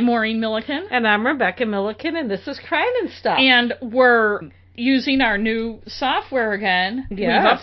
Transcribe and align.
I'm 0.00 0.06
Maureen 0.06 0.40
Milliken. 0.40 0.86
And 0.90 1.06
I'm 1.06 1.26
Rebecca 1.26 1.66
Milliken, 1.66 2.16
and 2.16 2.30
this 2.30 2.48
is 2.48 2.58
Crime 2.66 2.88
and 3.02 3.10
Stuff. 3.10 3.38
And 3.38 3.74
we're 3.82 4.40
using 4.74 5.20
our 5.20 5.36
new 5.36 5.82
software 5.86 6.54
again. 6.54 7.06
Yes. 7.10 7.18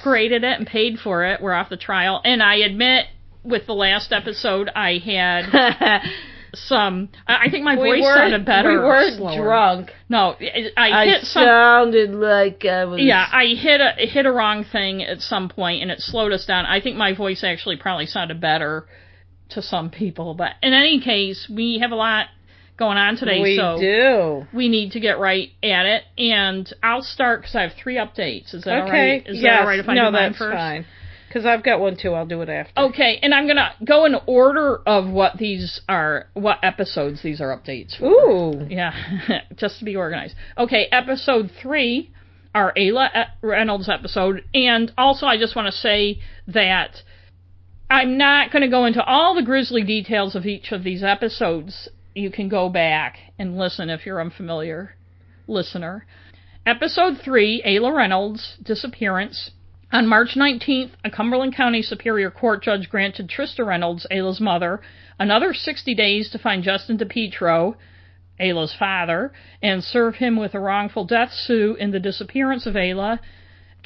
We've 0.06 0.14
upgraded 0.14 0.44
it 0.44 0.60
and 0.60 0.68
paid 0.68 1.00
for 1.00 1.26
it. 1.26 1.42
We're 1.42 1.54
off 1.56 1.70
the 1.72 1.78
trial. 1.78 2.22
And 2.24 2.44
I 2.44 2.58
admit, 2.58 3.08
with 3.44 3.66
the 3.66 3.74
last 3.74 4.12
episode, 4.12 4.70
I 4.76 5.00
had 5.04 6.04
some. 6.54 7.10
I 7.26 7.50
think 7.50 7.64
my 7.64 7.76
voice 7.76 8.04
weren't, 8.04 8.20
sounded 8.20 8.46
better. 8.46 8.70
we 8.70 8.78
weren't 8.86 9.18
slower. 9.18 9.44
drunk. 9.44 9.90
No, 10.08 10.36
I, 10.40 10.70
I 10.78 11.02
I 11.02 11.06
hit 11.08 11.24
some. 11.24 11.44
sounded 11.44 12.12
like 12.12 12.66
I 12.66 12.86
was. 12.86 13.02
Yeah, 13.02 13.26
I 13.32 13.46
hit 13.60 13.82
a 13.82 13.94
hit 14.06 14.28
a 14.28 14.32
wrong 14.32 14.64
thing 14.64 15.02
at 15.02 15.22
some 15.22 15.50
point, 15.50 15.82
and 15.82 15.90
it 15.90 16.02
slowed 16.02 16.32
us 16.34 16.46
down. 16.46 16.68
I 16.68 16.82
think 16.82 16.98
my 16.98 17.16
voice 17.16 17.44
actually 17.44 17.78
probably 17.78 18.06
sounded 18.06 18.40
better 18.40 18.86
to 19.50 19.62
some 19.62 19.90
people, 19.90 20.34
but 20.34 20.52
in 20.62 20.74
any 20.74 21.00
case, 21.02 21.50
we 21.54 21.80
have 21.80 21.92
a 21.92 21.96
lot 21.96 22.28
going 22.78 22.98
on 22.98 23.18
today, 23.18 23.42
we 23.42 23.58
so 23.58 23.78
do. 23.80 24.48
we 24.56 24.70
need 24.70 24.92
to 24.92 25.00
get 25.00 25.20
right 25.20 25.50
at 25.64 25.86
it. 25.86 26.04
And 26.18 26.72
I'll 26.84 27.02
start 27.02 27.42
because 27.42 27.56
I 27.56 27.64
have 27.64 27.72
three 27.82 27.96
updates. 27.96 28.54
Is 28.54 28.64
that 28.64 28.84
okay. 28.84 28.92
right? 28.92 29.28
Is 29.28 29.38
yes. 29.38 29.44
that 29.44 29.62
all 29.62 29.68
right 29.68 29.80
if 29.80 29.90
I 29.90 29.96
no, 29.96 30.06
do 30.06 30.12
mine 30.12 30.30
that's 30.32 30.38
first? 30.38 30.56
fine. 30.56 30.86
Because 31.28 31.46
I've 31.46 31.64
got 31.64 31.82
one 31.82 31.98
too. 32.02 32.14
I'll 32.14 32.26
do 32.26 32.42
it 32.42 32.50
after. 32.50 32.80
Okay, 32.80 33.20
and 33.22 33.34
I'm 33.34 33.48
gonna 33.48 33.74
go 33.86 34.06
in 34.06 34.16
order 34.28 34.78
of 34.86 35.10
what 35.10 35.38
these 35.38 35.82
are, 35.90 36.28
what 36.34 36.60
episodes 36.64 37.22
these 37.22 37.42
are 37.42 37.58
updates. 37.58 37.98
For. 37.98 38.06
Ooh. 38.06 38.68
Yeah, 38.70 38.94
just 39.56 39.80
to 39.80 39.86
be 39.86 39.96
organized. 39.98 40.36
Okay, 40.58 40.88
episode 40.90 41.52
three, 41.62 42.12
our 42.56 42.74
Ayla 42.76 43.28
Reynolds 43.42 43.90
episode, 43.90 44.46
and 44.54 44.92
also 44.98 45.26
I 45.26 45.38
just 45.38 45.54
want 45.56 45.66
to 45.66 45.74
say 45.74 46.20
that 46.48 47.02
I'm 47.90 48.18
not 48.18 48.52
going 48.52 48.64
to 48.64 48.68
go 48.68 48.86
into 48.86 49.04
all 49.04 49.34
the 49.34 49.44
grisly 49.44 49.82
details 49.84 50.36
of 50.36 50.46
each 50.46 50.74
of 50.74 50.84
these 50.84 51.04
episodes. 51.04 51.88
You 52.14 52.30
can 52.30 52.50
go 52.50 52.68
back 52.68 53.18
and 53.40 53.58
listen 53.58 53.90
if 53.90 54.06
you're 54.06 54.20
unfamiliar 54.20 54.96
listener. 55.48 56.06
Episode 56.66 57.18
3, 57.24 57.64
Ayla 57.66 57.96
Reynolds' 57.96 58.58
disappearance. 58.62 59.52
On 59.94 60.06
March 60.06 60.36
19th, 60.36 60.92
a 61.06 61.10
Cumberland 61.10 61.56
County 61.56 61.82
Superior 61.82 62.30
Court 62.30 62.62
judge 62.62 62.90
granted 62.90 63.30
Trista 63.30 63.66
Reynolds, 63.66 64.06
Ayla's 64.12 64.42
mother, 64.42 64.82
another 65.18 65.54
60 65.54 65.96
days 65.96 66.30
to 66.32 66.38
find 66.38 66.64
Justin 66.64 66.98
DePietro, 66.98 67.76
Ayla's 68.38 68.76
father, 68.78 69.32
and 69.64 69.82
serve 69.82 70.16
him 70.16 70.36
with 70.36 70.54
a 70.54 70.60
wrongful 70.60 71.06
death 71.06 71.32
suit 71.32 71.80
in 71.80 71.92
the 71.92 72.02
disappearance 72.02 72.66
of 72.66 72.74
Ayla. 72.74 73.20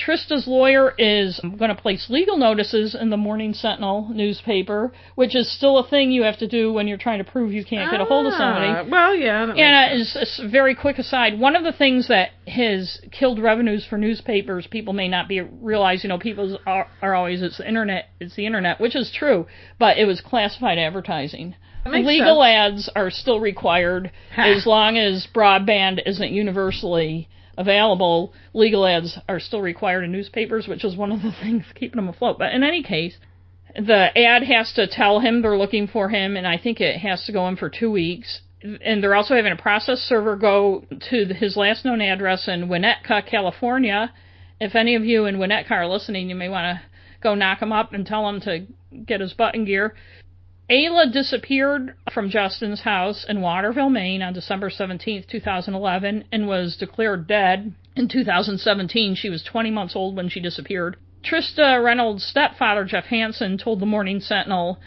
Trista's 0.06 0.48
lawyer 0.48 0.94
is 0.98 1.40
going 1.44 1.70
to 1.70 1.80
place 1.80 2.10
legal 2.10 2.38
notices 2.38 2.96
in 2.96 3.10
the 3.10 3.18
Morning 3.18 3.54
Sentinel 3.54 4.10
newspaper, 4.14 4.92
which 5.16 5.36
is 5.36 5.52
still 5.52 5.78
a 5.78 5.88
thing 5.88 6.12
you 6.12 6.24
have 6.24 6.38
to 6.40 6.48
do 6.48 6.74
when 6.74 6.88
you're 6.88 6.98
trying 6.98 7.20
to 7.24 7.30
prove 7.30 7.52
you 7.52 7.64
can't 7.64 7.92
get 7.92 8.02
a 8.02 8.06
hold 8.06 8.26
of 8.26 8.34
somebody. 8.34 8.68
Ah, 8.68 8.84
Well, 8.90 9.16
yeah. 9.16 9.44
And 9.44 9.92
uh, 9.92 10.02
is 10.02 10.40
a 10.44 10.48
very 10.48 10.74
quick 10.74 10.98
aside. 10.98 11.40
One 11.40 11.56
of 11.56 11.64
the 11.64 11.72
things 11.72 12.08
that 12.08 12.32
has 12.48 13.00
killed 13.12 13.40
revenues 13.40 13.86
for 13.88 13.98
newspapers, 13.98 14.68
people 14.68 14.94
may 14.94 15.08
not 15.08 15.28
be 15.28 15.42
realize. 15.42 16.04
You 16.04 16.10
know, 16.10 16.18
people 16.18 16.58
are, 16.66 16.88
are 17.02 17.14
always 17.14 17.42
it's 17.42 17.58
the 17.60 17.68
internet, 17.68 18.10
it's 18.20 18.36
the 18.36 18.46
internet, 18.46 18.80
which 18.82 18.96
is 18.96 19.12
true, 19.12 19.46
but 19.78 19.98
it 19.98 20.06
was 20.06 20.22
classified 20.22 20.80
advertising. 20.80 21.56
Legal 21.86 22.44
ads 22.44 22.90
are 22.96 23.10
still 23.10 23.40
required 23.40 24.12
as 24.38 24.66
long 24.66 24.98
as 24.98 25.28
broadband 25.34 26.00
isn't 26.06 26.32
universally 26.32 27.28
available. 27.62 28.34
Legal 28.54 28.86
ads 28.86 29.18
are 29.30 29.40
still 29.40 29.62
required 29.62 30.04
in 30.04 30.12
newspapers, 30.12 30.68
which 30.68 30.84
is 30.84 30.98
one 30.98 31.12
of 31.12 31.22
the 31.22 31.32
things 31.42 31.64
keeping 31.76 31.98
them 31.98 32.10
afloat. 32.10 32.38
But 32.38 32.54
in 32.54 32.64
any 32.64 32.84
case, 32.84 33.16
the 33.76 34.10
ad 34.18 34.44
has 34.44 34.74
to 34.74 34.88
tell 34.88 35.20
him 35.20 35.42
they're 35.42 35.58
looking 35.58 35.88
for 35.88 36.10
him, 36.10 36.36
and 36.36 36.46
I 36.46 36.58
think 36.58 36.82
it 36.82 36.98
has 36.98 37.26
to 37.26 37.32
go 37.32 37.48
in 37.48 37.56
for 37.56 37.70
two 37.70 37.92
weeks. 37.92 38.42
And 38.62 39.02
they're 39.02 39.16
also 39.16 39.36
having 39.36 39.54
a 39.54 39.62
process 39.62 40.00
server 40.00 40.36
go 40.36 40.86
to 41.10 41.26
his 41.34 41.56
last 41.56 41.86
known 41.86 42.02
address 42.02 42.48
in 42.48 42.68
Winnetka, 42.68 43.26
California. 43.26 44.12
If 44.60 44.76
any 44.76 44.96
of 44.96 45.04
you 45.04 45.26
in 45.26 45.38
Winnetka 45.38 45.72
are 45.72 45.88
listening, 45.88 46.30
you 46.30 46.36
may 46.36 46.50
want 46.50 46.78
to 46.78 46.82
go 47.22 47.34
knock 47.34 47.62
him 47.62 47.72
up 47.72 47.94
and 47.94 48.06
tell 48.06 48.28
him 48.28 48.42
to 48.42 48.68
get 49.06 49.22
his 49.22 49.34
butt 49.34 49.56
in 49.56 49.66
gear. 49.66 49.96
Ayla 50.72 51.12
disappeared 51.12 51.96
from 52.14 52.30
Justin's 52.30 52.80
house 52.80 53.26
in 53.28 53.42
Waterville, 53.42 53.90
Maine 53.90 54.22
on 54.22 54.32
December 54.32 54.70
17, 54.70 55.26
2011, 55.30 56.24
and 56.32 56.48
was 56.48 56.78
declared 56.78 57.28
dead 57.28 57.74
in 57.98 58.08
2017. 58.08 59.16
She 59.16 59.30
was 59.30 59.44
20 59.44 59.70
months 59.70 59.98
old 59.98 60.16
when 60.16 60.30
she 60.30 60.40
disappeared. 60.40 60.96
Trista 61.26 61.84
Reynolds' 61.84 62.24
stepfather, 62.24 62.86
Jeff 62.86 63.04
Hansen, 63.06 63.58
told 63.58 63.82
the 63.82 63.86
Morning 63.86 64.22
Sentinel 64.22 64.80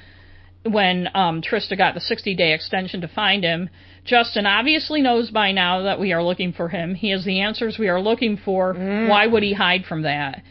when 0.62 1.11
um, 1.15 1.43
Trista 1.43 1.77
got 1.77 1.93
the 1.93 2.00
60 2.00 2.34
day 2.34 2.55
extension 2.55 3.03
to 3.03 3.09
find 3.09 3.44
him. 3.44 3.69
Justin 4.06 4.47
obviously 4.47 5.03
knows 5.03 5.31
by 5.31 5.53
now 5.53 5.83
that 5.83 6.00
we 6.00 6.15
are 6.15 6.25
looking 6.25 6.55
for 6.55 6.71
him. 6.71 6.94
He 6.94 7.11
has 7.11 7.27
the 7.27 7.41
answers 7.41 7.78
we 7.78 7.89
are 7.89 8.00
looking 8.00 8.39
for. 8.39 8.73
Why 8.73 9.27
would 9.27 9.43
he 9.43 9.53
hide 9.53 9.84
from 9.84 10.00
that? 10.03 10.43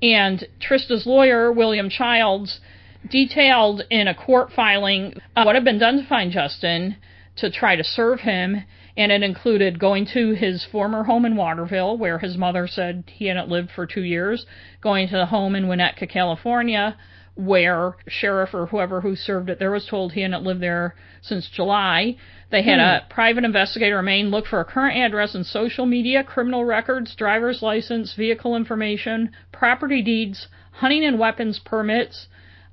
And 0.00 0.46
Trista's 0.58 1.06
lawyer, 1.06 1.52
William 1.52 1.90
Childs, 1.90 2.60
detailed 3.10 3.82
in 3.90 4.08
a 4.08 4.14
court 4.14 4.52
filing 4.54 5.14
uh, 5.36 5.42
what 5.44 5.54
had 5.54 5.64
been 5.64 5.78
done 5.78 5.98
to 5.98 6.08
find 6.08 6.32
Justin 6.32 6.96
to 7.36 7.50
try 7.50 7.76
to 7.76 7.84
serve 7.84 8.20
him, 8.20 8.64
and 8.96 9.12
it 9.12 9.22
included 9.22 9.78
going 9.78 10.06
to 10.12 10.32
his 10.32 10.66
former 10.70 11.04
home 11.04 11.24
in 11.24 11.36
Waterville, 11.36 11.96
where 11.96 12.18
his 12.18 12.36
mother 12.36 12.66
said 12.66 13.04
he 13.06 13.26
hadn't 13.26 13.48
lived 13.48 13.70
for 13.70 13.86
two 13.86 14.02
years, 14.02 14.44
going 14.80 15.08
to 15.08 15.16
the 15.16 15.26
home 15.26 15.54
in 15.54 15.66
Winnetka, 15.66 16.10
California, 16.10 16.96
where 17.36 17.94
sheriff 18.08 18.52
or 18.52 18.66
whoever 18.66 19.00
who 19.00 19.14
served 19.14 19.48
it 19.48 19.60
there 19.60 19.70
was 19.70 19.86
told 19.86 20.12
he 20.12 20.22
hadn't 20.22 20.42
lived 20.42 20.60
there 20.60 20.96
since 21.22 21.48
July. 21.48 22.16
They 22.50 22.62
had 22.62 22.80
a 22.80 23.06
private 23.08 23.44
investigator 23.44 24.00
in 24.00 24.04
Maine 24.06 24.30
look 24.30 24.46
for 24.46 24.58
a 24.58 24.64
current 24.64 24.98
address 24.98 25.36
in 25.36 25.44
social 25.44 25.86
media, 25.86 26.24
criminal 26.24 26.64
records, 26.64 27.14
driver's 27.14 27.62
license, 27.62 28.14
vehicle 28.14 28.56
information, 28.56 29.30
property 29.52 30.02
deeds, 30.02 30.48
hunting 30.72 31.04
and 31.04 31.18
weapons 31.18 31.60
permits, 31.64 32.26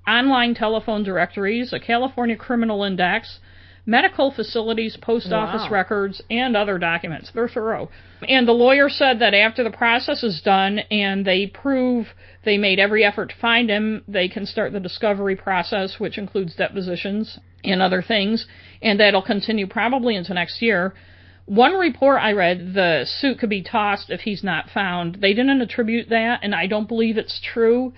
online 0.08 0.54
telephone 0.54 1.04
directories, 1.04 1.74
a 1.74 1.80
California 1.80 2.36
criminal 2.36 2.84
index, 2.84 3.40
medical 3.86 4.32
facilities, 4.32 4.98
post 4.98 5.32
office 5.32 5.64
Wow. 5.64 5.70
records, 5.70 6.22
and 6.30 6.58
other 6.58 6.78
documents. 6.78 7.32
They're 7.32 7.48
thorough. 7.48 7.90
And 8.28 8.48
the 8.48 8.54
lawyer 8.54 8.90
said 8.90 9.20
that 9.20 9.34
after 9.34 9.64
the 9.64 9.70
process 9.70 10.24
is 10.24 10.42
done 10.42 10.80
and 10.90 11.24
they 11.26 11.48
prove 11.48 12.14
they 12.44 12.58
made 12.58 12.80
every 12.80 13.04
effort 13.04 13.30
to 13.30 13.36
find 13.36 13.70
him, 13.70 14.04
they 14.08 14.28
can 14.28 14.46
start 14.46 14.74
the 14.74 14.80
discovery 14.80 15.36
process, 15.36 16.00
which 16.00 16.18
includes 16.18 16.56
depositions 16.56 17.40
and 17.64 17.82
other 17.82 18.02
things, 18.02 18.48
and 18.82 19.00
that'll 19.00 19.22
continue 19.22 19.68
probably 19.68 20.16
into 20.16 20.34
next 20.34 20.62
year. 20.62 20.94
One 21.46 21.74
report 21.76 22.20
I 22.22 22.32
read, 22.32 22.74
the 22.74 23.06
suit 23.06 23.38
could 23.38 23.50
be 23.52 23.62
tossed 23.62 24.10
if 24.10 24.22
he's 24.22 24.44
not 24.44 24.70
found. 24.72 25.16
They 25.16 25.34
didn't 25.36 25.62
attribute 25.62 26.10
that, 26.10 26.40
and 26.42 26.56
I 26.56 26.66
don't 26.66 26.88
believe 26.88 27.18
it's 27.18 27.40
true. 27.40 27.94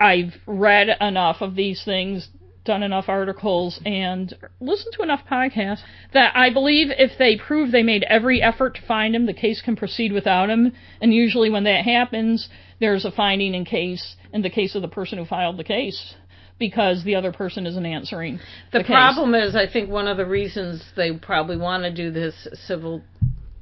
I've 0.00 0.34
read 0.46 0.88
enough 1.00 1.40
of 1.40 1.54
these 1.54 1.82
things, 1.84 2.28
done 2.64 2.82
enough 2.82 3.08
articles, 3.08 3.80
and 3.84 4.32
listened 4.60 4.94
to 4.96 5.02
enough 5.02 5.22
podcasts 5.30 5.82
that 6.12 6.36
I 6.36 6.52
believe 6.52 6.88
if 6.90 7.18
they 7.18 7.36
prove 7.36 7.72
they 7.72 7.82
made 7.82 8.04
every 8.04 8.42
effort 8.42 8.76
to 8.76 8.86
find 8.86 9.14
him, 9.14 9.26
the 9.26 9.34
case 9.34 9.62
can 9.62 9.76
proceed 9.76 10.12
without 10.12 10.50
him. 10.50 10.72
And 11.00 11.12
usually 11.12 11.50
when 11.50 11.64
that 11.64 11.84
happens, 11.84 12.48
there's 12.80 13.04
a 13.04 13.10
finding 13.10 13.54
in 13.54 13.64
case 13.64 14.16
in 14.32 14.42
the 14.42 14.50
case 14.50 14.74
of 14.74 14.82
the 14.82 14.88
person 14.88 15.18
who 15.18 15.24
filed 15.24 15.56
the 15.56 15.64
case 15.64 16.14
because 16.58 17.04
the 17.04 17.14
other 17.14 17.32
person 17.32 17.66
isn't 17.66 17.86
answering. 17.86 18.40
The, 18.72 18.80
case. 18.80 18.88
problem 18.88 19.34
is, 19.34 19.54
I 19.54 19.70
think 19.70 19.90
one 19.90 20.08
of 20.08 20.16
the 20.16 20.26
reasons 20.26 20.82
they 20.96 21.12
probably 21.12 21.56
want 21.56 21.84
to 21.84 21.94
do 21.94 22.10
this 22.10 22.48
civil 22.66 23.02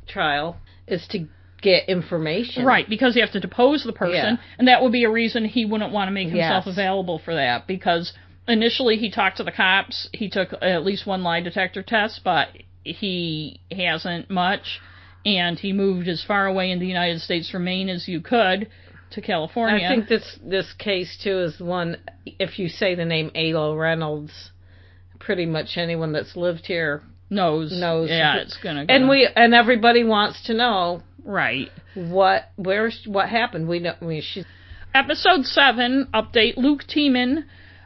trial 0.06 0.56
is 0.86 1.06
to 1.10 1.26
get 1.62 1.88
information. 1.88 2.64
Right, 2.64 2.88
because 2.88 3.16
you 3.16 3.22
have 3.22 3.32
to 3.32 3.40
depose 3.40 3.82
the 3.84 3.92
person, 3.92 4.34
Yeah. 4.34 4.36
and 4.58 4.68
that 4.68 4.82
would 4.82 4.92
be 4.92 5.04
a 5.04 5.10
reason 5.10 5.44
he 5.44 5.64
wouldn't 5.64 5.92
want 5.92 6.08
to 6.08 6.12
make 6.12 6.28
himself 6.28 6.66
Yes. 6.66 6.74
available 6.74 7.18
for 7.18 7.34
that. 7.34 7.66
Because 7.66 8.12
initially 8.46 8.96
he 8.96 9.10
talked 9.10 9.38
to 9.38 9.42
the 9.44 9.52
cops, 9.52 10.08
he 10.12 10.28
took 10.28 10.54
at 10.62 10.84
least 10.84 11.06
one 11.06 11.22
lie 11.22 11.40
detector 11.40 11.82
test, 11.82 12.22
but 12.24 12.48
he 12.84 13.58
hasn't 13.72 14.30
much, 14.30 14.80
and 15.24 15.58
he 15.58 15.72
moved 15.72 16.08
as 16.08 16.22
far 16.22 16.46
away 16.46 16.70
in 16.70 16.78
the 16.78 16.86
United 16.86 17.20
States 17.20 17.48
from 17.50 17.64
Maine 17.64 17.88
as 17.88 18.06
you 18.06 18.20
could 18.20 18.68
to 19.10 19.20
California. 19.20 19.84
I 19.84 19.88
think 19.88 20.08
this 20.08 20.38
this 20.44 20.72
case 20.74 21.16
too 21.22 21.38
is 21.40 21.58
one. 21.58 21.96
If 22.38 22.58
you 22.58 22.68
say 22.68 22.94
the 22.94 23.04
name 23.04 23.30
Ayla 23.34 23.76
Reynolds, 23.78 24.50
pretty 25.18 25.46
much 25.46 25.76
anyone 25.78 26.12
that's 26.12 26.36
lived 26.36 26.66
here 26.66 27.02
knows, 27.30 27.72
knows. 27.78 28.10
yeah, 28.10 28.36
it's 28.36 28.56
gonna. 28.58 28.84
Go. 28.86 28.94
and 28.94 29.08
we 29.08 29.26
and 29.34 29.54
everybody 29.54 30.04
wants 30.04 30.44
to 30.44 30.54
know 30.54 31.02
right. 31.26 31.68
what 31.94 32.50
where's 32.56 33.02
what 33.06 33.28
happened. 33.28 33.68
We 33.68 33.80
know. 33.80 33.94
I 34.00 34.04
mean, 34.04 34.22
she's 34.22 34.44
Episode 34.96 35.44
7, 35.44 36.08
update 36.14 36.56
Luke 36.56 36.84
Tiemann. 36.88 37.44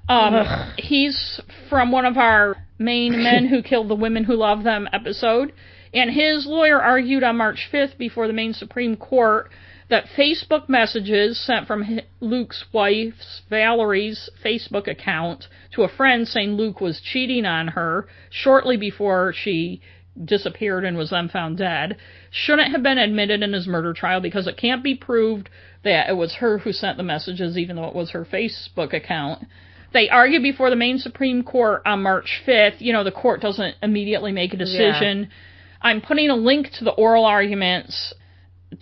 Um, 0.08 0.72
he's 0.76 1.40
from 1.68 1.90
one 1.90 2.04
of 2.04 2.16
our 2.16 2.56
Maine 2.78 3.20
men 3.24 3.48
who 3.48 3.62
killed 3.62 3.88
the 3.88 3.96
women 3.96 4.22
who 4.22 4.36
love 4.36 4.62
them 4.62 4.88
episode. 4.92 5.52
And 5.92 6.08
his 6.08 6.46
lawyer 6.46 6.80
argued 6.80 7.24
on 7.24 7.36
March 7.36 7.68
5th 7.72 7.98
before 7.98 8.28
the 8.28 8.32
Maine 8.32 8.52
Supreme 8.52 8.96
Court 8.96 9.50
that 9.88 10.04
Facebook 10.16 10.68
messages 10.68 11.44
sent 11.44 11.66
from 11.66 11.98
Luke's 12.20 12.64
wife's 12.72 13.42
Valerie's 13.50 14.30
Facebook 14.44 14.86
account 14.86 15.48
to 15.74 15.82
a 15.82 15.88
friend 15.88 16.28
saying 16.28 16.50
Luke 16.50 16.80
was 16.80 17.00
cheating 17.00 17.44
on 17.44 17.68
her 17.68 18.06
shortly 18.30 18.76
before 18.76 19.34
she 19.36 19.80
disappeared 20.24 20.84
and 20.84 20.96
was 20.96 21.10
then 21.10 21.28
found 21.28 21.58
dead 21.58 21.96
shouldn't 22.30 22.72
have 22.72 22.82
been 22.82 22.98
admitted 22.98 23.42
in 23.42 23.52
his 23.52 23.66
murder 23.66 23.92
trial 23.92 24.20
because 24.20 24.46
it 24.46 24.56
can't 24.56 24.82
be 24.82 24.94
proved 24.94 25.48
that 25.82 26.08
it 26.08 26.16
was 26.16 26.34
her 26.34 26.58
who 26.58 26.72
sent 26.72 26.96
the 26.96 27.02
messages 27.02 27.56
even 27.56 27.76
though 27.76 27.86
it 27.86 27.94
was 27.94 28.10
her 28.10 28.24
Facebook 28.24 28.92
account. 28.92 29.44
They 29.92 30.08
argued 30.08 30.42
before 30.42 30.70
the 30.70 30.76
Maine 30.76 30.98
Supreme 30.98 31.42
Court 31.42 31.82
on 31.84 32.02
March 32.02 32.42
5th. 32.46 32.80
You 32.80 32.92
know, 32.92 33.02
the 33.02 33.10
court 33.10 33.40
doesn't 33.40 33.74
immediately 33.82 34.30
make 34.30 34.54
a 34.54 34.56
decision. 34.56 35.30
I'm 35.82 36.00
putting 36.00 36.30
a 36.30 36.36
link 36.36 36.70
to 36.78 36.84
the 36.84 36.92
oral 36.92 37.24
arguments 37.24 38.14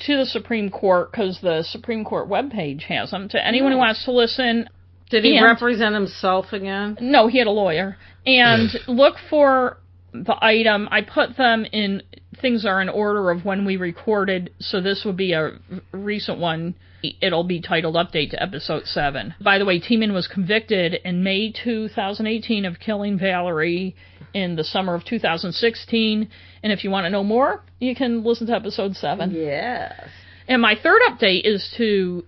to 0.07 0.17
the 0.17 0.27
Supreme 0.27 0.71
Court 0.71 1.11
because 1.11 1.41
the 1.41 1.63
Supreme 1.63 2.05
Court 2.05 2.29
webpage 2.29 2.83
has 2.83 3.11
them. 3.11 3.29
To 3.31 3.47
anyone 3.47 3.73
who 3.73 3.79
hmm. 3.79 3.85
wants 3.85 4.05
to 4.05 4.13
listen, 4.13 4.69
Did 5.11 5.25
he 5.25 5.37
And- 5.37 5.47
represent 5.47 5.95
himself 5.95 6.53
again? 6.53 6.99
no, 7.01 7.27
he 7.29 7.39
had 7.39 7.47
a 7.47 7.53
lawyer. 7.53 7.97
And 8.27 8.71
look 8.87 9.17
for 9.31 9.79
the 10.13 10.37
item. 10.43 10.89
I 10.91 11.03
put 11.03 11.37
them 11.37 11.65
in 11.65 12.03
things 12.41 12.65
are 12.65 12.81
in 12.81 12.89
order 12.89 13.31
of 13.31 13.45
when 13.45 13.65
we 13.65 13.77
recorded, 13.77 14.53
so 14.61 14.81
this 14.81 15.03
would 15.05 15.17
be 15.17 15.33
a 15.33 15.59
recent 15.93 16.39
one. 16.39 16.75
It'll 17.21 17.45
be 17.45 17.61
titled 17.61 17.95
Update 17.95 18.31
to 18.31 18.43
Episode 18.43 18.87
7. 18.87 19.35
By 19.41 19.59
the 19.59 19.65
way, 19.65 19.81
Tiemann 19.81 20.13
was 20.13 20.27
convicted 20.27 20.95
in 21.05 21.23
May 21.23 21.53
2018 21.53 22.65
of 22.65 22.81
killing 22.81 23.19
Valerie 23.19 23.95
in 24.35 24.57
the 24.57 24.65
summer 24.65 24.95
of 24.95 25.05
2016. 25.05 26.29
And 26.63 26.73
if 26.73 26.83
you 26.83 26.91
want 26.91 27.07
to 27.07 27.11
know 27.11 27.23
more, 27.23 27.63
you 27.79 27.95
can 27.95 28.25
listen 28.25 28.47
to 28.49 28.55
Episode 28.55 28.97
7. 28.97 29.31
Yes. 29.33 30.09
And 30.49 30.61
my 30.63 30.75
third 30.81 31.01
update 31.09 31.45
is 31.45 31.73
to 31.77 32.25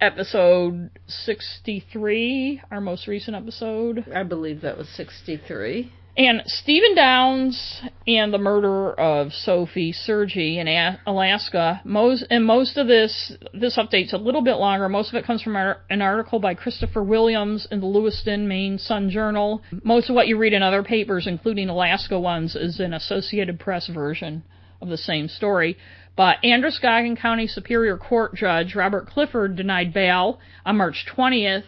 episode 0.00 0.90
63, 1.06 2.62
our 2.70 2.80
most 2.80 3.06
recent 3.06 3.36
episode. 3.36 4.04
I 4.14 4.22
believe 4.22 4.62
that 4.62 4.78
was 4.78 4.88
63. 4.90 5.92
And 6.16 6.42
Stephen 6.46 6.94
Downs 6.94 7.82
and 8.06 8.32
the 8.32 8.38
murder 8.38 8.92
of 8.92 9.32
Sophie 9.32 9.90
Sergi 9.90 10.60
in 10.60 10.68
Alaska. 11.06 11.80
Most 11.84 12.24
and 12.30 12.44
most 12.44 12.76
of 12.76 12.86
this 12.86 13.32
this 13.52 13.76
update's 13.76 14.12
a 14.12 14.18
little 14.18 14.42
bit 14.42 14.54
longer. 14.54 14.88
Most 14.88 15.08
of 15.08 15.16
it 15.16 15.26
comes 15.26 15.42
from 15.42 15.56
our, 15.56 15.78
an 15.90 16.02
article 16.02 16.38
by 16.38 16.54
Christopher 16.54 17.02
Williams 17.02 17.66
in 17.72 17.80
the 17.80 17.86
Lewiston, 17.86 18.46
Maine 18.46 18.78
Sun 18.78 19.10
Journal. 19.10 19.60
Most 19.82 20.08
of 20.08 20.14
what 20.14 20.28
you 20.28 20.38
read 20.38 20.52
in 20.52 20.62
other 20.62 20.84
papers, 20.84 21.26
including 21.26 21.68
Alaska 21.68 22.18
ones, 22.20 22.54
is 22.54 22.78
an 22.78 22.94
Associated 22.94 23.58
Press 23.58 23.88
version 23.88 24.44
of 24.80 24.90
the 24.90 24.98
same 24.98 25.26
story. 25.26 25.76
But 26.16 26.36
Androscoggin 26.44 27.16
County 27.16 27.48
Superior 27.48 27.96
Court 27.96 28.36
Judge 28.36 28.76
Robert 28.76 29.08
Clifford 29.08 29.56
denied 29.56 29.92
bail 29.92 30.38
on 30.64 30.76
March 30.76 31.06
20th 31.12 31.64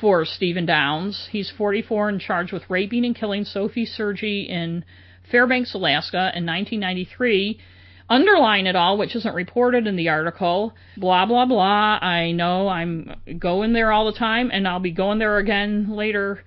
for 0.00 0.24
Stephen 0.24 0.66
Downs. 0.66 1.28
He's 1.30 1.50
44 1.50 2.08
and 2.08 2.20
charged 2.20 2.52
with 2.52 2.68
raping 2.68 3.04
and 3.04 3.14
killing 3.14 3.44
Sophie 3.44 3.86
Sergi 3.86 4.42
in 4.42 4.84
Fairbanks, 5.30 5.74
Alaska 5.74 6.32
in 6.34 6.46
1993. 6.46 7.58
Underline 8.08 8.66
it 8.66 8.76
all, 8.76 8.98
which 8.98 9.16
isn't 9.16 9.34
reported 9.34 9.86
in 9.86 9.96
the 9.96 10.10
article. 10.10 10.74
Blah, 10.96 11.26
blah, 11.26 11.46
blah. 11.46 11.98
I 12.00 12.32
know 12.32 12.68
I'm 12.68 13.14
going 13.38 13.72
there 13.72 13.92
all 13.92 14.04
the 14.04 14.18
time, 14.18 14.50
and 14.52 14.68
I'll 14.68 14.80
be 14.80 14.90
going 14.90 15.18
there 15.18 15.38
again 15.38 15.88
later 15.90 16.42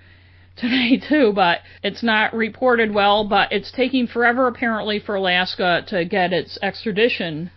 today 0.57 1.01
too, 1.09 1.31
but 1.33 1.59
it's 1.83 2.03
not 2.03 2.33
reported 2.33 2.93
well, 2.93 3.27
but 3.27 3.51
it's 3.51 3.71
taking 3.71 4.07
forever 4.07 4.47
apparently 4.47 4.99
for 4.99 5.15
Alaska 5.15 5.83
to 5.87 6.05
get 6.05 6.33
its 6.33 6.57
extradition 6.61 7.51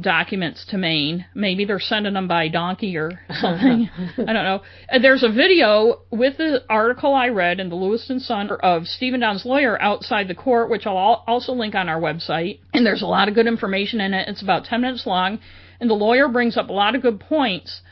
documents 0.00 0.64
to 0.70 0.78
Maine. 0.78 1.26
Maybe 1.34 1.64
they're 1.64 1.80
sending 1.80 2.14
them 2.14 2.28
by 2.28 2.48
donkey 2.48 2.96
or 2.96 3.20
something. 3.40 3.88
I 4.18 4.32
don't 4.32 4.44
know. 4.44 4.62
There's 5.00 5.22
a 5.22 5.28
video 5.28 6.02
with 6.10 6.36
the 6.36 6.62
article 6.68 7.14
I 7.14 7.28
read 7.28 7.60
in 7.60 7.68
the 7.68 7.76
Lewiston 7.76 8.20
Sun 8.20 8.50
of 8.62 8.86
Stephen 8.86 9.20
Down's 9.20 9.44
lawyer 9.44 9.80
outside 9.80 10.28
the 10.28 10.34
court, 10.34 10.70
which 10.70 10.86
I'll 10.86 11.24
also 11.26 11.52
link 11.52 11.74
on 11.74 11.88
our 11.88 12.00
website. 12.00 12.60
And 12.72 12.84
there's 12.84 13.02
a 13.02 13.06
lot 13.06 13.28
of 13.28 13.34
good 13.34 13.46
information 13.46 14.00
in 14.00 14.14
it. 14.14 14.28
It's 14.28 14.42
about 14.42 14.64
10 14.64 14.80
minutes 14.80 15.06
long, 15.06 15.38
and 15.80 15.90
the 15.90 15.94
lawyer 15.94 16.28
brings 16.28 16.56
up 16.56 16.68
a 16.68 16.72
lot 16.72 16.94
of 16.94 17.02
good 17.02 17.20
points. 17.20 17.82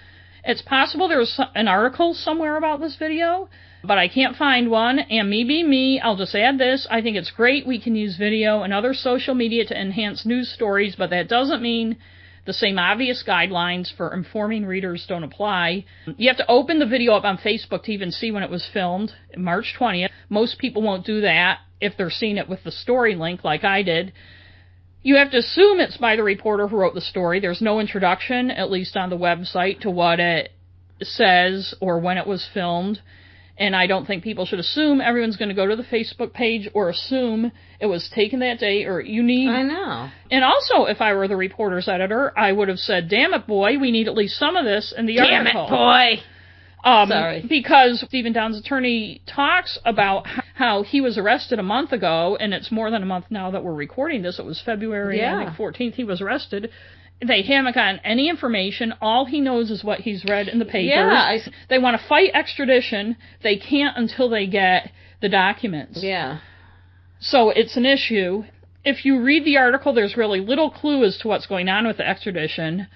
It's 0.45 0.63
possible 0.63 1.09
there's 1.09 1.39
an 1.55 1.69
article 1.69 2.15
somewhere 2.15 2.57
about 2.57 2.81
this 2.81 2.97
video, 2.97 3.49
but 3.85 3.99
I 3.99 4.09
can't 4.09 4.37
find 4.37 4.71
one. 4.71 4.99
And 4.99 5.29
me 5.29 5.45
being 5.45 5.69
me, 5.69 6.01
I'll 6.01 6.17
just 6.17 6.35
add 6.35 6.59
this. 6.59 6.87
I 6.91 7.03
think 7.03 7.17
it's 7.17 7.31
great 7.31 7.67
we 7.67 7.81
can 7.81 7.97
use 7.97 8.17
video 8.17 8.63
and 8.63 8.73
other 8.73 8.95
social 8.95 9.35
media 9.35 9.65
to 9.67 9.81
enhance 9.81 10.25
news 10.25 10.53
stories, 10.53 10.95
but 10.97 11.11
that 11.11 11.29
doesn't 11.29 11.63
mean 11.63 11.99
the 12.45 12.53
same 12.53 12.79
obvious 12.79 13.23
guidelines 13.27 13.95
for 13.97 14.13
informing 14.13 14.67
readers 14.67 15.07
don't 15.09 15.23
apply. 15.23 15.85
You 16.17 16.29
have 16.29 16.39
to 16.39 16.51
open 16.51 16.79
the 16.79 16.87
video 16.87 17.15
up 17.15 17.25
on 17.25 17.39
Facebook 17.39 17.85
to 17.85 17.93
even 17.93 18.11
see 18.11 18.31
when 18.33 18.43
it 18.43 18.51
was 18.51 18.69
filmed, 18.73 19.13
March 19.37 19.75
20th. 19.79 20.11
Most 20.29 20.59
people 20.59 20.83
won't 20.83 21.07
do 21.07 21.21
that 21.21 21.61
if 21.81 21.97
they're 21.97 22.11
seeing 22.11 22.37
it 22.37 22.49
with 22.49 22.65
the 22.65 22.73
story 22.73 23.15
link 23.15 23.45
like 23.45 23.65
I 23.65 23.83
did. 23.83 24.13
You 25.03 25.17
have 25.17 25.31
to 25.33 25.39
assume 25.39 25.81
it's 25.81 25.97
by 25.97 26.17
the 26.17 26.23
reporter 26.23 26.69
who 26.69 26.77
wrote 26.77 26.95
the 26.95 27.01
story. 27.01 27.41
There's 27.41 27.63
no 27.63 27.81
introduction, 27.81 28.51
at 28.51 28.71
least 28.71 28.97
on 28.97 29.11
the 29.11 29.17
website, 29.17 29.81
to 29.81 29.91
what 29.91 30.21
it 30.21 30.53
says 31.01 31.75
or 31.81 31.99
when 31.99 32.19
it 32.19 32.27
was 32.27 32.49
filmed. 32.53 33.01
And 33.59 33.77
I 33.77 33.87
don't 33.87 34.07
think 34.07 34.25
people 34.25 34.47
should 34.47 34.59
assume 34.59 35.01
everyone's 35.01 35.37
going 35.37 35.51
to 35.51 35.55
go 35.55 35.67
to 35.67 35.77
the 35.77 35.83
Facebook 35.83 36.33
page 36.33 36.69
or 36.73 36.89
assume 36.89 37.53
it 37.81 37.87
was 37.87 38.11
taken 38.15 38.41
that 38.41 38.59
day 38.59 38.85
or 38.85 39.01
you 39.01 39.23
need. 39.23 39.49
I 39.51 39.63
know. 39.63 40.11
And 40.31 40.43
also, 40.43 40.85
if 40.87 41.01
I 41.03 41.13
were 41.13 41.29
the 41.29 41.37
reporter's 41.37 41.87
editor, 41.87 42.33
I 42.37 42.51
would 42.51 42.69
have 42.69 42.79
said, 42.79 43.11
damn 43.11 43.35
it, 43.35 43.47
boy, 43.47 43.79
we 43.79 43.91
need 43.91 44.09
at 44.09 44.15
least 44.15 44.39
some 44.39 44.57
of 44.57 44.65
this 44.65 44.95
in 44.97 45.05
the 45.07 45.17
Damn 45.17 45.47
it, 45.47 45.53
boy. 45.53 46.23
Um, 46.85 47.09
Sorry. 47.11 47.45
Because 47.49 48.05
Stephen 48.09 48.33
Down's 48.33 48.59
attorney 48.59 49.23
talks 49.33 49.79
about 49.85 50.27
how 50.55 50.83
he 50.83 51.01
was 51.01 51.17
arrested 51.17 51.59
a 51.59 51.63
month 51.63 51.93
ago, 51.93 52.37
and 52.41 52.53
it's 52.53 52.73
more 52.73 52.91
than 52.91 53.03
a 53.03 53.07
month 53.07 53.27
now 53.31 53.51
that 53.53 53.63
we're 53.63 53.75
recording 53.75 54.23
this. 54.23 54.39
It 54.39 54.45
was 54.45 54.61
February 54.65 55.19
Yeah. 55.19 55.55
14th 55.57 55.95
he 55.95 56.05
was 56.05 56.21
arrested. 56.21 56.71
They 57.27 57.43
haven't 57.43 57.75
gotten 57.75 58.01
any 58.05 58.29
information. 58.29 58.95
All 59.01 59.25
he 59.27 59.41
knows 59.41 59.71
is 59.71 59.85
what 59.85 60.01
he's 60.01 60.25
read 60.25 60.49
in 60.49 60.59
the 60.59 60.65
papers. 60.65 60.91
Yeah, 60.95 61.13
I 61.13 61.39
they 61.69 61.79
want 61.79 62.01
to 62.01 62.09
fight 62.09 62.31
extradition. 62.35 63.17
They 63.43 63.57
can't 63.57 63.97
until 63.97 64.29
they 64.29 64.47
get 64.47 64.91
the 65.21 65.29
documents. 65.29 66.03
Yeah. 66.03 66.41
So 67.21 67.51
it's 67.51 67.77
an 67.77 67.87
issue. 67.87 68.45
If 68.85 69.05
you 69.05 69.23
read 69.23 69.45
the 69.45 69.57
article, 69.57 69.95
there's 69.95 70.17
really 70.17 70.41
little 70.41 70.71
clue 70.71 71.05
as 71.05 71.17
to 71.19 71.29
what's 71.29 71.47
going 71.47 71.69
on 71.69 71.87
with 71.87 71.99
the 71.99 72.09
extradition. 72.09 72.89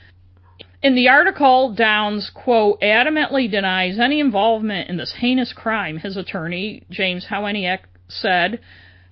In 0.82 0.94
the 0.94 1.08
article, 1.08 1.72
Downs, 1.74 2.30
quote, 2.34 2.80
adamantly 2.80 3.50
denies 3.50 3.98
any 3.98 4.20
involvement 4.20 4.90
in 4.90 4.96
this 4.96 5.14
heinous 5.18 5.52
crime, 5.52 5.98
his 5.98 6.16
attorney, 6.16 6.82
James 6.90 7.26
Howaniec, 7.30 7.80
said. 8.08 8.60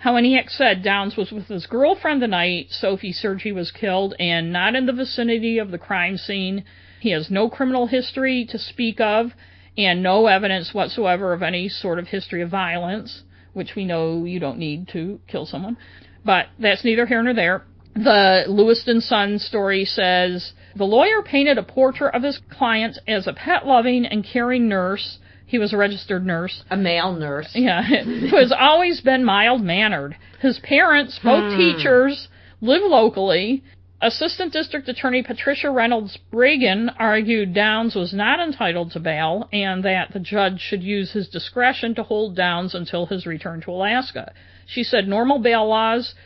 Howaniec 0.02 0.50
said 0.50 0.82
Downs 0.82 1.16
was 1.16 1.30
with 1.30 1.48
his 1.48 1.66
girlfriend 1.66 2.20
the 2.20 2.28
night 2.28 2.66
Sophie 2.70 3.12
Sergi 3.12 3.52
was 3.52 3.70
killed 3.70 4.14
and 4.18 4.52
not 4.52 4.74
in 4.74 4.86
the 4.86 4.92
vicinity 4.92 5.58
of 5.58 5.70
the 5.70 5.78
crime 5.78 6.16
scene. 6.16 6.64
He 7.00 7.10
has 7.10 7.30
no 7.30 7.48
criminal 7.48 7.86
history 7.86 8.44
to 8.46 8.58
speak 8.58 9.00
of 9.00 9.32
and 9.76 10.02
no 10.02 10.26
evidence 10.26 10.72
whatsoever 10.72 11.32
of 11.32 11.42
any 11.42 11.68
sort 11.68 11.98
of 11.98 12.08
history 12.08 12.42
of 12.42 12.50
violence, 12.50 13.22
which 13.52 13.74
we 13.74 13.84
know 13.84 14.24
you 14.24 14.38
don't 14.38 14.58
need 14.58 14.88
to 14.88 15.20
kill 15.26 15.46
someone. 15.46 15.76
But 16.24 16.46
that's 16.58 16.84
neither 16.84 17.06
here 17.06 17.22
nor 17.22 17.34
there. 17.34 17.64
The 17.94 18.44
Lewiston 18.48 19.00
Sun 19.00 19.38
story 19.38 19.84
says 19.84 20.52
the 20.74 20.84
lawyer 20.84 21.22
painted 21.22 21.58
a 21.58 21.62
portrait 21.62 22.14
of 22.14 22.22
his 22.22 22.40
client 22.50 22.98
as 23.06 23.26
a 23.26 23.32
pet 23.32 23.66
loving 23.66 24.04
and 24.04 24.24
caring 24.24 24.68
nurse. 24.68 25.18
He 25.54 25.58
was 25.60 25.72
a 25.72 25.76
registered 25.76 26.26
nurse. 26.26 26.64
A 26.68 26.76
male 26.76 27.12
nurse. 27.12 27.52
Yeah, 27.54 27.80
who 27.84 28.36
has 28.38 28.50
always 28.50 29.00
been 29.00 29.24
mild 29.24 29.62
mannered. 29.62 30.16
His 30.40 30.58
parents, 30.58 31.20
both 31.22 31.52
Hmm. 31.52 31.56
teachers, 31.56 32.26
live 32.60 32.82
locally. 32.82 33.62
Assistant 34.00 34.52
District 34.52 34.88
Attorney 34.88 35.22
Patricia 35.22 35.70
Reynolds 35.70 36.18
Reagan 36.32 36.90
argued 36.98 37.54
Downs 37.54 37.94
was 37.94 38.12
not 38.12 38.40
entitled 38.40 38.90
to 38.90 38.98
bail 38.98 39.48
and 39.52 39.84
that 39.84 40.12
the 40.12 40.18
judge 40.18 40.60
should 40.60 40.82
use 40.82 41.12
his 41.12 41.28
discretion 41.28 41.94
to 41.94 42.02
hold 42.02 42.34
Downs 42.34 42.74
until 42.74 43.06
his 43.06 43.24
return 43.24 43.60
to 43.60 43.70
Alaska. 43.70 44.32
She 44.66 44.82
said 44.82 45.06
normal 45.06 45.38
bail 45.38 45.68
laws 45.68 46.16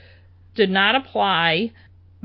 did 0.54 0.70
not 0.70 0.94
apply 0.94 1.73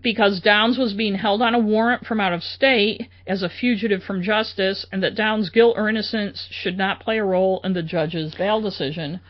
because 0.04 0.42
Downs 0.42 0.78
was 0.78 0.94
being 0.94 1.16
held 1.16 1.42
on 1.42 1.56
a 1.56 1.60
warrant 1.60 2.06
from 2.06 2.20
out 2.20 2.34
of 2.34 2.44
state 2.44 3.08
as 3.26 3.42
a 3.42 3.50
fugitive 3.50 4.04
from 4.04 4.22
justice 4.22 4.86
and 4.92 5.02
that 5.02 5.16
Downs' 5.16 5.50
guilt 5.50 5.76
or 5.78 5.90
innocence 5.90 6.48
should 6.52 6.78
not 6.78 7.00
play 7.00 7.18
a 7.18 7.24
role 7.24 7.62
in 7.64 7.74
the 7.74 7.82
judge's 7.82 8.36
bail 8.36 8.62
decision. 8.62 9.22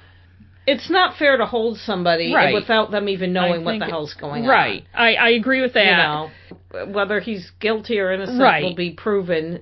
It's 0.66 0.90
not 0.90 1.18
fair 1.18 1.38
to 1.38 1.46
hold 1.46 1.78
somebody 1.78 2.34
Right. 2.34 2.54
without 2.54 2.90
them 2.90 3.10
even 3.10 3.34
knowing 3.34 3.64
what 3.66 3.80
the 3.80 3.86
hell's 3.86 4.14
going 4.14 4.44
on. 4.44 4.50
Right. 4.50 4.86
I, 4.94 5.16
I 5.16 5.30
agree 5.32 5.62
with 5.62 5.74
that. 5.74 5.86
You 5.86 6.80
know, 6.82 6.92
whether 6.92 7.20
he's 7.20 7.52
guilty 7.60 8.00
or 8.00 8.12
innocent 8.12 8.42
Right. 8.42 8.64
will 8.64 8.76
be 8.76 8.92
proven 8.92 9.60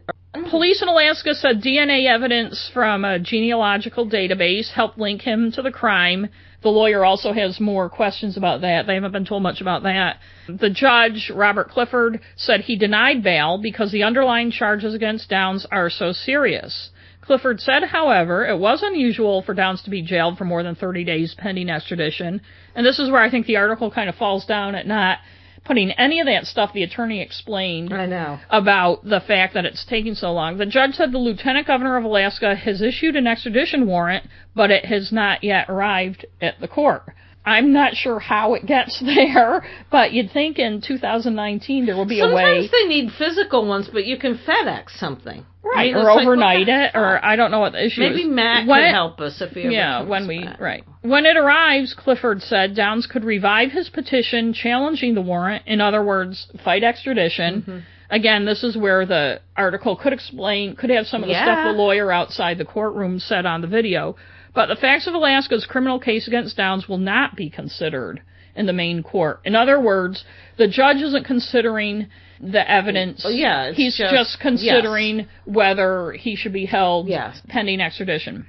Police 0.49 0.81
in 0.81 0.87
Alaska 0.87 1.35
said 1.35 1.61
DNA 1.61 2.07
evidence 2.07 2.69
from 2.73 3.03
a 3.03 3.19
genealogical 3.19 4.09
database 4.09 4.71
helped 4.71 4.97
link 4.97 5.21
him 5.21 5.51
to 5.51 5.61
the 5.61 5.71
crime. 5.71 6.29
The 6.61 6.69
lawyer 6.69 7.03
also 7.03 7.33
has 7.33 7.59
more 7.59 7.89
questions 7.89 8.37
about 8.37 8.61
that. 8.61 8.85
They 8.85 8.93
haven't 8.95 9.11
been 9.11 9.25
told 9.25 9.41
much 9.41 9.61
about 9.61 9.83
that. 9.83 10.17
The 10.47 10.69
judge, 10.69 11.31
Robert 11.33 11.69
Clifford, 11.69 12.21
said 12.35 12.61
he 12.61 12.75
denied 12.75 13.23
bail 13.23 13.57
because 13.57 13.91
the 13.91 14.03
underlying 14.03 14.51
charges 14.51 14.93
against 14.93 15.29
Downs 15.29 15.65
are 15.71 15.89
so 15.89 16.11
serious. 16.11 16.91
Clifford 17.21 17.61
said, 17.61 17.83
however, 17.83 18.45
it 18.45 18.57
was 18.57 18.81
unusual 18.83 19.41
for 19.41 19.53
Downs 19.53 19.81
to 19.83 19.89
be 19.89 20.01
jailed 20.01 20.37
for 20.37 20.45
more 20.45 20.63
than 20.63 20.75
30 20.75 21.03
days 21.03 21.35
pending 21.35 21.69
extradition. 21.69 22.41
And 22.75 22.85
this 22.85 22.99
is 22.99 23.09
where 23.09 23.21
I 23.21 23.29
think 23.29 23.45
the 23.45 23.57
article 23.57 23.89
kind 23.91 24.09
of 24.09 24.15
falls 24.15 24.45
down 24.45 24.75
at 24.75 24.87
not 24.87 25.19
putting 25.65 25.91
any 25.91 26.19
of 26.19 26.25
that 26.25 26.45
stuff 26.45 26.73
the 26.73 26.83
attorney 26.83 27.21
explained 27.21 27.93
I 27.93 28.05
know. 28.05 28.39
about 28.49 29.03
the 29.03 29.19
fact 29.19 29.53
that 29.53 29.65
it's 29.65 29.85
taking 29.85 30.15
so 30.15 30.31
long. 30.31 30.57
The 30.57 30.65
judge 30.65 30.95
said 30.95 31.11
the 31.11 31.17
lieutenant 31.17 31.67
governor 31.67 31.97
of 31.97 32.03
Alaska 32.03 32.55
has 32.55 32.81
issued 32.81 33.15
an 33.15 33.27
extradition 33.27 33.85
warrant, 33.87 34.25
but 34.55 34.71
it 34.71 34.85
has 34.85 35.11
not 35.11 35.43
yet 35.43 35.69
arrived 35.69 36.25
at 36.41 36.59
the 36.59 36.67
court. 36.67 37.03
I'm 37.45 37.73
not 37.73 37.95
sure 37.95 38.19
how 38.19 38.53
it 38.53 38.65
gets 38.65 38.99
there, 39.05 39.63
but 39.91 40.11
you'd 40.13 40.31
think 40.31 40.59
in 40.59 40.81
2019 40.81 41.85
there 41.85 41.95
will 41.95 42.05
be 42.05 42.19
Sometimes 42.19 42.33
a 42.33 42.35
way. 42.35 42.61
Sometimes 42.67 42.71
they 42.71 42.87
need 42.87 43.11
physical 43.17 43.67
ones, 43.67 43.89
but 43.91 44.05
you 44.05 44.17
can 44.17 44.37
FedEx 44.37 44.91
something. 44.97 45.45
I 45.63 45.67
Right, 45.67 45.93
mean, 45.93 45.95
or 46.03 46.09
it's 46.09 46.15
like, 46.15 46.25
overnight 46.27 46.67
it, 46.69 46.91
or? 46.95 47.23
I 47.23 47.35
don't 47.35 47.51
know 47.51 47.59
what 47.59 47.73
the 47.73 47.85
issue 47.85 48.01
Maybe 48.01 48.15
is. 48.15 48.17
Maybe 48.25 48.29
Matt 48.33 48.67
When 48.67 48.79
could 48.81 48.87
it- 48.87 48.93
help 48.93 49.19
us 49.21 49.41
if 49.41 49.51
he 49.51 49.69
Yeah, 49.69 50.01
when 50.03 50.27
we 50.27 50.43
back. 50.43 50.59
right 50.59 50.83
when 51.03 51.25
it 51.25 51.37
arrives, 51.37 51.93
Clifford 51.95 52.41
said 52.43 52.75
Downs 52.75 53.07
could 53.07 53.23
revive 53.23 53.71
his 53.71 53.89
petition 53.89 54.53
challenging 54.53 55.13
the 55.15 55.21
warrant. 55.21 55.63
In 55.67 55.81
other 55.81 56.03
words, 56.03 56.47
fight 56.63 56.83
extradition. 56.83 57.61
Mm-hmm. 57.61 57.77
Again, 58.11 58.45
this 58.45 58.63
is 58.63 58.75
where 58.77 59.05
the 59.05 59.39
article 59.55 59.95
could 59.95 60.13
explain, 60.13 60.75
could 60.75 60.89
have 60.89 61.07
some 61.07 61.23
of 61.23 61.29
the 61.29 61.33
stuff 61.35 61.63
the 61.65 61.71
lawyer 61.71 62.11
outside 62.11 62.57
the 62.57 62.65
courtroom 62.65 63.19
said 63.19 63.45
on 63.45 63.61
the 63.61 63.67
video. 63.67 64.15
But 64.53 64.67
the 64.67 64.75
facts 64.75 65.07
of 65.07 65.13
Alaska's 65.13 65.65
criminal 65.65 65.99
case 65.99 66.27
against 66.27 66.57
Downs 66.57 66.87
will 66.89 66.97
not 66.97 67.35
be 67.35 67.49
considered 67.49 68.21
in 68.55 68.65
the 68.65 68.73
Maine 68.73 69.01
court. 69.01 69.39
In 69.45 69.55
other 69.55 69.79
words, 69.79 70.25
the 70.57 70.67
judge 70.67 70.97
isn't 70.97 71.25
considering 71.25 72.07
the 72.41 72.69
evidence. 72.69 73.21
Oh, 73.25 73.29
yeah, 73.29 73.71
he's 73.71 73.95
just- 73.95 74.13
just 74.13 74.39
considering 74.41 75.27
whether 75.45 76.11
he 76.11 76.35
should 76.35 76.51
be 76.53 76.65
held 76.65 77.07
Yes. 77.07 77.41
pending 77.47 77.79
extradition. 77.79 78.45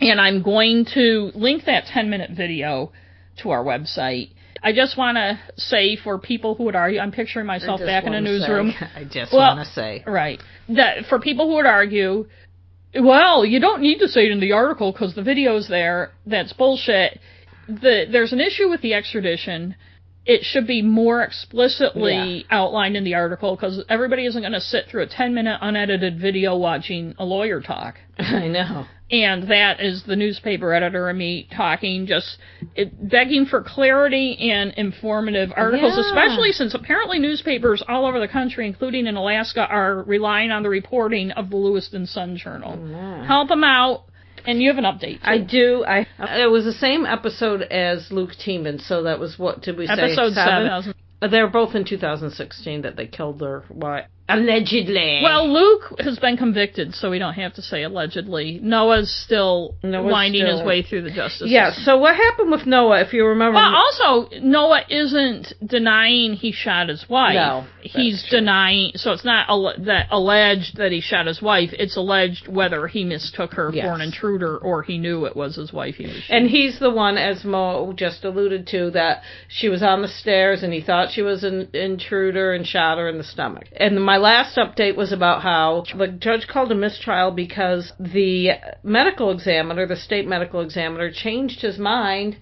And 0.00 0.20
I'm 0.20 0.42
going 0.42 0.84
to 0.94 1.30
link 1.34 1.64
that 1.64 1.86
10 1.86 2.10
minute 2.10 2.30
video 2.30 2.92
to 3.38 3.50
our 3.50 3.64
website. 3.64 4.30
I 4.62 4.72
just 4.72 4.96
want 4.96 5.16
to 5.16 5.38
say 5.56 5.94
for 5.96 6.18
people 6.18 6.54
who 6.54 6.64
would 6.64 6.74
argue, 6.76 6.98
I'm 6.98 7.12
picturing 7.12 7.46
myself 7.46 7.80
back 7.80 8.04
in 8.04 8.14
a 8.14 8.20
newsroom. 8.20 8.72
say- 8.72 8.86
I 8.96 9.04
just 9.04 9.32
Well- 9.32 9.56
want 9.56 9.66
to 9.66 9.72
say. 9.72 10.02
Right. 10.06 10.40
That 10.70 11.06
for 11.06 11.18
people 11.18 11.48
who 11.48 11.54
would 11.56 11.66
argue, 11.66 12.26
well, 13.00 13.44
you 13.44 13.60
don't 13.60 13.82
need 13.82 13.98
to 13.98 14.08
say 14.08 14.26
it 14.26 14.30
in 14.30 14.40
the 14.40 14.52
article 14.52 14.92
because 14.92 15.14
the 15.14 15.22
video's 15.22 15.68
there. 15.68 16.12
That's 16.26 16.52
bullshit. 16.52 17.20
The, 17.66 18.04
there's 18.10 18.32
an 18.32 18.40
issue 18.40 18.68
with 18.68 18.82
the 18.82 18.94
extradition. 18.94 19.74
It 20.26 20.42
should 20.42 20.66
be 20.66 20.80
more 20.82 21.22
explicitly 21.22 22.46
outlined 22.50 22.96
in 22.96 23.04
the 23.04 23.14
article 23.14 23.56
because 23.56 23.82
everybody 23.88 24.26
isn't 24.26 24.40
going 24.40 24.52
to 24.52 24.60
sit 24.60 24.86
through 24.90 25.02
a 25.02 25.06
10 25.06 25.34
minute 25.34 25.58
unedited 25.60 26.18
video 26.20 26.56
watching 26.56 27.14
a 27.18 27.24
lawyer 27.24 27.60
talk. 27.60 27.96
I 28.18 28.48
know. 28.48 28.86
And 29.10 29.50
that 29.50 29.80
is 29.80 30.02
the 30.06 30.16
newspaper 30.16 30.72
editor 30.72 31.08
and 31.10 31.18
me 31.18 31.46
talking, 31.54 32.06
just 32.06 32.38
begging 33.02 33.44
for 33.44 33.62
clarity 33.62 34.50
and 34.50 34.72
informative 34.78 35.52
articles, 35.54 35.94
Yeah. 35.96 36.06
especially 36.08 36.52
since 36.52 36.74
apparently 36.74 37.18
newspapers 37.18 37.82
all 37.86 38.06
over 38.06 38.18
the 38.18 38.26
country, 38.28 38.66
including 38.66 39.06
in 39.06 39.16
Alaska, 39.16 39.66
are 39.68 40.02
relying 40.04 40.50
on 40.50 40.62
the 40.62 40.70
reporting 40.70 41.32
of 41.32 41.50
the 41.50 41.56
Lewiston 41.56 42.06
Sun 42.06 42.38
Journal. 42.38 42.78
Oh, 42.80 43.24
Help 43.26 43.48
them 43.48 43.62
out. 43.62 44.04
And 44.46 44.60
you 44.60 44.68
have 44.68 44.78
an 44.78 44.84
update. 44.84 45.20
Too. 45.20 45.28
I 45.28 45.38
do. 45.38 45.84
I 45.86 46.06
it 46.38 46.50
was 46.50 46.64
the 46.64 46.72
same 46.72 47.06
episode 47.06 47.62
as 47.62 48.10
Luke 48.10 48.32
Tiemann, 48.32 48.80
so 48.80 49.02
that 49.04 49.18
was 49.18 49.38
what 49.38 49.62
did 49.62 49.76
we 49.76 49.86
say? 49.86 49.92
Episode 49.92 50.34
seven. 50.34 50.82
7. 50.82 50.94
Uh, 51.22 51.28
They're 51.28 51.48
both 51.48 51.74
in 51.74 51.84
2016 51.84 52.82
that 52.82 52.96
they 52.96 53.06
killed 53.06 53.38
their 53.38 53.64
wife 53.70 54.06
allegedly. 54.28 55.20
Well, 55.22 55.52
Luke 55.52 55.98
has 56.00 56.18
been 56.18 56.36
convicted, 56.36 56.94
so 56.94 57.10
we 57.10 57.18
don't 57.18 57.34
have 57.34 57.54
to 57.54 57.62
say 57.62 57.82
allegedly. 57.82 58.58
Noah's 58.62 59.12
still 59.14 59.74
Noah's 59.82 60.10
winding 60.10 60.46
his 60.46 60.62
way 60.62 60.82
through 60.82 61.02
the 61.02 61.10
justice 61.10 61.48
yeah. 61.50 61.68
system. 61.70 61.84
So 61.84 61.98
what 61.98 62.16
happened 62.16 62.50
with 62.50 62.66
Noah? 62.66 63.00
If 63.00 63.12
you 63.12 63.26
remember, 63.26 63.56
Well, 63.56 63.74
also, 63.74 64.28
Noah 64.40 64.82
isn't 64.88 65.52
denying 65.64 66.34
he 66.34 66.52
shot 66.52 66.88
his 66.88 67.08
wife. 67.08 67.34
No, 67.34 67.66
He's 67.82 68.20
that's 68.22 68.30
true. 68.30 68.38
denying, 68.40 68.92
so 68.94 69.12
it's 69.12 69.24
not 69.24 69.48
alle- 69.48 69.74
that 69.84 70.08
alleged 70.10 70.76
that 70.78 70.92
he 70.92 71.00
shot 71.00 71.26
his 71.26 71.42
wife. 71.42 71.70
It's 71.78 71.96
alleged 71.96 72.48
whether 72.48 72.86
he 72.86 73.04
mistook 73.04 73.54
her 73.54 73.70
Yes. 73.74 73.84
for 73.84 73.92
an 73.92 74.00
intruder 74.00 74.56
or 74.56 74.82
he 74.82 74.98
knew 74.98 75.26
it 75.26 75.36
was 75.36 75.56
his 75.56 75.72
wife 75.72 75.96
he 75.96 76.04
was 76.06 76.14
shooting. 76.16 76.36
And 76.36 76.50
he's 76.50 76.78
the 76.78 76.90
one, 76.90 77.18
as 77.18 77.44
Mo 77.44 77.92
just 77.94 78.24
alluded 78.24 78.66
to, 78.68 78.90
that 78.92 79.22
she 79.48 79.68
was 79.68 79.82
on 79.82 80.02
the 80.02 80.08
stairs 80.08 80.62
and 80.62 80.72
he 80.72 80.80
thought 80.80 81.10
she 81.12 81.22
was 81.22 81.44
an 81.44 81.68
intruder 81.74 82.52
and 82.54 82.66
shot 82.66 82.98
her 82.98 83.08
in 83.08 83.18
the 83.18 83.24
stomach. 83.24 83.64
And 83.76 84.02
my 84.14 84.18
last 84.18 84.56
update 84.56 84.94
was 84.94 85.10
about 85.10 85.42
how 85.42 85.82
the 85.98 86.06
judge 86.06 86.46
called 86.46 86.70
a 86.70 86.74
mistrial 86.74 87.32
because 87.32 87.92
the 87.98 88.50
medical 88.84 89.32
examiner, 89.32 89.88
the 89.88 89.96
state 89.96 90.24
medical 90.24 90.60
examiner, 90.60 91.10
changed 91.10 91.60
his 91.62 91.78
mind 91.80 92.36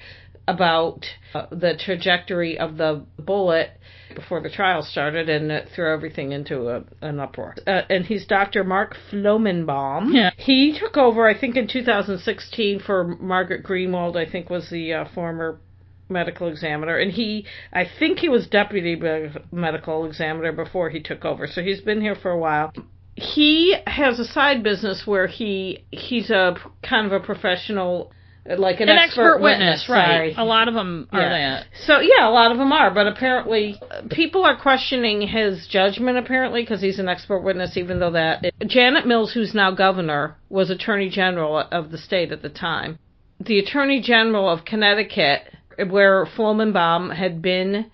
about 0.46 1.06
uh, 1.32 1.46
the 1.50 1.74
trajectory 1.82 2.58
of 2.58 2.76
the 2.76 3.02
bullet 3.18 3.70
before 4.14 4.42
the 4.42 4.50
trial 4.50 4.82
started 4.82 5.30
and 5.30 5.50
it 5.50 5.66
threw 5.74 5.90
everything 5.90 6.32
into 6.32 6.68
a, 6.68 6.84
an 7.00 7.18
uproar. 7.18 7.54
Uh, 7.66 7.80
and 7.88 8.04
he's 8.04 8.26
Dr. 8.26 8.64
Mark 8.64 8.94
Flomenbaum. 9.10 10.12
Yeah. 10.12 10.30
He 10.36 10.78
took 10.78 10.98
over, 10.98 11.26
I 11.26 11.38
think, 11.38 11.56
in 11.56 11.68
2016 11.68 12.80
for 12.80 13.16
Margaret 13.18 13.64
Greenwald, 13.64 14.16
I 14.16 14.30
think 14.30 14.50
was 14.50 14.68
the 14.68 14.92
uh, 14.92 15.04
former 15.14 15.58
medical 16.08 16.48
examiner. 16.48 16.96
And 16.98 17.12
he, 17.12 17.46
I 17.72 17.84
think 17.98 18.18
he 18.18 18.28
was 18.28 18.46
deputy 18.46 19.00
medical 19.50 20.04
examiner 20.06 20.52
before 20.52 20.90
he 20.90 21.00
took 21.00 21.24
over. 21.24 21.46
So 21.46 21.62
he's 21.62 21.80
been 21.80 22.00
here 22.00 22.14
for 22.14 22.30
a 22.30 22.38
while. 22.38 22.72
He 23.14 23.76
has 23.86 24.18
a 24.18 24.24
side 24.24 24.62
business 24.62 25.06
where 25.06 25.26
he 25.26 25.84
he's 25.90 26.30
a 26.30 26.56
kind 26.82 27.06
of 27.06 27.12
a 27.12 27.20
professional, 27.20 28.10
like 28.46 28.80
an, 28.80 28.88
An 28.88 28.96
expert 28.96 29.38
witness, 29.38 29.86
right? 29.86 30.06
sorry. 30.06 30.34
A 30.38 30.44
lot 30.44 30.66
of 30.66 30.72
them 30.74 31.08
are 31.12 31.20
Yeah. 31.20 31.28
that. 31.28 31.66
So 31.84 32.00
yeah, 32.00 32.26
a 32.26 32.30
lot 32.30 32.52
of 32.52 32.56
them 32.58 32.72
are, 32.72 32.90
but 32.90 33.06
apparently 33.06 33.78
people 34.10 34.44
are 34.44 34.56
questioning 34.56 35.20
his 35.28 35.66
judgment. 35.66 36.16
Apparently, 36.16 36.62
because 36.62 36.80
he's 36.80 36.98
an 36.98 37.08
expert 37.08 37.40
witness, 37.40 37.76
even 37.76 38.00
though 38.00 38.12
that 38.12 38.46
Janet 38.66 39.06
Mills, 39.06 39.34
who's 39.34 39.54
now 39.54 39.70
governor, 39.72 40.36
was 40.48 40.70
attorney 40.70 41.10
general 41.10 41.58
of 41.58 41.90
the 41.90 41.98
state 41.98 42.32
at 42.32 42.40
the 42.40 42.48
time. 42.48 42.98
The 43.40 43.58
attorney 43.58 44.00
general 44.00 44.48
of 44.48 44.64
Connecticut, 44.64 45.42
where 45.88 46.26
Flomenbaum 46.26 47.14
had 47.14 47.42
been. 47.42 47.90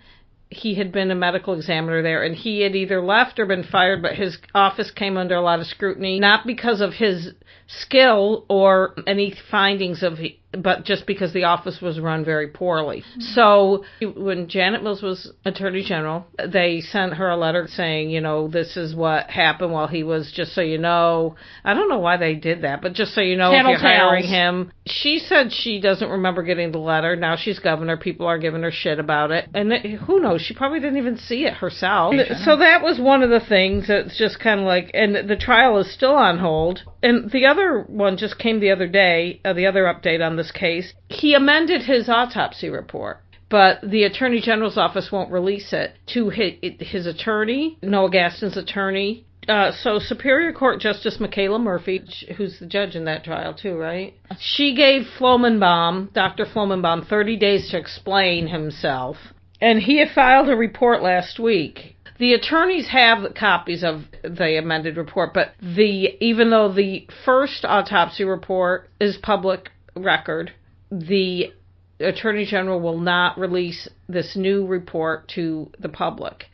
He 0.51 0.77
had 0.77 0.93
been 0.93 1.11
a 1.11 1.15
medical 1.15 1.53
examiner 1.53 2.03
there, 2.03 2.23
and 2.23 2.35
he 2.35 2.63
had 2.63 2.75
either 2.75 3.03
left 3.03 3.39
or 3.39 3.45
been 3.45 3.65
fired, 3.65 4.01
but 4.01 4.15
his 4.15 4.39
office 4.55 4.91
came 4.91 5.19
under 5.19 5.35
a 5.35 5.43
lot 5.43 5.61
of 5.61 5.67
scrutiny, 5.67 6.19
not 6.19 6.47
because 6.47 6.81
of 6.81 6.95
his 6.95 7.35
skill 7.67 8.47
or 8.49 8.95
any 9.07 9.35
findings 9.51 10.03
of 10.03 10.19
but 10.53 10.85
just 10.85 11.07
because 11.07 11.33
the 11.33 11.45
office 11.45 11.81
was 11.83 12.01
run 12.01 12.25
very 12.25 12.49
poorly. 12.49 13.05
So 13.21 13.85
when 14.01 14.49
Janet 14.49 14.83
Mills 14.83 15.03
was 15.03 15.31
Attorney 15.45 15.83
General, 15.83 16.27
they 16.45 16.81
sent 16.81 17.15
her 17.15 17.29
a 17.29 17.37
letter 17.37 17.69
saying, 17.71 18.11
you 18.11 18.21
know, 18.21 18.49
this 18.49 18.77
is 18.77 18.95
what 18.95 19.29
happened 19.31 19.73
while 19.73 19.87
he 19.89 20.03
was 20.03 20.33
just 20.35 20.55
so 20.55 20.61
you 20.63 20.79
know. 20.79 21.37
I 21.65 21.75
don't 21.75 21.89
know 21.91 21.99
why 21.99 22.17
they 22.17 22.35
did 22.35 22.63
that, 22.63 22.81
but 22.81 22.95
just 22.95 23.15
so 23.15 23.21
you 23.21 23.37
know, 23.37 23.53
if 23.53 23.67
you're 23.67 23.77
Tattletales. 23.79 23.99
hiring 23.99 24.25
him. 24.25 24.73
She 24.87 25.19
said 25.19 25.53
she 25.53 25.81
doesn't 25.81 26.09
remember 26.09 26.43
getting 26.43 26.73
the 26.73 26.79
letter. 26.79 27.15
Now 27.15 27.37
she's 27.37 27.59
governor. 27.59 27.97
People 27.99 28.27
are 28.27 28.39
giving 28.39 28.63
her 28.63 28.73
shit 28.73 28.99
about 28.99 29.31
it. 29.31 29.49
And 29.53 29.73
it- 29.73 30.01
who 30.01 30.21
knows? 30.21 30.41
She 30.41 30.55
probably 30.55 30.81
didn't 30.81 30.97
even 30.99 31.19
see 31.19 31.45
it 31.45 31.55
herself. 31.55 32.15
So 32.45 32.57
that 32.57 32.83
was 32.83 32.99
one 32.99 33.23
of 33.23 33.29
the 33.31 33.41
things 33.41 33.89
that's 33.89 34.17
just 34.17 34.41
kind 34.41 34.61
of 34.61 34.67
like, 34.67 34.91
and 34.95 35.29
the 35.29 35.37
trial 35.37 35.77
is 35.79 35.93
still 35.93 36.15
on 36.15 36.39
hold. 36.39 36.83
And 37.03 37.31
the 37.31 37.47
other 37.47 37.83
one 37.83 38.17
just 38.17 38.39
came 38.39 38.61
the 38.61 38.71
other 38.71 38.89
day, 38.89 39.41
uh, 39.45 39.53
the 39.53 39.67
other 39.67 39.85
update 39.85 40.25
on 40.25 40.37
this 40.37 40.51
case. 40.51 40.93
He 41.09 41.35
amended 41.35 41.83
his 41.83 42.09
autopsy 42.09 42.69
report. 42.69 43.19
But 43.51 43.81
the 43.83 44.05
Attorney 44.05 44.41
General's 44.41 44.77
office 44.77 45.11
won't 45.11 45.33
release 45.33 45.73
it 45.73 45.95
to 46.09 46.29
his, 46.29 46.55
his 46.81 47.07
attorney, 47.07 47.79
Noah 47.83 48.11
Gaston's 48.11 48.57
attorney. 48.57 49.25
Uh, 49.49 49.73
so 49.73 49.99
Superior 49.99 50.53
Court 50.53 50.79
Justice 50.79 51.19
Michaela 51.19 51.59
Murphy, 51.59 52.03
who's 52.37 52.59
the 52.59 52.67
judge 52.67 52.95
in 52.95 53.07
that 53.07 53.25
trial 53.25 53.55
too, 53.55 53.77
right? 53.77 54.13
She 54.39 54.75
gave 54.75 55.07
Flomenbaum, 55.19 56.13
Dr. 56.13 56.45
Flomenbaum, 56.45 57.09
30 57.09 57.37
days 57.39 57.71
to 57.71 57.79
explain 57.79 58.49
himself. 58.49 59.17
And 59.61 59.81
he 59.81 59.99
had 59.99 60.11
filed 60.15 60.51
a 60.51 60.55
report 60.55 61.03
last 61.03 61.41
week. 61.41 61.97
The 62.19 62.35
attorneys 62.35 62.89
have 62.89 63.35
copies 63.35 63.85
of 63.85 64.03
the 64.23 64.59
amended 64.59 64.97
report, 64.97 65.33
but 65.33 65.53
the 65.61 66.17
even 66.21 66.51
though 66.51 66.73
the 66.73 67.07
first 67.25 67.65
autopsy 67.65 68.25
report 68.25 68.91
is 69.01 69.17
public 69.17 69.71
record, 69.95 70.53
the 70.91 71.53
attorney 72.01 72.45
general 72.45 72.81
will 72.81 72.99
not 72.99 73.39
release 73.39 73.89
this 74.09 74.37
new 74.37 74.67
report 74.67 75.29
to 75.35 75.71
the 75.79 75.89
public. 75.89 76.47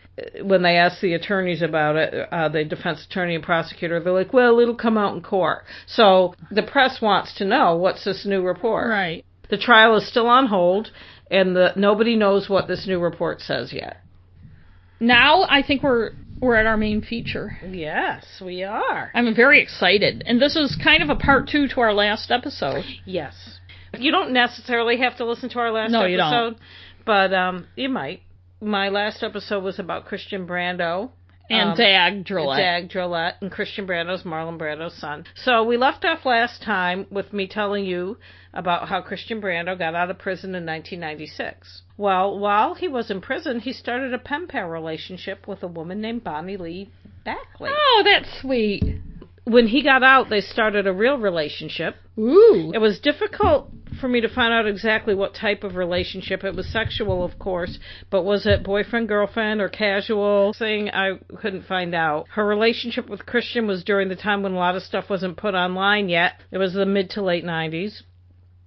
when 0.42 0.62
they 0.62 0.76
asked 0.76 1.00
the 1.00 1.14
attorneys 1.14 1.60
about 1.60 1.96
it, 1.96 2.28
uh, 2.30 2.48
the 2.48 2.64
defense 2.64 3.04
attorney 3.04 3.34
and 3.34 3.42
prosecutor, 3.42 3.98
they're 3.98 4.12
like, 4.12 4.32
well, 4.32 4.60
it'll 4.60 4.76
come 4.76 4.96
out 4.96 5.14
in 5.16 5.20
court. 5.20 5.64
So 5.86 6.34
the 6.52 6.62
press 6.62 7.00
wants 7.02 7.34
to 7.38 7.44
know 7.44 7.76
what's 7.76 8.04
this 8.04 8.24
new 8.24 8.42
report. 8.42 8.88
Right. 8.90 9.24
The 9.50 9.58
trial 9.58 9.96
is 9.96 10.06
still 10.06 10.28
on 10.28 10.46
hold, 10.46 10.92
and 11.32 11.56
the, 11.56 11.72
nobody 11.74 12.14
knows 12.14 12.48
what 12.48 12.68
this 12.68 12.86
new 12.86 13.00
report 13.00 13.40
says 13.40 13.72
yet. 13.72 14.03
Now 15.00 15.42
I 15.48 15.62
think 15.66 15.82
we're 15.82 16.12
we're 16.40 16.56
at 16.56 16.66
our 16.66 16.76
main 16.76 17.00
feature. 17.02 17.56
Yes, 17.66 18.24
we 18.44 18.62
are. 18.64 19.10
I'm 19.14 19.34
very 19.34 19.62
excited, 19.62 20.22
and 20.26 20.40
this 20.40 20.56
is 20.56 20.76
kind 20.82 21.02
of 21.02 21.08
a 21.08 21.16
part 21.16 21.48
two 21.48 21.68
to 21.68 21.80
our 21.80 21.94
last 21.94 22.30
episode. 22.30 22.84
Yes. 23.06 23.34
You 23.98 24.10
don't 24.10 24.32
necessarily 24.32 24.98
have 24.98 25.16
to 25.18 25.24
listen 25.24 25.48
to 25.50 25.58
our 25.60 25.70
last 25.70 25.92
No, 25.92 26.00
episode, 26.00 26.10
you 26.10 26.16
don't. 26.18 26.58
but 27.06 27.32
um, 27.32 27.66
you 27.76 27.88
might. 27.88 28.22
My 28.60 28.88
last 28.88 29.22
episode 29.22 29.62
was 29.62 29.78
about 29.78 30.04
Christian 30.06 30.46
Brando. 30.46 31.10
And 31.50 31.70
Um, 31.70 31.76
Dag 31.76 32.24
Drollet. 32.24 32.56
Dag 32.56 32.88
Drollet 32.88 33.34
and 33.40 33.50
Christian 33.50 33.86
Brando's 33.86 34.22
Marlon 34.22 34.58
Brando's 34.58 34.94
son. 34.94 35.24
So 35.34 35.62
we 35.62 35.76
left 35.76 36.04
off 36.04 36.24
last 36.24 36.62
time 36.62 37.06
with 37.10 37.32
me 37.32 37.46
telling 37.46 37.84
you 37.84 38.16
about 38.54 38.88
how 38.88 39.02
Christian 39.02 39.42
Brando 39.42 39.78
got 39.78 39.94
out 39.94 40.10
of 40.10 40.18
prison 40.18 40.54
in 40.54 40.64
1996. 40.64 41.82
Well, 41.96 42.38
while 42.38 42.74
he 42.74 42.88
was 42.88 43.10
in 43.10 43.20
prison, 43.20 43.60
he 43.60 43.72
started 43.72 44.14
a 44.14 44.18
pen 44.18 44.46
pal 44.46 44.68
relationship 44.68 45.46
with 45.46 45.62
a 45.62 45.68
woman 45.68 46.00
named 46.00 46.24
Bonny 46.24 46.56
Lee 46.56 46.90
Bakley. 47.26 47.70
Oh, 47.70 48.02
that's 48.04 48.40
sweet. 48.40 49.00
When 49.44 49.66
he 49.66 49.82
got 49.82 50.02
out, 50.02 50.30
they 50.30 50.40
started 50.40 50.86
a 50.86 50.92
real 50.92 51.18
relationship. 51.18 51.96
Ooh. 52.18 52.72
It 52.74 52.78
was 52.78 52.98
difficult 52.98 53.70
for 54.00 54.08
me 54.08 54.20
to 54.22 54.28
find 54.28 54.52
out 54.52 54.66
exactly 54.66 55.14
what 55.14 55.34
type 55.34 55.64
of 55.64 55.76
relationship. 55.76 56.44
It 56.44 56.54
was 56.54 56.66
sexual, 56.66 57.24
of 57.24 57.38
course, 57.38 57.78
but 58.10 58.22
was 58.22 58.46
it 58.46 58.64
boyfriend, 58.64 59.08
girlfriend, 59.08 59.60
or 59.60 59.68
casual 59.68 60.54
thing? 60.54 60.90
I 60.90 61.18
couldn't 61.40 61.66
find 61.66 61.94
out. 61.94 62.26
Her 62.30 62.46
relationship 62.46 63.08
with 63.08 63.26
Christian 63.26 63.66
was 63.66 63.84
during 63.84 64.08
the 64.08 64.16
time 64.16 64.42
when 64.42 64.52
a 64.52 64.58
lot 64.58 64.76
of 64.76 64.82
stuff 64.82 65.10
wasn't 65.10 65.36
put 65.36 65.54
online 65.54 66.08
yet. 66.08 66.40
It 66.50 66.58
was 66.58 66.72
the 66.72 66.86
mid 66.86 67.10
to 67.10 67.22
late 67.22 67.44
90s. 67.44 68.02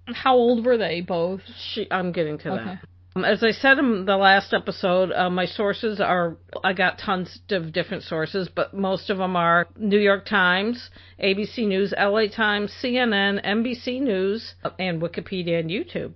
How 0.06 0.36
old 0.36 0.66
were 0.66 0.78
they 0.78 1.02
both? 1.02 1.42
She, 1.74 1.88
I'm 1.92 2.12
getting 2.12 2.38
to 2.40 2.52
Okay. 2.52 2.64
that. 2.64 2.80
Um, 3.18 3.26
As 3.26 3.42
I 3.42 3.50
said 3.50 3.80
in 3.80 4.06
the 4.06 4.16
last 4.16 4.54
episode, 4.54 5.12
uh, 5.12 5.28
my 5.32 5.46
sources 5.46 6.00
are 6.00 6.38
I 6.64 6.74
got 6.74 7.00
tons 7.00 7.40
of 7.50 7.74
different 7.74 8.04
sources, 8.04 8.48
but 8.48 8.76
most 8.76 9.10
of 9.10 9.18
them 9.18 9.36
are 9.36 9.68
New 9.76 9.98
York 9.98 10.28
Times, 10.28 10.92
ABC 11.20 11.68
News, 11.68 11.96
LA 11.98 12.28
Times, 12.28 12.72
CNN, 12.80 13.44
NBC 13.44 14.02
News, 14.02 14.54
and 14.78 15.02
Wikipedia 15.02 15.60
and 15.60 15.72
YouTube. 15.72 16.14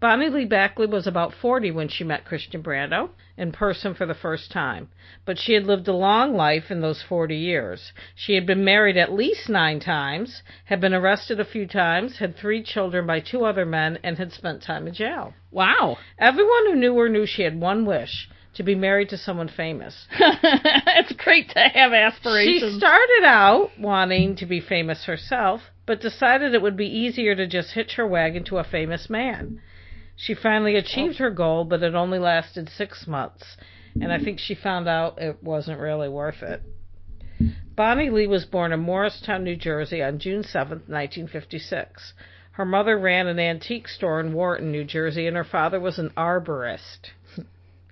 Bonny 0.00 0.28
Lee 0.28 0.46
Bakley 0.46 0.86
was 0.88 1.06
about 1.06 1.32
40 1.32 1.70
when 1.70 1.88
she 1.88 2.04
met 2.04 2.24
Christian 2.24 2.62
Brando 2.62 3.10
in 3.36 3.52
person 3.52 3.94
for 3.94 4.04
the 4.06 4.14
first 4.14 4.50
time, 4.50 4.88
but 5.24 5.38
she 5.38 5.54
had 5.54 5.66
lived 5.66 5.88
a 5.88 5.94
long 5.94 6.34
life 6.34 6.70
in 6.70 6.80
those 6.80 7.02
40 7.02 7.36
years. 7.36 7.92
She 8.14 8.34
had 8.34 8.44
been 8.44 8.64
married 8.64 8.96
at 8.96 9.12
least 9.12 9.48
nine 9.48 9.80
times, 9.80 10.42
had 10.64 10.80
been 10.80 10.92
arrested 10.92 11.40
a 11.40 11.44
few 11.44 11.66
times, 11.66 12.18
had 12.18 12.36
three 12.36 12.62
children 12.62 13.06
by 13.06 13.20
two 13.20 13.44
other 13.44 13.64
men, 13.64 13.98
and 14.02 14.18
had 14.18 14.32
spent 14.32 14.62
time 14.62 14.86
in 14.86 14.94
jail. 14.94 15.32
Wow. 15.50 15.96
Everyone 16.18 16.66
who 16.66 16.76
knew 16.76 16.98
her 16.98 17.08
knew 17.08 17.24
she 17.24 17.42
had 17.42 17.58
one 17.58 17.86
wish 17.86 18.28
to 18.54 18.62
be 18.62 18.74
married 18.74 19.08
to 19.10 19.16
someone 19.16 19.48
famous. 19.48 20.06
it's 20.18 21.12
great 21.12 21.48
to 21.50 21.60
have 21.60 21.92
aspirations. 21.92 22.72
She 22.72 22.78
started 22.78 23.24
out 23.24 23.70
wanting 23.78 24.36
to 24.36 24.46
be 24.46 24.60
famous 24.60 25.04
herself, 25.04 25.62
but 25.86 26.00
decided 26.00 26.54
it 26.54 26.62
would 26.62 26.76
be 26.76 26.86
easier 26.86 27.34
to 27.34 27.46
just 27.46 27.72
hitch 27.72 27.94
her 27.94 28.06
wagon 28.06 28.44
to 28.44 28.58
a 28.58 28.64
famous 28.64 29.08
man. 29.08 29.60
She 30.16 30.34
finally 30.34 30.76
achieved 30.76 31.18
her 31.18 31.30
goal, 31.30 31.64
but 31.64 31.82
it 31.82 31.94
only 31.94 32.18
lasted 32.18 32.68
six 32.68 33.06
months, 33.06 33.56
and 34.00 34.12
I 34.12 34.18
think 34.18 34.38
she 34.38 34.54
found 34.54 34.88
out 34.88 35.20
it 35.20 35.42
wasn't 35.42 35.80
really 35.80 36.08
worth 36.08 36.42
it. 36.42 36.62
Bonny 37.74 38.10
Lee 38.10 38.28
was 38.28 38.44
born 38.44 38.72
in 38.72 38.80
Morristown, 38.80 39.42
New 39.42 39.56
Jersey 39.56 40.02
on 40.02 40.20
June 40.20 40.44
seventh, 40.44 40.88
1956. 40.88 42.12
Her 42.52 42.64
mother 42.64 42.96
ran 42.96 43.26
an 43.26 43.40
antique 43.40 43.88
store 43.88 44.20
in 44.20 44.32
Wharton, 44.32 44.70
New 44.70 44.84
Jersey, 44.84 45.26
and 45.26 45.36
her 45.36 45.42
father 45.42 45.80
was 45.80 45.98
an 45.98 46.10
arborist. 46.10 47.10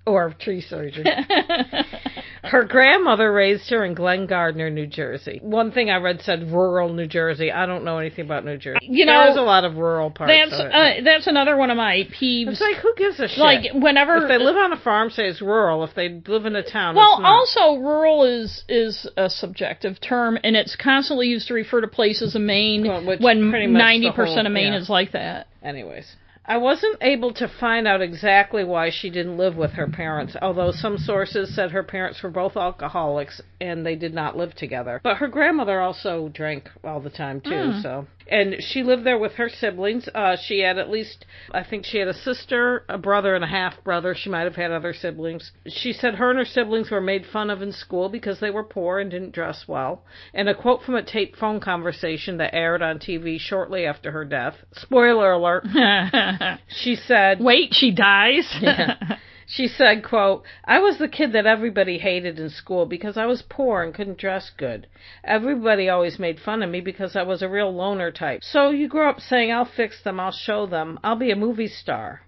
Or 0.05 0.33
tree 0.39 0.61
surgeon. 0.61 1.05
Her 2.43 2.65
grandmother 2.65 3.31
raised 3.31 3.69
her 3.69 3.85
in 3.85 3.93
Glen 3.93 4.27
Gardner, 4.27 4.69
New 4.69 4.85
Jersey. 4.85 5.39
One 5.41 5.71
thing 5.71 5.89
I 5.89 5.95
read 5.97 6.21
said 6.23 6.51
rural 6.51 6.93
New 6.93 7.07
Jersey. 7.07 7.53
I 7.53 7.65
don't 7.65 7.85
know 7.85 7.99
anything 7.99 8.25
about 8.25 8.43
New 8.43 8.57
Jersey. 8.57 8.79
You 8.81 9.05
know, 9.05 9.23
there's 9.23 9.37
a 9.37 9.41
lot 9.41 9.63
of 9.63 9.77
rural 9.77 10.11
parts. 10.11 10.33
That's 10.51 10.61
uh, 10.61 11.01
that's 11.05 11.27
another 11.27 11.55
one 11.55 11.71
of 11.71 11.77
my 11.77 12.05
peeves. 12.19 12.49
it's 12.49 12.61
like 12.61 12.75
who 12.75 12.93
gives 12.97 13.17
a 13.21 13.29
shit? 13.29 13.37
Like 13.37 13.71
whenever 13.73 14.17
if 14.17 14.27
they 14.27 14.37
live 14.37 14.57
on 14.57 14.73
a 14.73 14.77
farm, 14.77 15.09
say 15.09 15.29
it's 15.29 15.41
rural. 15.41 15.85
If 15.85 15.95
they 15.95 16.21
live 16.27 16.45
in 16.45 16.57
a 16.57 16.69
town, 16.69 16.95
Well, 16.95 17.13
it's 17.13 17.21
not. 17.21 17.31
also 17.31 17.81
rural 17.81 18.25
is 18.25 18.65
is 18.67 19.09
a 19.15 19.29
subjective 19.29 20.01
term, 20.01 20.37
and 20.43 20.57
it's 20.57 20.75
constantly 20.75 21.27
used 21.27 21.47
to 21.47 21.53
refer 21.53 21.79
to 21.79 21.87
places 21.87 22.35
in 22.35 22.45
Maine 22.45 22.85
Well, 22.85 23.05
when 23.21 23.49
pretty 23.51 23.67
much 23.67 23.79
the 23.79 23.83
ninety 23.83 24.11
percent 24.11 24.47
of 24.47 24.53
Maine 24.53 24.73
yeah. 24.73 24.79
is 24.79 24.89
like 24.89 25.13
that. 25.13 25.47
Anyways, 25.63 26.13
I 26.45 26.57
wasn't 26.57 26.97
able 27.01 27.33
to 27.35 27.47
find 27.47 27.87
out 27.87 28.01
exactly 28.01 28.63
why 28.65 28.89
she 28.89 29.09
didn't 29.09 29.37
live 29.37 29.55
with 29.55 29.71
her 29.73 29.87
parents, 29.87 30.35
although 30.41 30.71
some 30.71 30.97
sources 30.97 31.55
said 31.55 31.71
her 31.71 31.83
parents 31.83 32.21
were 32.21 32.29
both 32.29 32.57
alcoholics 32.57 33.41
and 33.61 33.85
they 33.85 33.95
did 33.95 34.13
not 34.13 34.35
live 34.35 34.53
together. 34.53 34.99
But 35.03 35.17
her 35.17 35.27
grandmother 35.29 35.79
also 35.79 36.27
drank 36.29 36.69
all 36.83 36.99
the 36.99 37.09
time 37.09 37.39
too, 37.39 37.71
Hmm. 37.71 37.79
so. 37.79 38.07
And 38.27 38.55
she 38.59 38.83
lived 38.83 39.05
there 39.05 39.17
with 39.17 39.33
her 39.33 39.49
siblings. 39.49 40.07
Uh, 40.13 40.37
she 40.41 40.59
had 40.59 40.77
at 40.77 40.89
least, 40.89 41.25
I 41.51 41.63
think 41.63 41.85
she 41.85 41.97
had 41.97 42.07
a 42.07 42.13
sister, 42.13 42.85
a 42.89 42.97
brother, 42.97 43.35
and 43.35 43.43
a 43.43 43.47
half 43.47 43.83
brother. 43.83 44.15
She 44.15 44.29
might 44.29 44.43
have 44.43 44.55
had 44.55 44.71
other 44.71 44.93
siblings. 44.93 45.51
She 45.67 45.93
said 45.93 46.15
her 46.15 46.29
and 46.29 46.39
her 46.39 46.45
siblings 46.45 46.89
were 46.89 47.01
made 47.01 47.25
fun 47.25 47.49
of 47.49 47.61
in 47.61 47.71
school 47.71 48.09
because 48.09 48.39
they 48.39 48.49
were 48.49 48.63
poor 48.63 48.99
and 48.99 49.11
didn't 49.11 49.33
dress 49.33 49.65
well. 49.67 50.03
And 50.33 50.49
a 50.49 50.55
quote 50.55 50.83
from 50.83 50.95
a 50.95 51.03
taped 51.03 51.37
phone 51.37 51.59
conversation 51.59 52.37
that 52.37 52.55
aired 52.55 52.81
on 52.81 52.99
TV 52.99 53.39
shortly 53.39 53.85
after 53.85 54.11
her 54.11 54.25
death. 54.25 54.55
Spoiler 54.73 55.31
alert. 55.31 55.65
She 56.67 56.95
said, 56.95 57.39
Wait, 57.39 57.73
she 57.73 57.91
dies. 57.91 58.57
Yeah. 58.63 59.17
She 59.45 59.67
said, 59.67 60.03
quote, 60.03 60.43
I 60.65 60.79
was 60.79 60.97
the 60.97 61.07
kid 61.07 61.33
that 61.33 61.45
everybody 61.45 61.97
hated 61.97 62.39
in 62.39 62.49
school 62.49 62.85
because 62.85 63.17
I 63.17 63.25
was 63.25 63.41
poor 63.41 63.83
and 63.83 63.93
couldn't 63.93 64.17
dress 64.17 64.49
good. 64.57 64.87
Everybody 65.23 65.89
always 65.89 66.17
made 66.19 66.39
fun 66.39 66.63
of 66.63 66.69
me 66.69 66.81
because 66.81 67.15
I 67.15 67.23
was 67.23 67.41
a 67.41 67.49
real 67.49 67.71
loner 67.73 68.11
type. 68.11 68.43
So 68.43 68.71
you 68.71 68.87
grow 68.87 69.09
up 69.09 69.19
saying, 69.19 69.51
I'll 69.51 69.65
fix 69.65 70.01
them, 70.03 70.19
I'll 70.19 70.31
show 70.31 70.65
them, 70.65 70.99
I'll 71.03 71.15
be 71.15 71.31
a 71.31 71.35
movie 71.35 71.67
star. 71.67 72.21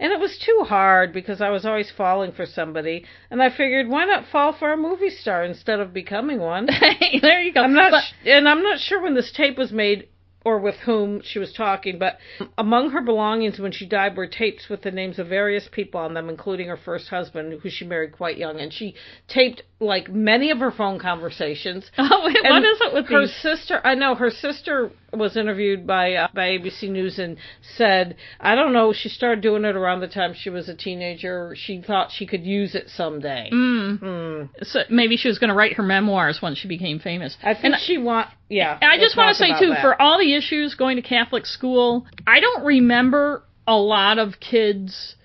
And 0.00 0.12
it 0.12 0.18
was 0.18 0.36
too 0.38 0.64
hard 0.66 1.12
because 1.12 1.40
I 1.40 1.50
was 1.50 1.64
always 1.64 1.90
falling 1.90 2.32
for 2.32 2.44
somebody, 2.46 3.04
and 3.30 3.40
I 3.42 3.50
figured, 3.50 3.88
why 3.88 4.04
not 4.04 4.26
fall 4.26 4.52
for 4.52 4.72
a 4.72 4.76
movie 4.76 5.10
star 5.10 5.44
instead 5.44 5.78
of 5.78 5.92
becoming 5.92 6.40
one? 6.40 6.66
There 7.22 7.40
you 7.40 7.52
go. 7.52 7.62
I'm 7.62 7.74
not, 7.74 7.90
But- 7.92 8.02
sh- 8.02 8.12
and 8.26 8.48
I'm 8.48 8.62
not 8.62 8.80
sure 8.80 9.00
when 9.00 9.14
this 9.14 9.30
tape 9.30 9.56
was 9.58 9.70
made 9.70 10.08
or 10.44 10.58
with 10.58 10.76
whom 10.76 11.20
she 11.22 11.38
was 11.38 11.52
talking, 11.52 11.98
but 11.98 12.18
among 12.58 12.90
her 12.90 13.00
belongings 13.00 13.58
when 13.58 13.72
she 13.72 13.86
died 13.86 14.16
were 14.16 14.26
tapes 14.26 14.68
with 14.68 14.82
the 14.82 14.90
names 14.90 15.18
of 15.18 15.28
various 15.28 15.68
people 15.70 16.00
on 16.00 16.14
them, 16.14 16.28
including 16.28 16.68
her 16.68 16.76
first 16.76 17.08
husband, 17.08 17.60
who 17.62 17.70
she 17.70 17.84
married 17.84 18.12
quite 18.12 18.36
young, 18.36 18.60
and 18.60 18.72
she 18.72 18.94
taped 19.28 19.62
like 19.80 20.10
many 20.10 20.50
of 20.50 20.58
her 20.58 20.70
phone 20.70 20.98
conversations. 20.98 21.90
oh, 21.98 22.22
wait, 22.24 22.36
what 22.42 22.56
And 22.56 22.64
it 22.64 22.94
with 22.94 23.06
her 23.08 23.22
these? 23.22 23.34
sister? 23.42 23.80
I 23.84 23.94
know 23.94 24.14
her 24.14 24.30
sister 24.30 24.90
was 25.12 25.36
interviewed 25.36 25.86
by 25.86 26.14
uh, 26.14 26.28
by 26.32 26.48
ABC 26.50 26.88
News 26.88 27.18
and 27.18 27.36
said, 27.76 28.16
I 28.40 28.54
don't 28.54 28.72
know, 28.72 28.92
she 28.92 29.08
started 29.08 29.42
doing 29.42 29.64
it 29.64 29.76
around 29.76 30.00
the 30.00 30.08
time 30.08 30.34
she 30.34 30.50
was 30.50 30.68
a 30.68 30.74
teenager. 30.74 31.54
She 31.56 31.82
thought 31.82 32.10
she 32.12 32.26
could 32.26 32.44
use 32.44 32.74
it 32.74 32.88
someday. 32.88 33.50
Mm. 33.52 33.98
Hmm. 33.98 34.62
So 34.62 34.80
maybe 34.88 35.16
she 35.16 35.28
was 35.28 35.38
going 35.38 35.48
to 35.48 35.54
write 35.54 35.74
her 35.74 35.82
memoirs 35.82 36.40
once 36.42 36.58
she 36.58 36.68
became 36.68 36.98
famous. 36.98 37.36
I 37.42 37.54
think 37.54 37.74
And 37.74 37.76
she 37.78 37.98
want, 37.98 38.28
yeah. 38.48 38.78
I 38.80 38.98
just 38.98 39.16
want 39.16 39.36
to 39.36 39.42
say 39.42 39.58
too, 39.58 39.70
that. 39.70 39.82
for 39.82 40.00
all 40.00 40.18
the 40.18 40.31
issues 40.34 40.74
going 40.74 40.96
to 40.96 41.02
Catholic 41.02 41.46
school, 41.46 42.06
I 42.26 42.40
don't 42.40 42.64
remember 42.64 43.42
a 43.66 43.76
lot 43.76 44.18
of 44.18 44.40
kids 44.40 45.16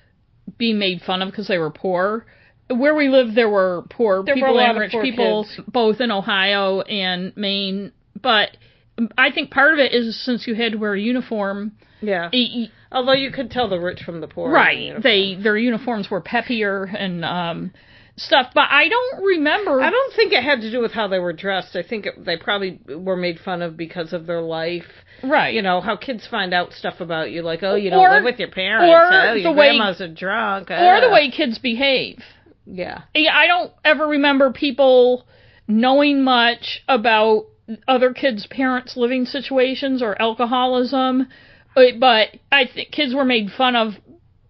being 0.57 0.79
made 0.79 1.01
fun 1.01 1.21
of 1.21 1.29
because 1.29 1.47
they 1.47 1.57
were 1.57 1.69
poor. 1.71 2.25
Where 2.69 2.95
we 2.95 3.07
lived, 3.09 3.35
there 3.35 3.49
were 3.49 3.83
poor 3.89 4.23
There 4.23 4.35
people 4.35 4.55
lot 4.55 4.71
and 4.71 4.79
rich 4.79 4.91
people, 5.01 5.45
kids. 5.45 5.61
both 5.71 6.01
in 6.01 6.11
Ohio 6.11 6.81
and 6.81 7.35
Maine. 7.37 7.91
But 8.21 8.57
I 9.17 9.31
think 9.31 9.51
part 9.51 9.73
of 9.73 9.79
it 9.79 9.93
is 9.93 10.19
since 10.23 10.47
you 10.47 10.55
had 10.55 10.73
to 10.73 10.77
wear 10.77 10.93
a 10.93 10.99
uniform, 10.99 11.73
yeah. 12.01 12.29
y- 12.33 12.69
Although 12.91 13.13
you 13.13 13.31
could 13.31 13.51
tell 13.51 13.67
the 13.67 13.79
rich 13.79 14.01
from 14.03 14.21
the 14.21 14.27
poor. 14.27 14.49
right? 14.49 14.93
know. 14.93 14.99
They 15.01 15.35
their 15.35 15.57
uniforms 15.57 16.09
were 16.09 16.21
peppier 16.21 16.85
and 16.97 17.23
um, 17.25 17.71
stuff. 18.17 18.47
But 18.53 18.65
I 18.69 18.89
don't 18.89 19.23
remember. 19.23 19.81
I 19.81 19.89
don't 19.89 20.13
think 20.15 20.33
it 20.33 20.43
had 20.43 20.61
to 20.61 20.71
do 20.71 20.81
with 20.81 20.91
how 20.91 21.07
they 21.07 21.19
were 21.19 21.33
dressed. 21.33 21.75
I 21.75 21.83
think 21.83 22.05
it, 22.05 22.25
they 22.25 22.37
probably 22.37 22.79
were 22.87 23.15
made 23.15 23.39
fun 23.39 23.61
of 23.61 23.77
because 23.77 24.13
of 24.13 24.25
their 24.25 24.41
life. 24.41 24.85
right. 25.23 25.53
You 25.53 25.61
know 25.61 25.81
how 25.81 25.95
kids 25.95 26.27
find 26.27 26.53
out 26.53 26.73
stuff 26.73 26.99
about 26.99 27.31
you, 27.31 27.41
like 27.41 27.63
oh, 27.63 27.75
you 27.75 27.89
don't 27.89 28.11
live 28.11 28.23
with 28.23 28.39
your 28.39 28.51
parents, 28.51 28.91
or 28.91 29.13
oh, 29.13 29.33
your 29.33 29.43
the 29.43 29.57
way- 29.57 29.77
grandma's 29.77 30.01
a 30.01 30.07
drunk, 30.07 30.71
or 30.71 30.75
the 30.75 31.07
uh, 31.07 31.13
way 31.13 31.31
kids 31.31 31.57
behave. 31.59 32.21
Yeah, 32.65 33.03
I 33.15 33.47
don't 33.47 33.71
ever 33.85 34.05
remember 34.05 34.51
people 34.51 35.25
knowing 35.69 36.23
much 36.23 36.83
about 36.87 37.45
other 37.87 38.13
kids' 38.13 38.45
parents' 38.47 38.97
living 38.97 39.25
situations 39.25 40.01
or 40.01 40.21
alcoholism, 40.21 41.27
uh, 41.75 41.81
but 41.99 42.29
I 42.51 42.65
think 42.65 42.91
kids 42.91 43.13
were 43.13 43.25
made 43.25 43.51
fun 43.51 43.75
of 43.75 43.93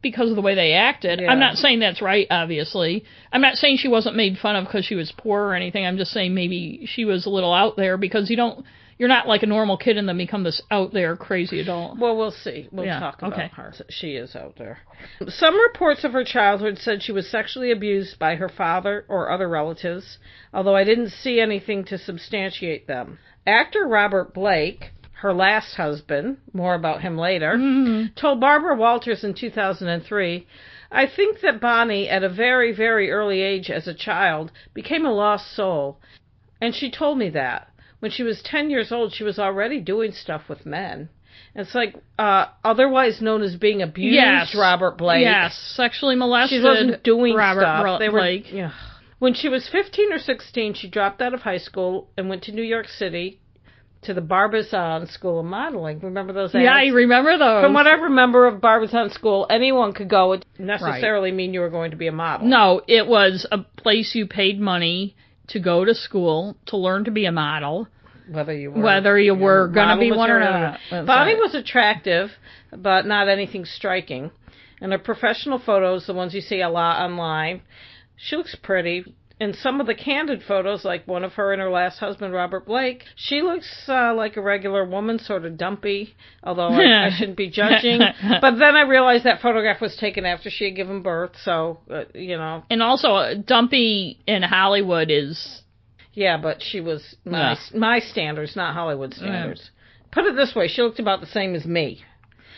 because 0.01 0.29
of 0.29 0.35
the 0.35 0.41
way 0.41 0.55
they 0.55 0.73
acted. 0.73 1.19
Yeah. 1.21 1.31
I'm 1.31 1.39
not 1.39 1.55
saying 1.55 1.79
that's 1.79 2.01
right, 2.01 2.27
obviously. 2.29 3.03
I'm 3.31 3.41
not 3.41 3.55
saying 3.55 3.77
she 3.77 3.87
wasn't 3.87 4.15
made 4.15 4.37
fun 4.37 4.55
of 4.55 4.65
because 4.65 4.85
she 4.85 4.95
was 4.95 5.11
poor 5.17 5.41
or 5.41 5.53
anything. 5.55 5.85
I'm 5.85 5.97
just 5.97 6.11
saying 6.11 6.33
maybe 6.33 6.85
she 6.85 7.05
was 7.05 7.25
a 7.25 7.29
little 7.29 7.53
out 7.53 7.75
there 7.77 7.97
because 7.97 8.29
you 8.29 8.35
don't, 8.35 8.65
you're 8.97 9.09
not 9.09 9.27
like 9.27 9.43
a 9.43 9.47
normal 9.47 9.77
kid 9.77 9.97
and 9.97 10.07
then 10.07 10.17
become 10.17 10.43
this 10.43 10.61
out 10.71 10.93
there 10.93 11.15
crazy 11.15 11.59
adult. 11.59 11.99
Well, 11.99 12.17
we'll 12.17 12.31
see. 12.31 12.67
We'll 12.71 12.85
Yeah, 12.85 12.99
talk 12.99 13.19
about 13.19 13.33
okay. 13.33 13.49
her. 13.55 13.73
She 13.89 14.11
is 14.15 14.35
out 14.35 14.55
there. 14.57 14.79
Some 15.27 15.59
reports 15.59 16.03
of 16.03 16.13
her 16.13 16.23
childhood 16.23 16.77
said 16.79 17.03
she 17.03 17.11
was 17.11 17.29
sexually 17.29 17.71
abused 17.71 18.17
by 18.19 18.35
her 18.35 18.49
father 18.49 19.05
or 19.07 19.31
other 19.31 19.47
relatives, 19.47 20.17
although 20.53 20.75
I 20.75 20.83
didn't 20.83 21.09
see 21.09 21.39
anything 21.39 21.83
to 21.85 21.97
substantiate 21.97 22.87
them. 22.87 23.19
Actor 23.45 23.87
Robert 23.87 24.33
Blake, 24.33 24.91
her 25.21 25.33
last 25.33 25.75
husband, 25.75 26.37
more 26.53 26.75
about 26.75 27.01
him 27.01 27.17
later, 27.17 27.55
Mm-hmm. 27.57 28.13
told 28.15 28.39
Barbara 28.39 28.75
Walters 28.75 29.23
in 29.23 29.33
2003, 29.33 30.47
I 30.91 31.05
think 31.07 31.41
that 31.41 31.59
Bonny, 31.59 32.07
at 32.07 32.23
a 32.23 32.29
very, 32.29 32.71
very 32.73 33.11
early 33.11 33.41
age 33.41 33.69
as 33.69 33.87
a 33.87 33.93
child, 33.93 34.51
became 34.73 35.05
a 35.05 35.11
lost 35.13 35.53
soul. 35.55 35.99
And 36.61 36.73
she 36.73 36.89
told 36.91 37.17
me 37.17 37.29
that. 37.31 37.69
When 37.99 38.11
she 38.11 38.23
was 38.23 38.41
10 38.43 38.69
years 38.69 38.91
old, 38.91 39.11
she 39.13 39.23
was 39.23 39.39
already 39.39 39.79
doing 39.81 40.11
stuff 40.11 40.43
with 40.47 40.65
men. 40.65 41.09
It's 41.55 41.73
like, 41.73 41.95
uh, 42.19 42.45
otherwise 42.63 43.19
known 43.21 43.41
as 43.41 43.55
being 43.55 43.81
abused, 43.81 44.13
Yes. 44.15 44.55
Robert 44.55 44.97
Blake. 44.97 45.21
Yes, 45.23 45.57
sexually 45.75 46.15
molested. 46.15 46.61
She 46.61 46.63
wasn't 46.63 47.03
doing 47.03 47.33
Robert 47.35 47.61
stuff. 47.61 47.99
They 47.99 48.09
were, 48.09 48.19
Blake. 48.19 48.53
yeah. 48.53 48.71
When 49.19 49.33
she 49.33 49.49
was 49.49 49.67
15 49.67 50.13
or 50.13 50.19
16, 50.19 50.75
she 50.75 50.87
dropped 50.87 51.21
out 51.23 51.33
of 51.33 51.41
high 51.41 51.57
school 51.57 52.09
and 52.15 52.29
went 52.29 52.43
to 52.43 52.51
New 52.51 52.61
York 52.63 52.87
City 52.87 53.39
to 54.03 54.13
the 54.13 54.21
Barbizon 54.21 55.07
School 55.07 55.39
of 55.39 55.45
Modeling. 55.45 55.99
Remember 55.99 56.33
those 56.33 56.53
ads? 56.53 56.63
Yeah, 56.63 56.73
I 56.73 56.87
remember 56.87 57.37
those. 57.37 57.63
From 57.63 57.73
what 57.73 57.87
I 57.87 57.93
remember 57.93 58.47
of 58.47 58.61
Barbizon 58.61 59.09
School, 59.11 59.47
anyone 59.49 59.93
could 59.93 60.09
go. 60.09 60.33
It 60.33 60.45
didn't 60.53 60.67
necessarily 60.67 61.31
mean 61.31 61.53
you 61.53 61.61
were 61.61 61.69
going 61.69 61.91
to 61.91 61.97
be 61.97 62.07
a 62.07 62.11
model. 62.11 62.47
No, 62.47 62.81
it 62.87 63.07
was 63.07 63.45
a 63.51 63.59
place 63.59 64.13
you 64.15 64.27
paid 64.27 64.59
money 64.59 65.15
to 65.49 65.59
go 65.59 65.85
to 65.85 65.95
school 65.95 66.57
to 66.67 66.77
learn 66.77 67.05
to 67.05 67.11
be 67.11 67.25
a 67.25 67.31
model, 67.31 67.87
Whether 68.29 68.53
you 68.53 68.71
were 68.71 68.81
whether 68.81 69.19
you 69.19 69.33
were 69.33 69.67
know, 69.67 69.73
going 69.73 69.97
to 69.97 69.99
be 69.99 70.11
one 70.11 70.29
or 70.29 70.39
not. 70.39 70.79
Bonny 70.91 71.35
was 71.35 71.55
attractive, 71.55 72.29
but 72.75 73.05
not 73.05 73.29
anything 73.29 73.65
striking. 73.65 74.31
And 74.81 74.91
her 74.91 74.99
professional 74.99 75.59
photos, 75.59 76.05
the 76.05 76.13
ones 76.13 76.33
you 76.35 76.41
see 76.41 76.61
a 76.61 76.69
lot 76.69 77.01
online, 77.01 77.61
she 78.15 78.35
looks 78.35 78.55
pretty. 78.61 79.15
In 79.39 79.53
some 79.53 79.79
of 79.79 79.85
the 79.85 79.93
candid 79.93 80.41
photos, 80.41 80.83
like 80.83 81.07
one 81.07 81.23
of 81.23 81.33
her 81.33 81.53
and 81.53 81.61
her 81.61 81.69
last 81.69 81.99
husband, 81.99 82.33
Robert 82.33 82.65
Blake, 82.65 83.03
she 83.15 83.43
looks 83.43 83.69
uh, 83.87 84.13
like 84.15 84.35
a 84.35 84.41
regular 84.41 84.83
woman, 84.83 85.19
sort 85.19 85.45
of 85.45 85.57
dumpy, 85.57 86.15
although 86.43 86.69
I, 86.69 87.05
I 87.07 87.09
shouldn't 87.11 87.37
be 87.37 87.49
judging. 87.49 87.99
but 88.41 88.57
then 88.57 88.75
I 88.75 88.81
realized 88.81 89.25
that 89.25 89.39
photograph 89.41 89.79
was 89.79 89.95
taken 89.95 90.25
after 90.25 90.49
she 90.49 90.65
had 90.65 90.75
given 90.75 91.03
birth, 91.03 91.33
so, 91.43 91.79
uh, 91.91 92.05
you 92.15 92.35
know, 92.35 92.63
And 92.71 92.81
also, 92.81 93.09
uh, 93.09 93.35
Dumpy 93.35 94.19
in 94.25 94.41
Hollywood 94.41 95.11
is 95.11 95.61
Yeah, 96.13 96.37
but 96.37 96.63
she 96.63 96.81
was 96.81 97.15
my 97.23 97.55
my 97.75 97.99
standards, 97.99 98.55
not 98.55 98.73
Hollywood 98.73 99.13
standards. 99.13 99.69
Put 100.11 100.25
it 100.25 100.35
this 100.35 100.55
way, 100.55 100.67
she 100.67 100.81
looked 100.81 100.99
about 100.99 101.21
the 101.21 101.27
same 101.27 101.53
as 101.53 101.63
me. 101.63 102.03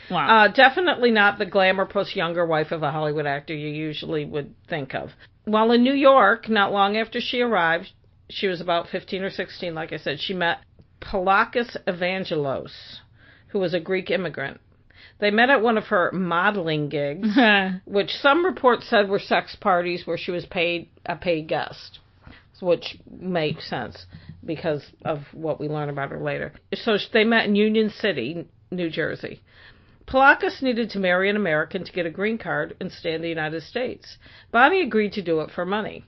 wow. 0.10 0.46
Uh, 0.46 0.48
definitely 0.48 1.12
not 1.12 1.40
the 1.40 1.46
glamour 1.46 1.86
plus 1.86 2.16
younger 2.16 2.46
wife 2.46 2.72
of 2.72 2.84
a 2.84 2.92
Hollywood 2.92 3.26
actor 3.26 3.54
you 3.54 3.68
usually 3.68 4.24
would 4.24 4.56
think 4.70 4.96
of. 4.96 5.10
While 5.46 5.72
in 5.72 5.84
New 5.84 5.94
York, 5.94 6.50
not 6.50 6.72
long 6.72 6.98
after 6.98 7.20
she 7.20 7.42
arrived, 7.42 7.92
she 8.30 8.48
was 8.48 8.62
about 8.62 8.90
15 8.90 9.24
or 9.24 9.30
16, 9.30 9.74
like 9.74 9.92
I 9.92 9.98
said, 9.98 10.20
she 10.20 10.34
met 10.34 10.60
Polakis 11.02 11.76
Evangelos, 11.88 13.00
who 13.48 13.60
was 13.60 13.74
a 13.74 13.80
Greek 13.80 14.12
immigrant. 14.12 14.60
They 15.20 15.32
met 15.32 15.50
at 15.50 15.62
one 15.62 15.78
of 15.78 15.86
her 15.86 16.12
modeling 16.12 16.90
gigs, 16.90 17.28
which 17.86 18.12
some 18.12 18.46
reports 18.46 18.88
said 18.90 19.10
were 19.10 19.20
sex 19.20 19.56
parties 19.56 20.06
where 20.06 20.18
she 20.18 20.32
was 20.32 20.46
paid 20.46 20.90
a 21.06 21.16
paid 21.16 21.48
guest, 21.48 22.00
which 22.62 22.98
makes 23.10 23.70
sense 23.70 24.06
because 24.46 24.86
of 25.04 25.20
what 25.34 25.60
we 25.60 25.68
learn 25.68 25.90
about 25.90 26.12
her 26.12 26.22
later. 26.22 26.54
So 26.74 26.98
they 27.12 27.26
met 27.26 27.46
in 27.46 27.56
Union 27.56 27.90
City, 27.90 28.48
New 28.72 28.90
Jersey. 28.90 29.42
Polakis 30.10 30.64
needed 30.64 30.90
to 30.90 31.00
marry 31.00 31.30
an 31.30 31.36
American 31.36 31.84
to 31.84 31.92
get 31.92 32.08
a 32.08 32.10
green 32.10 32.40
card 32.40 32.76
and 32.80 32.92
stay 32.92 33.14
in 33.14 33.22
the 33.22 33.30
United 33.30 33.62
States. 33.62 34.18
Bonny 34.52 34.82
agreed 34.82 35.14
to 35.14 35.22
do 35.22 35.42
it 35.42 35.52
for 35.52 35.66
money. 35.66 36.04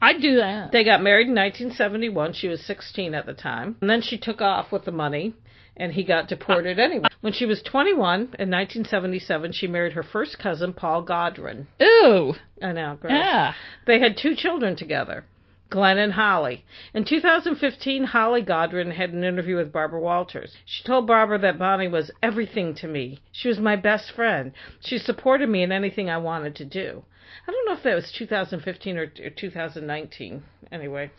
I'd 0.00 0.22
do 0.22 0.36
that. 0.36 0.70
They 0.70 0.84
got 0.84 1.02
married 1.02 1.26
in 1.26 1.34
1971. 1.34 2.32
She 2.34 2.48
was 2.48 2.64
16 2.64 3.12
at 3.12 3.26
the 3.26 3.34
time. 3.34 3.76
And 3.80 3.90
then 3.90 4.02
she 4.02 4.18
took 4.18 4.40
off 4.40 4.70
with 4.70 4.84
the 4.84 4.92
money, 4.92 5.34
and 5.76 5.92
he 5.92 6.04
got 6.04 6.28
deported 6.28 6.78
uh. 6.78 6.82
anyway. 6.82 7.08
When 7.22 7.32
she 7.32 7.44
was 7.44 7.60
21, 7.62 8.20
in 8.20 8.50
1977, 8.50 9.52
she 9.52 9.66
married 9.66 9.92
her 9.94 10.04
first 10.04 10.38
cousin, 10.38 10.72
Paul 10.72 11.04
Gawron. 11.04 11.66
Ooh. 11.82 12.34
I 12.62 12.72
know, 12.72 12.96
gross. 13.00 13.12
Yeah. 13.12 13.52
They 13.86 13.98
had 13.98 14.16
two 14.16 14.36
children 14.36 14.76
together, 14.76 15.24
Glenn 15.70 15.98
and 15.98 16.12
Holly. 16.12 16.64
In 16.92 17.04
2015, 17.04 18.04
Holly 18.04 18.42
Gawron 18.42 18.92
had 18.92 19.10
an 19.10 19.24
interview 19.24 19.56
with 19.56 19.72
Barbara 19.72 20.00
Walters. 20.00 20.56
She 20.64 20.82
told 20.82 21.06
Barbara 21.06 21.38
that 21.38 21.58
Bonny 21.58 21.88
was 21.88 22.10
everything 22.22 22.74
to 22.76 22.88
me. 22.88 23.20
She 23.32 23.48
was 23.48 23.58
my 23.58 23.76
best 23.76 24.10
friend. 24.10 24.52
She 24.80 24.98
supported 24.98 25.48
me 25.48 25.62
in 25.62 25.72
anything 25.72 26.10
I 26.10 26.18
wanted 26.18 26.56
to 26.56 26.64
do. 26.64 27.04
I 27.46 27.52
don't 27.52 27.66
know 27.66 27.74
if 27.74 27.84
that 27.84 27.94
was 27.94 28.12
2015 28.18 28.98
or, 28.98 29.02
or 29.02 29.30
2019. 29.30 30.42
Anyway, 30.72 31.10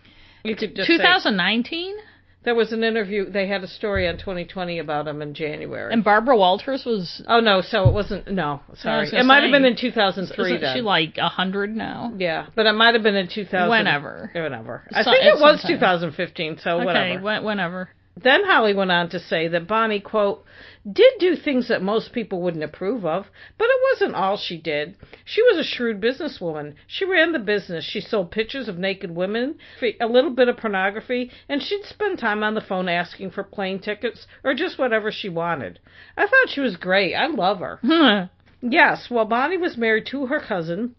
you 0.43 0.55
could 0.55 0.75
just 0.75 0.87
say- 0.87 0.97
2019? 0.97 1.95
There 2.43 2.55
was 2.55 2.71
an 2.71 2.83
interview. 2.83 3.29
They 3.29 3.47
had 3.47 3.63
a 3.63 3.67
story 3.67 4.07
on 4.07 4.17
2020 4.17 4.79
about 4.79 5.07
him 5.07 5.21
in 5.21 5.33
January. 5.33 5.93
And 5.93 6.03
Barbara 6.03 6.35
Walters 6.37 6.83
was. 6.85 7.21
oh 7.27 7.39
no, 7.39 7.61
so 7.61 7.87
it 7.87 7.93
wasn't. 7.93 8.31
No, 8.31 8.61
sorry. 8.75 9.07
It 9.11 9.25
might 9.25 9.43
have 9.43 9.51
been 9.51 9.65
in 9.65 9.75
2003. 9.75 10.45
Isn't 10.45 10.61
then. 10.61 10.75
she 10.75 10.81
like 10.81 11.17
100 11.17 11.75
now? 11.75 12.13
Yeah, 12.17 12.47
but 12.55 12.65
it 12.65 12.73
might 12.73 12.93
have 12.95 13.03
been 13.03 13.15
in 13.15 13.27
2000. 13.27 13.69
Whenever. 13.69 14.31
Whenever. 14.33 14.83
I 14.93 15.03
So- 15.03 15.11
think 15.11 15.25
it 15.25 15.39
was 15.39 15.61
some 15.61 15.69
time. 15.69 15.79
2015, 15.79 16.57
so 16.57 16.77
Okay, 16.77 16.85
whatever. 16.85 17.19
wh- 17.41 17.43
whenever. 17.45 17.89
Then 18.15 18.43
Holly 18.43 18.73
went 18.73 18.91
on 18.91 19.09
to 19.09 19.19
say 19.19 19.47
that 19.47 19.67
Bonny, 19.67 19.99
quote, 19.99 20.43
did 20.91 21.13
do 21.19 21.35
things 21.35 21.67
that 21.69 21.81
most 21.81 22.11
people 22.11 22.41
wouldn't 22.41 22.63
approve 22.63 23.05
of, 23.05 23.31
but 23.57 23.69
it 23.69 23.81
wasn't 23.91 24.15
all 24.15 24.37
she 24.37 24.57
did. 24.57 24.95
She 25.23 25.41
was 25.43 25.57
a 25.57 25.63
shrewd 25.63 26.01
businesswoman. 26.01 26.75
She 26.87 27.05
ran 27.05 27.31
the 27.31 27.39
business. 27.39 27.85
She 27.85 28.01
sold 28.01 28.31
pictures 28.31 28.67
of 28.67 28.77
naked 28.77 29.11
women, 29.11 29.55
a 29.99 30.07
little 30.07 30.31
bit 30.31 30.49
of 30.49 30.57
pornography, 30.57 31.31
and 31.47 31.63
she'd 31.63 31.85
spend 31.85 32.19
time 32.19 32.43
on 32.43 32.53
the 32.53 32.61
phone 32.61 32.89
asking 32.89 33.31
for 33.31 33.43
plane 33.43 33.79
tickets 33.79 34.27
or 34.43 34.53
just 34.53 34.77
whatever 34.77 35.11
she 35.11 35.29
wanted. 35.29 35.79
I 36.17 36.27
thought 36.27 36.49
she 36.49 36.61
was 36.61 36.75
great. 36.77 37.15
I 37.15 37.27
love 37.27 37.59
her. 37.59 38.29
Yes, 38.63 39.09
while 39.09 39.25
Bonny 39.25 39.57
was 39.57 39.75
married 39.75 40.05
to 40.07 40.27
her 40.27 40.39
cousin, 40.39 40.93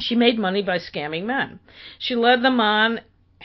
she 0.00 0.16
made 0.16 0.38
money 0.38 0.60
by 0.60 0.78
scamming 0.78 1.24
men. 1.24 1.60
She 2.00 2.16
led 2.16 2.42
them 2.42 2.58
on, 2.58 3.00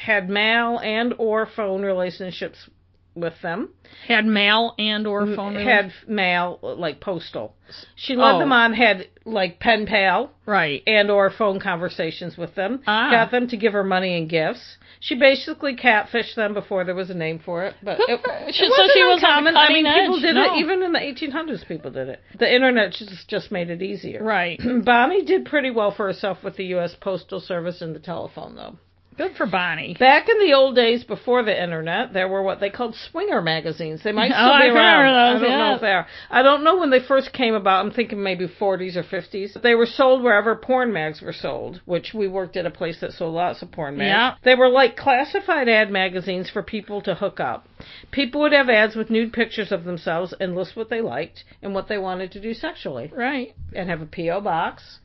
had 0.06 0.30
mail 0.30 0.80
and 0.80 1.14
or 1.18 1.46
phone 1.56 1.82
relationships 1.84 2.70
with 3.16 3.34
them. 3.42 3.70
Had 4.08 4.26
mail 4.26 4.76
and 4.80 5.06
or 5.06 5.26
phone. 5.36 5.56
Had 5.56 5.92
mail 6.08 6.60
like 6.62 7.02
postal. 7.02 7.56
She 7.96 8.16
led 8.16 8.36
Oh. 8.36 8.40
them 8.40 8.52
on, 8.54 8.74
had 8.74 9.08
like 9.26 9.60
pen 9.60 9.86
pal 9.86 10.32
right. 10.46 10.82
and 10.88 11.12
or 11.12 11.30
phone 11.30 11.60
conversations 11.60 12.38
with 12.38 12.56
them. 12.56 12.82
Ah. 12.88 13.12
Got 13.12 13.32
them 13.32 13.48
to 13.50 13.58
give 13.58 13.74
her 13.74 13.84
money 13.84 14.18
and 14.18 14.30
gifts. 14.30 14.78
She 15.02 15.16
basically 15.16 15.76
catfished 15.76 16.36
them 16.36 16.54
before 16.54 16.84
there 16.84 16.96
was 16.96 17.10
a 17.10 17.14
name 17.14 17.40
for 17.40 17.66
it, 17.66 17.76
but 17.84 18.00
it, 18.00 18.20
She- 18.54 18.66
it 18.66 18.72
so 18.74 18.88
she 18.94 19.04
was 19.04 19.24
on 19.24 19.48
uncommon. 19.48 19.58
I 19.58 19.70
mean, 19.70 19.86
people 19.86 20.16
edge. 20.18 20.22
did 20.22 20.36
No. 20.36 20.54
it 20.56 20.60
even 20.60 20.84
in 20.84 20.92
the 20.94 21.00
1800s. 21.00 21.68
People 21.68 21.92
did 21.92 22.10
it. 22.10 22.22
The 22.38 22.54
internet 22.54 22.92
just 22.94 23.28
just 23.28 23.52
made 23.52 23.70
it 23.70 23.82
easier. 23.82 24.24
Right. 24.24 24.60
Bonny 24.86 25.26
did 25.26 25.46
pretty 25.46 25.72
well 25.72 25.92
for 25.92 26.06
herself 26.08 26.44
with 26.44 26.56
the 26.56 26.66
U.S. 26.76 26.96
Postal 27.00 27.40
Service 27.42 27.82
and 27.82 27.94
the 27.96 28.00
telephone, 28.00 28.56
though. 28.56 28.78
Good 29.18 29.36
for 29.36 29.46
Bonny. 29.46 29.96
Back 30.00 30.30
in 30.30 30.40
the 30.40 30.54
old 30.54 30.76
days 30.78 31.04
before 31.04 31.44
the 31.44 31.62
internet, 31.64 32.14
there 32.14 32.30
were 32.30 32.42
what 32.42 32.62
they 32.62 32.70
called 32.70 32.96
swinger 32.96 33.42
magazines. 33.42 34.02
They 34.02 34.14
might 34.14 34.32
Oh, 34.34 34.36
still 34.36 34.52
I 34.54 34.62
be 34.62 34.70
around. 34.70 35.04
remember 35.04 35.46
I 35.46 35.50
don't 35.50 35.60
know 35.60 35.76
if 35.76 35.82
they 35.82 35.92
are. 35.92 36.08
I 36.30 36.42
don't 36.42 36.64
know 36.64 36.78
when 36.78 36.90
they 36.90 37.02
first 37.06 37.34
came 37.34 37.54
about. 37.54 37.86
I'm 37.86 37.92
thinking 37.92 38.24
maybe 38.24 38.48
40s 38.48 38.96
or 38.96 39.04
50s. 39.04 39.62
They 39.62 39.76
were 39.76 39.86
sold 39.86 40.24
wherever 40.24 40.56
porn 40.56 40.94
mags 40.94 41.22
were 41.22 41.34
sold, 41.34 41.82
which 41.84 42.14
we 42.14 42.30
worked 42.30 42.56
at 42.56 42.66
a 42.66 42.72
place 42.72 43.02
that 43.02 43.12
sold 43.12 43.36
lots 43.36 43.62
of 43.62 43.72
porn 43.74 43.98
mags. 43.98 44.08
Yeah. 44.08 44.36
They 44.46 44.56
were 44.56 44.70
like 44.70 44.96
classified 44.96 45.68
ad 45.68 45.92
magazines 45.92 46.50
for 46.50 46.64
people 46.64 47.02
to 47.02 47.16
hook 47.16 47.42
up. 47.42 47.68
People 48.12 48.40
would 48.40 48.54
have 48.54 48.70
ads 48.70 48.96
with 48.96 49.10
nude 49.10 49.34
pictures 49.34 49.74
of 49.74 49.84
themselves 49.84 50.34
and 50.40 50.56
list 50.56 50.78
what 50.78 50.90
they 50.90 51.02
liked 51.02 51.44
and 51.62 51.74
what 51.74 51.90
they 51.90 51.98
wanted 51.98 52.32
to 52.32 52.40
do 52.40 52.54
sexually, 52.54 53.12
Right. 53.14 53.54
and 53.76 53.90
have 53.90 54.02
a 54.02 54.06
PO 54.06 54.40
box. 54.40 55.00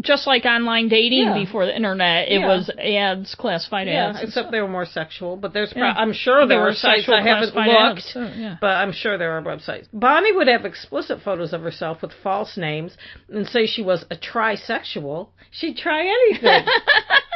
Just 0.00 0.28
like 0.28 0.44
online 0.44 0.88
dating 0.88 1.24
Yeah. 1.26 1.34
before 1.34 1.66
the 1.66 1.74
internet, 1.74 2.28
it 2.28 2.40
Yeah. 2.40 2.46
was 2.46 2.70
ads, 2.78 3.34
classified 3.34 3.88
Yeah, 3.88 4.10
ads. 4.10 4.22
except 4.22 4.52
they 4.52 4.60
were 4.60 4.68
more 4.68 4.86
sexual. 4.86 5.36
But 5.36 5.52
there's, 5.52 5.72
pro-. 5.72 5.82
I'm 5.82 6.12
sure 6.12 6.46
there, 6.46 6.58
There 6.58 6.60
were 6.60 6.72
sites 6.72 7.06
sexual 7.06 7.14
I 7.16 7.22
haven't 7.22 7.54
looked, 7.56 7.68
ads, 7.68 8.12
too, 8.12 8.28
yeah. 8.36 8.56
but 8.60 8.76
I'm 8.76 8.92
sure 8.92 9.18
there 9.18 9.32
are 9.36 9.42
websites. 9.42 9.86
Bonny 9.92 10.30
would 10.32 10.46
have 10.46 10.64
explicit 10.64 11.20
photos 11.22 11.52
of 11.52 11.62
herself 11.62 12.00
with 12.02 12.12
false 12.22 12.56
names 12.56 12.96
and 13.28 13.46
say 13.48 13.66
she 13.66 13.82
was 13.82 14.04
a 14.10 14.14
trisexual. 14.16 15.28
She'd 15.50 15.76
try 15.76 16.00
anything. 16.06 16.64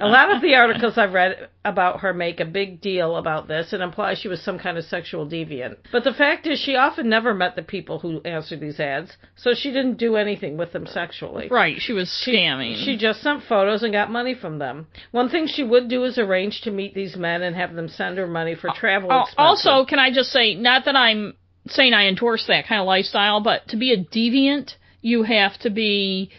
a 0.00 0.06
lot 0.06 0.34
of 0.34 0.42
the 0.42 0.54
articles 0.54 0.98
I've 0.98 1.12
read 1.12 1.48
about 1.64 2.00
her 2.00 2.12
make 2.12 2.40
a 2.40 2.44
big 2.44 2.80
deal 2.80 3.16
about 3.16 3.48
this 3.48 3.72
and 3.72 3.82
imply 3.82 4.14
she 4.14 4.28
was 4.28 4.42
some 4.42 4.58
kind 4.58 4.76
of 4.78 4.84
sexual 4.84 5.26
deviant. 5.26 5.76
But 5.92 6.04
the 6.04 6.12
fact 6.12 6.46
is, 6.46 6.58
she 6.58 6.76
often 6.76 7.08
never 7.08 7.34
met 7.34 7.56
the 7.56 7.62
people 7.62 7.98
who 7.98 8.20
answered 8.22 8.60
these 8.60 8.80
ads, 8.80 9.16
so 9.36 9.54
she 9.54 9.70
didn't 9.72 9.98
do 9.98 10.16
anything 10.16 10.56
with 10.56 10.72
them 10.72 10.86
sexually. 10.86 11.48
Right, 11.48 11.76
she 11.80 11.92
was 11.92 12.08
scamming. 12.08 12.76
She 12.84 12.96
just 12.96 13.22
sent 13.22 13.44
photos 13.44 13.82
and 13.82 13.92
got 13.92 14.10
money 14.10 14.34
from 14.34 14.58
them. 14.58 14.86
One 15.10 15.28
thing 15.28 15.46
she 15.46 15.62
would 15.62 15.88
do 15.88 16.04
is 16.04 16.18
arrange 16.18 16.62
to 16.62 16.70
meet 16.70 16.94
these 16.94 17.16
men 17.16 17.42
and 17.42 17.56
have 17.56 17.74
them 17.74 17.88
send 17.88 18.18
her 18.18 18.26
money 18.26 18.54
for 18.54 18.70
travel 18.74 19.12
Al- 19.12 19.22
expenses. 19.22 19.66
Also, 19.66 19.84
can 19.84 19.98
I 19.98 20.12
just 20.12 20.30
say, 20.30 20.54
not 20.54 20.84
that 20.84 20.96
I'm 20.96 21.34
saying 21.68 21.94
I 21.94 22.06
endorse 22.06 22.46
that 22.46 22.66
kind 22.66 22.80
of 22.80 22.86
lifestyle, 22.86 23.40
but 23.40 23.68
to 23.68 23.76
be 23.76 23.92
a 23.92 24.04
deviant, 24.04 24.74
you 25.06 25.22
have 25.22 25.56
to 25.60 25.70
be. 25.70 26.30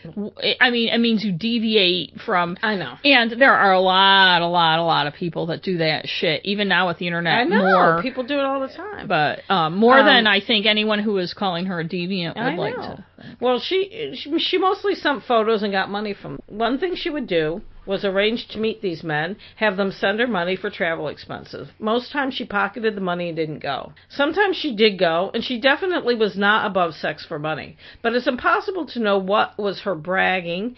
I 0.60 0.70
mean, 0.72 0.90
it 0.90 0.98
means 1.00 1.24
you 1.24 1.32
deviate 1.32 2.20
from. 2.26 2.58
I 2.62 2.76
know. 2.76 2.96
And 3.04 3.32
there 3.40 3.54
are 3.54 3.72
a 3.74 3.80
lot, 3.80 4.42
a 4.42 4.48
lot, 4.48 4.80
a 4.80 4.84
lot 4.84 5.08
of 5.08 5.14
people 5.14 5.46
that 5.48 5.64
do 5.64 5.78
that 5.78 6.06
shit. 6.08 6.42
Even 6.44 6.68
now 6.68 6.88
with 6.90 6.98
the 6.98 7.08
internet, 7.08 7.34
I 7.34 7.44
know. 7.46 7.62
more. 7.62 8.02
People 8.02 8.24
do 8.24 8.36
it 8.40 8.44
all 8.44 8.60
the 8.60 8.68
time. 8.68 9.08
but 9.08 9.40
um, 9.50 9.78
more 9.78 9.98
Um, 10.00 10.06
than 10.06 10.28
I 10.28 10.42
think 10.42 10.66
anyone 10.66 11.00
who 11.00 11.18
is 11.18 11.34
calling 11.34 11.68
her 11.68 11.80
a 11.80 11.86
deviant 11.86 12.36
would 12.36 12.42
I 12.44 12.56
like 12.56 12.78
know. 12.78 12.96
to. 12.98 13.06
Well, 13.40 13.60
she, 13.60 14.14
she 14.16 14.38
she 14.40 14.58
mostly 14.58 14.96
sent 14.96 15.24
photos 15.24 15.64
and 15.64 15.72
got 15.72 15.90
money 15.90 16.14
from. 16.14 16.40
One 16.48 16.78
thing 16.78 16.96
she 16.96 17.10
would 17.10 17.28
do 17.28 17.62
was 17.88 18.04
arrange 18.04 18.48
to 18.50 18.60
meet 18.60 18.82
these 18.82 19.04
men, 19.04 19.38
have 19.56 19.78
them 19.78 19.92
send 19.92 20.20
her 20.20 20.28
money 20.28 20.56
for 20.56 20.70
travel 20.70 21.08
expenses. 21.08 21.70
Most 21.80 22.12
times 22.12 22.34
she 22.34 22.46
pocketed 22.46 22.96
the 22.96 23.02
money 23.02 23.30
and 23.30 23.36
didn't 23.36 23.60
go. 23.60 23.94
Sometimes 24.10 24.58
she 24.58 24.76
did 24.76 25.00
go, 25.00 25.32
and 25.34 25.44
she 25.44 25.60
definitely 25.60 26.14
was 26.14 26.38
not 26.38 26.66
above 26.66 26.94
sex 26.94 27.26
for 27.26 27.40
money. 27.40 27.78
But 28.02 28.14
it's 28.14 28.28
impossible 28.28 28.86
to 28.88 29.00
know 29.00 29.18
what 29.18 29.58
was 29.58 29.82
her 29.82 29.96
bragging 29.96 30.76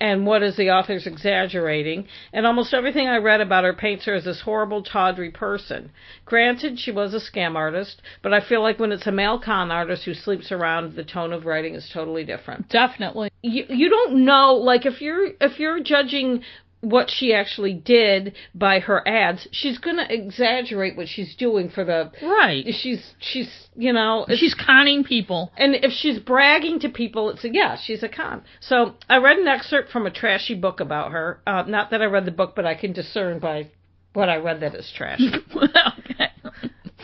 and 0.00 0.26
what 0.26 0.42
is 0.42 0.56
the 0.56 0.70
author's 0.70 1.06
exaggerating, 1.06 2.06
and 2.32 2.46
almost 2.46 2.74
everything 2.74 3.08
I 3.08 3.16
read 3.16 3.40
about 3.40 3.64
her 3.64 3.72
paints 3.72 4.04
her 4.06 4.14
as 4.14 4.24
this 4.24 4.42
horrible, 4.42 4.82
tawdry 4.82 5.30
person. 5.30 5.90
Granted, 6.24 6.78
she 6.78 6.90
was 6.90 7.14
a 7.14 7.20
scam 7.20 7.56
artist, 7.56 8.02
but 8.22 8.32
I 8.32 8.40
feel 8.40 8.62
like 8.62 8.78
when 8.78 8.92
it's 8.92 9.06
a 9.06 9.12
male 9.12 9.38
con 9.38 9.70
artist 9.70 10.04
who 10.04 10.14
sleeps 10.14 10.52
around, 10.52 10.94
the 10.94 11.04
tone 11.04 11.32
of 11.32 11.46
writing 11.46 11.74
is 11.74 11.90
totally 11.92 12.24
different. 12.24 12.68
Definitely. 12.68 13.30
You 13.42 13.64
you 13.68 13.88
don't 13.88 14.24
know, 14.24 14.54
like 14.54 14.86
if 14.86 15.00
you're 15.00 15.28
if 15.40 15.58
you're 15.58 15.80
judging 15.80 16.42
what 16.88 17.10
she 17.10 17.34
actually 17.34 17.74
did 17.74 18.34
by 18.54 18.78
her 18.80 19.06
ads, 19.06 19.48
she's 19.50 19.78
gonna 19.78 20.06
exaggerate 20.08 20.96
what 20.96 21.08
she's 21.08 21.34
doing 21.34 21.68
for 21.68 21.84
the. 21.84 22.10
Right. 22.22 22.64
She's 22.74 23.14
she's 23.18 23.48
you 23.74 23.92
know 23.92 24.26
She's 24.34 24.54
conning 24.54 25.04
people. 25.04 25.52
and 25.56 25.74
if 25.74 25.92
she's 25.92 26.18
bragging 26.18 26.80
to 26.80 26.88
people, 26.88 27.30
it's 27.30 27.44
a, 27.44 27.52
yeah, 27.52 27.76
she's 27.82 28.02
a 28.02 28.08
con. 28.08 28.42
So 28.60 28.94
I 29.08 29.18
read 29.18 29.38
an 29.38 29.48
excerpt 29.48 29.90
from 29.90 30.06
a 30.06 30.10
trashy 30.10 30.54
book 30.54 30.80
about 30.80 31.12
her. 31.12 31.40
Uh, 31.46 31.62
not 31.66 31.90
that 31.90 32.02
I 32.02 32.06
read 32.06 32.24
the 32.24 32.30
book, 32.30 32.54
but 32.54 32.64
I 32.66 32.74
can 32.74 32.92
discern 32.92 33.38
by 33.40 33.70
what 34.12 34.28
I 34.28 34.36
read 34.36 34.60
that 34.60 34.74
it's 34.74 34.92
trashy. 34.92 35.30
okay. 35.56 36.28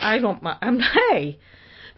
I 0.01 0.19
don't. 0.19 0.43
mi- 0.43 0.51
I'm 0.61 0.81
hey. 0.81 1.39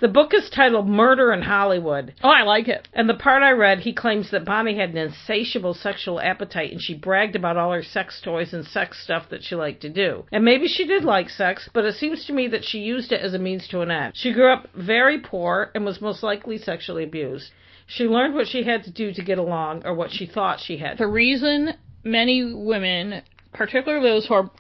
The 0.00 0.08
book 0.08 0.34
is 0.34 0.50
titled 0.50 0.88
Murder 0.88 1.32
in 1.32 1.42
Hollywood. 1.42 2.14
Oh, 2.22 2.28
I 2.28 2.42
like 2.42 2.68
it. 2.68 2.88
And 2.92 3.08
the 3.08 3.14
part 3.14 3.42
I 3.42 3.52
read, 3.52 3.80
he 3.80 3.92
claims 3.92 4.30
that 4.30 4.44
Bonny 4.44 4.76
had 4.76 4.90
an 4.90 4.96
insatiable 4.96 5.74
sexual 5.74 6.20
appetite 6.20 6.72
and 6.72 6.82
she 6.82 6.94
bragged 6.94 7.36
about 7.36 7.56
all 7.56 7.72
her 7.72 7.82
sex 7.82 8.20
toys 8.20 8.52
and 8.52 8.66
sex 8.66 9.02
stuff 9.02 9.28
that 9.30 9.44
she 9.44 9.54
liked 9.54 9.82
to 9.82 9.88
do. 9.88 10.24
And 10.32 10.44
maybe 10.44 10.66
she 10.66 10.86
did 10.86 11.04
like 11.04 11.30
sex, 11.30 11.68
but 11.72 11.84
it 11.84 11.94
seems 11.94 12.24
to 12.26 12.32
me 12.32 12.48
that 12.48 12.64
she 12.64 12.80
used 12.80 13.12
it 13.12 13.20
as 13.20 13.34
a 13.34 13.38
means 13.38 13.68
to 13.68 13.82
an 13.82 13.90
end. 13.90 14.16
She 14.16 14.32
grew 14.32 14.52
up 14.52 14.68
very 14.74 15.20
poor 15.20 15.70
and 15.74 15.84
was 15.84 16.00
most 16.00 16.22
likely 16.22 16.58
sexually 16.58 17.04
abused. 17.04 17.50
She 17.86 18.04
learned 18.04 18.34
what 18.34 18.48
she 18.48 18.64
had 18.64 18.84
to 18.84 18.90
do 18.90 19.12
to 19.12 19.22
get 19.22 19.38
along 19.38 19.82
or 19.84 19.94
what 19.94 20.10
she 20.10 20.26
thought 20.26 20.58
she 20.60 20.78
had. 20.78 20.98
The 20.98 21.06
reason 21.06 21.74
many 22.02 22.52
women, 22.52 23.22
particularly 23.52 24.08
those 24.08 24.26
who 24.26 24.34
are 24.34 24.50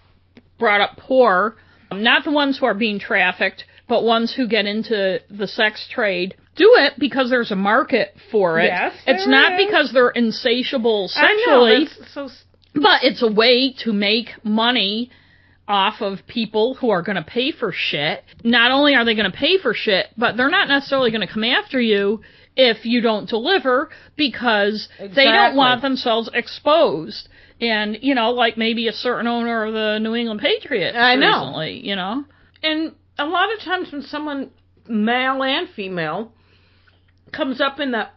brought 0.58 0.80
up 0.80 0.96
poor, 0.96 1.56
not 1.92 2.24
the 2.24 2.30
ones 2.30 2.58
who 2.58 2.66
are 2.66 2.74
being 2.74 2.98
trafficked, 2.98 3.64
but 3.88 4.04
ones 4.04 4.32
who 4.34 4.48
get 4.48 4.66
into 4.66 5.20
the 5.30 5.46
sex 5.46 5.86
trade, 5.90 6.36
do 6.56 6.72
it 6.76 6.94
because 6.98 7.30
there's 7.30 7.50
a 7.50 7.56
market 7.56 8.14
for 8.30 8.60
it. 8.60 8.66
Yes, 8.66 8.94
it's 9.06 9.26
not 9.26 9.52
is. 9.52 9.66
because 9.66 9.92
they're 9.92 10.10
insatiable 10.10 11.10
I 11.14 11.20
sexually, 11.20 11.84
know, 11.84 12.28
so 12.28 12.28
but 12.74 13.02
it's 13.02 13.22
a 13.22 13.30
way 13.30 13.74
to 13.84 13.92
make 13.92 14.30
money 14.42 15.10
off 15.66 16.00
of 16.00 16.26
people 16.26 16.74
who 16.74 16.90
are 16.90 17.02
going 17.02 17.16
to 17.16 17.22
pay 17.22 17.52
for 17.52 17.72
shit. 17.72 18.22
Not 18.42 18.70
only 18.70 18.94
are 18.94 19.04
they 19.04 19.14
going 19.14 19.30
to 19.30 19.36
pay 19.36 19.58
for 19.58 19.74
shit, 19.74 20.06
but 20.16 20.36
they're 20.36 20.50
not 20.50 20.68
necessarily 20.68 21.10
going 21.10 21.26
to 21.26 21.32
come 21.32 21.44
after 21.44 21.80
you 21.80 22.20
if 22.56 22.84
you 22.84 23.00
don't 23.00 23.28
deliver 23.28 23.90
because 24.16 24.88
they 24.98 25.24
don't 25.24 25.56
want 25.56 25.82
themselves 25.82 26.28
exposed. 26.34 27.28
And, 27.60 27.98
you 28.02 28.14
know, 28.14 28.30
like 28.30 28.58
maybe 28.58 28.88
a 28.88 28.92
certain 28.92 29.26
owner 29.26 29.64
of 29.64 29.72
the 29.72 29.98
New 30.00 30.14
England 30.14 30.40
Patriots 30.40 30.96
I 30.98 31.14
know. 31.14 31.28
recently, 31.28 31.86
you 31.86 31.96
know? 31.96 32.24
And 32.62 32.92
a 33.18 33.26
lot 33.26 33.52
of 33.52 33.60
times 33.60 33.92
when 33.92 34.02
someone, 34.02 34.50
male 34.88 35.42
and 35.42 35.68
female, 35.70 36.32
comes 37.32 37.60
up 37.60 37.80
in 37.80 37.92
that 37.92 38.14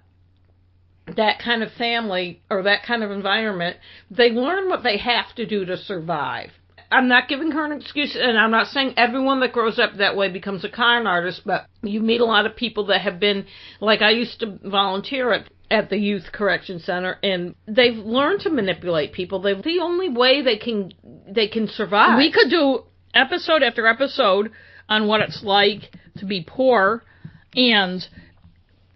that 1.16 1.40
kind 1.40 1.64
of 1.64 1.72
family 1.74 2.42
or 2.50 2.64
that 2.64 2.84
kind 2.84 3.02
of 3.02 3.12
environment, 3.12 3.78
they 4.12 4.30
learn 4.30 4.68
what 4.68 4.84
they 4.84 4.98
have 4.98 5.34
to 5.36 5.46
do 5.46 5.64
to 5.64 5.78
survive. 5.78 6.50
I'm 6.92 7.08
not 7.08 7.28
giving 7.28 7.52
her 7.52 7.66
an 7.66 7.72
excuse, 7.72 8.18
and 8.20 8.38
I'm 8.38 8.52
not 8.52 8.68
saying 8.68 8.94
everyone 8.98 9.40
that 9.42 9.54
grows 9.54 9.80
up 9.80 9.98
that 9.98 10.16
way 10.16 10.30
becomes 10.30 10.64
a 10.64 10.70
con 10.70 11.08
artist, 11.08 11.42
but 11.46 11.66
you 11.82 12.02
meet 12.02 12.22
a 12.22 12.26
lot 12.26 12.46
of 12.46 12.56
people 12.56 12.88
that 12.88 13.02
have 13.02 13.20
been, 13.20 13.46
like 13.80 14.02
I 14.02 14.12
used 14.12 14.40
to 14.42 14.60
volunteer 14.64 15.32
at 15.34 15.50
at 15.70 15.90
the 15.90 15.98
youth 15.98 16.32
correction 16.32 16.80
center 16.80 17.18
and 17.22 17.54
they've 17.68 17.98
learned 17.98 18.40
to 18.40 18.50
manipulate 18.50 19.12
people 19.12 19.42
they 19.42 19.54
the 19.54 19.80
only 19.82 20.08
way 20.08 20.42
they 20.42 20.56
can 20.56 20.94
they 21.30 21.50
can 21.50 21.68
survive 21.68 22.18
We 22.18 22.32
could 22.32 22.50
do 22.50 22.84
episode 23.14 23.64
after 23.64 23.86
episode 23.86 24.52
on 24.90 25.08
what 25.08 25.22
it's 25.22 25.44
like 25.44 25.92
to 26.18 26.26
be 26.26 26.44
poor 26.48 27.04
and 27.56 28.08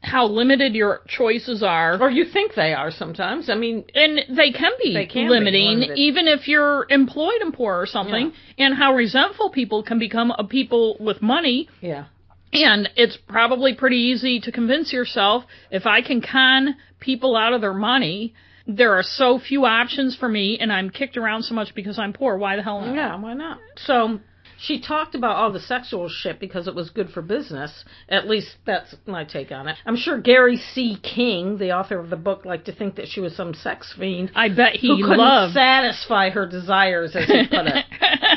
how 0.03 0.25
limited 0.25 0.73
your 0.73 1.01
choices 1.07 1.61
are. 1.61 2.01
or 2.01 2.09
you 2.09 2.25
think 2.25 2.55
they 2.55 2.73
are 2.73 2.89
sometimes 2.89 3.49
i 3.51 3.55
mean 3.55 3.83
And 3.93 4.19
they 4.35 4.51
can 4.51 4.71
be 4.81 4.93
They 4.93 5.05
can 5.05 5.29
limiting, 5.29 5.79
limited. 5.79 5.97
even 5.97 6.27
if 6.27 6.47
you're 6.47 6.87
employed 6.89 7.39
and 7.41 7.53
poor 7.53 7.79
or 7.79 7.85
something, 7.85 8.33
and 8.57 8.73
how 8.75 8.93
resentful 8.95 9.51
people 9.51 9.83
can 9.83 9.99
become 9.99 10.31
of 10.31 10.49
people 10.49 10.97
with 10.99 11.21
money. 11.21 11.69
yeah 11.81 12.05
And 12.51 12.89
it's 12.95 13.15
probably 13.27 13.75
pretty 13.75 13.97
easy 14.11 14.39
to 14.41 14.51
convince 14.51 14.91
yourself 14.91 15.43
if 15.69 15.85
I 15.85 16.01
can 16.01 16.19
con 16.21 16.75
people 16.99 17.35
out 17.35 17.53
of 17.53 17.61
their 17.61 17.73
money, 17.73 18.33
there 18.67 18.93
are 18.97 19.03
so 19.03 19.39
few 19.39 19.65
options 19.65 20.15
for 20.15 20.29
me, 20.29 20.57
and 20.59 20.71
I'm 20.71 20.89
kicked 20.89 21.15
around 21.17 21.43
so 21.43 21.53
much 21.55 21.73
because 21.75 21.97
I'm 21.97 22.13
poor. 22.13 22.37
Why 22.37 22.55
the 22.57 22.63
hell 22.63 22.81
not? 22.81 22.95
Yeah, 22.95 23.15
why 23.19 23.33
not? 23.33 23.57
So 23.77 24.19
she 24.61 24.79
talked 24.79 25.15
about 25.15 25.35
all 25.35 25.51
the 25.51 25.59
sexual 25.59 26.07
shit 26.07 26.39
because 26.39 26.67
it 26.67 26.75
was 26.75 26.89
good 26.89 27.09
for 27.09 27.21
business. 27.21 27.83
At 28.07 28.27
least 28.27 28.55
that's 28.65 28.95
my 29.05 29.23
take 29.23 29.51
on 29.51 29.67
it. 29.67 29.77
I'm 29.85 29.95
sure 29.95 30.19
Gary 30.19 30.57
C. 30.57 30.97
King, 31.01 31.57
the 31.57 31.71
author 31.71 31.99
of 31.99 32.09
the 32.09 32.15
book, 32.15 32.45
liked 32.45 32.65
to 32.65 32.75
think 32.75 32.95
that 32.95 33.07
she 33.07 33.19
was 33.19 33.35
some 33.35 33.53
sex 33.53 33.93
fiend 33.97 34.31
I 34.35 34.49
bet 34.49 34.75
he 34.75 34.87
who 34.87 34.97
couldn't 35.01 35.17
loved 35.17 35.53
satisfy 35.53 36.29
her 36.29 36.45
desires, 36.45 37.15
as 37.15 37.25
he 37.25 37.47
put 37.47 37.65
it. 37.67 37.85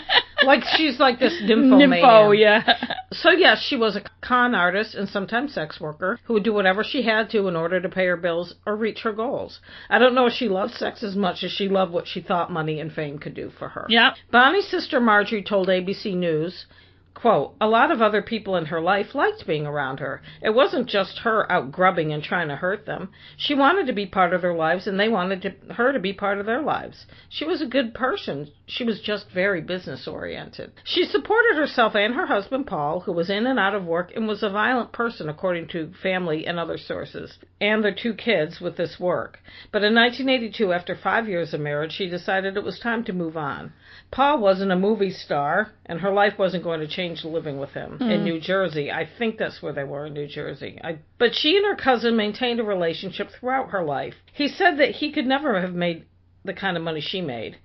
like 0.44 0.64
she's 0.76 0.98
like 0.98 1.18
this 1.18 1.40
nymphomaniac. 1.42 2.02
Nympho, 2.04 2.38
yeah. 2.38 2.94
So 3.12 3.30
yes, 3.30 3.62
she 3.62 3.76
was 3.76 3.94
a 3.94 4.02
con 4.22 4.57
artist 4.57 4.96
and 4.96 5.09
sometimes 5.09 5.54
sex 5.54 5.80
worker 5.80 6.18
who 6.24 6.35
would 6.35 6.42
do 6.42 6.52
whatever 6.52 6.83
she 6.83 7.02
had 7.02 7.30
to 7.30 7.46
in 7.46 7.54
order 7.54 7.80
to 7.80 7.88
pay 7.88 8.07
her 8.07 8.16
bills 8.16 8.54
or 8.66 8.74
reach 8.74 9.02
her 9.02 9.12
goals. 9.12 9.61
I 9.88 10.00
don't 10.00 10.16
know 10.16 10.26
if 10.26 10.33
she 10.33 10.48
loved 10.48 10.74
sex 10.74 11.04
as 11.04 11.14
much 11.14 11.44
as 11.44 11.52
she 11.52 11.68
loved 11.68 11.92
what 11.92 12.09
she 12.09 12.20
thought 12.20 12.50
money 12.50 12.80
and 12.80 12.92
fame 12.92 13.20
could 13.20 13.35
do 13.35 13.52
for 13.57 13.68
her. 13.68 13.87
Yep. 13.88 14.14
Bonny's 14.33 14.68
sister 14.68 14.98
Marjorie 14.98 15.44
told 15.44 15.68
ABC 15.68 16.16
News, 16.16 16.66
quote, 17.14 17.55
a 17.61 17.66
lot 17.66 17.90
of 17.90 18.03
other 18.03 18.20
people 18.20 18.57
in 18.57 18.66
her 18.66 18.81
life 18.81 19.14
liked 19.14 19.46
being 19.46 19.66
around 19.66 20.00
her. 20.00 20.20
It 20.42 20.50
wasn't 20.50 20.88
just 20.88 21.20
her 21.20 21.50
out 21.50 21.72
grubbing 21.72 22.12
and 22.12 22.22
trying 22.22 22.48
to 22.48 22.57
hurt 22.57 22.87
them. 22.87 23.11
She 23.37 23.55
wanted 23.55 23.87
to 23.87 23.92
be 23.92 24.05
part 24.05 24.35
of 24.35 24.42
their 24.42 24.55
lives 24.55 24.87
and 24.87 24.98
they 24.98 25.09
wanted 25.09 25.42
to, 25.42 25.74
her 25.74 25.92
to 25.92 25.98
be 25.98 26.12
part 26.12 26.38
of 26.38 26.46
their 26.46 26.61
lives. 26.61 27.07
She 27.31 27.44
was 27.44 27.62
a 27.62 27.66
good 27.66 27.94
person. 27.94 28.50
She 28.66 28.85
was 28.85 29.00
just 29.00 29.31
very 29.31 29.61
business 29.61 30.09
oriented. 30.09 30.72
She 30.85 31.05
supported 31.05 31.57
herself 31.57 31.94
and 31.94 32.14
her 32.14 32.27
husband 32.27 32.66
Paul, 32.66 33.00
who 33.00 33.12
was 33.12 33.31
in 33.31 33.46
and 33.46 33.59
out 33.59 33.74
of 33.74 33.85
work 33.87 34.12
and 34.14 34.27
was 34.27 34.42
a 34.42 34.50
violent 34.50 34.92
person 34.92 35.29
according 35.29 35.68
to 35.68 35.92
family 36.03 36.46
and 36.46 36.59
other 36.59 36.77
sources, 36.77 37.38
and 37.61 37.85
their 37.85 37.94
two 37.94 38.14
kids 38.14 38.61
with 38.61 38.77
this 38.77 38.98
work. 38.98 39.38
But 39.70 39.85
in 39.85 39.94
1982, 39.94 40.72
after 40.72 40.96
five 40.96 41.29
years 41.29 41.55
of 41.55 41.61
marriage, 41.61 41.92
she 41.92 42.09
decided 42.09 42.57
it 42.57 42.64
was 42.64 42.79
time 42.79 43.05
to 43.05 43.12
move 43.12 43.37
on. 43.37 43.72
Paul 44.11 44.38
wasn't 44.38 44.72
a 44.72 44.77
movie 44.77 45.11
star, 45.11 45.72
and 45.87 46.00
her 46.00 46.11
life 46.11 46.38
wasn't 46.38 46.64
going 46.64 46.81
to 46.81 46.88
change 46.88 47.03
living 47.24 47.58
with 47.58 47.70
him 47.70 47.98
in 48.00 48.18
hmm. 48.18 48.24
New 48.24 48.40
Jersey. 48.40 48.90
I 48.90 49.08
think 49.18 49.38
that's 49.38 49.62
where 49.62 49.72
they 49.72 49.84
were 49.84 50.06
in 50.06 50.14
New 50.14 50.26
Jersey. 50.26 50.78
I, 50.82 50.98
but 51.18 51.34
she 51.34 51.56
and 51.56 51.66
her 51.66 51.76
cousin 51.76 52.16
maintained 52.16 52.60
a 52.60 52.64
relationship 52.64 53.30
throughout 53.30 53.70
her 53.70 53.84
life. 53.84 54.14
He 54.32 54.48
said 54.48 54.78
that 54.78 54.90
he 54.90 55.12
could 55.12 55.26
never 55.26 55.60
have 55.60 55.74
made 55.74 56.06
the 56.44 56.52
kind 56.52 56.76
of 56.76 56.82
money 56.82 57.00
she 57.00 57.20
made. 57.20 57.58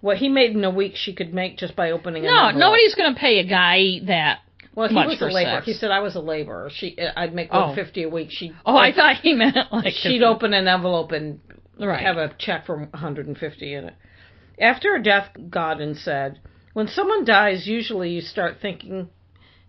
What 0.00 0.18
he 0.18 0.28
made 0.28 0.52
in 0.52 0.64
a 0.64 0.70
week, 0.70 0.92
she 0.94 1.14
could 1.14 1.32
make 1.32 1.58
just 1.58 1.74
by 1.74 1.90
opening 1.90 2.24
No, 2.24 2.50
nobody's 2.50 2.94
going 2.94 3.14
to 3.14 3.20
pay 3.20 3.38
a 3.38 3.44
guy 3.44 4.00
that. 4.06 4.40
Well, 4.74 4.88
he 4.88 4.94
was 4.94 5.20
a 5.22 5.26
laborer. 5.26 5.56
sex. 5.56 5.66
He 5.66 5.72
said 5.72 5.90
I 5.90 6.00
was 6.00 6.16
a 6.16 6.20
laborer. 6.20 6.70
She, 6.70 6.98
uh, 6.98 7.12
I'd 7.16 7.34
make 7.34 7.48
Oh. 7.50 7.68
one 7.68 7.74
fifty 7.74 8.02
a 8.02 8.08
week. 8.10 8.28
She, 8.30 8.52
Oh, 8.66 8.76
I 8.76 8.92
thought 8.92 9.16
he 9.16 9.32
meant 9.32 9.56
like 9.72 9.94
she'd 10.02 10.22
open 10.22 10.52
an 10.52 10.68
envelope 10.68 11.12
and 11.12 11.40
Right. 11.78 12.00
have 12.00 12.16
a 12.16 12.32
check 12.38 12.66
for 12.66 12.76
150 12.76 13.74
in 13.74 13.84
it. 13.84 13.94
After 14.58 14.92
her 14.92 14.98
death, 14.98 15.30
Gawron 15.50 15.96
said, 15.96 16.40
When 16.76 16.88
someone 16.88 17.24
dies, 17.24 17.66
usually 17.66 18.10
you 18.10 18.20
start 18.20 18.58
thinking, 18.60 19.08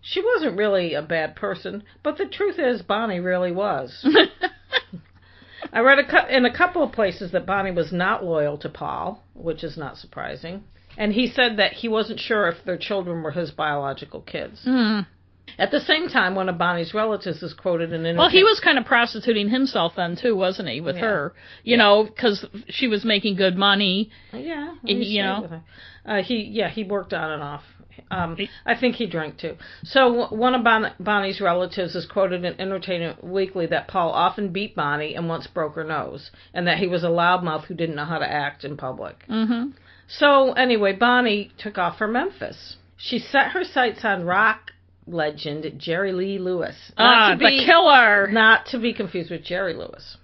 she 0.02 0.22
wasn't 0.22 0.58
really 0.58 0.92
a 0.92 1.00
bad 1.00 1.36
person, 1.36 1.84
but 2.02 2.18
the 2.18 2.26
truth 2.26 2.58
is, 2.58 2.82
Bonny 2.82 3.18
really 3.18 3.50
was. 3.50 4.06
I 5.72 5.80
read 5.80 6.00
a 6.00 6.36
in 6.36 6.44
a 6.44 6.54
couple 6.54 6.82
of 6.82 6.92
places 6.92 7.32
that 7.32 7.46
Bonny 7.46 7.70
was 7.70 7.94
not 7.94 8.26
loyal 8.26 8.58
to 8.58 8.68
Paul, 8.68 9.24
which 9.32 9.64
is 9.64 9.78
not 9.78 9.96
surprising. 9.96 10.64
And 10.98 11.14
he 11.14 11.28
said 11.28 11.56
that 11.56 11.72
he 11.72 11.88
wasn't 11.88 12.20
sure 12.20 12.46
if 12.46 12.62
their 12.66 12.76
children 12.76 13.22
were 13.22 13.30
his 13.30 13.52
biological 13.52 14.20
kids. 14.20 14.66
Mm. 14.66 15.06
At 15.58 15.70
the 15.70 15.80
same 15.80 16.08
time, 16.08 16.34
one 16.34 16.48
of 16.48 16.58
Bonny's 16.58 16.92
relatives 16.94 17.42
is 17.42 17.54
quoted 17.54 17.90
in 17.90 18.00
an 18.00 18.06
interview. 18.06 18.18
Well, 18.18 18.30
he 18.30 18.42
was 18.44 18.60
kind 18.60 18.78
of 18.78 18.84
prostituting 18.84 19.48
himself 19.48 19.92
then 19.96 20.16
too, 20.16 20.36
wasn't 20.36 20.68
he, 20.68 20.80
with 20.80 20.96
Yeah. 20.96 21.02
her? 21.02 21.34
You 21.64 21.76
know, 21.76 22.04
because 22.04 22.44
she 22.68 22.88
was 22.88 23.04
making 23.04 23.36
good 23.36 23.56
money. 23.56 24.10
Yeah, 24.32 24.74
You 24.82 25.22
know? 25.22 25.62
Uh, 26.06 26.22
he 26.22 26.36
yeah 26.42 26.68
he 26.68 26.84
worked 26.84 27.12
on 27.12 27.30
and 27.32 27.42
off. 27.42 27.62
Um, 28.10 28.36
I 28.64 28.74
think 28.76 28.94
he 28.94 29.06
drank 29.06 29.38
too. 29.38 29.56
So 29.82 30.28
one 30.32 30.54
of 30.54 30.62
bon- 30.64 30.92
Bonny's 31.00 31.40
relatives 31.40 31.94
is 31.94 32.06
quoted 32.06 32.44
in 32.44 32.58
Entertainment 32.60 33.22
Weekly 33.24 33.66
that 33.66 33.88
Paul 33.88 34.10
often 34.12 34.50
beat 34.52 34.74
Bonny 34.76 35.14
and 35.14 35.28
once 35.28 35.46
broke 35.48 35.74
her 35.74 35.84
nose, 35.84 36.30
and 36.54 36.66
that 36.66 36.78
he 36.78 36.86
was 36.86 37.02
a 37.04 37.08
loudmouth 37.08 37.64
who 37.64 37.74
didn't 37.74 37.96
know 37.96 38.04
how 38.04 38.18
to 38.18 38.30
act 38.30 38.64
in 38.64 38.76
public. 38.76 39.24
Mm-hmm. 39.28 39.70
So 40.06 40.52
anyway, 40.52 40.92
Bonny 40.94 41.50
took 41.58 41.76
off 41.76 41.98
for 41.98 42.06
Memphis. 42.08 42.76
She 42.96 43.18
set 43.18 43.48
her 43.48 43.64
sights 43.64 44.04
on 44.04 44.24
rock 44.24 44.72
legend 45.12 45.72
Jerry 45.78 46.12
Lee 46.12 46.38
Lewis. 46.38 46.76
Not 46.98 47.16
Ah, 47.16 47.32
to 47.32 47.38
the 47.38 47.44
be, 47.46 47.64
killer. 47.64 48.28
Not 48.30 48.66
to 48.66 48.78
be 48.78 48.92
confused 48.92 49.30
with 49.30 49.44
Jerry 49.44 49.74
Lewis. 49.74 50.16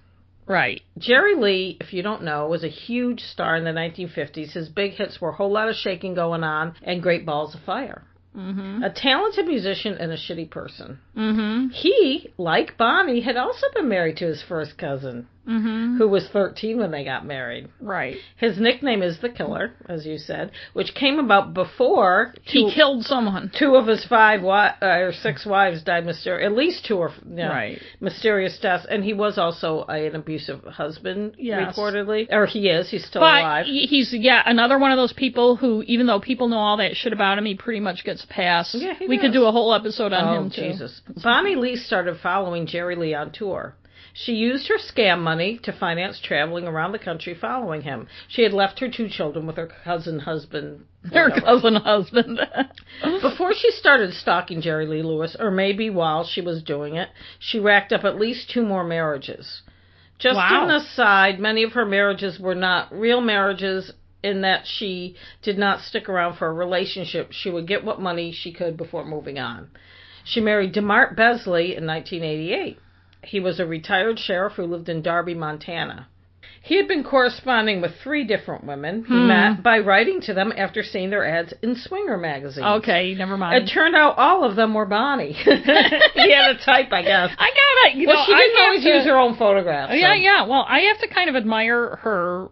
Right. 0.47 0.81
Jerry 0.97 1.35
Lee, 1.35 1.77
if 1.81 1.91
you 1.93 2.03
don't 2.03 2.23
know, 2.23 2.47
was 2.47 2.63
a 2.63 2.69
huge 2.69 3.21
star 3.21 3.55
in 3.55 3.63
the 3.63 3.71
1950s. 3.71 4.51
His 4.53 4.69
big 4.69 4.91
hits 4.93 5.19
were 5.19 5.29
a 5.29 5.35
whole 5.35 5.51
lot 5.51 5.69
of 5.69 5.75
shaking 5.75 6.13
going 6.13 6.43
on 6.43 6.75
and 6.83 7.01
Great 7.01 7.25
Balls 7.25 7.55
of 7.55 7.61
Fire. 7.61 8.03
Mm-hmm. 8.37 8.83
A 8.83 8.91
talented 8.93 9.47
musician 9.47 9.97
and 9.97 10.11
a 10.11 10.17
shitty 10.17 10.49
person. 10.49 10.99
Mm-hmm. 11.17 11.69
He, 11.69 12.33
like 12.37 12.77
Bonny, 12.77 13.21
had 13.21 13.37
also 13.37 13.67
been 13.73 13.87
married 13.87 14.17
to 14.17 14.25
his 14.25 14.43
first 14.47 14.77
cousin, 14.77 15.27
Mm-hmm. 15.47 15.97
who 15.97 16.07
was 16.07 16.27
13 16.33 16.77
when 16.79 16.89
they 16.91 17.03
got 17.03 17.25
married. 17.25 17.67
Right. 17.79 18.17
His 18.37 18.57
nickname 18.59 19.03
is 19.03 19.19
the 19.19 19.29
Killer, 19.29 19.73
as 19.87 20.05
you 20.05 20.17
said, 20.17 20.51
which 20.73 20.95
came 20.95 21.19
about 21.19 21.53
before 21.53 22.33
He 22.41 22.63
two, 22.69 22.71
killed 22.75 23.03
someone. 23.05 23.51
two 23.57 23.75
of 23.75 23.85
his 23.85 24.03
five 24.05 24.39
wi- 24.41 24.73
uh, 24.81 24.85
or 24.87 25.11
six 25.13 25.45
wives 25.45 25.83
died 25.83 26.05
mysterious. 26.05 26.45
At 26.47 26.57
least 26.57 26.85
two 26.85 26.99
are 26.99 27.11
you 27.29 27.35
know, 27.35 27.49
Right. 27.49 27.79
mysterious 27.99 28.57
deaths, 28.59 28.85
and 28.89 29.03
he 29.03 29.13
was 29.13 29.37
also 29.37 29.85
a, 29.87 30.07
an 30.07 30.15
abusive 30.15 30.63
husband, 30.63 31.35
Yes. 31.37 31.77
reportedly, 31.77 32.27
or 32.31 32.45
he 32.47 32.67
is. 32.69 32.89
He's 32.89 33.05
still 33.05 33.21
But 33.21 33.41
alive. 33.41 33.65
he's 33.67 34.13
yeah 34.13 34.41
another 34.45 34.79
one 34.79 34.91
of 34.91 34.97
those 34.97 35.13
people 35.13 35.55
who, 35.57 35.83
even 35.85 36.07
though 36.07 36.19
people 36.19 36.47
know 36.47 36.57
all 36.57 36.77
that 36.77 36.95
shit 36.95 37.13
about 37.13 37.37
him, 37.37 37.45
he 37.45 37.53
pretty 37.55 37.79
much 37.79 38.03
gets 38.03 38.23
a 38.23 38.27
pass. 38.27 38.75
Yeah, 38.77 38.93
he 38.95 39.07
we 39.07 39.17
could 39.19 39.31
do 39.33 39.45
a 39.45 39.51
whole 39.51 39.73
episode 39.73 40.11
on 40.11 40.23
oh 40.27 40.41
him 40.41 40.49
too. 40.49 40.61
Jesus! 40.61 41.01
Bonny 41.23 41.55
Lee 41.55 41.75
started 41.75 42.17
following 42.21 42.65
Jerry 42.65 42.95
Lee 42.95 43.13
on 43.13 43.31
tour. 43.31 43.75
She 44.17 44.31
used 44.31 44.69
her 44.69 44.77
scam 44.77 45.19
money 45.19 45.57
to 45.63 45.73
finance 45.73 46.21
traveling 46.21 46.65
around 46.65 46.93
the 46.93 46.99
country 46.99 47.33
following 47.33 47.81
him. 47.81 48.07
She 48.29 48.43
had 48.43 48.53
left 48.53 48.79
her 48.79 48.87
two 48.87 49.09
children 49.09 49.45
with 49.45 49.57
her 49.57 49.67
cousin 49.83 50.19
husband. 50.19 50.85
Her 51.11 51.25
whatever. 51.25 51.41
cousin 51.41 51.75
husband. 51.75 52.39
Before 53.21 53.53
she 53.53 53.71
started 53.71 54.13
stalking 54.13 54.61
Jerry 54.61 54.87
Lee 54.87 55.03
Lewis, 55.03 55.35
or 55.37 55.51
maybe 55.51 55.89
while 55.89 56.23
she 56.23 56.39
was 56.39 56.63
doing 56.63 56.95
it, 56.95 57.09
she 57.39 57.59
racked 57.59 57.91
up 57.91 58.05
at 58.05 58.17
least 58.17 58.49
two 58.49 58.63
more 58.63 58.85
marriages. 58.85 59.61
Just 60.17 60.37
Wow. 60.37 60.63
an 60.63 60.69
aside, 60.71 61.37
many 61.37 61.63
of 61.63 61.73
her 61.73 61.85
marriages 61.85 62.39
were 62.39 62.55
not 62.55 62.97
real 62.97 63.19
marriages 63.19 63.91
in 64.23 64.41
that 64.41 64.65
she 64.65 65.17
did 65.41 65.57
not 65.57 65.81
stick 65.81 66.07
around 66.07 66.37
for 66.37 66.47
a 66.47 66.53
relationship. 66.53 67.33
She 67.33 67.49
would 67.49 67.67
get 67.67 67.83
what 67.83 67.99
money 67.99 68.31
she 68.31 68.53
could 68.53 68.77
before 68.77 69.03
moving 69.03 69.39
on. 69.39 69.71
She 70.23 70.39
married 70.39 70.73
DeMart 70.73 71.17
Besley 71.17 71.75
in 71.75 71.85
1988. 71.85 72.79
He 73.25 73.39
was 73.39 73.59
a 73.59 73.65
retired 73.65 74.19
sheriff 74.19 74.53
who 74.53 74.63
lived 74.65 74.89
in 74.89 75.01
Darby, 75.01 75.33
Montana. 75.33 76.07
He 76.61 76.77
had 76.77 76.87
been 76.87 77.03
corresponding 77.03 77.79
with 77.79 77.91
three 78.03 78.23
different 78.23 78.63
women 78.65 79.03
he 79.07 79.13
Hmm. 79.13 79.27
met 79.27 79.61
by 79.63 79.77
writing 79.79 80.19
to 80.21 80.33
them 80.33 80.51
after 80.57 80.81
seeing 80.81 81.11
their 81.11 81.23
ads 81.23 81.53
in 81.61 81.75
Swinger 81.75 82.17
magazine. 82.17 82.63
okay, 82.63 83.13
never 83.13 83.37
mind. 83.37 83.63
It 83.63 83.67
turned 83.71 83.95
out 83.95 84.17
all 84.17 84.43
of 84.43 84.55
them 84.55 84.73
were 84.73 84.87
Bonny. 84.87 85.31
he 85.33 85.43
had 86.33 86.55
a 86.55 86.57
type, 86.65 86.91
I 86.91 87.03
guess. 87.03 87.29
I 87.37 87.51
gotta, 87.51 87.97
you 87.97 88.07
well, 88.07 88.17
know, 88.17 88.25
she 88.25 88.33
didn't 88.33 88.63
always 88.63 88.83
to- 88.83 88.89
use 88.95 89.05
her 89.05 89.17
own 89.17 89.35
photographs. 89.35 89.91
so 89.91 89.95
Yeah, 89.97 90.15
yeah. 90.15 90.45
Well, 90.47 90.65
I 90.67 90.79
have 90.81 90.99
to 91.01 91.07
kind 91.07 91.29
of 91.29 91.35
admire 91.35 91.97
her. 92.01 92.47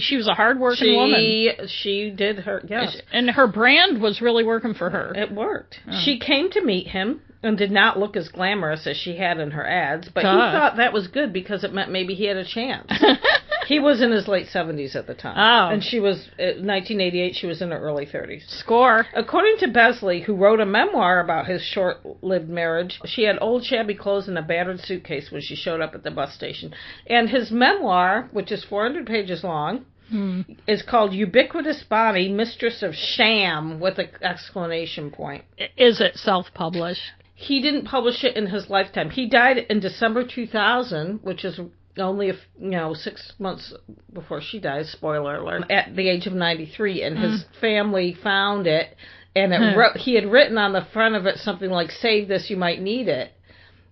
She 0.00 0.16
was 0.16 0.28
a 0.28 0.34
hardworking 0.34 0.94
woman, 0.94 1.18
She 1.18 1.52
she 1.66 2.10
did 2.10 2.40
her 2.40 2.62
yes. 2.68 3.00
and 3.10 3.30
her 3.30 3.46
brand 3.46 4.00
was 4.02 4.20
really 4.20 4.44
working 4.44 4.74
for 4.74 4.88
her. 4.90 5.12
It 5.14 5.32
worked. 5.32 5.78
She 6.04 6.18
came 6.18 6.50
to 6.50 6.62
meet 6.62 6.88
him 6.88 7.20
and 7.42 7.58
did 7.58 7.70
not 7.70 7.98
look 7.98 8.16
as 8.16 8.28
glamorous 8.28 8.86
as 8.86 8.96
she 8.96 9.16
had 9.16 9.38
in 9.38 9.50
her 9.50 9.66
ads, 9.66 10.08
but 10.08 10.22
he 10.22 10.28
thought 10.28 10.76
that 10.76 10.92
was 10.92 11.08
good 11.08 11.32
because 11.32 11.64
it 11.64 11.72
meant 11.72 11.90
maybe 11.90 12.14
he 12.14 12.24
had 12.26 12.36
a 12.36 12.44
chance. 12.44 12.90
he 13.66 13.80
was 13.80 14.00
in 14.00 14.10
his 14.12 14.28
late 14.28 14.46
70s 14.46 14.94
at 14.94 15.06
the 15.06 15.14
time. 15.14 15.36
Oh. 15.36 15.72
And 15.72 15.82
she 15.82 15.98
was, 15.98 16.28
uh, 16.38 16.62
1988, 16.62 17.34
she 17.34 17.46
was 17.46 17.60
in 17.60 17.70
her 17.70 17.78
early 17.78 18.06
30s. 18.06 18.48
Score. 18.48 19.06
According 19.14 19.56
to 19.58 19.68
Besley, 19.68 20.20
who 20.20 20.34
wrote 20.34 20.60
a 20.60 20.66
memoir 20.66 21.20
about 21.20 21.46
his 21.46 21.62
short 21.62 21.98
lived 22.22 22.48
marriage, 22.48 23.00
she 23.06 23.24
had 23.24 23.38
old 23.40 23.64
shabby 23.64 23.94
clothes 23.94 24.28
and 24.28 24.38
a 24.38 24.42
battered 24.42 24.80
suitcase 24.80 25.30
when 25.30 25.42
she 25.42 25.56
showed 25.56 25.80
up 25.80 25.94
at 25.94 26.04
the 26.04 26.10
bus 26.10 26.34
station. 26.34 26.72
And 27.06 27.28
his 27.28 27.50
memoir, 27.50 28.28
which 28.32 28.52
is 28.52 28.64
400 28.64 29.06
pages 29.06 29.42
long, 29.42 29.84
Hmm. 30.10 30.42
is 30.66 30.82
called 30.82 31.14
Ubiquitous 31.14 31.84
Body, 31.84 32.28
Mistress 32.28 32.82
of 32.82 32.94
Sham, 32.94 33.80
with 33.80 33.98
an 33.98 34.10
exclamation 34.20 35.10
point. 35.10 35.44
Is 35.78 36.02
it 36.02 36.16
self-published? 36.18 37.00
He 37.34 37.60
didn't 37.60 37.84
publish 37.84 38.24
it 38.24 38.36
in 38.36 38.46
his 38.46 38.68
lifetime. 38.70 39.10
He 39.10 39.26
died 39.26 39.58
in 39.58 39.80
December 39.80 40.24
2000, 40.24 41.20
which 41.22 41.44
is 41.44 41.58
only 41.98 42.30
a 42.30 42.34
you 42.60 42.70
know 42.70 42.94
six 42.94 43.32
months 43.38 43.72
before 44.12 44.40
she 44.40 44.58
died. 44.60 44.86
Spoiler 44.86 45.36
alert! 45.36 45.70
At 45.70 45.94
the 45.96 46.08
age 46.08 46.26
of 46.26 46.32
93, 46.34 47.02
and 47.02 47.18
his 47.18 47.44
family 47.60 48.14
found 48.14 48.66
it, 48.66 48.96
and 49.34 49.52
it 49.52 49.60
Hmm. 49.60 49.78
wrote, 49.78 49.96
he 49.96 50.14
had 50.14 50.26
written 50.26 50.56
on 50.58 50.72
the 50.72 50.82
front 50.92 51.14
of 51.16 51.26
it 51.26 51.38
something 51.38 51.70
like 51.70 51.90
"Save 51.90 52.28
this, 52.28 52.48
you 52.50 52.56
might 52.56 52.80
need 52.80 53.08
it," 53.08 53.32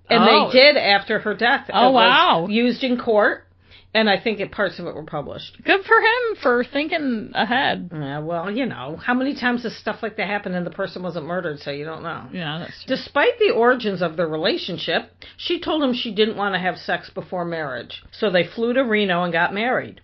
and 0.08 0.22
Oh. 0.22 0.50
they 0.50 0.58
did 0.58 0.76
after 0.76 1.18
her 1.20 1.34
death. 1.34 1.70
Oh, 1.72 1.88
It 1.88 1.92
was 1.92 2.04
wow. 2.04 2.46
Used 2.48 2.84
in 2.84 2.96
court, 2.98 3.46
and 3.92 4.08
I 4.08 4.20
think 4.20 4.40
it, 4.40 4.52
parts 4.52 4.78
of 4.78 4.86
it 4.86 4.94
were 4.94 5.04
published. 5.04 5.58
Good 5.64 5.84
for 5.84 5.96
him 5.96 6.36
for 6.42 6.64
thinking 6.64 7.32
ahead. 7.34 7.90
Yeah, 7.92 8.20
well, 8.20 8.50
you 8.50 8.66
know, 8.66 8.96
how 8.96 9.14
many 9.14 9.34
times 9.34 9.64
has 9.64 9.76
stuff 9.76 10.02
like 10.02 10.16
that 10.16 10.26
happened 10.26 10.54
and 10.54 10.66
the 10.66 10.70
person 10.70 11.02
wasn't 11.02 11.26
murdered, 11.26 11.58
so 11.60 11.70
you 11.70 11.84
don't 11.84 12.02
know. 12.02 12.28
Yeah, 12.32 12.60
that's 12.60 12.84
true. 12.84 12.96
Despite 12.96 13.38
the 13.38 13.50
origins 13.50 14.02
of 14.02 14.16
their 14.16 14.28
relationship, 14.28 15.10
she 15.36 15.60
told 15.60 15.82
him 15.82 15.94
she 15.94 16.14
didn't 16.14 16.36
want 16.36 16.54
to 16.54 16.60
have 16.60 16.76
sex 16.78 17.10
before 17.10 17.44
marriage. 17.44 18.02
So 18.12 18.30
they 18.30 18.46
flew 18.46 18.72
to 18.74 18.82
Reno 18.82 19.24
and 19.24 19.32
got 19.32 19.52
married. 19.52 20.00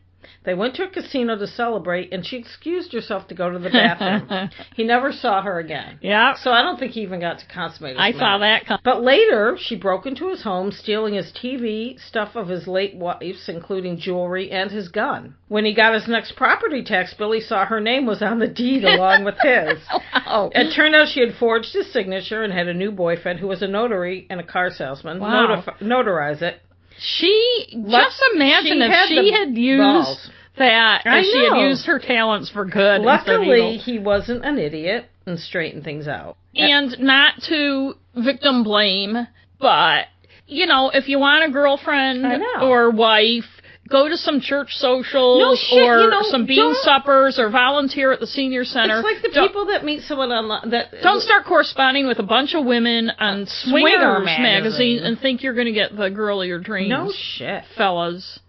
They 0.47 0.55
went 0.55 0.77
to 0.77 0.85
a 0.85 0.89
casino 0.89 1.37
to 1.37 1.47
celebrate, 1.49 2.13
and 2.13 2.25
she 2.25 2.37
excused 2.37 2.93
herself 2.93 3.27
to 3.29 3.35
go 3.35 3.51
to 3.51 3.59
the 3.59 3.69
bathroom. 3.69 4.49
he 4.77 4.85
never 4.85 5.11
saw 5.11 5.43
her 5.43 5.59
again. 5.59 5.99
Yeah, 6.01 6.35
So 6.37 6.53
I 6.53 6.63
don't 6.63 6.79
think 6.79 6.93
he 6.93 7.01
even 7.01 7.19
got 7.19 7.41
to 7.41 7.47
consummate 7.47 7.97
his 7.97 8.01
I 8.01 8.13
saw 8.13 8.39
that. 8.39 8.81
But 8.85 9.03
later, 9.03 9.59
she 9.61 9.75
broke 9.75 10.07
into 10.07 10.29
his 10.31 10.45
home, 10.45 10.71
stealing 10.71 11.15
his 11.15 11.33
TV, 11.33 11.99
stuff 12.01 12.37
of 12.37 12.47
his 12.47 12.69
late 12.69 12.95
wife's, 12.95 13.49
including 13.49 13.99
jewelry, 13.99 14.53
and 14.53 14.71
his 14.71 14.89
gun. 14.89 15.35
When 15.49 15.65
he 15.65 15.75
got 15.75 15.95
his 15.95 16.07
next 16.07 16.37
property 16.37 16.85
tax 16.85 17.13
bill, 17.15 17.33
he 17.33 17.41
saw 17.41 17.67
her 17.67 17.81
name 17.81 18.07
was 18.07 18.23
on 18.23 18.39
the 18.39 18.47
deed 18.47 18.85
along 18.85 19.25
with 19.25 19.37
his. 19.43 19.81
Wow. 20.15 20.53
It 20.55 20.73
turned 20.77 20.95
out 20.95 21.09
she 21.09 21.21
had 21.21 21.35
forged 21.35 21.73
his 21.73 21.93
signature 21.93 22.45
and 22.45 22.53
had 22.53 22.69
a 22.69 22.75
new 22.75 22.93
boyfriend 22.93 23.41
who 23.41 23.49
was 23.49 23.63
a 23.63 23.69
notary 23.69 24.29
and 24.31 24.39
a 24.39 24.45
car 24.45 24.71
salesman. 24.71 25.19
Wow. 25.19 25.57
Notif- 25.57 25.81
notarize 25.81 26.41
it. 26.41 26.61
She 26.99 27.67
Let- 27.75 28.05
just 28.05 28.23
imagine 28.35 28.79
she 28.79 28.85
if 28.85 29.09
she 29.09 29.33
had 29.33 29.57
used 29.57 29.83
balls. 29.83 30.31
that, 30.57 31.03
I 31.05 31.19
if 31.19 31.25
she 31.27 31.45
had 31.45 31.59
used 31.69 31.87
her 31.87 31.99
talents 31.99 32.51
for 32.51 32.65
good. 32.65 33.03
Luckily, 33.03 33.77
he 33.77 33.99
wasn't 33.99 34.45
an 34.45 34.59
idiot 34.59 35.07
and 35.27 35.39
straightened 35.39 35.85
things 35.85 36.09
out. 36.09 36.37
and 36.55 36.99
not 36.99 37.35
to 37.49 37.95
victim 38.15 38.63
blame, 38.65 39.27
but 39.61 40.07
you 40.47 40.67
know, 40.67 40.91
if 40.95 41.09
you 41.09 41.19
want 41.19 41.45
a 41.45 41.51
girlfriend 41.51 42.25
or 42.63 42.91
wife, 42.91 43.45
go 43.89 44.09
to 44.09 44.17
some 44.17 44.41
church 44.41 44.75
socials 44.77 45.39
No 45.41 45.55
shit, 45.55 45.83
or 45.89 45.99
you 46.01 46.11
know, 46.11 46.23
some 46.23 46.47
bean 46.47 46.75
suppers 46.83 47.39
or 47.39 47.51
volunteer 47.51 48.13
at 48.13 48.21
the 48.21 48.27
senior 48.27 48.65
center. 48.65 48.99
It's 48.99 49.05
like 49.05 49.23
the 49.23 49.31
Don't- 49.31 49.49
people 49.49 49.67
that 49.67 49.85
meet 49.85 50.03
someone 50.03 50.31
online 50.33 50.71
that 50.71 51.03
Don't 51.03 51.21
start 51.21 51.45
corresponding 51.45 52.07
with 52.07 52.19
a 52.19 52.23
bunch 52.25 52.55
of 52.55 52.65
women 52.65 53.11
on 53.19 53.47
Swinger 53.47 53.81
Swingers 53.99 54.25
magazine. 54.25 54.43
magazine 54.43 54.99
and 55.05 55.19
think 55.19 55.43
you're 55.43 55.55
going 55.55 55.67
to 55.67 55.73
get 55.73 55.97
the 55.97 56.11
girl 56.11 56.43
of 56.43 56.49
your 56.49 56.59
dreams. 56.61 56.91
No 56.91 57.13
shit. 57.13 57.65
fellas. 57.77 58.41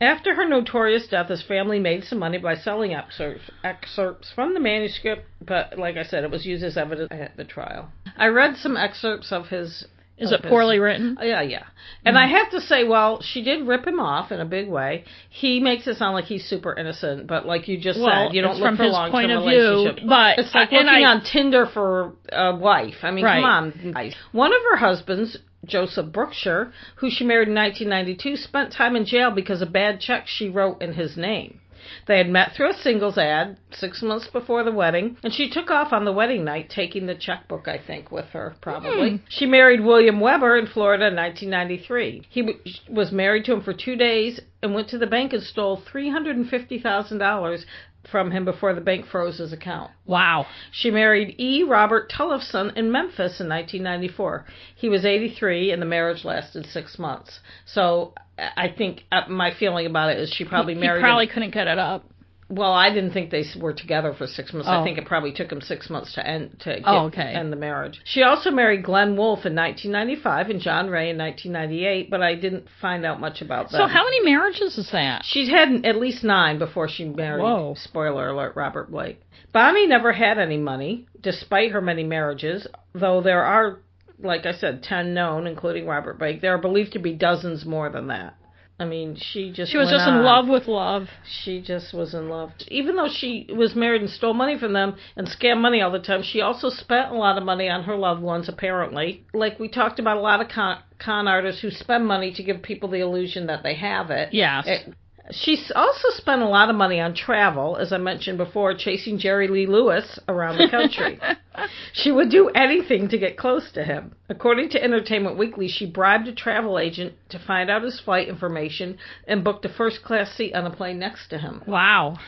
After 0.00 0.34
her 0.34 0.46
notorious 0.46 1.06
death, 1.06 1.28
his 1.28 1.42
family 1.42 1.78
made 1.78 2.04
some 2.04 2.18
money 2.18 2.36
by 2.36 2.56
selling 2.56 2.92
excerpts, 2.94 3.44
excerpts 3.62 4.30
from 4.34 4.52
the 4.52 4.60
manuscript, 4.60 5.24
but 5.40 5.78
like 5.78 5.96
I 5.96 6.02
said, 6.02 6.24
it 6.24 6.30
was 6.30 6.44
used 6.44 6.64
as 6.64 6.76
evidence 6.76 7.08
at 7.12 7.36
the 7.36 7.44
trial. 7.44 7.90
I 8.18 8.26
read 8.26 8.56
some 8.56 8.76
excerpts 8.76 9.32
of 9.32 9.48
his 9.48 9.86
Is 10.16 10.30
it 10.32 10.42
poorly 10.44 10.78
written? 10.78 11.18
Uh, 11.20 11.24
yeah, 11.24 11.42
yeah. 11.42 11.64
And 12.04 12.16
I 12.16 12.26
have 12.28 12.50
to 12.52 12.60
say, 12.60 12.84
well, 12.84 13.20
she 13.22 13.42
did 13.42 13.66
rip 13.66 13.86
him 13.86 13.98
off 13.98 14.30
in 14.30 14.40
a 14.40 14.44
big 14.44 14.68
way. 14.68 15.04
He 15.28 15.58
makes 15.58 15.86
it 15.86 15.96
sound 15.96 16.14
like 16.14 16.26
he's 16.26 16.44
super 16.44 16.72
innocent, 16.74 17.26
but 17.26 17.46
like 17.46 17.66
you 17.66 17.78
just 17.78 17.98
Well, 18.00 18.28
said, 18.28 18.34
you 18.34 18.40
don't 18.42 18.58
look 18.58 18.76
for 18.76 18.86
long 18.86 19.10
term 19.10 19.30
of 19.30 19.42
view, 19.42 19.58
relationship. 19.58 20.08
but 20.08 20.38
it's 20.38 20.54
like 20.54 20.70
looking 20.70 20.88
I- 20.88 21.02
on 21.04 21.22
Tinder 21.22 21.66
for 21.66 22.12
a 22.30 22.54
wife. 22.54 22.96
I 23.02 23.10
mean, 23.10 23.24
Right. 23.24 23.36
come 23.42 23.44
on. 23.44 23.92
guys. 23.92 24.14
One 24.32 24.52
of 24.52 24.60
her 24.70 24.76
husbands, 24.76 25.36
Joseph 25.66 26.12
Brookshire, 26.12 26.72
who 26.96 27.10
she 27.10 27.24
married 27.24 27.48
in 27.48 27.54
1992, 27.54 28.36
spent 28.36 28.70
time 28.72 28.96
in 28.96 29.06
jail 29.06 29.30
because 29.30 29.62
of 29.62 29.72
bad 29.72 29.98
checks 30.00 30.30
she 30.30 30.48
wrote 30.48 30.80
in 30.82 30.92
his 30.92 31.16
name. 31.16 31.58
They 32.06 32.18
had 32.18 32.28
met 32.28 32.52
through 32.52 32.70
a 32.70 32.74
singles 32.74 33.18
ad 33.18 33.58
six 33.72 34.02
months 34.02 34.28
before 34.28 34.62
the 34.64 34.72
wedding, 34.72 35.16
and 35.22 35.32
she 35.32 35.50
took 35.50 35.70
off 35.70 35.92
on 35.92 36.04
the 36.04 36.12
wedding 36.12 36.44
night, 36.44 36.70
taking 36.70 37.06
the 37.06 37.14
checkbook, 37.14 37.68
I 37.68 37.78
think, 37.78 38.10
with 38.10 38.26
her, 38.26 38.54
probably. 38.60 39.10
Hmm. 39.10 39.16
She 39.28 39.46
married 39.46 39.84
William 39.84 40.20
Weber 40.20 40.56
in 40.56 40.66
Florida 40.66 41.06
in 41.06 41.16
1993. 41.16 42.26
He 42.28 42.40
w- 42.42 42.58
was 42.88 43.12
married 43.12 43.44
to 43.46 43.54
him 43.54 43.62
for 43.62 43.72
two 43.74 43.96
days 43.96 44.40
and 44.62 44.74
went 44.74 44.88
to 44.88 44.98
the 44.98 45.06
bank 45.06 45.32
and 45.32 45.42
stole 45.42 45.82
$350,000 45.92 47.64
from 48.10 48.30
him 48.30 48.44
before 48.44 48.74
the 48.74 48.80
bank 48.80 49.06
froze 49.06 49.38
his 49.38 49.52
account. 49.52 49.90
Wow. 50.06 50.46
She 50.70 50.90
married 50.90 51.36
E. 51.38 51.62
Robert 51.62 52.10
Tullifson 52.10 52.76
in 52.76 52.90
Memphis 52.92 53.40
in 53.40 53.48
1994. 53.48 54.44
He 54.76 54.88
was 54.88 55.04
83, 55.04 55.72
and 55.72 55.80
the 55.80 55.86
marriage 55.86 56.24
lasted 56.24 56.66
six 56.66 56.98
months. 56.98 57.40
So 57.64 58.14
I 58.38 58.68
think 58.76 59.02
uh, 59.12 59.22
my 59.28 59.52
feeling 59.58 59.86
about 59.86 60.10
it 60.10 60.18
is 60.18 60.30
she 60.30 60.44
probably 60.44 60.74
he 60.74 60.80
married. 60.80 61.00
probably 61.00 61.26
him. 61.26 61.32
couldn't 61.32 61.54
get 61.54 61.66
it 61.68 61.78
up. 61.78 62.04
Well, 62.50 62.72
I 62.74 62.90
didn't 62.92 63.12
think 63.12 63.30
they 63.30 63.42
were 63.58 63.72
together 63.72 64.12
for 64.12 64.26
six 64.26 64.52
months. 64.52 64.68
I 64.68 64.80
Oh. 64.80 64.84
think 64.84 64.98
it 64.98 65.06
probably 65.06 65.32
took 65.32 65.50
him 65.50 65.62
six 65.62 65.88
months 65.88 66.12
to 66.14 66.26
end 66.26 66.60
to 66.60 66.74
get, 66.74 66.82
Oh, 66.84 67.06
okay. 67.06 67.22
end 67.34 67.50
the 67.50 67.56
marriage. 67.56 68.00
She 68.04 68.22
also 68.22 68.50
married 68.50 68.82
Glenn 68.84 69.16
Wolf 69.16 69.46
in 69.46 69.54
1995 69.54 70.50
and 70.50 70.60
John 70.60 70.90
Ray 70.90 71.08
in 71.08 71.16
1998, 71.16 72.10
but 72.10 72.22
I 72.22 72.34
didn't 72.34 72.66
find 72.82 73.06
out 73.06 73.18
much 73.18 73.40
about 73.40 73.70
them. 73.70 73.80
So 73.80 73.86
how 73.86 74.04
many 74.04 74.22
marriages 74.24 74.76
is 74.76 74.90
that? 74.92 75.22
She's 75.24 75.48
had 75.48 75.86
at 75.86 75.96
least 75.96 76.22
nine 76.22 76.58
before 76.58 76.86
she 76.88 77.06
married. 77.06 77.42
Whoa. 77.42 77.74
Spoiler 77.78 78.28
alert: 78.28 78.54
Robert 78.56 78.90
Blake. 78.90 79.20
Bonny 79.52 79.86
never 79.86 80.12
had 80.12 80.38
any 80.38 80.58
money, 80.58 81.06
despite 81.20 81.72
her 81.72 81.80
many 81.80 82.04
marriages. 82.04 82.66
Though 82.92 83.22
there 83.22 83.42
are, 83.42 83.78
like 84.18 84.46
I 84.46 84.52
said, 84.52 84.82
ten 84.82 85.14
known, 85.14 85.46
including 85.46 85.86
Robert 85.86 86.18
Blake. 86.18 86.40
There 86.40 86.54
are 86.54 86.58
believed 86.58 86.92
to 86.92 86.98
be 86.98 87.12
dozens 87.12 87.64
more 87.64 87.90
than 87.90 88.08
that. 88.08 88.34
I 88.78 88.86
mean, 88.86 89.14
she 89.16 89.52
just 89.52 89.70
She 89.70 89.78
was 89.78 89.88
just 89.88 90.08
in 90.08 90.24
love 90.24 90.48
with 90.48 90.66
love. 90.66 91.08
She 91.44 91.62
just 91.62 91.94
was 91.94 92.12
in 92.12 92.28
love. 92.28 92.50
Even 92.68 92.96
though 92.96 93.08
she 93.08 93.46
was 93.54 93.76
married 93.76 94.00
and 94.00 94.10
stole 94.10 94.34
money 94.34 94.58
from 94.58 94.72
them 94.72 94.96
and 95.16 95.28
scammed 95.28 95.60
money 95.60 95.80
all 95.80 95.92
the 95.92 96.00
time, 96.00 96.22
she 96.24 96.40
also 96.40 96.70
spent 96.70 97.12
a 97.12 97.14
lot 97.14 97.38
of 97.38 97.44
money 97.44 97.68
on 97.68 97.84
her 97.84 97.94
loved 97.94 98.20
ones, 98.20 98.48
apparently. 98.48 99.24
Like 99.32 99.60
we 99.60 99.68
talked 99.68 100.00
about 100.00 100.16
a 100.16 100.20
lot 100.20 100.40
of 100.40 100.48
con, 100.48 100.78
con 100.98 101.28
artists 101.28 101.62
who 101.62 101.70
spend 101.70 102.04
money 102.06 102.32
to 102.32 102.42
give 102.42 102.62
people 102.62 102.88
the 102.88 102.98
illusion 102.98 103.46
that 103.46 103.62
they 103.62 103.74
have 103.76 104.10
it. 104.10 104.30
Yes. 104.32 104.64
It- 104.66 104.94
She's 105.30 105.72
also 105.74 106.10
spent 106.10 106.42
a 106.42 106.48
lot 106.48 106.68
of 106.68 106.76
money 106.76 107.00
on 107.00 107.14
travel, 107.14 107.76
as 107.76 107.94
I 107.94 107.98
mentioned 107.98 108.36
before, 108.36 108.74
chasing 108.74 109.16
Jerry 109.16 109.48
Lee 109.48 109.66
Lewis 109.66 110.18
around 110.28 110.58
the 110.58 110.68
country. 110.68 111.18
she 111.94 112.12
would 112.12 112.28
do 112.28 112.50
anything 112.50 113.08
to 113.08 113.16
get 113.16 113.38
close 113.38 113.72
to 113.72 113.84
him. 113.84 114.14
According 114.28 114.68
to 114.70 114.84
Entertainment 114.84 115.38
Weekly, 115.38 115.66
she 115.66 115.86
bribed 115.86 116.28
a 116.28 116.34
travel 116.34 116.78
agent 116.78 117.14
to 117.30 117.38
find 117.38 117.70
out 117.70 117.82
his 117.82 118.00
flight 118.00 118.28
information 118.28 118.98
and 119.26 119.42
booked 119.42 119.64
a 119.64 119.70
first 119.70 120.02
class 120.02 120.30
seat 120.30 120.54
on 120.54 120.66
a 120.66 120.70
plane 120.70 120.98
next 120.98 121.28
to 121.28 121.38
him. 121.38 121.62
Wow. 121.66 122.18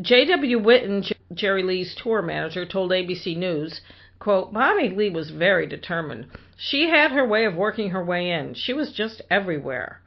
J.W. 0.00 0.58
Whitten, 0.58 1.12
Jerry 1.34 1.62
Lee's 1.62 1.94
tour 1.94 2.22
manager, 2.22 2.64
told 2.64 2.92
ABC 2.92 3.36
News, 3.36 3.82
quote, 4.18 4.54
Bonny 4.54 4.88
Lee 4.88 5.10
was 5.10 5.30
very 5.30 5.66
determined. 5.66 6.28
She 6.56 6.88
had 6.88 7.12
her 7.12 7.26
way 7.26 7.44
of 7.44 7.54
working 7.54 7.90
her 7.90 8.04
way 8.04 8.30
in. 8.30 8.54
She 8.54 8.72
was 8.72 8.92
just 8.92 9.20
everywhere. 9.30 10.00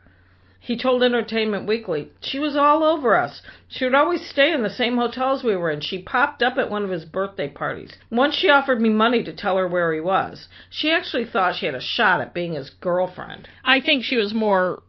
He 0.64 0.78
told 0.78 1.02
Entertainment 1.02 1.68
Weekly, 1.68 2.10
she 2.22 2.38
was 2.38 2.56
all 2.56 2.84
over 2.84 3.18
us. 3.18 3.42
She 3.68 3.84
would 3.84 3.96
always 3.96 4.22
stay 4.30 4.54
in 4.54 4.62
the 4.62 4.70
same 4.70 4.96
hotels 4.96 5.44
we 5.44 5.56
were 5.56 5.72
in. 5.72 5.82
She 5.82 6.04
popped 6.04 6.44
up 6.44 6.58
at 6.60 6.70
one 6.70 6.84
of 6.84 6.92
his 6.92 7.04
birthday 7.04 7.50
parties. 7.50 7.92
Once 8.12 8.36
she 8.36 8.48
offered 8.48 8.80
me 8.80 8.90
money 8.90 9.24
to 9.24 9.34
tell 9.34 9.58
her 9.58 9.68
where 9.68 9.92
he 9.92 10.00
was. 10.00 10.48
She 10.70 10.92
actually 10.92 11.26
thought 11.26 11.56
she 11.56 11.66
had 11.66 11.74
a 11.74 11.82
shot 11.82 12.22
at 12.22 12.36
being 12.36 12.54
his 12.54 12.70
girlfriend. 12.70 13.48
I 13.66 13.82
think 13.82 14.04
she 14.04 14.18
was 14.18 14.36
more 14.36 14.84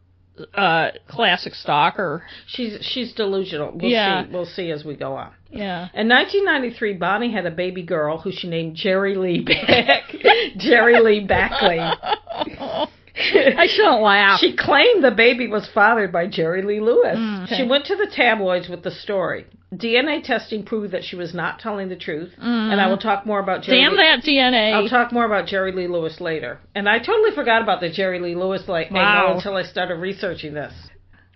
uh 0.55 0.91
classic 1.09 1.55
stalker. 1.55 2.23
She's 2.47 2.79
she's 2.85 3.15
delusional. 3.15 3.73
We'll 3.75 3.91
Yeah. 3.91 4.25
see. 4.27 4.31
We'll 4.31 4.45
see 4.47 4.71
as 4.71 4.85
we 4.85 4.95
go 4.95 5.15
on. 5.15 5.33
Yeah. 5.51 5.89
In 5.95 6.09
1993, 6.09 6.95
Bonny 6.95 7.33
had 7.33 7.47
a 7.47 7.51
baby 7.51 7.83
girl 7.83 8.19
who 8.19 8.31
she 8.31 8.47
named 8.49 8.77
Jerry 8.77 9.15
Lee 9.15 9.41
Back. 9.43 10.05
Jerry 10.59 11.01
Lee 11.01 11.27
Bakley. 11.27 12.89
I 13.15 13.67
shouldn't 13.67 14.01
laugh. 14.03 14.41
She 14.41 14.57
claimed 14.57 15.05
the 15.05 15.11
baby 15.11 15.47
was 15.49 15.69
fathered 15.75 16.13
by 16.13 16.27
Jerry 16.27 16.63
Lee 16.63 16.81
Lewis. 16.81 17.17
Mm, 17.19 17.45
okay. 17.45 17.57
She 17.57 17.63
went 17.65 17.85
to 17.87 17.97
the 17.97 18.07
tabloids 18.07 18.69
with 18.69 18.83
the 18.83 18.91
story. 18.91 19.47
DNA 19.75 20.23
testing 20.23 20.65
proved 20.65 20.93
that 20.93 21.03
she 21.05 21.17
was 21.17 21.33
not 21.35 21.59
telling 21.59 21.89
the 21.89 21.97
truth, 21.97 22.33
and 22.39 22.79
I 22.81 22.89
will 22.89 22.99
talk 22.99 23.25
more 23.25 23.41
about 23.41 23.63
Jerry. 23.63 23.79
Mm. 23.79 23.85
Damn 23.85 23.93
Lee- 23.93 24.03
that 24.05 24.23
DNA. 24.57 24.73
I'll 24.75 24.89
talk 24.89 25.13
more 25.13 25.25
about 25.25 25.47
Jerry 25.47 25.73
Lee 25.73 25.89
Lewis 25.89 26.21
later. 26.21 26.59
And 26.75 26.89
I 26.89 26.99
totally 26.99 27.31
forgot 27.35 27.63
about 27.63 27.81
the 27.81 27.89
Jerry 27.91 28.19
Lee 28.21 28.35
Lewis 28.35 28.69
like 28.69 28.91
Wow. 28.91 29.33
until 29.35 29.57
I 29.57 29.63
started 29.63 29.95
researching 29.97 30.53
this. 30.55 30.73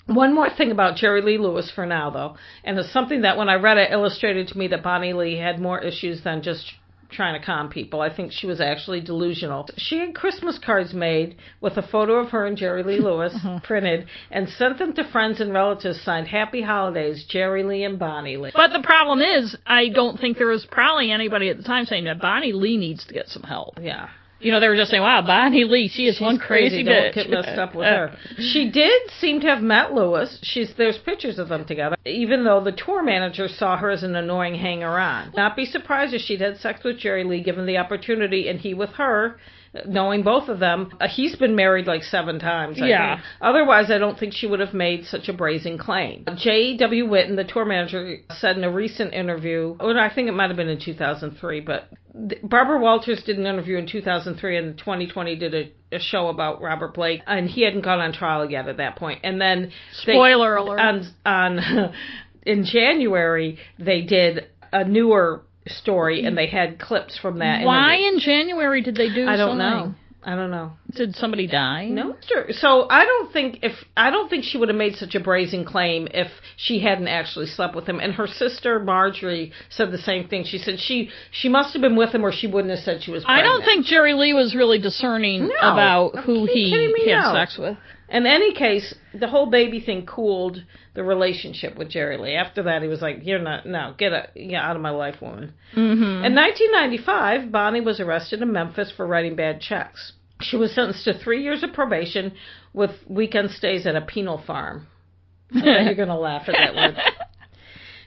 One 0.07 0.35
more 0.35 0.51
thing 0.51 0.70
about 0.70 0.97
Jerry 0.97 1.20
Lee 1.22 1.39
Lewis 1.39 1.70
for 1.70 1.85
now, 1.87 2.11
though, 2.11 2.37
and 2.62 2.79
it's 2.79 2.93
something 2.93 3.22
that 3.22 3.37
when 3.39 3.49
I 3.49 3.55
read 3.55 3.79
it 3.79 3.91
illustrated 3.91 4.49
to 4.49 4.59
me 4.59 4.68
that 4.68 4.83
Bonny 4.83 5.12
Lee 5.14 5.37
had 5.39 5.59
more 5.59 5.81
issues 5.81 6.20
than 6.22 6.43
just 6.43 6.72
trying 7.11 7.39
to 7.39 7.45
con 7.45 7.69
people. 7.69 8.01
I 8.01 8.15
think 8.15 8.33
she 8.33 8.47
was 8.47 8.61
actually 8.61 9.01
delusional. 9.01 9.69
She 9.77 9.99
had 9.99 10.15
Christmas 10.15 10.59
cards 10.59 10.93
made 10.95 11.37
with 11.61 11.77
a 11.77 11.83
photo 11.83 12.15
of 12.15 12.31
her 12.31 12.47
and 12.47 12.57
Jerry 12.57 12.83
Lee 12.83 13.01
Lewis 13.01 13.33
uh-huh. 13.37 13.61
printed 13.63 14.07
and 14.31 14.49
sent 14.49 14.79
them 14.79 14.93
to 14.95 15.11
friends 15.11 15.41
and 15.41 15.53
relatives 15.53 16.01
signed 16.03 16.29
Happy 16.29 16.63
Holidays, 16.63 17.25
Jerry 17.29 17.63
Lee 17.63 17.85
and 17.85 17.99
Bonny 17.99 18.37
Lee. 18.37 18.53
but 18.55 18.73
the 18.73 18.83
problem 18.83 19.21
is, 19.21 19.57
I 19.67 19.89
don't 19.89 20.19
think 20.19 20.39
there 20.39 20.49
was 20.49 20.67
probably 20.71 21.11
anybody 21.11 21.49
at 21.49 21.57
the 21.57 21.63
time 21.63 21.85
saying 21.85 22.05
that 22.05 22.21
Bonny 22.21 22.53
Lee 22.53 22.77
needs 22.77 23.05
to 23.07 23.15
get 23.15 23.29
some 23.29 23.43
help. 23.43 23.79
Yeah. 23.81 24.09
You 24.39 24.53
know, 24.53 24.61
they 24.61 24.68
were 24.68 24.76
just 24.76 24.91
saying, 24.91 25.03
"Wow, 25.03 25.22
Bonny 25.22 25.64
Lee, 25.64 25.89
she 25.89 26.07
is 26.07 26.16
She's 26.16 26.20
one 26.22 26.39
crazy, 26.39 26.82
Don't 26.82 26.95
bitch." 26.95 27.14
get 27.14 27.30
messed 27.30 27.59
up 27.59 27.74
with 27.74 27.87
her. 27.87 28.16
She 28.39 28.70
did 28.70 29.11
seem 29.12 29.41
to 29.41 29.47
have 29.47 29.62
met 29.62 29.95
Lewis. 29.95 30.39
She's 30.43 30.74
there's 30.74 30.99
pictures 30.99 31.39
of 31.39 31.49
them 31.49 31.64
together. 31.64 31.97
Even 32.05 32.45
though 32.45 32.61
the 32.61 32.72
tour 32.72 33.03
manager 33.03 33.49
saw 33.49 33.78
her 33.78 33.91
as 33.91 34.03
an 34.03 34.14
annoying 34.14 34.55
hanger-on. 34.57 35.32
Not 35.37 35.57
be 35.57 35.64
surprised 35.64 36.12
if 36.12 36.20
she'd 36.20 36.41
had 36.43 36.59
sex 36.59 36.84
with 36.84 36.99
Jerry 36.99 37.24
Lee 37.24 37.41
given 37.41 37.64
the 37.64 37.78
opportunity, 37.78 38.49
and 38.49 38.61
he 38.61 38.74
with 38.74 38.91
her. 38.91 39.39
Knowing 39.87 40.22
both 40.22 40.49
of 40.49 40.59
them, 40.59 40.91
uh, 41.01 41.09
he's 41.09 41.37
been 41.37 41.55
married 41.57 41.87
like 41.87 42.03
seven 42.03 42.39
times. 42.39 42.81
I 42.81 42.87
Yeah. 42.87 43.14
think. 43.16 43.27
Otherwise, 43.41 43.91
I 43.91 43.99
don't 43.99 44.18
think 44.18 44.33
she 44.33 44.47
would 44.47 44.61
have 44.61 44.72
made 44.74 45.05
such 45.07 45.29
a 45.29 45.33
brazen 45.33 45.77
claim. 45.79 46.24
J.W. 46.37 47.07
Whitten, 47.07 47.37
the 47.37 47.45
tour 47.45 47.64
manager, 47.64 48.16
said 48.39 48.57
in 48.57 48.64
a 48.64 48.70
recent 48.70 49.12
interview, 49.12 49.77
or 49.81 49.99
I 49.99 50.09
think 50.12 50.29
it 50.29 50.33
might 50.33 50.49
have 50.49 50.57
been 50.57 50.68
in 50.68 50.79
2003, 50.79 51.61
but 51.61 51.89
th- 52.29 52.41
Barbara 52.43 52.79
Walters 52.79 53.22
did 53.22 53.39
an 53.39 53.47
interview 53.47 53.77
in 53.77 53.87
2003 53.87 54.57
and 54.57 54.79
2020 54.79 55.37
did 55.37 55.55
a, 55.55 55.72
a 55.97 55.99
show 55.99 56.29
about 56.29 56.61
Robert 56.62 56.95
Blake, 56.95 57.22
and 57.27 57.49
he 57.49 57.62
hadn't 57.62 57.83
gone 57.83 58.01
on 58.01 58.12
trial 58.12 58.51
yet 58.51 58.68
at 58.68 58.79
that 58.79 58.97
point. 58.97 59.20
And 59.24 59.41
then 59.41 59.72
they- 60.07 60.12
Spoiler 60.12 60.57
alert. 60.57 60.79
on 60.81 61.07
on 61.24 61.93
in 62.45 62.64
January 62.64 63.59
they 63.79 64.03
did 64.03 64.47
a 64.72 64.85
newer 64.85 65.43
story 65.67 66.21
and 66.21 66.29
mm-hmm. 66.29 66.37
they 66.37 66.47
had 66.47 66.79
clips 66.79 67.19
from 67.19 67.39
that. 67.41 67.64
Why 67.64 67.97
in 67.97 68.19
January 68.19 68.83
did 68.83 68.97
they 68.97 69.12
do? 69.12 69.27
I 69.27 69.37
don't 69.37 69.59
something? 69.59 69.59
know. 69.59 69.95
I 70.27 70.35
don't 70.35 70.51
know. 70.51 70.73
Did 70.91 71.14
somebody 71.14 71.47
die? 71.47 71.87
No. 71.87 72.17
So 72.51 72.89
I 72.91 73.05
don't 73.05 73.33
think 73.33 73.61
if 73.62 73.73
I 73.97 74.11
don't 74.11 74.29
think 74.29 74.43
she 74.43 74.59
would 74.59 74.69
have 74.69 74.77
made 74.77 74.97
such 74.97 75.14
a 75.14 75.21
brazen 75.21 75.64
claim 75.64 76.09
if 76.12 76.27
she 76.57 76.81
hadn't 76.81 77.07
actually 77.07 77.47
slept 77.47 77.77
with 77.77 77.89
him. 77.89 78.01
And 78.01 78.12
her 78.14 78.27
sister 78.27 78.81
Marjorie 78.81 79.53
said 79.71 79.93
the 79.93 79.99
same 79.99 80.27
thing. 80.27 80.45
She 80.45 80.59
said 80.59 80.81
she 80.81 81.11
she 81.31 81.49
must 81.49 81.75
have 81.75 81.81
been 81.81 81.95
with 81.95 82.12
him, 82.12 82.25
or 82.25 82.33
she 82.33 82.49
wouldn't 82.49 82.75
have 82.75 82.83
said 82.83 83.05
she 83.05 83.12
was. 83.12 83.25
I 83.25 83.43
don't 83.43 83.64
think 83.64 83.87
Jerry 83.87 84.14
Lee 84.14 84.35
was 84.35 84.53
really 84.53 84.81
discerning 84.81 85.47
No. 85.47 85.55
about 85.73 86.19
who 86.25 86.47
he 86.47 86.73
had 87.07 87.23
No. 87.23 87.33
sex 87.33 87.57
with. 87.57 87.77
In 88.09 88.25
any 88.27 88.55
case, 88.55 88.95
the 89.13 89.27
whole 89.27 89.47
baby 89.47 89.81
thing 89.81 90.07
cooled 90.07 90.63
the 90.95 91.03
relationship 91.03 91.77
with 91.77 91.91
Jerry 91.91 92.17
Lee. 92.17 92.35
After 92.35 92.63
that, 92.65 92.83
he 92.83 92.89
was 92.89 93.03
like, 93.03 93.19
"You're 93.23 93.41
not 93.41 93.67
no, 93.67 93.95
get 93.99 94.13
a, 94.13 94.29
get 94.35 94.63
out 94.63 94.77
of 94.77 94.83
my 94.83 94.91
life, 94.91 95.21
woman." 95.21 95.55
Mm-hmm. 95.75 96.25
In 96.25 96.35
1995, 96.35 97.51
Bonny 97.51 97.81
was 97.81 97.99
arrested 97.99 98.43
in 98.43 98.53
Memphis 98.53 98.93
for 98.97 99.07
writing 99.07 99.35
bad 99.35 99.61
checks. 99.61 100.13
She 100.41 100.57
was 100.57 100.73
sentenced 100.73 101.05
to 101.05 101.19
three 101.19 101.43
years 101.43 101.63
of 101.63 101.73
probation 101.73 102.35
with 102.73 102.93
weekend 103.09 103.51
stays 103.51 103.87
at 103.87 103.97
a 103.97 104.03
penal 104.03 104.43
farm. 104.47 104.87
I 105.55 105.61
know 105.61 105.81
you're 105.81 105.95
going 105.95 106.09
to 106.09 106.17
laugh 106.17 106.49
at 106.49 106.53
that 106.53 106.75
word. 106.75 106.97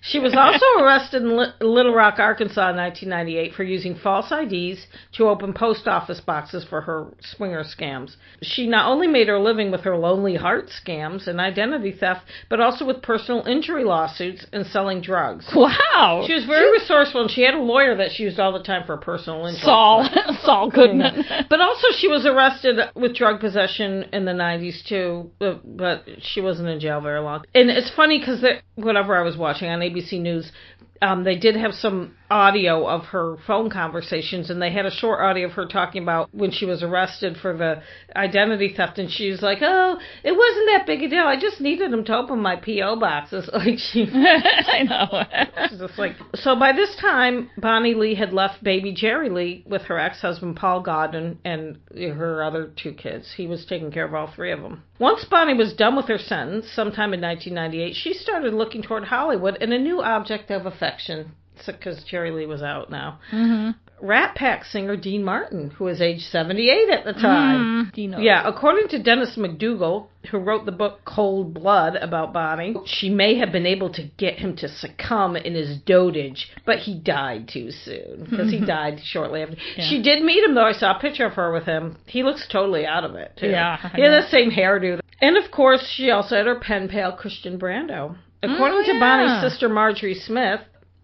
She 0.01 0.19
was 0.19 0.33
also 0.35 0.65
arrested 0.79 1.21
in 1.23 1.37
Little 1.59 1.93
Rock, 1.93 2.19
Arkansas 2.19 2.69
in 2.69 2.77
1998 2.77 3.53
for 3.53 3.63
using 3.63 3.95
false 3.95 4.31
IDs 4.31 4.87
to 5.13 5.27
open 5.27 5.53
post 5.53 5.87
office 5.87 6.21
boxes 6.21 6.65
for 6.69 6.81
her 6.81 7.07
swinger 7.21 7.63
scams. 7.63 8.15
She 8.41 8.67
not 8.67 8.87
only 8.87 9.07
made 9.07 9.27
her 9.27 9.39
living 9.39 9.71
with 9.71 9.81
her 9.81 9.97
Lonely 9.97 10.35
Heart 10.35 10.69
scams 10.69 11.27
and 11.27 11.39
identity 11.39 11.91
theft, 11.91 12.21
but 12.49 12.59
also 12.59 12.85
with 12.85 13.01
personal 13.01 13.45
injury 13.45 13.83
lawsuits 13.83 14.45
and 14.53 14.65
selling 14.65 15.01
drugs. 15.01 15.47
Wow. 15.55 16.23
She 16.25 16.33
was 16.33 16.45
very 16.45 16.71
resourceful 16.71 17.21
and 17.21 17.31
she 17.31 17.41
had 17.41 17.53
a 17.53 17.59
lawyer 17.59 17.95
that 17.97 18.11
she 18.11 18.23
used 18.23 18.39
all 18.39 18.53
the 18.53 18.63
time 18.63 18.85
for 18.85 18.97
personal 18.97 19.45
injury. 19.45 19.61
Saul 19.63 20.09
Saul 20.43 20.69
Goodman. 20.69 21.25
But 21.49 21.61
also, 21.61 21.87
she 21.97 22.07
was 22.07 22.25
arrested 22.25 22.79
with 22.95 23.15
drug 23.15 23.39
possession 23.39 24.05
in 24.13 24.25
the 24.25 24.31
90s 24.31 24.85
too, 24.87 25.31
but, 25.39 25.59
she 26.21 26.41
wasn't 26.41 26.67
in 26.69 26.79
jail 26.79 27.01
very 27.01 27.19
long. 27.19 27.43
And 27.53 27.69
it's 27.69 27.91
funny 27.95 28.19
because 28.19 28.43
whatever 28.75 29.17
I 29.17 29.21
was 29.21 29.37
watching 29.37 29.69
on 29.69 29.81
ABC 29.89 30.21
News, 30.21 30.51
um, 31.01 31.23
they 31.23 31.35
did 31.35 31.55
have 31.55 31.73
some 31.73 32.15
audio 32.29 32.87
of 32.87 33.05
her 33.05 33.37
phone 33.47 33.69
conversations, 33.69 34.49
and 34.49 34.61
they 34.61 34.71
had 34.71 34.85
a 34.85 34.91
short 34.91 35.19
audio 35.21 35.47
of 35.47 35.53
her 35.53 35.65
talking 35.65 36.03
about 36.03 36.33
when 36.33 36.51
she 36.51 36.65
was 36.65 36.83
arrested 36.83 37.37
for 37.41 37.55
the 37.57 37.81
identity 38.15 38.73
theft, 38.75 38.99
and 38.99 39.09
she 39.09 39.31
was 39.31 39.41
like, 39.41 39.59
"Oh, 39.61 39.97
it 40.23 40.31
wasn't 40.31 40.67
that 40.67 40.85
big 40.85 41.01
a 41.01 41.09
deal. 41.09 41.23
I 41.23 41.39
just 41.39 41.61
needed 41.61 41.91
them 41.91 42.03
to 42.05 42.15
open 42.15 42.39
my 42.39 42.55
PO 42.55 42.99
boxes." 42.99 43.49
Like 43.59 43.79
she, 43.79 44.07
I 44.13 44.83
know. 44.83 45.67
She's 45.69 45.79
just 45.79 45.99
like 45.99 46.13
so. 46.35 46.57
By 46.57 46.71
this 46.71 46.95
time, 46.95 47.49
Bonny 47.57 47.93
Lee 47.93 48.15
had 48.15 48.31
left 48.31 48.63
baby 48.63 48.93
Jerry 48.93 49.29
Lee 49.29 49.65
with 49.67 49.81
her 49.83 49.99
ex-husband 49.99 50.55
Paul 50.55 50.81
Gawron 50.81 51.37
and 51.43 51.77
her 51.93 52.41
other 52.41 52.71
two 52.81 52.93
kids. 52.93 53.33
He 53.35 53.47
was 53.47 53.65
taking 53.65 53.91
care 53.91 54.05
of 54.05 54.13
all 54.13 54.31
three 54.33 54.53
of 54.53 54.61
them. 54.61 54.83
Once 54.97 55.25
Bonny 55.25 55.53
was 55.55 55.73
done 55.73 55.97
with 55.97 56.07
her 56.07 56.17
sentence, 56.17 56.67
sometime 56.73 57.13
in 57.13 57.19
1998, 57.19 57.95
she 57.95 58.13
started 58.13 58.53
looking 58.53 58.81
toward 58.81 59.03
Hollywood 59.03 59.57
and 59.59 59.73
a 59.73 59.77
new 59.77 60.01
object 60.01 60.51
of 60.51 60.65
affection 60.65 60.88
because 61.65 62.03
Jerry 62.03 62.31
Lee 62.31 62.45
was 62.45 62.61
out 62.61 62.89
now. 62.89 63.19
Mm-hmm. 63.31 63.71
Rat 64.01 64.33
Pack 64.35 64.63
singer 64.63 64.95
Dean 64.95 65.25
Martin, 65.25 65.71
who 65.71 65.83
was 65.83 66.01
age 66.01 66.21
78 66.21 66.89
at 66.89 67.03
the 67.03 67.11
time. 67.11 67.91
Mm. 67.93 68.23
Yeah, 68.23 68.47
according 68.47 68.87
to 68.89 69.03
Dennis 69.03 69.35
McDougal, 69.37 70.07
who 70.31 70.37
wrote 70.37 70.65
the 70.65 70.71
book 70.71 71.01
Cold 71.03 71.53
Blood 71.53 71.97
about 71.97 72.31
Bonny, 72.31 72.75
she 72.85 73.09
may 73.09 73.35
have 73.39 73.51
been 73.51 73.65
able 73.65 73.91
to 73.93 74.03
get 74.17 74.35
him 74.39 74.55
to 74.57 74.69
succumb 74.69 75.35
in 75.35 75.53
his 75.53 75.79
dotage, 75.79 76.45
but 76.65 76.79
he 76.79 76.97
died 76.97 77.49
too 77.49 77.71
soon 77.71 78.27
because 78.29 78.49
he 78.49 78.65
died 78.65 79.01
shortly 79.03 79.41
after. 79.41 79.57
Yeah. 79.75 79.89
She 79.89 80.01
did 80.01 80.23
meet 80.23 80.45
him 80.45 80.55
though. 80.55 80.65
I 80.65 80.71
saw 80.71 80.97
a 80.97 81.01
picture 81.01 81.25
of 81.25 81.33
her 81.33 81.51
with 81.51 81.65
him. 81.65 81.97
He 82.05 82.23
looks 82.23 82.47
totally 82.49 82.85
out 82.85 83.03
of 83.03 83.15
it. 83.15 83.33
Too. 83.37 83.47
Yeah, 83.49 83.77
I 83.83 83.89
he 83.97 84.01
had 84.01 84.11
know. 84.11 84.21
the 84.21 84.29
same 84.29 84.49
hairdo. 84.49 85.01
And 85.21 85.35
of 85.35 85.51
course, 85.51 85.85
she 85.93 86.09
also 86.09 86.37
had 86.37 86.45
her 86.45 86.59
pen 86.59 86.87
pal 86.87 87.11
Christian 87.17 87.59
Brando. 87.59 88.15
According 88.41 88.79
Oh, 88.79 88.93
to. 88.93 88.99
Bonny's 89.01 89.41
sister 89.41 89.67
Marjorie 89.67 90.13
Smith, 90.15 90.61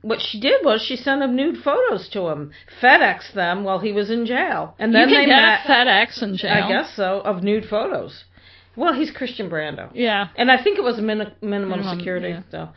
what 0.10 0.20
she 0.22 0.40
did 0.40 0.60
was 0.64 0.82
she 0.82 0.96
sent 0.96 1.22
him 1.24 1.36
nude 1.36 1.58
photos 1.64 2.08
to 2.10 2.28
him, 2.32 2.52
FedEx 2.82 3.34
them 3.34 3.64
while 3.64 3.80
he 3.80 3.92
was 4.00 4.08
in 4.16 4.26
jail, 4.26 4.76
and 4.80 4.94
then 4.94 5.10
you 5.10 5.16
they 5.18 5.26
can 5.26 5.30
met. 5.30 5.60
get 5.66 5.88
FedEx 5.88 6.22
in 6.22 6.38
jail. 6.38 6.52
I 6.64 6.68
guess 6.72 6.94
so 6.96 7.22
of 7.22 7.44
nude 7.44 7.66
photos. 7.66 8.24
Well, 8.78 8.94
he's 8.94 9.10
Christian 9.20 9.50
Brando, 9.50 9.90
Yeah. 9.94 10.28
and 10.36 10.52
I 10.52 10.62
think 10.64 10.78
it 10.78 10.84
was 10.84 10.98
min- 11.00 11.32
minimum, 11.42 11.80
Minimum, 11.80 11.98
security. 11.98 12.30
yeah. 12.30 12.42
So 12.52 12.70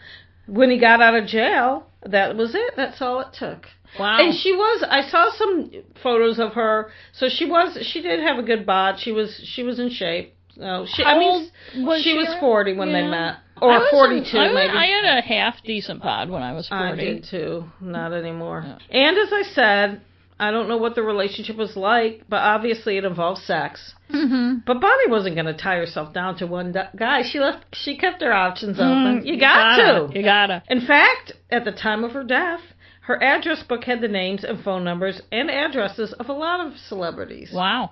when 0.47 0.71
he 0.71 0.79
got 0.79 1.03
out 1.03 1.15
of 1.21 1.27
jail, 1.27 1.87
that 2.05 2.37
was 2.37 2.55
it. 2.55 2.71
That's 2.77 3.03
all 3.03 3.21
it 3.21 3.33
took. 3.33 3.67
Wow. 3.99 4.19
And 4.21 4.33
she 4.35 4.53
was. 4.53 4.85
I 4.89 5.03
saw 5.13 5.31
some 5.33 5.71
photos 6.03 6.39
of 6.39 6.53
her. 6.55 6.91
So 7.13 7.29
she 7.29 7.47
was. 7.47 7.79
She 7.91 8.01
did 8.03 8.21
have 8.21 8.39
a 8.39 8.43
good 8.43 8.65
bod. 8.65 9.01
She 9.01 9.13
was. 9.13 9.31
She 9.55 9.63
was 9.63 9.79
in 9.81 9.91
shape. 9.91 10.35
No, 10.57 10.87
she. 10.87 11.03
How 11.03 11.17
I 11.17 11.19
mean, 11.19 11.51
she 11.73 12.03
she 12.11 12.15
was 12.17 12.29
forty 12.41 12.75
when 12.75 12.93
they 12.93 13.03
met, 13.03 13.37
or 13.61 13.77
in- 14.13 14.25
I, 14.35 14.53
maybe. 14.53 14.77
I 14.77 14.87
had 14.87 15.19
a 15.19 15.21
half 15.23 15.63
decent 15.65 16.03
pod 16.03 16.31
when 16.31 16.43
I 16.43 16.53
was 16.53 16.69
I 16.71 16.95
did 16.95 17.25
too. 17.31 17.65
Not 17.81 18.13
anymore. 18.13 18.79
And 18.91 19.19
as 19.19 19.33
I 19.33 19.43
said, 19.43 20.01
I 20.41 20.51
don't 20.53 20.69
know 20.69 20.77
what 20.77 20.95
the 20.95 21.03
relationship 21.03 21.57
was 21.57 21.77
like, 21.77 22.23
but 22.29 22.37
obviously 22.37 22.97
it 22.97 23.05
involved 23.05 23.43
sex. 23.43 23.95
Mm-hmm. 24.11 24.59
But 24.67 24.81
Bonny 24.81 25.09
wasn't 25.09 25.35
going 25.35 25.47
to 25.47 25.55
tie 25.55 25.77
herself 25.77 26.15
down 26.15 26.37
to 26.39 26.47
one 26.47 26.75
guy. 26.97 27.23
She 27.23 27.41
left. 27.41 27.65
She 27.73 27.97
kept 27.97 28.23
her 28.23 28.33
options 28.33 28.79
open. 28.79 29.23
Mm, 29.23 29.27
you 29.27 29.39
got 29.41 29.79
gotta, 29.79 30.09
to. 30.09 30.19
You 30.19 30.25
gotta. 30.25 30.63
In 30.69 30.87
fact, 30.87 31.33
at 31.51 31.65
the 31.65 31.73
time 31.73 32.05
of 32.05 32.13
her 32.13 32.23
death, 32.23 32.61
her 33.03 33.21
address 33.23 33.63
book 33.65 33.85
had 33.85 34.01
the 34.01 34.09
names 34.09 34.45
and 34.45 34.63
phone 34.63 34.85
numbers 34.85 35.21
and 35.33 35.51
addresses 35.51 36.13
of 36.13 36.29
a 36.29 36.33
lot 36.33 36.65
of 36.65 36.75
celebrities. 36.77 37.51
Wow. 37.53 37.91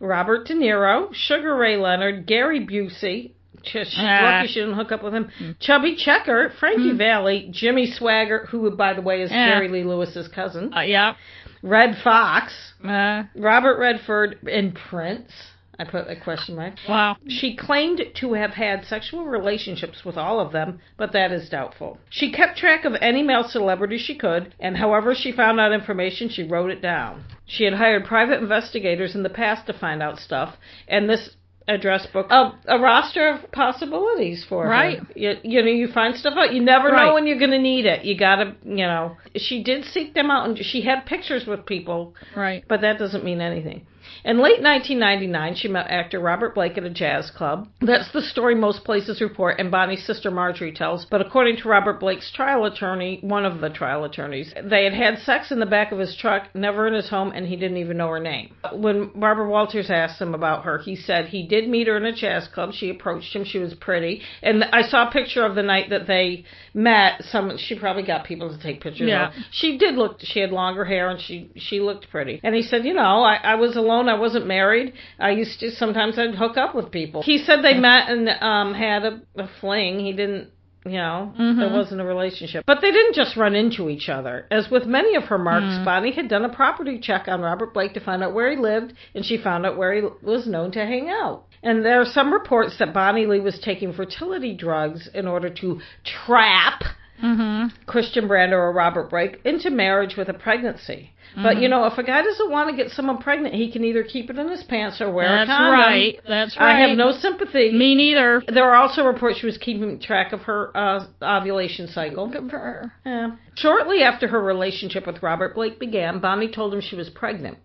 Robert 0.00 0.46
De 0.46 0.54
Niro, 0.54 1.12
Sugar 1.12 1.56
Ray 1.56 1.76
Leonard, 1.76 2.26
Gary 2.26 2.64
Busey. 2.64 3.32
She's 3.62 3.94
Ah. 3.98 4.20
lucky 4.38 4.48
she 4.48 4.60
didn't 4.60 4.74
hook 4.74 4.92
up 4.92 5.02
with 5.02 5.14
him. 5.14 5.30
Chubby 5.60 5.96
Checker, 5.96 6.50
Frankie 6.58 6.92
Valli, 6.92 7.48
Jimmy 7.50 7.86
Swaggart, 7.90 8.48
who, 8.48 8.70
by 8.70 8.92
the 8.94 9.02
way, 9.02 9.22
is 9.22 9.30
Yeah. 9.30 9.54
Jerry 9.54 9.68
Lee 9.68 9.84
Lewis's 9.84 10.28
cousin. 10.28 10.72
Uh, 10.76 10.80
yeah. 10.80 11.14
Redd 11.62 11.96
Foxx, 12.04 12.72
Uh, 12.84 13.24
Robert 13.36 13.78
Redford, 13.78 14.38
and 14.50 14.74
Prince. 14.74 15.32
I 15.80 15.84
put 15.84 16.08
a 16.10 16.16
question 16.16 16.56
mark. 16.56 16.74
wow. 16.88 17.16
She 17.28 17.54
claimed 17.54 18.02
to 18.16 18.32
have 18.32 18.50
had 18.54 18.84
sexual 18.84 19.24
relationships 19.26 20.04
with 20.04 20.16
all 20.16 20.40
of 20.40 20.50
them, 20.50 20.80
but 20.96 21.12
that 21.12 21.30
is 21.30 21.48
doubtful. 21.48 21.98
She 22.10 22.32
kept 22.32 22.58
track 22.58 22.84
of 22.84 22.96
any 23.00 23.22
male 23.22 23.44
celebrity 23.44 23.96
she 23.96 24.16
could, 24.16 24.52
and 24.58 24.76
however 24.76 25.14
she 25.14 25.30
found 25.30 25.60
out 25.60 25.72
information, 25.72 26.30
she 26.30 26.42
wrote 26.42 26.70
it 26.72 26.82
down. 26.82 27.22
She 27.46 27.62
had 27.62 27.74
hired 27.74 28.04
private 28.06 28.40
investigators 28.40 29.14
in 29.14 29.22
the 29.22 29.30
past 29.30 29.66
to 29.66 29.72
find 29.72 30.02
out 30.02 30.18
stuff, 30.18 30.56
and 30.88 31.08
this 31.08 31.30
address 31.68 32.06
book 32.06 32.26
a, 32.30 32.52
a 32.66 32.78
roster 32.80 33.28
of 33.28 33.52
possibilities 33.52 34.44
for 34.48 34.64
her. 34.64 34.70
Right. 34.70 35.00
You, 35.14 35.34
you 35.44 35.62
know, 35.62 35.68
you 35.70 35.88
find 35.88 36.16
stuff 36.16 36.34
out. 36.36 36.52
You 36.54 36.62
never 36.62 36.88
Right. 36.88 37.06
know 37.06 37.14
when 37.14 37.26
you're 37.26 37.38
going 37.38 37.50
to 37.50 37.58
need 37.58 37.84
it. 37.86 38.04
You 38.04 38.16
gotta, 38.18 38.56
you 38.64 38.86
know. 38.86 39.16
She 39.36 39.62
did 39.62 39.84
seek 39.84 40.14
them 40.14 40.30
out, 40.30 40.48
and 40.48 40.58
she 40.58 40.80
had 40.80 41.04
pictures 41.06 41.46
with 41.46 41.66
people 41.66 42.14
Right. 42.34 42.64
but 42.68 42.80
that 42.80 42.98
doesn't 42.98 43.22
mean 43.24 43.40
anything. 43.40 43.86
In 44.24 44.38
late 44.38 44.62
1999, 44.62 45.54
she 45.56 45.68
met 45.68 45.86
actor 45.90 46.20
Robert 46.20 46.54
Blake 46.54 46.76
at 46.78 46.84
a 46.84 46.90
jazz 46.90 47.30
club. 47.30 47.68
That's 47.80 48.10
the 48.12 48.22
story 48.22 48.54
most 48.54 48.84
places 48.84 49.20
report, 49.20 49.58
and 49.58 49.70
Bonny's 49.70 50.04
sister 50.06 50.30
Marjorie 50.30 50.72
tells. 50.72 51.04
But 51.04 51.20
according 51.20 51.56
to 51.58 51.68
Robert 51.68 52.00
Blake's 52.00 52.30
trial 52.32 52.64
attorney, 52.64 53.18
one 53.22 53.44
of 53.44 53.60
the 53.60 53.70
trial 53.70 54.04
attorneys, 54.04 54.52
they 54.62 54.84
had 54.84 54.92
had 54.94 55.18
sex 55.20 55.50
in 55.50 55.60
the 55.60 55.66
back 55.66 55.92
of 55.92 55.98
his 55.98 56.16
truck, 56.16 56.54
never 56.54 56.86
in 56.86 56.94
his 56.94 57.08
home, 57.08 57.32
and 57.34 57.46
he 57.46 57.56
didn't 57.56 57.76
even 57.78 57.96
know 57.96 58.08
her 58.08 58.20
name. 58.20 58.54
When 58.72 59.10
Barbara 59.14 59.48
Walters 59.48 59.90
asked 59.90 60.20
him 60.20 60.34
about 60.34 60.64
her, 60.64 60.78
he 60.78 60.96
said 60.96 61.26
he 61.26 61.46
did 61.46 61.68
meet 61.68 61.86
her 61.86 61.96
in 61.96 62.04
a 62.04 62.12
jazz 62.14 62.48
club. 62.48 62.72
She 62.72 62.90
approached 62.90 63.34
him. 63.34 63.44
She 63.44 63.58
was 63.58 63.74
pretty, 63.74 64.22
and 64.42 64.64
I 64.64 64.82
saw 64.82 65.08
a 65.08 65.10
picture 65.10 65.44
of 65.44 65.54
the 65.54 65.62
night 65.62 65.90
that 65.90 66.06
they 66.06 66.44
met. 66.74 67.22
Some 67.24 67.56
she 67.58 67.78
probably 67.78 68.02
got 68.04 68.24
people 68.24 68.50
to 68.54 68.62
take 68.62 68.80
pictures 68.80 69.08
Yeah. 69.08 69.28
of. 69.28 69.34
She 69.50 69.78
did 69.78 69.94
look. 69.94 70.18
She 70.20 70.40
had 70.40 70.50
longer 70.50 70.84
hair, 70.84 71.08
and 71.10 71.20
she 71.20 71.50
she 71.56 71.80
looked 71.80 72.10
pretty. 72.10 72.40
And 72.42 72.54
he 72.54 72.62
said, 72.62 72.84
you 72.84 72.94
know, 72.94 73.22
I, 73.22 73.36
I 73.42 73.54
was 73.56 73.76
alone. 73.76 73.97
I 74.06 74.18
wasn't 74.18 74.46
married. 74.46 74.92
I 75.18 75.30
used 75.30 75.60
to 75.60 75.70
sometimes 75.70 76.18
I'd 76.18 76.34
hook 76.34 76.58
up 76.58 76.74
with 76.74 76.90
people. 76.90 77.22
He 77.22 77.38
said 77.38 77.62
they 77.62 77.72
met 77.72 78.10
and 78.10 78.28
um 78.28 78.74
had 78.74 79.04
a, 79.04 79.22
a 79.36 79.48
fling. 79.60 80.00
He 80.00 80.12
didn't. 80.12 80.50
You 80.84 80.96
know, 80.96 81.34
there 81.36 81.70
wasn't 81.70 82.00
a 82.00 82.04
relationship. 82.04 82.64
But 82.64 82.80
they 82.80 82.90
didn't 82.90 83.14
just 83.14 83.36
run 83.36 83.54
into 83.54 83.90
each 83.90 84.08
other. 84.08 84.46
As 84.50 84.70
with 84.70 84.86
many 84.86 85.16
of 85.16 85.24
her 85.24 85.36
marks, 85.36 85.84
Bonny 85.84 86.12
had 86.12 86.28
done 86.28 86.44
a 86.46 86.48
property 86.54 86.98
check 86.98 87.28
on 87.28 87.42
Robert 87.42 87.74
Blake 87.74 87.92
to 87.94 88.00
find 88.00 88.22
out 88.22 88.32
where 88.32 88.50
he 88.50 88.56
lived, 88.56 88.94
and 89.14 89.22
she 89.24 89.36
found 89.36 89.66
out 89.66 89.76
where 89.76 89.92
he 89.92 90.02
was 90.22 90.46
known 90.46 90.70
to 90.72 90.78
hang 90.78 91.10
out. 91.10 91.44
And 91.62 91.84
there 91.84 92.00
are 92.00 92.06
some 92.06 92.32
reports 92.32 92.78
that 92.78 92.94
Bonny 92.94 93.26
Lee 93.26 93.40
was 93.40 93.58
taking 93.58 93.92
fertility 93.92 94.54
drugs 94.54 95.10
in 95.12 95.26
order 95.26 95.50
to 95.50 95.80
trap 96.04 96.84
Mm-hmm. 97.22 97.84
Christian 97.86 98.28
Brando 98.28 98.52
or 98.52 98.72
Robert 98.72 99.10
Blake 99.10 99.40
into 99.44 99.70
marriage 99.70 100.16
with 100.16 100.28
a 100.28 100.34
pregnancy. 100.34 101.12
But 101.36 101.60
you 101.60 101.68
know, 101.68 101.84
if 101.84 101.98
a 101.98 102.02
guy 102.02 102.22
doesn't 102.22 102.50
want 102.50 102.70
to 102.70 102.76
get 102.76 102.90
someone 102.90 103.18
pregnant, 103.18 103.54
he 103.54 103.70
can 103.70 103.84
either 103.84 104.02
keep 104.02 104.30
it 104.30 104.38
in 104.38 104.48
his 104.48 104.62
pants 104.64 105.00
or 105.00 105.12
wear 105.12 105.28
That's 105.28 105.48
a 105.48 105.52
condom. 105.52 105.78
That's 105.78 105.88
right. 105.88 106.20
That's 106.26 106.56
right. 106.56 106.76
I 106.76 106.80
have 106.88 106.96
no 106.96 107.12
sympathy. 107.12 107.70
Me 107.72 107.94
neither. 107.94 108.42
There 108.48 108.64
are 108.64 108.74
also 108.74 109.04
reports 109.04 109.38
she 109.38 109.46
was 109.46 109.58
keeping 109.58 110.00
track 110.00 110.32
of 110.32 110.40
her 110.42 110.76
uh, 110.76 111.06
ovulation 111.22 111.86
cycle. 111.88 112.28
Good 112.28 112.50
for 112.50 112.58
her. 112.58 112.92
Yeah. 113.04 113.36
Shortly 113.54 114.02
after 114.02 114.28
her 114.28 114.40
relationship 114.40 115.06
with 115.06 115.22
Robert 115.22 115.54
Blake 115.54 115.78
began, 115.78 116.20
Bonny 116.20 116.50
told 116.50 116.74
him 116.74 116.80
she 116.80 116.96
was 116.96 117.10
pregnant. 117.10 117.58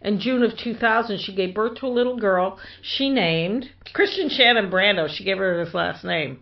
In 0.00 0.18
June 0.18 0.42
of 0.42 0.56
2000, 0.56 1.20
she 1.20 1.34
gave 1.34 1.54
birth 1.54 1.76
to 1.76 1.86
a 1.86 1.88
little 1.88 2.16
girl 2.16 2.58
she 2.80 3.08
named 3.08 3.70
Christian 3.92 4.28
Shannon 4.28 4.70
Brando. 4.70 5.08
She 5.08 5.22
gave 5.22 5.38
her 5.38 5.60
his 5.60 5.74
last 5.74 6.02
name. 6.02 6.40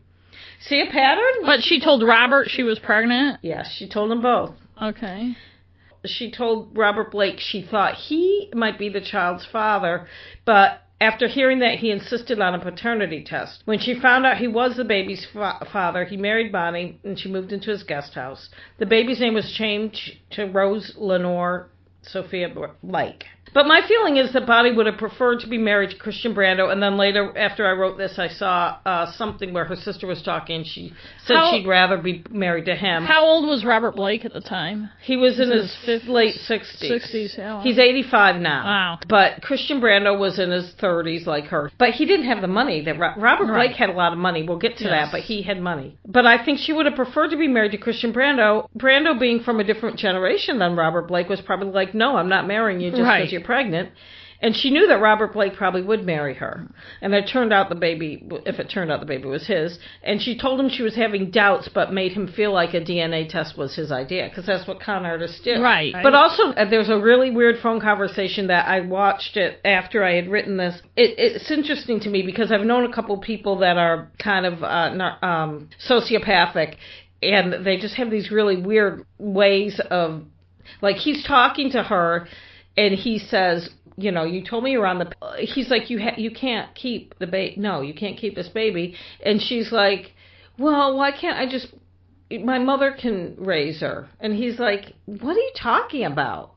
See 0.60 0.80
a 0.80 0.90
pattern? 0.90 1.44
But 1.44 1.62
she 1.62 1.80
told 1.80 2.02
Robert 2.02 2.48
she 2.50 2.62
was 2.62 2.78
pregnant. 2.78 3.38
Yes, 3.42 3.72
she 3.72 3.88
told 3.88 4.10
them 4.10 4.22
both. 4.22 4.54
Okay. 4.80 5.36
She 6.04 6.30
told 6.30 6.76
Robert 6.76 7.10
Blake 7.10 7.40
she 7.40 7.62
thought 7.62 7.94
he 7.94 8.50
might 8.54 8.78
be 8.78 8.88
the 8.88 9.00
child's 9.00 9.44
father, 9.44 10.06
but 10.44 10.82
after 11.00 11.28
hearing 11.28 11.60
that, 11.60 11.78
he 11.78 11.90
insisted 11.90 12.40
on 12.40 12.54
a 12.54 12.58
paternity 12.58 13.24
test. 13.24 13.62
When 13.64 13.78
she 13.78 13.98
found 13.98 14.26
out 14.26 14.36
he 14.36 14.48
was 14.48 14.76
the 14.76 14.84
baby's 14.84 15.26
fa- 15.32 15.66
father, 15.72 16.04
he 16.04 16.16
married 16.18 16.52
Bonny 16.52 17.00
and 17.04 17.18
she 17.18 17.30
moved 17.30 17.52
into 17.52 17.70
his 17.70 17.82
guest 17.82 18.14
house. 18.14 18.50
The 18.78 18.86
baby's 18.86 19.20
name 19.20 19.34
was 19.34 19.50
changed 19.52 20.18
to 20.32 20.44
Rose 20.44 20.94
Lenore 20.98 21.70
Sophia 22.02 22.48
Blake. 22.82 23.24
But 23.52 23.66
my 23.66 23.80
feeling 23.86 24.16
is 24.16 24.32
that 24.32 24.46
Bobby 24.46 24.72
would 24.72 24.86
have 24.86 24.96
preferred 24.96 25.40
to 25.40 25.46
be 25.48 25.58
married 25.58 25.90
to 25.90 25.96
Christian 25.96 26.34
Brando, 26.34 26.70
and 26.72 26.82
then 26.82 26.96
later, 26.96 27.36
after 27.36 27.66
I 27.66 27.72
wrote 27.72 27.98
this, 27.98 28.18
I 28.18 28.28
saw 28.28 28.76
uh, 28.86 29.10
something 29.12 29.52
where 29.52 29.64
her 29.64 29.76
sister 29.76 30.06
was 30.06 30.22
talking. 30.22 30.64
She 30.64 30.92
said 31.24 31.36
How- 31.36 31.50
she'd 31.52 31.66
rather 31.66 31.96
be 31.98 32.24
married 32.30 32.66
to 32.66 32.74
him. 32.76 33.04
How 33.04 33.24
old 33.24 33.48
was 33.48 33.64
Robert 33.64 33.96
Blake 33.96 34.24
at 34.24 34.32
the 34.32 34.40
time? 34.40 34.90
he 35.02 35.16
was 35.16 35.40
in 35.40 35.50
his 35.50 35.64
is 35.64 35.76
fif- 35.84 36.08
late 36.08 36.34
sixties. 36.34 36.90
60s, 36.90 37.38
yeah. 37.38 37.62
He's 37.62 37.78
eighty-five 37.78 38.36
now. 38.40 38.64
Wow. 38.64 38.98
But 39.08 39.42
Christian 39.42 39.80
Brando 39.80 40.18
was 40.18 40.38
in 40.38 40.50
his 40.50 40.72
thirties, 40.80 41.26
like 41.26 41.46
her. 41.46 41.70
But 41.78 41.90
he 41.90 42.06
didn't 42.06 42.26
have 42.26 42.40
the 42.40 42.48
money 42.48 42.82
that 42.84 42.98
Ro- 42.98 43.14
Robert 43.16 43.46
Right. 43.46 43.66
Blake 43.68 43.76
had 43.76 43.88
a 43.90 43.92
lot 43.94 44.12
of 44.12 44.18
money. 44.18 44.42
We'll 44.44 44.58
get 44.58 44.76
to 44.78 44.84
Yes. 44.84 44.90
that, 44.92 45.08
but 45.12 45.20
he 45.22 45.42
had 45.42 45.60
money. 45.60 45.96
But 46.06 46.26
I 46.26 46.44
think 46.44 46.58
she 46.60 46.72
would 46.72 46.86
have 46.86 46.94
preferred 46.94 47.30
to 47.30 47.36
be 47.36 47.48
married 47.48 47.72
to 47.72 47.78
Christian 47.78 48.12
Brando. 48.12 48.68
Brando, 48.78 49.18
being 49.18 49.40
from 49.40 49.58
a 49.60 49.64
different 49.64 49.96
generation 49.98 50.58
than 50.58 50.76
Robert 50.76 51.08
Blake, 51.08 51.28
was 51.28 51.40
probably 51.40 51.72
like, 51.72 51.94
"No, 51.94 52.16
I'm 52.16 52.28
not 52.28 52.46
marrying 52.46 52.80
you 52.80 52.90
just 52.90 52.98
because 53.02 53.08
Right. 53.08 53.30
you're 53.32 53.39
pregnant." 53.40 53.90
And 54.42 54.56
she 54.56 54.70
knew 54.70 54.86
that 54.88 55.02
Robert 55.02 55.34
Blake 55.34 55.54
probably 55.54 55.82
would 55.82 56.04
marry 56.04 56.34
her. 56.34 56.66
And 57.02 57.12
it 57.12 57.28
turned 57.30 57.52
out 57.52 57.68
the 57.68 57.74
baby, 57.74 58.26
if 58.46 58.58
it 58.58 58.70
turned 58.70 58.90
out 58.90 59.00
the 59.00 59.06
baby 59.06 59.28
was 59.28 59.46
his. 59.46 59.78
And 60.02 60.20
she 60.20 60.38
told 60.38 60.58
him 60.58 60.70
she 60.70 60.82
was 60.82 60.96
having 60.96 61.30
doubts, 61.30 61.68
but 61.68 61.92
made 61.92 62.12
him 62.12 62.26
feel 62.26 62.52
like 62.52 62.72
a 62.72 62.80
DNA 62.80 63.28
test 63.28 63.58
was 63.58 63.76
his 63.76 63.92
idea, 63.92 64.28
because 64.28 64.46
that's 64.46 64.66
what 64.66 64.80
con 64.80 65.04
artists 65.04 65.40
do. 65.42 65.60
Right. 65.60 65.92
But 66.02 66.14
also, 66.14 66.44
uh, 66.44 66.68
there's 66.70 66.88
a 66.88 66.98
really 66.98 67.30
weird 67.30 67.56
phone 67.62 67.80
conversation 67.80 68.46
that 68.46 68.66
I 68.66 68.80
watched 68.80 69.36
it 69.36 69.60
after 69.62 70.02
I 70.02 70.14
had 70.14 70.30
written 70.30 70.56
this. 70.56 70.80
It, 70.96 71.16
it's 71.18 71.50
interesting 71.50 72.00
to 72.00 72.08
me 72.08 72.22
because 72.22 72.50
I've 72.50 72.64
known 72.64 72.90
a 72.90 72.94
couple 72.94 73.18
people 73.18 73.58
that 73.58 73.76
are 73.76 74.10
kind 74.18 74.46
of 74.46 74.62
uh, 74.62 75.26
um, 75.26 75.68
sociopathic, 75.86 76.76
and 77.22 77.66
they 77.66 77.76
just 77.76 77.96
have 77.96 78.10
these 78.10 78.30
really 78.30 78.56
weird 78.56 79.04
ways 79.18 79.82
of, 79.90 80.22
like, 80.80 80.96
he's 80.96 81.22
talking 81.26 81.72
to 81.72 81.82
her, 81.82 82.26
and 82.76 82.94
he 82.94 83.18
says, 83.18 83.70
you 83.96 84.10
know, 84.12 84.24
you 84.24 84.44
told 84.44 84.64
me 84.64 84.72
you 84.72 84.78
were 84.78 84.86
on 84.86 84.98
the. 84.98 85.12
He's 85.38 85.70
like, 85.70 85.90
you 85.90 86.00
ha- 86.00 86.16
you 86.16 86.30
can't 86.30 86.74
keep 86.74 87.18
the 87.18 87.26
baby. 87.26 87.60
No, 87.60 87.80
you 87.82 87.94
can't 87.94 88.16
keep 88.16 88.34
this 88.34 88.48
baby. 88.48 88.94
And 89.24 89.40
she's 89.40 89.72
like, 89.72 90.12
well, 90.58 90.96
why 90.96 91.12
can't 91.12 91.36
I 91.36 91.50
just 91.50 91.68
my 92.38 92.58
mother 92.58 92.92
can 92.92 93.34
raise 93.38 93.80
her. 93.80 94.08
And 94.20 94.34
he's 94.34 94.58
like, 94.58 94.94
what 95.06 95.36
are 95.36 95.40
you 95.40 95.52
talking 95.60 96.04
about? 96.04 96.52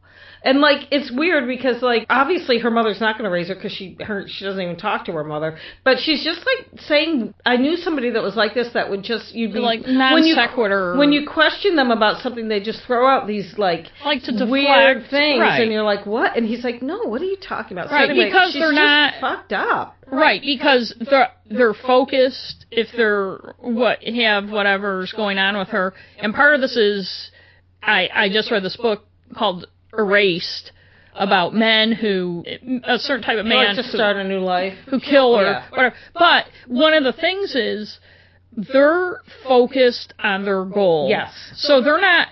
And 0.45 0.59
like 0.59 0.87
it's 0.91 1.09
weird 1.09 1.47
because 1.47 1.81
like 1.81 2.05
obviously 2.09 2.59
her 2.59 2.69
mother's 2.69 2.99
not 2.99 3.17
going 3.17 3.23
to 3.23 3.29
raise 3.31 3.47
her 3.47 3.55
because 3.55 3.71
she 3.71 3.95
her 4.05 4.25
she 4.27 4.43
doesn't 4.43 4.59
even 4.61 4.75
talk 4.75 5.05
to 5.05 5.13
her 5.13 5.23
mother. 5.23 5.57
But 5.85 5.99
she's 5.99 6.21
just 6.21 6.41
like 6.45 6.81
saying 6.81 7.33
I 7.45 7.55
knew 7.55 7.77
somebody 7.77 8.09
that 8.09 8.21
was 8.21 8.35
like 8.35 8.53
this 8.53 8.67
that 8.73 8.89
would 8.89 9.03
just 9.03 9.33
you'd 9.33 9.53
be 9.53 9.59
Like 9.59 9.83
when 9.85 10.25
you 10.25 10.35
non-sequitur. 10.35 10.97
when 10.97 11.13
you 11.13 11.25
question 11.25 11.77
them 11.77 11.91
about 11.91 12.21
something 12.21 12.49
they 12.49 12.59
just 12.59 12.81
throw 12.85 13.07
out 13.07 13.25
these 13.25 13.53
like 13.57 13.85
Like 14.03 14.23
to 14.23 14.31
deflect, 14.33 14.51
weird 14.51 15.09
things 15.09 15.39
right. 15.39 15.61
and 15.61 15.71
you're 15.71 15.81
like 15.83 16.05
what? 16.05 16.35
And 16.35 16.45
he's 16.45 16.63
like 16.65 16.81
no 16.81 17.03
what 17.03 17.21
are 17.21 17.25
you 17.25 17.37
talking 17.37 17.77
about? 17.77 17.87
So 17.89 17.95
Right, 17.95 18.09
anyway, 18.09 18.25
because 18.25 18.51
she's 18.51 18.61
they're 18.61 18.71
just 18.71 18.75
not- 18.75 19.13
fucked 19.21 19.53
up. 19.53 19.95
Right, 20.11 20.41
because 20.41 20.93
they're 21.09 21.29
they're 21.49 21.73
focused 21.73 22.65
if 22.69 22.87
they're 22.95 23.55
what 23.59 24.03
have 24.03 24.49
whatever's 24.49 25.13
going 25.13 25.37
on 25.37 25.57
with 25.57 25.69
her, 25.69 25.93
and 26.19 26.33
part 26.33 26.53
of 26.53 26.59
this 26.61 26.75
is 26.75 27.31
I 27.81 28.09
I 28.13 28.29
just 28.29 28.51
read 28.51 28.61
this 28.63 28.75
book 28.75 29.05
called 29.35 29.67
Erased 29.97 30.71
about 31.15 31.53
men 31.53 31.91
who 31.91 32.43
a 32.85 32.97
certain 32.97 33.23
type 33.23 33.37
of 33.37 33.45
man 33.45 33.75
to 33.75 33.83
who- 33.83 33.89
start 33.91 34.17
a 34.17 34.23
new 34.23 34.39
life. 34.39 34.73
who 34.87 34.99
kill 34.99 35.37
or 35.37 35.43
Yeah. 35.43 35.63
whatever. 35.69 35.95
But 36.13 36.45
one 36.67 36.93
of 36.93 37.03
the 37.03 37.13
things 37.13 37.55
is 37.55 37.99
they're 38.55 39.17
focused 39.47 40.13
on 40.19 40.43
their 40.45 40.63
goal. 40.65 41.07
Yes. 41.09 41.31
So 41.55 41.81
they're 41.81 42.01
not 42.01 42.29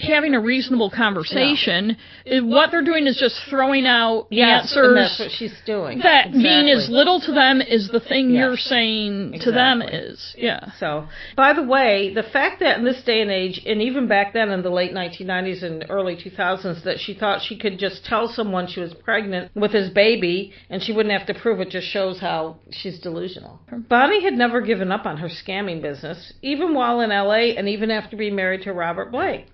having 0.00 0.34
a 0.34 0.40
reasonable 0.40 0.90
conversation. 0.90 1.96
Uh, 2.30 2.44
What 2.44 2.70
they're 2.70 2.82
doing 2.84 3.06
is 3.06 3.16
just 3.16 3.36
throwing 3.50 3.86
out 3.86 4.26
Yes, 4.30 4.72
answers 4.76 4.94
that's 4.94 5.18
what 5.20 5.30
she's 5.30 5.54
doing. 5.66 5.98
that 6.00 6.32
mean 6.32 6.68
as 6.68 6.88
little 6.88 7.20
to 7.20 7.32
them 7.32 7.60
as 7.60 7.88
the 7.88 8.00
thing 8.00 8.30
Yes. 8.30 8.40
you're 8.40 8.56
saying 8.56 9.40
to 9.40 9.52
them 9.52 9.82
is. 9.82 10.34
Yeah. 10.38 10.70
So, 10.78 11.06
by 11.36 11.52
the 11.52 11.62
way, 11.62 12.12
the 12.14 12.22
fact 12.22 12.60
that 12.60 12.78
in 12.78 12.84
this 12.84 13.02
day 13.02 13.20
and 13.20 13.30
age, 13.30 13.62
and 13.66 13.82
even 13.82 14.06
back 14.08 14.32
then 14.32 14.50
in 14.50 14.62
the 14.62 14.70
late 14.70 14.92
1990s 14.92 15.62
and 15.62 15.84
early 15.88 16.16
2000s, 16.16 16.82
that 16.84 16.98
she 17.00 17.14
thought 17.14 17.42
she 17.42 17.56
could 17.56 17.78
just 17.78 18.04
tell 18.04 18.28
someone 18.28 18.66
she 18.66 18.80
was 18.80 18.94
pregnant 18.94 19.50
with 19.54 19.72
his 19.72 19.90
baby 19.90 20.52
and 20.70 20.82
she 20.82 20.92
wouldn't 20.92 21.12
have 21.16 21.26
to 21.26 21.34
prove 21.34 21.60
it 21.60 21.70
just 21.70 21.86
shows 21.88 22.18
how 22.20 22.56
she's 22.70 22.98
delusional. 23.00 23.60
Bonny 23.88 24.22
had 24.22 24.34
never 24.34 24.60
given 24.60 24.90
up 24.92 25.06
on 25.06 25.16
her 25.18 25.28
scamming 25.28 25.82
business, 25.82 26.32
even 26.42 26.74
while 26.74 27.00
in 27.00 27.10
LA 27.10 27.54
and 27.56 27.68
even 27.68 27.90
after 27.90 28.16
being 28.16 28.34
married 28.34 28.62
to 28.62 28.72
Robert 28.72 29.10
Blake. 29.12 29.46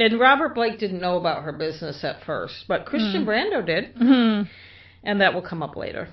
And 0.00 0.20
Robert 0.20 0.54
Blake 0.54 0.78
didn't 0.78 1.00
know 1.00 1.16
about 1.16 1.42
her 1.44 1.52
business 1.52 2.04
at 2.04 2.22
first, 2.24 2.64
but 2.68 2.86
Christian 2.86 3.24
Brando 3.26 3.64
did, 3.64 3.94
hmm 3.96 4.42
and 5.04 5.20
that 5.20 5.32
will 5.32 5.42
come 5.42 5.62
up 5.62 5.76
later. 5.76 6.08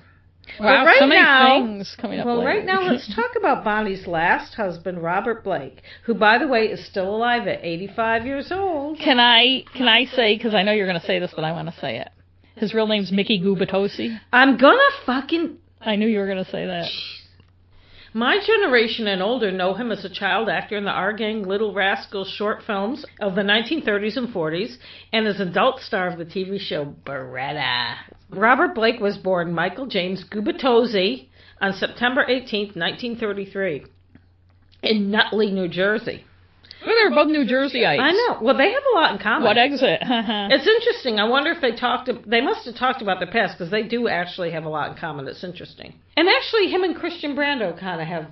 Wow, 0.60 0.84
right 0.86 0.96
so 1.00 1.06
many 1.06 1.20
now- 1.20 1.60
things 1.66 1.96
coming 2.00 2.20
up 2.20 2.26
Well, 2.26 2.38
later. 2.38 2.48
right 2.48 2.64
now 2.64 2.80
let's 2.88 3.12
talk 3.14 3.32
about 3.36 3.64
Bonny's 3.64 4.06
last 4.06 4.54
husband, 4.54 5.02
Robert 5.02 5.42
Blake, 5.42 5.82
who, 6.04 6.14
by 6.14 6.38
the 6.38 6.46
way, 6.46 6.66
is 6.66 6.86
still 6.86 7.14
alive 7.14 7.48
at 7.48 7.64
85 7.64 8.26
years 8.26 8.52
old. 8.52 8.98
Can 8.98 9.18
I 9.18 9.64
can 9.74 9.88
I 9.88 10.04
say 10.04 10.36
because 10.36 10.54
I 10.54 10.62
know 10.62 10.72
you're 10.72 10.86
going 10.86 11.00
to 11.00 11.06
say 11.06 11.18
this, 11.18 11.32
but 11.34 11.44
I 11.44 11.50
want 11.52 11.68
to 11.68 11.80
say 11.80 11.98
it. 11.98 12.08
His 12.54 12.72
real 12.74 12.86
name's 12.86 13.10
Mickey 13.12 13.40
Gubitosi. 13.40 14.18
I'm 14.32 14.56
gonna 14.56 14.78
fucking. 15.04 15.58
I 15.80 15.96
knew 15.96 16.06
you 16.06 16.18
were 16.20 16.26
going 16.26 16.42
to 16.44 16.50
say 16.50 16.64
that. 16.66 16.88
My 18.16 18.38
generation 18.38 19.08
and 19.08 19.20
older 19.22 19.52
know 19.52 19.74
him 19.74 19.92
as 19.92 20.02
a 20.02 20.08
child 20.08 20.48
actor 20.48 20.78
in 20.78 20.84
the 20.84 20.90
Our 20.90 21.12
Gang 21.12 21.42
Little 21.42 21.74
Rascals 21.74 22.30
short 22.30 22.62
films 22.66 23.04
of 23.20 23.34
the 23.34 23.42
1930s 23.42 24.16
and 24.16 24.32
40s, 24.32 24.78
and 25.12 25.26
as 25.26 25.38
adult 25.38 25.80
star 25.80 26.08
of 26.08 26.16
the 26.16 26.24
TV 26.24 26.58
show 26.58 26.94
Baretta. 27.04 27.94
Robert 28.30 28.74
Blake 28.74 29.00
was 29.00 29.18
born 29.18 29.52
Michael 29.52 29.84
James 29.84 30.24
Gubitosi 30.30 31.28
on 31.60 31.74
September 31.74 32.24
18, 32.26 32.68
1933, 32.68 33.84
in 34.82 35.10
Nutley, 35.10 35.50
New 35.50 35.68
Jersey. 35.68 36.24
Well, 36.84 36.94
they're 36.94 37.10
both 37.10 37.28
New 37.28 37.44
Jerseyites. 37.44 38.00
I 38.00 38.12
know. 38.12 38.38
Well, 38.42 38.56
they 38.56 38.72
have 38.72 38.82
a 38.92 38.94
lot 38.94 39.12
in 39.12 39.18
common. 39.18 39.44
What 39.44 39.58
exit? 39.58 40.00
It's 40.56 40.66
interesting. 40.66 41.18
I 41.18 41.28
wonder 41.28 41.50
if 41.50 41.60
they 41.60 41.72
talked. 41.72 42.10
They 42.26 42.40
must 42.40 42.66
have 42.66 42.76
talked 42.76 43.02
about 43.02 43.18
their 43.18 43.30
past 43.30 43.58
because 43.58 43.70
they 43.70 43.82
do 43.82 44.08
actually 44.08 44.50
have 44.52 44.64
a 44.64 44.68
lot 44.68 44.90
in 44.90 44.96
common. 44.96 45.26
It's 45.28 45.44
interesting. 45.44 45.94
And 46.16 46.28
actually, 46.28 46.68
him 46.68 46.82
and 46.82 46.94
Christian 46.96 47.36
Brando 47.36 47.78
kind 47.78 48.00
of 48.00 48.06
have 48.06 48.26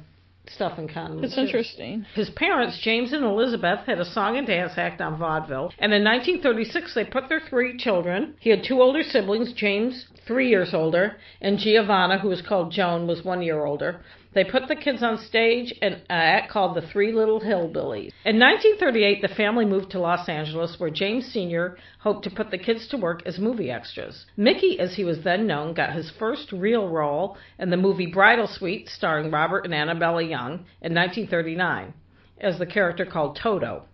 stuff 0.49 0.78
in 0.78 0.88
common. 0.88 1.24
it's 1.24 1.34
too. 1.34 1.42
interesting. 1.42 2.07
His 2.14 2.30
parents, 2.30 2.78
James 2.82 3.12
and 3.12 3.24
Elizabeth, 3.24 3.80
had 3.86 3.99
a 3.99 4.05
song 4.05 4.36
and 4.36 4.47
dance 4.47 4.72
act 4.76 5.01
on 5.01 5.18
vaudeville. 5.18 5.72
And 5.78 5.92
in 5.92 6.05
1936, 6.05 6.95
they 6.95 7.05
put 7.05 7.28
their 7.28 7.40
three 7.49 7.76
children. 7.78 8.34
He 8.40 8.51
had 8.51 8.62
two 8.66 8.80
older 8.80 9.03
siblings, 9.03 9.53
James, 9.55 10.07
three 10.26 10.49
years 10.49 10.70
older, 10.72 11.16
and 11.40 11.59
Giovanna, 11.59 12.18
who 12.18 12.28
was 12.28 12.42
called 12.42 12.72
Joan, 12.72 13.07
was 13.07 13.24
one 13.24 13.42
year 13.42 13.64
older. 13.64 14.01
They 14.35 14.43
put 14.45 14.66
the 14.66 14.74
kids 14.74 15.01
on 15.03 15.18
stage 15.18 15.70
in 15.80 15.93
an 15.93 16.03
act 16.11 16.51
called 16.51 16.74
The 16.76 16.82
Three 16.89 17.12
Little 17.12 17.41
Hillbillies. 17.41 18.11
In 18.24 18.41
1938, 18.41 19.22
the 19.22 19.28
family 19.28 19.64
moved 19.64 19.93
to 19.93 20.01
Los 20.01 20.28
Angeles, 20.28 20.78
where 20.80 20.91
James 20.91 21.26
Sr. 21.32 21.78
hoped 22.01 22.24
to 22.24 22.30
put 22.30 22.51
the 22.51 22.59
kids 22.59 22.89
to 22.89 22.97
work 22.97 23.22
as 23.26 23.39
movie 23.39 23.70
extras. 23.70 24.26
Mickey, 24.37 24.80
as 24.80 24.97
he 24.97 25.05
was 25.05 25.22
then 25.22 25.47
known, 25.47 25.72
got 25.72 25.93
his 25.93 26.11
first 26.18 26.51
real 26.51 26.89
role 26.89 27.37
in 27.61 27.70
the 27.70 27.76
movie 27.76 28.07
Bridal 28.07 28.49
Suite, 28.49 28.89
starring 28.89 29.30
Robert 29.30 29.64
and 29.64 29.74
Annabella 29.74 30.22
Young, 30.22 30.66
in 30.82 30.93
1939, 30.95 31.95
as 32.41 32.59
the 32.59 32.66
character 32.66 33.07
called 33.07 33.37
Toto. 33.37 33.85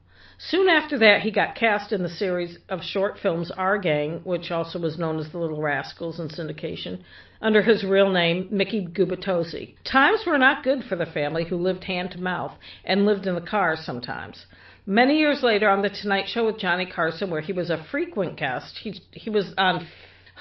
Soon 0.42 0.70
after 0.70 0.96
that, 0.96 1.20
he 1.20 1.30
got 1.30 1.54
cast 1.54 1.92
in 1.92 2.02
the 2.02 2.08
series 2.08 2.56
of 2.70 2.82
short 2.82 3.18
films 3.18 3.50
Our 3.50 3.76
Gang, 3.76 4.20
which 4.24 4.50
also 4.50 4.78
was 4.78 4.98
known 4.98 5.18
as 5.18 5.28
The 5.30 5.38
Little 5.38 5.60
Rascals 5.60 6.18
in 6.18 6.28
syndication, 6.28 7.00
under 7.42 7.60
his 7.60 7.84
real 7.84 8.10
name, 8.10 8.48
Mickey 8.50 8.86
Gubitosi. 8.86 9.74
Times 9.84 10.24
were 10.26 10.38
not 10.38 10.64
good 10.64 10.82
for 10.84 10.96
the 10.96 11.04
family, 11.04 11.44
who 11.44 11.58
lived 11.58 11.84
hand 11.84 12.12
to 12.12 12.20
mouth 12.22 12.52
and 12.86 13.04
lived 13.04 13.26
in 13.26 13.34
the 13.34 13.42
car 13.42 13.76
sometimes. 13.76 14.46
Many 14.86 15.18
years 15.18 15.42
later, 15.42 15.68
on 15.68 15.82
The 15.82 15.90
Tonight 15.90 16.26
Show 16.26 16.46
with 16.46 16.58
Johnny 16.58 16.86
Carson, 16.86 17.28
where 17.28 17.42
he 17.42 17.52
was 17.52 17.68
a 17.68 17.84
frequent 17.90 18.38
guest, 18.38 18.78
he, 18.78 18.98
he 19.12 19.28
was 19.28 19.52
on 19.58 19.86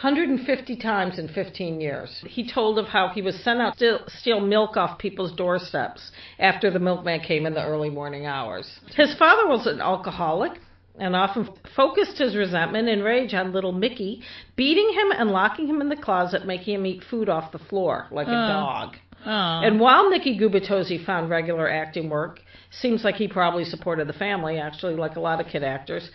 150 0.01 0.77
times 0.77 1.19
in 1.19 1.27
15 1.27 1.81
years. 1.81 2.23
He 2.25 2.49
told 2.49 2.79
of 2.79 2.85
how 2.85 3.09
he 3.09 3.21
was 3.21 3.35
sent 3.43 3.59
out 3.59 3.77
to 3.79 3.99
steal 4.07 4.39
milk 4.39 4.77
off 4.77 4.97
people's 4.97 5.33
doorsteps 5.33 6.11
after 6.39 6.71
the 6.71 6.79
milkman 6.79 7.19
came 7.19 7.45
in 7.45 7.53
the 7.53 7.65
early 7.65 7.89
morning 7.89 8.25
hours. 8.25 8.79
His 8.95 9.13
father 9.15 9.45
was 9.45 9.67
an 9.67 9.81
alcoholic 9.81 10.53
and 10.97 11.17
often 11.17 11.49
focused 11.75 12.17
his 12.17 12.33
resentment 12.33 12.87
and 12.87 13.03
rage 13.03 13.33
on 13.33 13.51
little 13.51 13.73
Mickey, 13.73 14.21
beating 14.55 14.89
him 14.93 15.11
and 15.11 15.31
locking 15.31 15.67
him 15.67 15.81
in 15.81 15.89
the 15.89 15.97
closet, 15.97 16.45
making 16.45 16.75
him 16.75 16.85
eat 16.85 17.03
food 17.09 17.27
off 17.27 17.51
the 17.51 17.59
floor 17.59 18.07
like 18.09 18.27
a 18.27 18.31
Oh. 18.31 18.47
dog. 18.47 18.95
Oh. 19.25 19.29
And 19.29 19.81
while 19.81 20.09
Mickey 20.09 20.39
Gubitosi 20.39 21.03
found 21.05 21.29
regular 21.29 21.69
acting 21.69 22.09
work, 22.09 22.39
seems 22.71 23.03
like 23.03 23.15
he 23.15 23.27
probably 23.27 23.65
supported 23.65 24.07
the 24.07 24.13
family, 24.13 24.59
actually, 24.59 24.95
like 24.95 25.17
a 25.17 25.19
lot 25.19 25.41
of 25.41 25.47
kid 25.47 25.63
actors. 25.63 26.09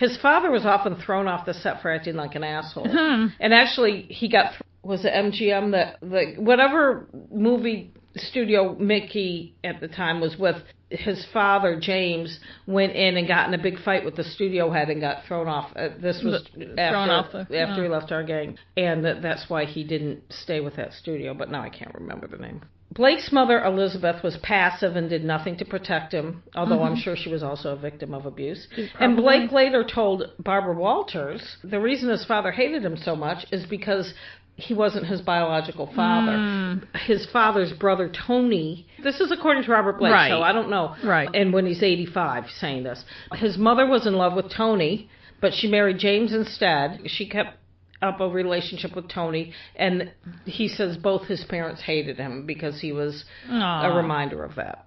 His 0.00 0.16
father 0.16 0.50
was 0.50 0.64
often 0.64 0.96
thrown 0.96 1.28
off 1.28 1.44
the 1.44 1.52
set 1.52 1.82
for 1.82 1.92
acting 1.92 2.16
like 2.16 2.34
an 2.34 2.42
asshole. 2.42 2.88
Hmm. 2.88 3.26
And 3.38 3.52
actually, 3.52 4.06
he 4.08 4.30
got 4.30 4.52
th- 4.52 4.62
was 4.82 5.04
it 5.04 5.12
MGM 5.12 5.72
that 5.72 6.00
the 6.00 6.40
whatever 6.40 7.06
movie 7.30 7.92
studio 8.16 8.74
Mickey 8.76 9.54
at 9.62 9.78
the 9.82 9.88
time 9.88 10.22
was 10.22 10.38
with 10.38 10.56
his 10.88 11.26
father 11.34 11.78
James 11.78 12.40
went 12.66 12.92
in 12.92 13.18
and 13.18 13.28
got 13.28 13.46
in 13.46 13.52
a 13.52 13.62
big 13.62 13.78
fight 13.78 14.02
with 14.02 14.16
the 14.16 14.24
studio 14.24 14.70
head 14.70 14.88
and 14.88 15.02
got 15.02 15.26
thrown 15.28 15.48
off. 15.48 15.70
Uh, 15.76 15.90
this 16.00 16.22
was 16.24 16.46
after 16.78 16.96
off 16.96 17.32
the- 17.32 17.60
after 17.60 17.82
he 17.82 17.88
oh. 17.88 17.92
left 17.92 18.10
our 18.10 18.24
gang, 18.24 18.56
and 18.78 19.04
that, 19.04 19.20
that's 19.20 19.50
why 19.50 19.66
he 19.66 19.84
didn't 19.84 20.22
stay 20.30 20.60
with 20.60 20.76
that 20.76 20.94
studio. 20.94 21.34
But 21.34 21.50
now 21.50 21.60
I 21.60 21.68
can't 21.68 21.94
remember 21.94 22.26
the 22.26 22.38
name. 22.38 22.62
Blake's 22.92 23.30
mother 23.30 23.62
Elizabeth 23.64 24.22
was 24.24 24.36
passive 24.38 24.96
and 24.96 25.08
did 25.08 25.24
nothing 25.24 25.56
to 25.58 25.64
protect 25.64 26.12
him, 26.12 26.42
although 26.56 26.82
I'm 26.82 26.96
sure 26.96 27.14
she 27.16 27.30
was 27.30 27.42
also 27.42 27.70
a 27.72 27.76
victim 27.76 28.12
of 28.12 28.26
abuse. 28.26 28.66
And 28.98 29.16
Blake 29.16 29.52
later 29.52 29.84
told 29.84 30.24
Barbara 30.40 30.74
Walters 30.74 31.56
the 31.62 31.78
reason 31.80 32.08
his 32.08 32.24
father 32.24 32.50
hated 32.50 32.84
him 32.84 32.96
so 32.96 33.14
much 33.14 33.46
is 33.52 33.64
because 33.64 34.12
he 34.56 34.74
wasn't 34.74 35.06
his 35.06 35.20
biological 35.20 35.86
father. 35.94 36.32
Mm. 36.32 36.84
His 37.06 37.26
father's 37.32 37.72
brother 37.72 38.10
Tony. 38.26 38.86
This 39.02 39.20
is 39.20 39.30
according 39.32 39.62
to 39.64 39.70
Robert 39.70 39.98
Blake, 39.98 40.12
Right. 40.12 40.28
so 40.30 40.42
I 40.42 40.52
don't 40.52 40.68
know. 40.68 40.96
Right. 41.04 41.28
And 41.32 41.52
when 41.52 41.66
he's 41.66 41.82
85, 41.82 42.50
saying 42.50 42.82
this, 42.82 43.04
his 43.34 43.56
mother 43.56 43.86
was 43.86 44.06
in 44.06 44.14
love 44.14 44.34
with 44.34 44.52
Tony, 44.52 45.08
but 45.40 45.54
she 45.54 45.68
married 45.68 45.98
James 45.98 46.32
instead. 46.34 47.02
She 47.06 47.26
kept 47.28 47.56
up 48.02 48.20
a 48.20 48.28
relationship 48.28 48.94
with 48.96 49.08
Tony, 49.08 49.52
and 49.76 50.10
he 50.44 50.68
says 50.68 50.96
both 50.96 51.26
his 51.26 51.44
parents 51.44 51.82
hated 51.82 52.16
him 52.16 52.46
because 52.46 52.80
he 52.80 52.92
was 52.92 53.24
Aw. 53.48 53.90
a 53.92 53.96
reminder 53.96 54.42
of 54.44 54.54
that. 54.56 54.86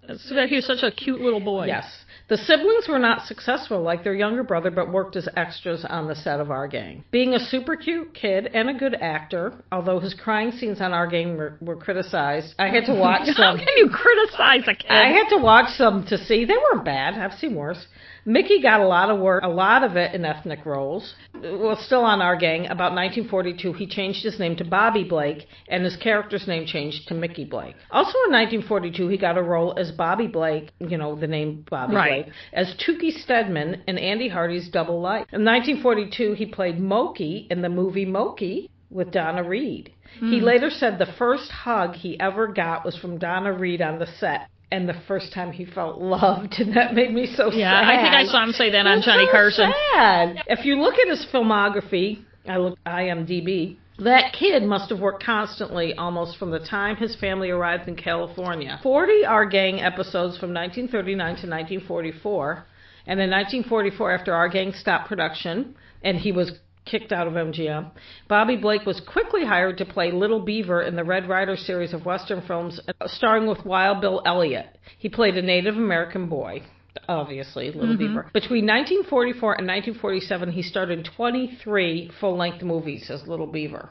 He 0.49 0.55
was 0.55 0.65
such 0.65 0.83
a 0.83 0.91
cute 0.91 1.21
little 1.21 1.39
boy. 1.39 1.65
Yes. 1.67 1.85
The 2.29 2.37
siblings 2.37 2.87
were 2.87 2.99
not 2.99 3.25
successful 3.27 3.81
like 3.81 4.03
their 4.03 4.13
younger 4.15 4.43
brother, 4.43 4.71
but 4.71 4.91
worked 4.91 5.15
as 5.15 5.27
extras 5.35 5.85
on 5.87 6.07
the 6.07 6.15
set 6.15 6.39
of 6.39 6.49
Our 6.49 6.67
Gang. 6.67 7.03
Being 7.11 7.33
a 7.33 7.39
super 7.39 7.75
cute 7.75 8.13
kid 8.13 8.47
and 8.53 8.69
a 8.69 8.73
good 8.73 8.95
actor, 8.95 9.53
although 9.71 9.99
his 9.99 10.13
crying 10.13 10.51
scenes 10.51 10.81
on 10.81 10.93
Our 10.93 11.07
Gang 11.07 11.37
were, 11.37 11.57
were 11.61 11.75
criticized, 11.75 12.55
I 12.57 12.69
had 12.69 12.85
to 12.85 12.93
watch 12.99 13.27
How 13.27 13.33
some. 13.33 13.57
can 13.57 13.67
you 13.77 13.89
criticize 13.89 14.63
a 14.67 14.73
kid? 14.75 14.89
I 14.89 15.09
had 15.11 15.27
to 15.29 15.37
watch 15.37 15.75
some 15.75 16.05
to 16.07 16.17
see. 16.17 16.45
They 16.45 16.55
weren't 16.57 16.85
bad. 16.85 17.15
I've 17.15 17.37
seen 17.37 17.55
worse. 17.55 17.85
Mickey 18.25 18.61
got 18.61 18.79
a 18.79 18.87
lot 18.87 19.09
of 19.09 19.19
work, 19.19 19.43
a 19.43 19.49
lot 19.49 19.83
of 19.83 19.97
it 19.97 20.15
in 20.15 20.23
ethnic 20.23 20.65
roles. 20.65 21.13
Well, 21.33 21.75
still 21.75 22.05
on 22.05 22.21
our 22.21 22.35
gang. 22.35 22.65
About 22.65 22.93
1942, 22.93 23.73
he 23.73 23.87
changed 23.87 24.23
his 24.23 24.39
name 24.39 24.55
to 24.57 24.65
Bobby 24.65 25.03
Blake, 25.03 25.45
and 25.67 25.83
his 25.83 25.97
character's 25.97 26.47
name 26.47 26.65
changed 26.65 27.07
to 27.09 27.13
Mickey 27.13 27.43
Blake. 27.43 27.75
Also 27.91 28.17
in 28.27 28.31
1942, 28.31 29.07
he 29.09 29.17
got 29.17 29.37
a 29.37 29.43
role 29.43 29.77
as 29.77 29.91
Bobby 29.91 30.27
Blake, 30.27 30.71
you 30.79 30.97
know, 30.97 31.15
the 31.15 31.27
name 31.27 31.65
Bobby 31.69 31.95
Right. 31.95 32.25
Blake, 32.25 32.35
as 32.53 32.73
Tooky 32.75 33.11
Stedman 33.11 33.83
in 33.87 33.97
Andy 33.97 34.29
Hardy's 34.29 34.69
Double 34.69 35.01
Life. 35.01 35.27
In 35.33 35.43
1942, 35.43 36.33
he 36.33 36.45
played 36.45 36.79
Mokey 36.79 37.47
in 37.51 37.61
the 37.61 37.69
movie 37.69 38.05
Mokey 38.05 38.69
with 38.89 39.11
Donna 39.11 39.43
Reed. 39.43 39.91
He 40.19 40.39
hmm. 40.39 40.45
later 40.45 40.69
said 40.69 40.99
the 40.99 41.11
first 41.17 41.49
hug 41.49 41.95
he 41.95 42.19
ever 42.19 42.47
got 42.47 42.85
was 42.85 42.95
from 42.95 43.17
Donna 43.17 43.51
Reed 43.51 43.81
on 43.81 43.99
the 43.99 44.05
set. 44.05 44.49
And 44.73 44.89
the 44.89 44.99
first 45.07 45.31
time 45.31 45.51
he 45.51 45.65
felt 45.65 46.01
loved, 46.01 46.55
and 46.57 46.75
that 46.75 46.95
made 46.95 47.13
me 47.13 47.27
so 47.35 47.51
yeah, 47.51 47.79
sad. 47.79 47.83
I 47.83 48.01
think 48.01 48.15
I 48.15 48.25
saw 48.25 48.43
him 48.43 48.53
say 48.53 48.71
that 48.71 48.87
on 48.87 49.03
Johnny 49.03 49.27
so 49.27 49.31
Carson. 49.31 49.71
Sad. 49.93 50.37
If 50.47 50.65
you 50.65 50.81
look 50.81 50.95
at 50.95 51.07
his 51.07 51.27
filmography, 51.31 52.23
I 52.47 52.57
look 52.57 52.79
IMDb. 52.83 53.77
That 53.99 54.33
kid 54.33 54.63
must 54.63 54.89
have 54.89 54.99
worked 54.99 55.23
constantly 55.23 55.93
almost 55.93 56.37
from 56.39 56.49
the 56.49 56.59
time 56.59 56.95
his 56.95 57.15
family 57.17 57.51
arrived 57.51 57.87
in 57.87 57.95
California. 57.95 58.79
40 58.81 59.25
Our 59.25 59.45
Gang 59.45 59.79
episodes 59.79 60.39
from 60.39 60.51
1939 60.55 61.17
to 61.17 61.29
1944. 61.29 62.65
And 63.05 63.19
in 63.19 63.29
1944, 63.29 64.11
after 64.11 64.33
Our 64.33 64.49
Gang 64.49 64.73
stopped 64.73 65.07
production 65.07 65.75
and 66.01 66.17
he 66.17 66.31
was 66.31 66.53
kicked 66.85 67.11
out 67.11 67.27
of 67.27 67.33
MGM, 67.33 67.91
Bobby 68.27 68.55
Blake 68.55 68.85
was 68.85 69.01
quickly 69.01 69.45
hired 69.45 69.77
to 69.77 69.85
play 69.85 70.11
Little 70.11 70.39
Beaver 70.39 70.81
in 70.81 70.95
the 70.95 71.03
Red 71.03 71.27
Ryder 71.29 71.55
series 71.55 71.93
of 71.93 72.05
Western 72.05 72.41
films 72.41 72.79
starring 73.05 73.47
with 73.47 73.65
Wild 73.65 74.01
Bill 74.01 74.21
Elliott. 74.25 74.77
He 74.97 75.09
played 75.09 75.37
a 75.37 75.41
Native 75.41 75.75
American 75.75 76.27
boy 76.27 76.63
obviously, 77.07 77.67
Little 77.67 77.95
mm-hmm. 77.95 77.97
Beaver. 77.97 78.29
Between 78.33 78.65
1944 78.65 79.53
and 79.53 79.67
1947, 79.67 80.51
he 80.51 80.61
starred 80.61 80.91
in 80.91 81.03
23 81.03 82.11
full-length 82.19 82.63
movies 82.63 83.09
as 83.09 83.27
Little 83.27 83.47
Beaver. 83.47 83.89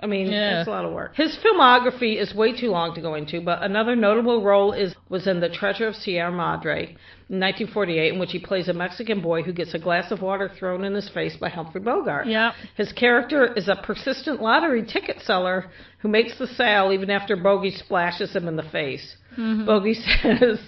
I 0.00 0.06
mean, 0.06 0.26
Yeah. 0.30 0.56
that's 0.56 0.68
a 0.68 0.70
lot 0.70 0.84
of 0.84 0.92
work. 0.92 1.14
His 1.14 1.36
filmography 1.36 2.20
is 2.20 2.34
way 2.34 2.52
too 2.58 2.70
long 2.70 2.94
to 2.94 3.00
go 3.00 3.14
into, 3.14 3.40
but 3.40 3.62
another 3.62 3.94
notable 3.94 4.42
role 4.42 4.72
is 4.72 4.94
was 5.08 5.26
in 5.26 5.40
The 5.40 5.48
Treasure 5.48 5.86
of 5.86 5.94
Sierra 5.94 6.32
Madre 6.32 6.96
in 7.30 7.40
1948, 7.40 8.12
in 8.12 8.18
which 8.18 8.32
he 8.32 8.38
plays 8.38 8.68
a 8.68 8.72
Mexican 8.72 9.20
boy 9.20 9.42
who 9.42 9.52
gets 9.52 9.72
a 9.74 9.78
glass 9.78 10.10
of 10.10 10.20
water 10.20 10.50
thrown 10.58 10.84
in 10.84 10.94
his 10.94 11.08
face 11.10 11.36
by 11.36 11.48
Humphrey 11.48 11.80
Bogart. 11.80 12.26
Yeah. 12.26 12.52
His 12.76 12.92
character 12.92 13.52
is 13.54 13.68
a 13.68 13.76
persistent 13.76 14.42
lottery 14.42 14.84
ticket 14.84 15.20
seller 15.22 15.70
who 15.98 16.08
makes 16.08 16.36
the 16.38 16.48
sale 16.48 16.90
even 16.92 17.10
after 17.10 17.36
Bogey 17.36 17.70
splashes 17.70 18.34
him 18.34 18.48
in 18.48 18.56
the 18.56 18.62
face. 18.64 19.16
Mm-hmm. 19.38 19.64
Bogey 19.66 19.94
says, 20.22 20.58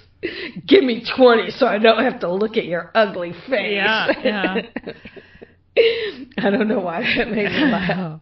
Give 0.67 0.83
me 0.83 1.05
20 1.17 1.51
so 1.51 1.67
I 1.67 1.79
don't 1.79 2.03
have 2.03 2.21
to 2.21 2.33
look 2.33 2.57
at 2.57 2.65
your 2.65 2.91
ugly 2.95 3.33
face. 3.49 3.75
Yeah, 3.75 4.07
yeah. 4.25 4.57
I 6.39 6.51
don't 6.51 6.69
know 6.69 6.81
why 6.81 7.03
that 7.03 7.31
made 7.31 7.51
me 7.51 7.65
laugh. 7.71 8.21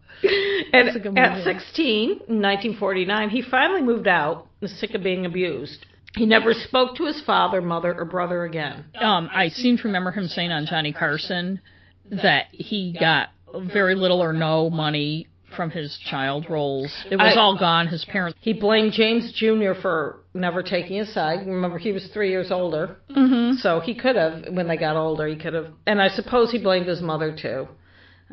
And 0.73 0.89
at 0.89 1.05
movie. 1.05 1.43
16, 1.43 2.09
in 2.09 2.41
1949, 2.41 3.29
he 3.29 3.41
finally 3.41 3.81
moved 3.81 4.07
out, 4.07 4.47
sick 4.65 4.93
of 4.93 5.03
being 5.03 5.25
abused. 5.25 5.85
He 6.15 6.25
never 6.25 6.53
spoke 6.53 6.95
to 6.97 7.05
his 7.05 7.21
father, 7.21 7.61
mother, 7.61 7.93
or 7.93 8.05
brother 8.05 8.43
again. 8.45 8.85
Um, 8.99 9.29
I 9.33 9.49
seem 9.49 9.77
to 9.77 9.83
remember 9.83 10.11
him 10.11 10.27
saying 10.27 10.51
on 10.51 10.65
Johnny 10.65 10.93
Carson 10.93 11.61
that 12.09 12.47
he 12.51 12.95
got 12.97 13.29
very 13.53 13.95
little 13.95 14.21
or 14.21 14.33
no 14.33 14.69
money 14.69 15.27
from 15.55 15.71
his 15.71 15.97
child 16.09 16.47
roles. 16.49 16.91
It 17.09 17.17
was 17.17 17.33
I- 17.35 17.39
all 17.39 17.57
gone. 17.57 17.87
His 17.87 18.05
parents. 18.05 18.37
He 18.41 18.53
blamed 18.53 18.93
James 18.93 19.31
Jr. 19.33 19.73
for 19.81 20.19
never 20.35 20.61
taking 20.61 20.97
his 20.97 21.13
side. 21.13 21.47
Remember, 21.47 21.77
he 21.77 21.91
was 21.91 22.07
three 22.13 22.29
years 22.29 22.51
older. 22.51 22.97
Mm-hmm. 23.09 23.57
So 23.57 23.79
he 23.79 23.95
could 23.95 24.15
have, 24.15 24.45
when 24.51 24.67
they 24.67 24.77
got 24.77 24.95
older, 24.97 25.25
he 25.27 25.35
could 25.35 25.53
have. 25.53 25.67
And 25.87 26.01
I 26.01 26.09
suppose 26.09 26.51
he 26.51 26.61
blamed 26.61 26.87
his 26.87 27.01
mother 27.01 27.35
too. 27.35 27.67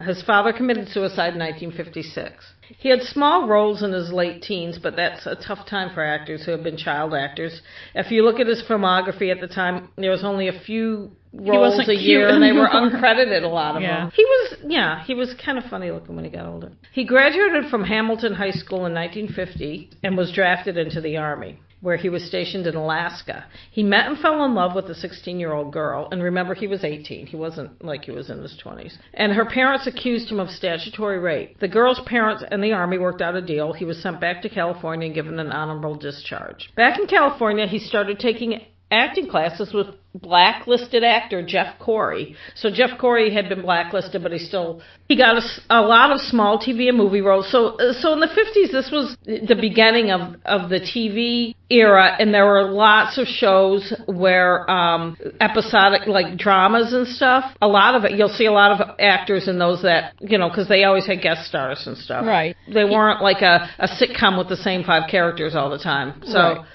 His 0.06 0.22
father 0.22 0.54
committed 0.54 0.88
suicide 0.88 1.34
in 1.34 1.40
1956. 1.40 2.44
He 2.78 2.88
had 2.88 3.02
small 3.02 3.46
roles 3.46 3.82
in 3.82 3.92
his 3.92 4.10
late 4.10 4.40
teens, 4.40 4.78
but 4.82 4.96
that's 4.96 5.26
a 5.26 5.36
tough 5.36 5.66
time 5.68 5.92
for 5.92 6.02
actors 6.02 6.44
who 6.44 6.52
have 6.52 6.62
been 6.62 6.78
child 6.78 7.12
actors. 7.14 7.60
If 7.94 8.10
you 8.10 8.24
look 8.24 8.40
at 8.40 8.46
his 8.46 8.62
filmography 8.62 9.30
at 9.30 9.40
the 9.42 9.48
time, 9.48 9.90
there 9.98 10.10
was 10.10 10.24
only 10.24 10.48
a 10.48 10.58
few 10.60 11.12
roles 11.34 11.86
a 11.86 11.94
year, 11.94 12.28
and 12.28 12.42
they 12.42 12.52
were 12.52 12.68
uncredited. 12.68 13.42
A 13.42 13.48
lot 13.48 13.76
of 13.76 13.82
Yeah. 13.82 14.04
them. 14.04 14.12
He 14.14 14.24
was, 14.24 14.56
yeah, 14.66 15.04
he 15.04 15.12
was 15.14 15.34
kind 15.34 15.58
of 15.58 15.64
funny 15.64 15.90
looking 15.90 16.16
when 16.16 16.24
he 16.24 16.30
got 16.30 16.46
older. 16.46 16.72
He 16.92 17.04
graduated 17.04 17.66
from 17.66 17.84
Hamilton 17.84 18.32
High 18.32 18.52
School 18.52 18.86
in 18.86 18.94
1950 18.94 19.90
and 20.02 20.16
was 20.16 20.32
drafted 20.32 20.78
into 20.78 21.02
the 21.02 21.18
Army 21.18 21.58
where 21.82 21.96
he 21.96 22.08
was 22.08 22.24
stationed 22.24 22.66
in 22.66 22.74
Alaska. 22.74 23.44
He 23.70 23.82
met 23.82 24.06
and 24.06 24.18
fell 24.18 24.44
in 24.44 24.54
love 24.54 24.74
with 24.74 24.86
a 24.86 24.94
16 24.94 25.38
year 25.38 25.52
old 25.52 25.72
girl, 25.72 26.08
and 26.10 26.22
remember, 26.22 26.54
he 26.54 26.66
was 26.66 26.84
18. 26.84 27.26
He 27.26 27.36
wasn't 27.36 27.84
like 27.84 28.04
he 28.04 28.12
was 28.12 28.30
in 28.30 28.40
his 28.40 28.58
20s. 28.64 28.96
And 29.14 29.32
her 29.32 29.44
parents 29.44 29.86
accused 29.86 30.30
him 30.30 30.40
of 30.40 30.48
statutory 30.48 31.18
rape. 31.18 31.58
The 31.58 31.68
girl's 31.68 32.00
parents 32.06 32.44
and 32.50 32.62
the 32.62 32.72
Army 32.72 32.98
worked 32.98 33.20
out 33.20 33.34
a 33.34 33.42
deal. 33.42 33.72
He 33.72 33.84
was 33.84 34.00
sent 34.00 34.20
back 34.20 34.42
to 34.42 34.48
California 34.48 35.06
and 35.06 35.14
given 35.14 35.38
an 35.38 35.52
honorable 35.52 35.96
discharge. 35.96 36.70
Back 36.76 36.98
in 36.98 37.06
California, 37.06 37.66
he 37.66 37.78
started 37.78 38.18
taking 38.18 38.60
acting 38.92 39.28
classes 39.28 39.72
with 39.72 39.86
blacklisted 40.14 41.02
actor 41.02 41.42
Jeff 41.44 41.78
Corey. 41.78 42.36
So 42.54 42.70
Jeff 42.70 42.98
Corey 42.98 43.32
had 43.32 43.48
been 43.48 43.62
blacklisted, 43.62 44.22
but 44.22 44.30
he 44.32 44.38
still 44.38 44.82
he 45.08 45.16
got 45.16 45.36
a, 45.36 45.38
s- 45.38 45.60
a 45.70 45.80
lot 45.80 46.10
of 46.10 46.20
small 46.20 46.58
TV 46.58 46.88
and 46.88 46.98
movie 46.98 47.22
roles. 47.22 47.50
So 47.50 47.76
so 47.98 48.12
in 48.12 48.20
the 48.20 48.26
50s, 48.26 48.70
this 48.72 48.90
was 48.92 49.16
the 49.24 49.56
beginning 49.58 50.10
of 50.10 50.36
of 50.44 50.68
the 50.68 50.80
TV 50.80 51.54
era, 51.70 52.14
and 52.18 52.34
there 52.34 52.44
were 52.44 52.64
lots 52.70 53.16
of 53.16 53.26
shows 53.26 53.94
where 54.06 54.70
um, 54.70 55.16
episodic 55.40 56.06
like 56.06 56.36
dramas 56.36 56.92
and 56.92 57.06
stuff. 57.06 57.44
A 57.62 57.68
lot 57.68 57.94
of 57.94 58.04
it, 58.04 58.12
you'll 58.12 58.28
see 58.28 58.44
a 58.46 58.52
lot 58.52 58.78
of 58.78 58.96
actors 59.00 59.48
in 59.48 59.58
those 59.58 59.80
that 59.82 60.12
you 60.20 60.36
know 60.36 60.50
because 60.50 60.68
they 60.68 60.84
always 60.84 61.06
had 61.06 61.22
guest 61.22 61.46
stars 61.46 61.86
and 61.86 61.96
stuff. 61.96 62.26
Right. 62.26 62.54
They 62.68 62.84
weren't 62.84 63.22
like 63.22 63.40
a 63.40 63.70
a 63.78 63.88
sitcom 63.88 64.36
with 64.36 64.50
the 64.50 64.56
same 64.58 64.84
five 64.84 65.08
characters 65.10 65.54
all 65.54 65.70
the 65.70 65.78
time. 65.78 66.22
So. 66.26 66.38
Right. 66.38 66.66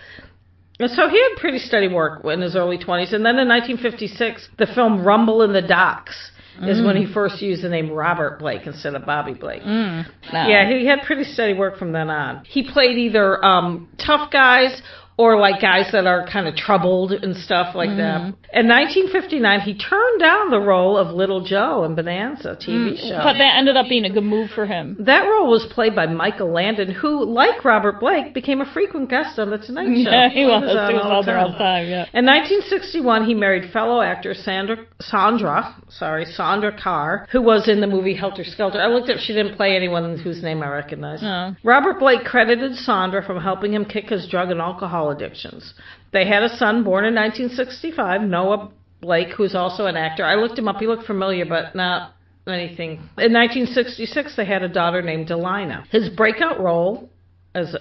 And 0.80 0.91
so 0.91 1.09
he 1.09 1.21
had 1.21 1.39
pretty 1.39 1.59
steady 1.59 1.88
work 1.88 2.23
in 2.25 2.41
his 2.41 2.55
early 2.55 2.78
20s. 2.78 3.13
And 3.13 3.25
then 3.25 3.39
in 3.39 3.47
1956, 3.47 4.49
the 4.57 4.67
film 4.67 5.03
Rumble 5.03 5.41
in 5.41 5.53
the 5.53 5.61
Docks 5.61 6.32
is 6.61 6.84
when 6.84 6.95
he 6.95 7.05
first 7.11 7.41
used 7.41 7.63
the 7.63 7.69
name 7.69 7.91
Robert 7.91 8.39
Blake 8.39 8.65
instead 8.65 8.95
of 8.95 9.05
Bobby 9.05 9.34
Blake. 9.34 9.61
Mm, 9.61 10.07
no. 10.34 10.47
Yeah, 10.47 10.67
he 10.67 10.88
had 10.88 11.03
pretty 11.05 11.23
steady 11.23 11.53
work 11.53 11.78
from 11.78 11.91
then 11.91 12.09
on. 12.09 12.43
He 12.45 12.67
played 12.67 12.97
either 12.97 13.43
um, 13.43 13.89
tough 14.03 14.32
guys 14.32 14.82
or 15.18 15.39
like 15.39 15.59
guys 15.59 15.91
that 15.91 16.05
are 16.05 16.28
kind 16.32 16.47
of 16.47 16.55
troubled 16.55 17.11
and 17.11 17.36
stuff 17.36 17.74
like 17.76 17.89
that. 17.89 18.22
Mm-hmm. 18.22 18.53
In 18.53 18.68
1959, 18.70 19.61
he 19.61 19.74
turned 19.78 20.20
down 20.20 20.51
the 20.51 20.59
role 20.59 20.95
of 20.95 21.13
Little 21.13 21.43
Joe 21.43 21.84
in 21.84 21.95
Bonanza 21.95 22.55
TV 22.55 22.93
mm. 22.93 22.97
show. 22.97 23.18
But 23.18 23.34
that 23.34 23.55
ended 23.57 23.76
up 23.76 23.88
being 23.89 24.05
a 24.05 24.13
good 24.13 24.24
move 24.24 24.51
for 24.51 24.68
him. 24.68 24.95
that 24.99 25.24
role 25.24 25.49
was 25.49 25.65
played 25.74 25.95
by 25.95 26.05
Michael 26.05 26.53
Landon, 26.53 26.91
who, 26.91 27.26
like 27.26 27.65
Robert 27.65 27.99
Blake, 27.99 28.36
became 28.36 28.61
a 28.61 28.72
frequent 28.72 29.09
guest 29.09 29.39
on 29.39 29.49
The 29.49 29.57
Tonight 29.57 30.03
Show. 30.03 30.07
Yeah, 30.18 30.30
he 30.30 30.45
was. 30.45 30.63
He 30.63 30.93
was 30.93 31.03
all 31.03 31.11
out 31.11 31.26
the 31.26 31.32
there 31.32 31.39
all 31.39 31.51
the 31.51 31.57
time. 31.57 31.88
Yeah. 31.88 32.05
In 32.13 32.26
1961, 32.26 33.26
he 33.26 33.34
married 33.34 33.72
fellow 33.74 34.01
actor 34.01 34.34
Sandra, 34.34 34.86
Sandra, 35.01 35.76
sorry, 35.89 36.26
Sandra 36.26 36.72
Kerr, 36.72 37.28
who 37.32 37.41
was 37.41 37.68
in 37.68 37.82
the 37.82 37.88
movie 37.88 38.15
Helter 38.15 38.43
Skelter. 38.43 38.80
I 38.80 38.88
looked 38.88 39.09
up; 39.09 39.18
she 39.20 39.34
didn't 39.34 39.57
play 39.57 39.76
anyone 39.76 40.18
whose 40.20 40.41
name 40.43 40.61
I 40.63 40.70
recognized. 40.70 41.24
Oh. 41.24 41.55
Robert 41.63 41.99
Blake 41.99 42.24
credited 42.24 42.76
Sandra 42.76 43.26
from 43.26 43.41
helping 43.41 43.74
him 43.74 43.86
kick 43.86 44.05
his 44.05 44.28
drug 44.30 44.49
and 44.51 44.61
alcohol 44.61 45.07
addictions. 45.12 45.74
They 46.12 46.28
had 46.28 46.43
a 46.43 46.58
son 46.58 46.84
born 46.84 47.05
in 47.05 47.16
1965, 47.16 48.22
Noah 48.22 48.72
Blake, 49.01 49.30
who's 49.30 49.55
also 49.55 49.86
an 49.86 49.95
actor. 49.95 50.26
I 50.26 50.36
looked 50.36 50.58
him 50.58 50.68
up; 50.68 50.78
he 50.78 50.88
looked 50.88 51.05
familiar, 51.05 51.45
but 51.45 51.76
not 51.76 52.14
anything. 52.47 52.93
In 53.18 53.34
1966, 53.34 54.36
they 54.36 54.45
had 54.45 54.64
a 54.64 54.70
daughter 54.70 55.01
named 55.01 55.28
Delinah. 55.28 55.88
His 55.89 56.10
breakout 56.10 56.60
role 56.60 57.10
as 57.53 57.76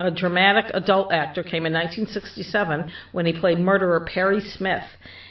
a 0.00 0.10
dramatic 0.10 0.70
adult 0.74 1.12
actor 1.12 1.42
came 1.42 1.66
in 1.66 1.72
1967 1.72 2.90
when 3.12 3.26
he 3.26 3.32
played 3.32 3.58
murderer 3.58 4.06
Perry 4.12 4.40
Smith 4.40 4.82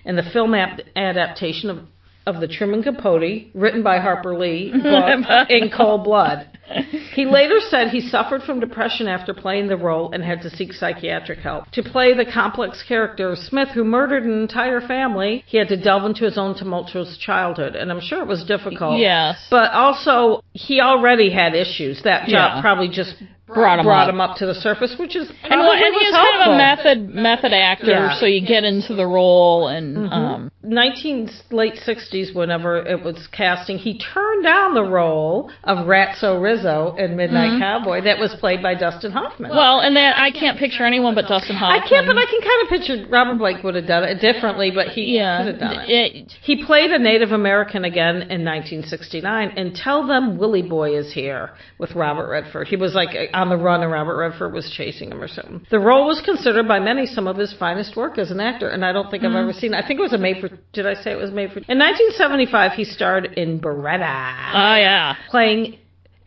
in 0.05 0.15
the 0.15 0.23
film 0.23 0.53
ap- 0.53 0.79
adaptation 0.95 1.69
of, 1.69 1.79
of 2.25 2.39
The 2.39 2.47
Truman 2.47 2.83
Capote, 2.83 3.51
written 3.53 3.83
by 3.83 3.99
Harper 3.99 4.37
Lee, 4.37 4.71
book, 4.83 5.49
In 5.49 5.69
Cold 5.75 6.03
Blood. 6.03 6.47
He 7.13 7.25
later 7.25 7.59
said 7.59 7.89
he 7.89 7.99
suffered 7.99 8.41
from 8.43 8.61
depression 8.61 9.07
after 9.07 9.33
playing 9.33 9.67
the 9.67 9.75
role 9.75 10.11
and 10.13 10.23
had 10.23 10.41
to 10.43 10.49
seek 10.49 10.71
psychiatric 10.71 11.39
help. 11.39 11.69
To 11.71 11.83
play 11.83 12.13
the 12.13 12.23
complex 12.25 12.83
character 12.87 13.29
of 13.31 13.37
Smith, 13.37 13.67
who 13.73 13.83
murdered 13.83 14.23
an 14.23 14.41
entire 14.41 14.79
family, 14.79 15.43
he 15.45 15.57
had 15.57 15.67
to 15.69 15.75
delve 15.77 16.05
into 16.05 16.23
his 16.23 16.37
own 16.37 16.55
tumultuous 16.57 17.17
childhood, 17.17 17.75
and 17.75 17.91
I'm 17.91 17.99
sure 17.99 18.21
it 18.21 18.27
was 18.27 18.45
difficult. 18.45 18.99
Yes. 18.99 19.45
But 19.51 19.71
also, 19.71 20.41
he 20.53 20.79
already 20.79 21.29
had 21.31 21.53
issues. 21.53 22.01
That 22.03 22.27
job 22.29 22.55
Yeah. 22.55 22.61
probably 22.61 22.87
just 22.87 23.15
Brought 23.47 23.79
him 23.79 23.85
brought 23.85 24.07
up. 24.07 24.13
him 24.13 24.21
up 24.21 24.37
to 24.37 24.45
the 24.45 24.55
surface, 24.55 24.95
which 24.97 25.13
is 25.13 25.29
And, 25.43 25.59
well, 25.59 25.73
and 25.73 25.93
he's 25.99 26.11
kind 26.13 26.41
of 26.41 26.53
a 26.53 26.57
method 26.57 27.09
method 27.13 27.51
actor, 27.51 27.91
Yeah. 27.91 28.13
so 28.13 28.25
you 28.25 28.39
get 28.39 28.63
into 28.63 28.93
the 28.95 29.05
role 29.05 29.67
and 29.67 29.97
Mm-hmm. 29.97 30.13
um 30.13 30.51
19 30.63 31.29
late 31.51 31.75
60s 31.75 32.33
whenever 32.33 32.77
it 32.77 33.03
was 33.03 33.27
casting 33.33 33.77
he 33.77 33.97
turned 33.97 34.43
down 34.45 34.73
the 34.73 34.83
role 34.83 35.49
of 35.65 35.79
Ratso 35.87 36.41
Rizzo 36.41 36.60
in 36.65 37.15
Midnight 37.15 37.59
Cowboy 37.59 38.01
that 38.03 38.17
was 38.19 38.33
played 38.39 38.61
by 38.61 38.75
Dustin 38.75 39.11
Hoffman. 39.11 39.49
Mm-hmm. 39.51 39.57
well, 39.57 39.79
and 39.79 39.95
that 39.95 40.17
I 40.17 40.31
can't 40.31 40.57
picture 40.57 40.85
anyone 40.85 41.15
but 41.15 41.27
Dustin 41.27 41.55
Hoffman. 41.55 41.81
I 41.83 41.87
can't 41.87 42.05
but 42.07 42.17
I 42.17 42.25
can 42.25 42.41
kind 42.41 42.61
of 42.63 42.69
picture 42.69 43.05
Robert 43.09 43.37
Blake 43.37 43.63
would 43.63 43.75
have 43.75 43.87
done 43.87 44.03
it 44.03 44.19
differently 44.21 44.71
but 44.71 44.87
he 44.89 45.15
yeah, 45.17 45.37
could 45.43 45.47
have 45.53 45.59
done 45.59 45.79
it. 45.81 45.89
it- 45.89 46.31
He 46.41 46.65
played 46.65 46.91
a 46.91 46.99
Native 46.99 47.31
American 47.31 47.85
again 47.85 48.17
in 48.29 48.43
1969 48.45 49.53
and 49.57 49.75
Tell 49.75 50.05
Them 50.07 50.37
Willie 50.37 50.61
Boy 50.67 50.97
is 50.97 51.13
Here 51.13 51.51
with 51.77 51.91
Robert 51.95 52.29
Redford. 52.29 52.67
He 52.67 52.75
was 52.75 52.93
like 52.93 53.09
on 53.33 53.49
the 53.49 53.57
run 53.57 53.81
and 53.83 53.91
Robert 53.91 54.17
Redford 54.17 54.53
was 54.53 54.69
chasing 54.75 55.11
him 55.11 55.21
or 55.21 55.27
something. 55.27 55.65
The 55.71 55.79
role 55.79 56.05
was 56.07 56.21
considered 56.23 56.67
by 56.67 56.79
many 56.79 57.05
some 57.05 57.27
of 57.27 57.37
his 57.37 57.53
finest 57.57 57.95
work 57.95 58.17
as 58.17 58.31
an 58.31 58.39
actor 58.39 58.69
and 58.69 58.83
I 58.85 58.91
don't 58.91 59.09
think 59.09 59.23
I've 59.23 59.35
ever 59.35 59.53
seen 59.53 59.73
I 59.73 59.85
think 59.85 59.99
it 59.99 60.03
was 60.03 60.13
a 60.13 60.17
made 60.17 60.37
for 60.41 60.49
did 60.73 60.85
I 60.85 60.93
say 60.95 61.11
it 61.11 61.17
was 61.17 61.31
made 61.31 61.51
for 61.51 61.59
In 61.67 61.77
1975 61.79 62.73
he 62.73 62.83
starred 62.83 63.25
in 63.37 63.59
Baretta 63.59 64.51
oh 64.53 64.75
yeah. 64.75 65.15
playing 65.29 65.77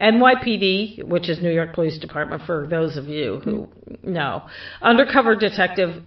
NYPD, 0.01 1.05
which 1.05 1.29
is 1.29 1.41
New 1.41 1.53
York 1.53 1.75
Police 1.75 1.99
Department 1.99 2.43
for 2.47 2.67
those 2.69 2.97
of 2.97 3.07
you 3.07 3.41
who 3.45 3.69
mm-hmm. 3.69 4.13
know. 4.13 4.43
Undercover 4.83 5.37
detective 5.37 6.03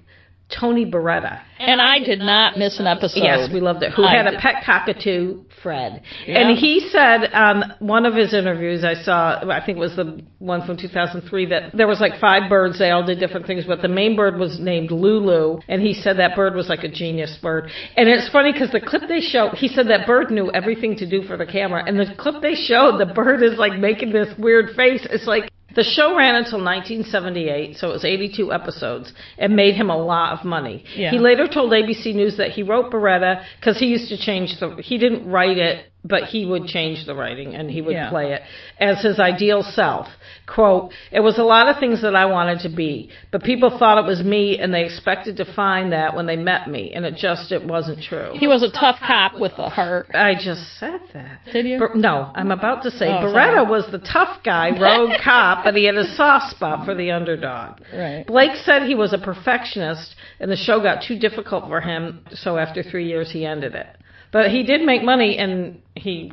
Tony 0.49 0.89
Baretta. 0.89 1.41
And 1.59 1.81
I 1.81 1.99
did 1.99 2.19
not 2.19 2.57
miss 2.57 2.79
an 2.79 2.87
episode. 2.87 3.21
Yes, 3.21 3.49
we 3.51 3.59
loved 3.59 3.83
it. 3.83 3.91
Who 3.93 4.03
I 4.03 4.15
had 4.15 4.27
a 4.27 4.39
pet 4.39 4.63
cockatoo, 4.65 5.43
Fred. 5.61 6.03
Yeah. 6.25 6.39
And 6.39 6.57
he 6.57 6.87
said 6.91 7.33
on 7.33 7.73
one 7.79 8.05
of 8.05 8.13
his 8.13 8.33
interviews, 8.33 8.83
I 8.85 8.93
saw, 8.93 9.41
I 9.49 9.65
think 9.65 9.77
it 9.77 9.81
was 9.81 9.95
the 9.95 10.21
one 10.39 10.65
from 10.65 10.77
2003, 10.77 11.47
that 11.47 11.75
there 11.75 11.87
was 11.87 11.99
like 11.99 12.19
five 12.21 12.49
birds. 12.49 12.79
They 12.79 12.91
all 12.91 13.05
did 13.05 13.19
different 13.19 13.45
things, 13.45 13.65
but 13.65 13.81
the 13.81 13.89
main 13.89 14.15
bird 14.15 14.37
was 14.37 14.59
named 14.59 14.91
Lulu. 14.91 15.59
And 15.67 15.81
he 15.81 15.93
said 15.93 16.17
that 16.17 16.35
bird 16.35 16.55
was 16.55 16.69
like 16.69 16.83
a 16.83 16.89
genius 16.89 17.37
bird. 17.41 17.69
And 17.97 18.07
it's 18.07 18.29
funny 18.29 18.53
because 18.53 18.71
the 18.71 18.81
clip 18.81 19.03
they 19.09 19.21
showed, 19.21 19.55
he 19.55 19.67
said 19.67 19.87
that 19.87 20.07
bird 20.07 20.31
knew 20.31 20.51
everything 20.51 20.95
to 20.97 21.09
do 21.09 21.23
for 21.23 21.35
the 21.35 21.45
camera. 21.45 21.83
And 21.85 21.99
the 21.99 22.13
clip 22.17 22.41
they 22.41 22.55
showed, 22.55 22.99
the 22.99 23.11
bird 23.13 23.43
is 23.43 23.57
like 23.57 23.77
making 23.77 24.13
this 24.13 24.29
weird 24.37 24.75
face. 24.75 25.05
It's 25.09 25.27
like, 25.27 25.49
the 25.75 25.83
show 25.83 26.15
ran 26.15 26.35
until 26.35 26.63
1978, 26.63 27.77
so 27.77 27.89
it 27.89 27.93
was 27.93 28.05
82 28.05 28.53
episodes, 28.53 29.13
and 29.37 29.55
made 29.55 29.75
him 29.75 29.89
a 29.89 29.97
lot 29.97 30.37
of 30.37 30.45
money. 30.45 30.83
Yeah. 30.95 31.11
He 31.11 31.19
later 31.19 31.47
told 31.47 31.71
ABC 31.71 32.15
News 32.15 32.37
that 32.37 32.51
he 32.51 32.63
wrote 32.63 32.91
Baretta 32.91 33.43
because 33.59 33.77
he 33.77 33.87
used 33.87 34.09
to 34.09 34.17
change 34.17 34.59
the. 34.59 34.81
He 34.81 34.97
didn't 34.97 35.29
write 35.29 35.57
it, 35.57 35.91
but 36.05 36.23
he 36.23 36.45
would 36.45 36.67
change 36.67 37.05
the 37.05 37.13
writing 37.15 37.53
and 37.55 37.69
he 37.69 37.81
would 37.81 37.93
Yeah. 37.93 38.09
play 38.09 38.31
it 38.31 38.41
as 38.79 39.01
his 39.01 39.19
ideal 39.19 39.61
self. 39.63 40.07
Quote: 40.45 40.93
It 41.11 41.19
was 41.19 41.37
a 41.37 41.43
lot 41.43 41.67
of 41.67 41.77
things 41.79 42.01
that 42.03 42.15
I 42.15 42.25
wanted 42.25 42.59
to 42.61 42.69
be, 42.69 43.09
but 43.31 43.43
people 43.43 43.77
thought 43.77 43.97
it 43.97 44.05
was 44.05 44.23
me, 44.23 44.57
and 44.57 44.73
they 44.73 44.85
expected 44.85 45.35
to 45.37 45.45
find 45.45 45.91
that 45.91 46.15
when 46.15 46.25
they 46.25 46.37
met 46.37 46.69
me, 46.69 46.93
and 46.93 47.05
it 47.05 47.15
just 47.17 47.51
it 47.51 47.65
wasn't 47.65 48.01
true. 48.01 48.31
He 48.35 48.47
was 48.47 48.63
a 48.63 48.71
tough 48.71 48.97
cop 49.05 49.37
with 49.37 49.51
a 49.57 49.69
heart. 49.69 50.07
I 50.13 50.35
just 50.35 50.77
said 50.79 51.01
that. 51.13 51.39
Did 51.51 51.65
you? 51.65 51.89
No, 51.95 52.31
I'm 52.33 52.51
about 52.51 52.83
to 52.83 52.91
say 52.91 53.07
Oh, 53.09 53.23
Baretta 53.25 53.55
sorry. 53.57 53.69
was 53.69 53.87
the 53.91 53.99
tough 53.99 54.41
guy, 54.43 54.69
rogue 54.79 55.19
cop, 55.23 55.65
but 55.65 55.75
he 55.75 55.83
had 55.83 55.95
a 55.95 56.05
soft 56.15 56.51
spot 56.51 56.85
for 56.85 56.95
the 56.95 57.11
underdog. 57.11 57.81
Right. 57.93 58.25
Blake 58.25 58.55
said 58.63 58.83
he 58.83 58.95
was 58.95 59.11
a 59.11 59.17
perfectionist, 59.17 60.15
and 60.39 60.49
the 60.49 60.55
show 60.55 60.79
got 60.81 61.01
too 61.01 61.19
difficult 61.19 61.65
for 61.67 61.81
him, 61.81 62.21
so 62.33 62.57
after 62.57 62.81
three 62.83 63.07
years 63.07 63.31
he 63.31 63.45
ended 63.45 63.75
it. 63.75 63.87
But 64.31 64.51
he 64.51 64.63
did 64.63 64.81
make 64.81 65.03
money, 65.03 65.37
and 65.37 65.81
he 65.97 66.31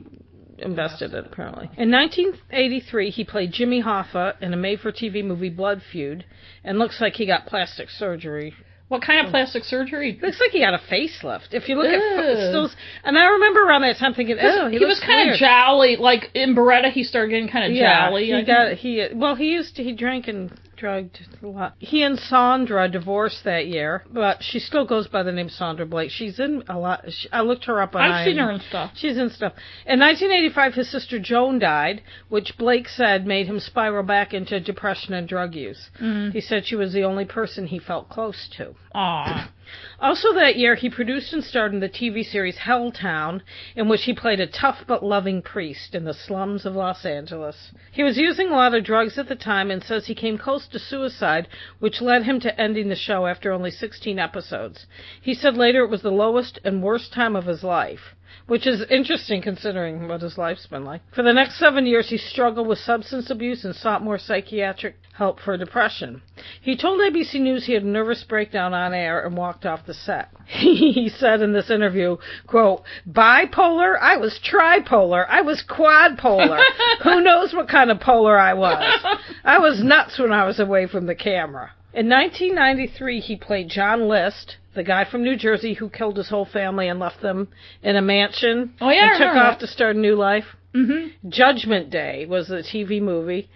invested 0.58 1.14
it 1.14 1.26
apparently. 1.26 1.68
In 1.76 1.90
1983, 1.90 3.10
he 3.10 3.24
played 3.24 3.52
Jimmy 3.52 3.82
Hoffa 3.82 4.40
in 4.40 4.54
a 4.54 4.56
made-for-TV 4.56 5.24
movie 5.24 5.50
Blood 5.50 5.82
Feud, 5.90 6.24
and 6.62 6.78
looks 6.78 7.00
like 7.00 7.14
he 7.14 7.26
got 7.26 7.46
plastic 7.46 7.90
surgery 7.90 8.54
What 8.88 9.02
kind 9.02 9.26
of 9.26 9.30
plastic 9.32 9.64
surgery? 9.64 10.18
Looks 10.22 10.38
like 10.40 10.50
he 10.50 10.60
had 10.60 10.74
a 10.74 10.78
facelift. 10.78 11.48
If 11.52 11.68
you 11.68 11.76
look 11.76 11.86
at 11.86 11.98
Ew. 11.98 12.48
stills, 12.50 12.76
and 13.02 13.18
I 13.18 13.24
remember 13.24 13.62
around 13.66 13.82
that 13.82 13.96
time 13.96 14.12
thinking, 14.12 14.36
oh, 14.40 14.68
he, 14.68 14.78
he 14.78 14.84
was 14.84 15.00
kind 15.00 15.30
of 15.30 15.36
jolly. 15.36 15.96
Like 15.96 16.30
in 16.34 16.54
Baretta, 16.54 16.92
he 16.92 17.02
started 17.02 17.30
getting 17.30 17.48
kind 17.48 17.64
of 17.64 17.72
yeah, 17.72 18.08
jolly. 18.08 18.24
I 18.24 18.26
he 18.26 18.44
think. 18.44 18.46
got 18.46 18.72
he. 18.74 19.06
Well, 19.14 19.34
he 19.34 19.52
used 19.52 19.76
to 19.76 19.82
he 19.82 19.92
drank 19.92 20.28
and 20.28 20.52
drugged 20.84 21.18
a 21.42 21.46
lot. 21.46 21.74
He 21.78 22.02
and 22.02 22.18
Sandra 22.18 22.90
divorced 22.90 23.44
that 23.44 23.66
year, 23.66 24.04
but 24.12 24.42
she 24.42 24.58
still 24.58 24.84
goes 24.84 25.08
by 25.08 25.22
the 25.22 25.32
name 25.32 25.48
Sandra 25.48 25.86
Blake. 25.86 26.10
She's 26.10 26.38
in 26.38 26.62
a 26.68 26.78
lot. 26.78 27.06
She, 27.08 27.26
I 27.32 27.40
looked 27.40 27.64
her 27.64 27.80
up 27.80 27.94
on. 27.96 28.02
I've 28.02 28.26
seen 28.26 28.36
her 28.36 28.50
in 28.50 28.60
stuff. 28.60 28.90
She's 28.94 29.16
in 29.16 29.30
stuff. 29.30 29.54
In 29.86 29.98
1985, 29.98 30.74
his 30.74 30.90
sister 30.90 31.18
Joan 31.18 31.58
died, 31.58 32.02
which 32.28 32.58
Blake 32.58 32.86
said 32.86 33.26
made 33.26 33.46
him 33.46 33.60
spiral 33.60 34.02
back 34.02 34.34
into 34.34 34.60
depression 34.60 35.14
and 35.14 35.26
drug 35.26 35.54
use. 35.54 35.88
Mm. 35.98 36.32
He 36.32 36.42
said 36.42 36.66
she 36.66 36.76
was 36.76 36.92
the 36.92 37.04
only 37.04 37.24
person 37.24 37.66
he 37.66 37.78
felt 37.78 38.10
close 38.10 38.46
to. 38.58 38.74
Aw. 38.94 39.50
Also 39.98 40.32
that 40.34 40.56
year, 40.56 40.76
he 40.76 40.88
produced 40.88 41.32
and 41.32 41.42
starred 41.42 41.72
in 41.72 41.80
the 41.80 41.88
TV 41.88 42.24
series 42.24 42.58
Helltown, 42.58 43.40
in 43.74 43.88
which 43.88 44.04
he 44.04 44.12
played 44.12 44.38
a 44.38 44.46
tough 44.46 44.84
but 44.86 45.02
loving 45.02 45.42
priest 45.42 45.96
in 45.96 46.04
the 46.04 46.14
slums 46.14 46.64
of 46.64 46.76
Los 46.76 47.04
Angeles. 47.04 47.72
He 47.90 48.04
was 48.04 48.18
using 48.18 48.48
a 48.48 48.54
lot 48.54 48.72
of 48.72 48.84
drugs 48.84 49.18
at 49.18 49.26
the 49.26 49.34
time 49.34 49.70
and 49.70 49.82
says 49.82 50.06
he 50.06 50.14
came 50.14 50.38
close 50.38 50.68
to 50.68 50.78
suicide, 50.78 51.48
which 51.80 52.00
led 52.00 52.22
him 52.22 52.38
to 52.40 52.60
ending 52.60 52.88
the 52.88 52.94
show 52.94 53.26
after 53.26 53.50
only 53.50 53.72
16 53.72 54.18
episodes. 54.18 54.86
He 55.20 55.34
said 55.34 55.56
later 55.56 55.82
it 55.82 55.90
was 55.90 56.02
the 56.02 56.12
lowest 56.12 56.60
and 56.62 56.82
worst 56.82 57.12
time 57.12 57.34
of 57.34 57.46
his 57.46 57.64
life. 57.64 58.14
Which 58.46 58.66
is 58.66 58.84
interesting 58.90 59.40
considering 59.40 60.06
what 60.06 60.20
his 60.20 60.36
life's 60.36 60.66
been 60.66 60.84
like. 60.84 61.00
For 61.14 61.22
the 61.22 61.32
next 61.32 61.58
seven 61.58 61.86
years, 61.86 62.10
he 62.10 62.18
struggled 62.18 62.66
with 62.66 62.78
substance 62.78 63.30
abuse 63.30 63.64
and 63.64 63.74
sought 63.74 64.02
more 64.02 64.18
psychiatric 64.18 64.96
help 65.14 65.40
for 65.40 65.56
depression. 65.56 66.20
He 66.60 66.76
told 66.76 67.00
ABC 67.00 67.40
News 67.40 67.64
he 67.64 67.72
had 67.72 67.84
a 67.84 67.88
nervous 67.88 68.22
breakdown 68.24 68.74
on 68.74 68.92
air 68.92 69.24
and 69.24 69.34
walked 69.34 69.64
off 69.64 69.86
the 69.86 69.94
set. 69.94 70.28
he 70.46 71.08
said 71.08 71.40
in 71.40 71.54
this 71.54 71.70
interview, 71.70 72.18
quote, 72.46 72.82
bipolar? 73.08 73.98
I 73.98 74.18
was 74.18 74.38
tripolar. 74.44 75.24
I 75.26 75.40
was 75.40 75.64
quadpolar. 75.66 76.60
Who 77.02 77.22
knows 77.22 77.54
what 77.54 77.68
kind 77.68 77.90
of 77.90 78.00
polar 78.00 78.38
I 78.38 78.52
was? 78.52 79.20
I 79.42 79.58
was 79.58 79.82
nuts 79.82 80.18
when 80.18 80.32
I 80.32 80.44
was 80.44 80.60
away 80.60 80.86
from 80.86 81.06
the 81.06 81.14
camera. 81.14 81.72
In 81.94 82.08
1993, 82.08 83.20
he 83.20 83.36
played 83.36 83.68
John 83.68 84.08
List, 84.08 84.56
the 84.74 84.82
guy 84.82 85.04
from 85.08 85.22
New 85.22 85.36
Jersey 85.36 85.74
who 85.74 85.88
killed 85.88 86.16
his 86.16 86.28
whole 86.28 86.44
family 86.44 86.88
and 86.88 86.98
left 86.98 87.22
them 87.22 87.48
in 87.84 87.94
a 87.94 88.02
mansion 88.02 88.74
Oh, 88.80 88.90
yeah, 88.90 89.10
and 89.10 89.18
took 89.18 89.36
off 89.36 89.60
to 89.60 89.68
start 89.68 89.94
a 89.94 89.98
new 89.98 90.16
life. 90.16 90.44
Mm-hmm. 90.74 91.28
Judgment 91.28 91.90
Day 91.90 92.26
was 92.26 92.48
the 92.48 92.56
TV 92.56 93.00
movie, 93.00 93.48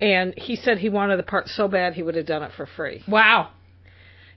and 0.00 0.34
he 0.36 0.56
said 0.56 0.78
he 0.78 0.88
wanted 0.88 1.18
the 1.18 1.22
part 1.22 1.46
so 1.48 1.68
bad 1.68 1.94
he 1.94 2.02
would 2.02 2.16
have 2.16 2.26
done 2.26 2.42
it 2.42 2.50
for 2.56 2.66
free. 2.66 3.04
Wow. 3.06 3.50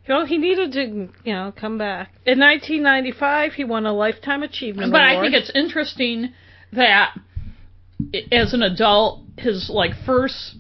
You 0.08 0.14
know, 0.14 0.26
he 0.26 0.38
needed 0.38 0.72
to, 0.74 1.10
you 1.24 1.34
know, 1.34 1.52
come 1.60 1.80
back. 1.80 2.14
In 2.28 2.40
1995, 2.40 3.54
he 3.54 3.64
won 3.64 3.88
a 3.88 3.92
Lifetime 3.92 4.44
Achievement 4.44 4.92
But 4.92 5.00
Award. 5.00 5.16
But 5.16 5.18
I 5.18 5.22
think 5.22 5.34
it's 5.34 5.52
interesting 5.56 6.34
that 6.74 7.18
as 8.32 8.54
an 8.54 8.62
adult, 8.62 9.24
his 9.38 9.70
like 9.74 9.92
first 10.06 10.58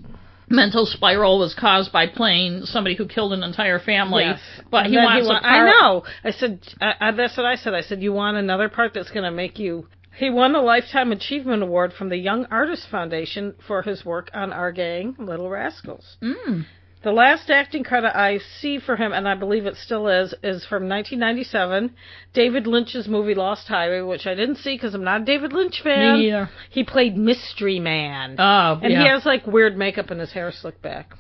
mental 0.50 0.86
spiral 0.86 1.40
was 1.40 1.54
caused 1.54 1.92
by 1.92 2.08
playing 2.08 2.62
somebody 2.66 2.96
who 2.96 3.08
killed 3.08 3.34
an 3.34 3.44
entire 3.44 3.80
family. 3.80 4.24
Yes. 4.24 4.40
But 4.72 4.86
And 4.86 4.94
he 4.94 5.00
wants 5.00 5.28
wa- 5.28 5.38
a 5.38 5.42
part. 5.42 5.54
I 5.54 5.70
know. 5.70 6.04
I 6.24 6.32
said 6.32 6.60
I, 6.82 6.94
I, 7.00 7.12
that's 7.12 7.38
what 7.38 7.46
I 7.46 7.56
said. 7.56 7.74
I 7.74 7.82
said 7.82 8.02
you 8.02 8.14
want 8.14 8.38
another 8.38 8.70
part 8.70 8.94
that's 8.94 9.12
going 9.12 9.26
to 9.26 9.32
make 9.32 9.60
you. 9.60 9.88
He 10.18 10.32
won 10.32 10.56
a 10.56 10.62
lifetime 10.62 11.12
achievement 11.12 11.62
award 11.62 11.94
from 11.94 12.10
the 12.10 12.18
Young 12.18 12.48
Artist 12.50 12.88
Foundation 12.90 13.54
for 13.68 13.84
his 13.84 14.04
work 14.04 14.32
on 14.34 14.52
our 14.52 14.72
gang, 14.72 15.16
Little 15.20 15.48
Rascals. 15.48 16.18
Mm. 16.24 16.66
The 17.04 17.12
last 17.12 17.50
acting 17.50 17.84
credit 17.84 18.18
I 18.18 18.40
see 18.60 18.80
for 18.80 18.96
him, 18.96 19.14
and 19.14 19.28
I 19.30 19.36
believe 19.36 19.66
it 19.66 19.76
still 19.76 20.08
is, 20.08 20.34
is 20.44 20.66
from 20.66 20.90
1997, 20.90 21.94
David 22.34 22.66
Lynch's 22.66 23.08
movie 23.08 23.36
Lost 23.36 23.68
Highway, 23.68 24.02
which 24.02 24.26
I 24.26 24.34
didn't 24.34 24.58
see 24.58 24.76
because 24.76 24.94
I'm 24.96 25.04
not 25.04 25.22
a 25.22 25.26
David 25.26 25.54
Lynch 25.54 25.82
fan. 25.84 26.18
Me 26.18 26.28
either. 26.30 26.50
He 26.70 26.84
played 26.84 27.16
Mystery 27.16 27.80
Man. 27.80 28.36
Oh, 28.40 28.80
and 28.82 28.92
yeah. 28.92 29.04
he 29.04 29.08
has 29.10 29.26
like 29.26 29.46
weird 29.46 29.78
makeup 29.78 30.10
and 30.10 30.20
his 30.20 30.32
hair 30.32 30.52
slicked 30.52 30.82
back. 30.82 31.14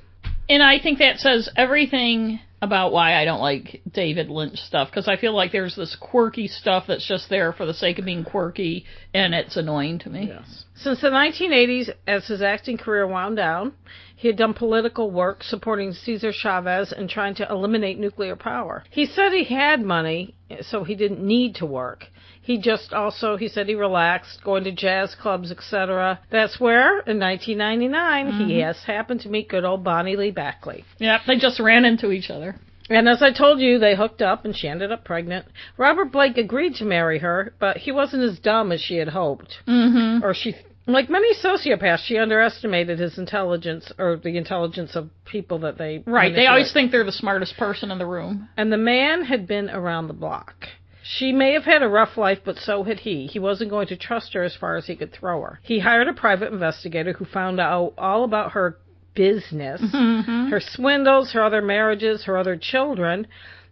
and 0.49 0.63
I 0.63 0.80
think 0.80 0.99
that 0.99 1.19
says 1.19 1.49
everything 1.55 2.39
about 2.61 2.91
why 2.91 3.13
I 3.13 3.25
don't 3.25 3.39
like 3.39 3.82
David 3.91 4.30
Lynch 4.30 4.57
stuff 4.57 4.89
because 4.89 5.07
I 5.07 5.15
feel 5.15 5.36
like 5.36 5.51
there's 5.51 5.75
this 5.75 5.95
quirky 5.99 6.47
stuff 6.47 6.86
that's 6.88 7.07
just 7.07 7.30
there 7.30 7.53
for 7.53 7.67
the 7.67 7.73
sake 7.73 7.99
of 7.99 8.05
being 8.05 8.23
quirky 8.23 8.86
and 9.13 9.36
it's 9.36 9.57
annoying 9.57 9.99
to 9.99 10.09
me. 10.09 10.30
Yes. 10.30 10.65
Since 10.75 11.01
the 11.01 11.09
1980s, 11.09 11.91
as 12.07 12.25
his 12.25 12.41
acting 12.41 12.78
career 12.78 13.05
wound 13.05 13.38
down, 13.38 13.73
he 14.18 14.28
had 14.28 14.36
done 14.36 14.55
political 14.55 15.11
work 15.11 15.43
supporting 15.43 15.93
Cesar 15.93 16.34
Chavez 16.34 16.91
and 16.91 17.07
trying 17.07 17.36
to 17.36 17.47
eliminate 17.49 17.99
nuclear 17.99 18.36
power. 18.36 18.84
He 18.89 19.05
said 19.05 19.32
he 19.32 19.43
had 19.43 19.80
money, 19.82 20.34
so 20.61 20.84
he 20.84 20.95
didn't 20.95 21.26
need 21.26 21.53
to 21.55 21.68
work. 21.68 22.05
He 22.41 22.57
just 22.57 22.93
also, 22.93 23.38
he 23.38 23.47
said 23.47 23.68
he 23.68 23.76
relaxed, 23.76 24.43
going 24.43 24.63
to 24.63 24.72
jazz 24.72 25.13
clubs, 25.13 25.51
etc. 25.51 26.20
That's 26.32 26.59
where, 26.59 27.01
in 27.01 27.20
1999, 27.20 28.47
he 28.47 28.59
has 28.61 28.80
happened 28.86 29.22
to 29.22 29.30
meet 29.30 29.49
good 29.49 29.63
old 29.63 29.84
Bonny 29.84 30.15
Lee 30.15 30.32
Bakley. 30.32 30.84
Yeah, 30.97 31.20
they 31.28 31.38
just 31.38 31.59
ran 31.59 31.86
into 31.86 32.11
each 32.11 32.32
other. 32.32 32.55
And 32.89 33.07
as 33.09 33.22
I 33.22 33.34
told 33.34 33.59
you, 33.59 33.78
they 33.78 33.95
hooked 33.95 34.22
up 34.22 34.45
and 34.45 34.55
she 34.55 34.68
ended 34.68 34.91
up 34.91 35.03
pregnant. 35.03 35.45
Robert 35.78 36.11
Blake 36.11 36.38
agreed 36.38 36.76
to 36.76 36.86
marry 36.86 37.20
her, 37.20 37.53
but 37.59 37.78
he 37.78 37.91
wasn't 37.91 38.24
as 38.24 38.39
dumb 38.39 38.72
as 38.72 38.82
she 38.82 38.95
had 38.95 39.09
hoped. 39.09 39.57
Mm-hmm. 39.68 40.24
Or 40.24 40.34
she, 40.34 40.55
like 40.88 41.10
many 41.10 41.34
sociopaths, 41.36 42.00
she 42.06 42.18
underestimated 42.18 43.00
his 43.00 43.18
intelligence 43.18 43.92
or 44.00 44.18
the 44.18 44.38
intelligence 44.38 44.96
of 44.96 45.10
people 45.26 45.60
that 45.60 45.78
they. 45.78 46.04
Right. 46.06 46.34
They 46.34 46.48
always 46.48 46.72
think 46.72 46.92
they're 46.92 47.04
the 47.04 47.12
smartest 47.12 47.58
person 47.58 47.92
in 47.92 47.98
the 47.98 48.06
room. 48.06 48.50
And 48.58 48.72
the 48.72 48.78
man 48.78 49.26
had 49.26 49.48
been 49.48 49.70
around 49.70 50.08
the 50.08 50.14
block. 50.14 50.66
She 51.04 51.32
may 51.32 51.54
have 51.54 51.64
had 51.64 51.84
a 51.84 51.88
rough 51.88 52.18
life, 52.18 52.40
but 52.44 52.58
so 52.58 52.84
had 52.84 53.00
he. 53.00 53.28
He 53.28 53.40
wasn't 53.40 53.70
going 53.70 53.88
to 53.88 53.96
trust 53.98 54.34
her 54.34 54.44
as 54.44 54.56
far 54.56 54.76
as 54.76 54.88
he 54.88 54.96
could 54.96 55.14
throw 55.14 55.42
her. 55.42 55.60
He 55.64 55.80
hired 55.80 56.08
a 56.08 56.14
private 56.14 56.52
investigator 56.52 57.14
who 57.14 57.26
found 57.26 57.60
out 57.60 57.94
all 57.98 58.24
about 58.24 58.52
her 58.54 58.78
business, 59.16 59.82
Mm-hmm. 59.82 60.50
her 60.50 60.60
swindles, 60.60 61.32
her 61.32 61.42
other 61.44 61.62
marriages, 61.62 62.26
her 62.26 62.38
other 62.38 62.56
children. 62.58 63.28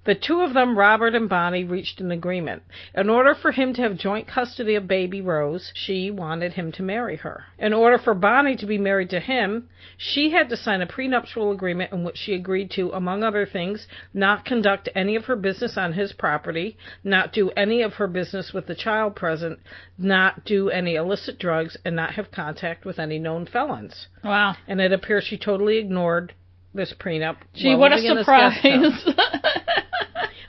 The 0.06 0.16
two 0.16 0.42
of 0.42 0.54
them, 0.54 0.78
Robert 0.78 1.16
and 1.16 1.28
Bonny, 1.28 1.64
reached 1.64 2.00
an 2.00 2.12
agreement. 2.12 2.62
In 2.94 3.10
order 3.10 3.34
for 3.34 3.52
him 3.52 3.74
to 3.74 3.82
have 3.82 3.98
joint 3.98 4.28
custody 4.28 4.76
of 4.76 4.88
baby 4.88 5.20
Rose, 5.20 5.72
she 5.74 6.12
wanted 6.12 6.54
him 6.54 6.72
to 6.74 6.84
marry 6.84 7.18
her. 7.18 7.46
In 7.58 7.74
order 7.74 7.98
for 7.98 8.14
Bonny 8.14 8.56
to 8.58 8.68
be 8.68 8.78
married 8.78 9.10
to 9.10 9.20
him, 9.20 9.68
she 9.98 10.30
had 10.30 10.50
to 10.50 10.58
sign 10.58 10.84
a 10.84 10.86
prenuptial 10.86 11.52
agreement 11.52 11.92
in 11.92 12.04
which 12.04 12.18
she 12.18 12.36
agreed 12.36 12.70
to, 12.72 12.92
among 12.92 13.24
other 13.24 13.48
things, 13.48 13.88
not 14.14 14.46
conduct 14.46 14.90
any 14.94 15.16
of 15.16 15.26
her 15.26 15.36
business 15.36 15.76
on 15.76 15.94
his 15.94 16.14
property, 16.14 16.78
not 17.04 17.34
do 17.34 17.50
any 17.52 17.82
of 17.82 17.94
her 17.96 18.08
business 18.08 18.54
with 18.54 18.68
the 18.68 18.76
child 18.76 19.16
present, 19.16 19.60
not 19.98 20.46
do 20.46 20.70
any 20.70 20.94
illicit 20.94 21.40
drugs, 21.40 21.78
and 21.84 21.96
not 21.96 22.14
have 22.14 22.32
contact 22.32 22.86
with 22.86 23.00
any 23.00 23.18
known 23.18 23.48
felons. 23.48 24.08
Wow. 24.24 24.56
And 24.68 24.80
it 24.80 24.94
appears 24.94 25.24
she 25.24 25.38
totally 25.38 25.78
ignored 25.78 26.34
this 26.76 26.94
prenup. 26.94 27.38
Gee, 27.56 27.76
what 27.76 27.92
a 27.92 27.96
living 27.96 28.12
in 28.12 28.18
this 28.18 28.28
guest 28.28 28.60
house. 28.62 29.04
surprise. 29.04 29.82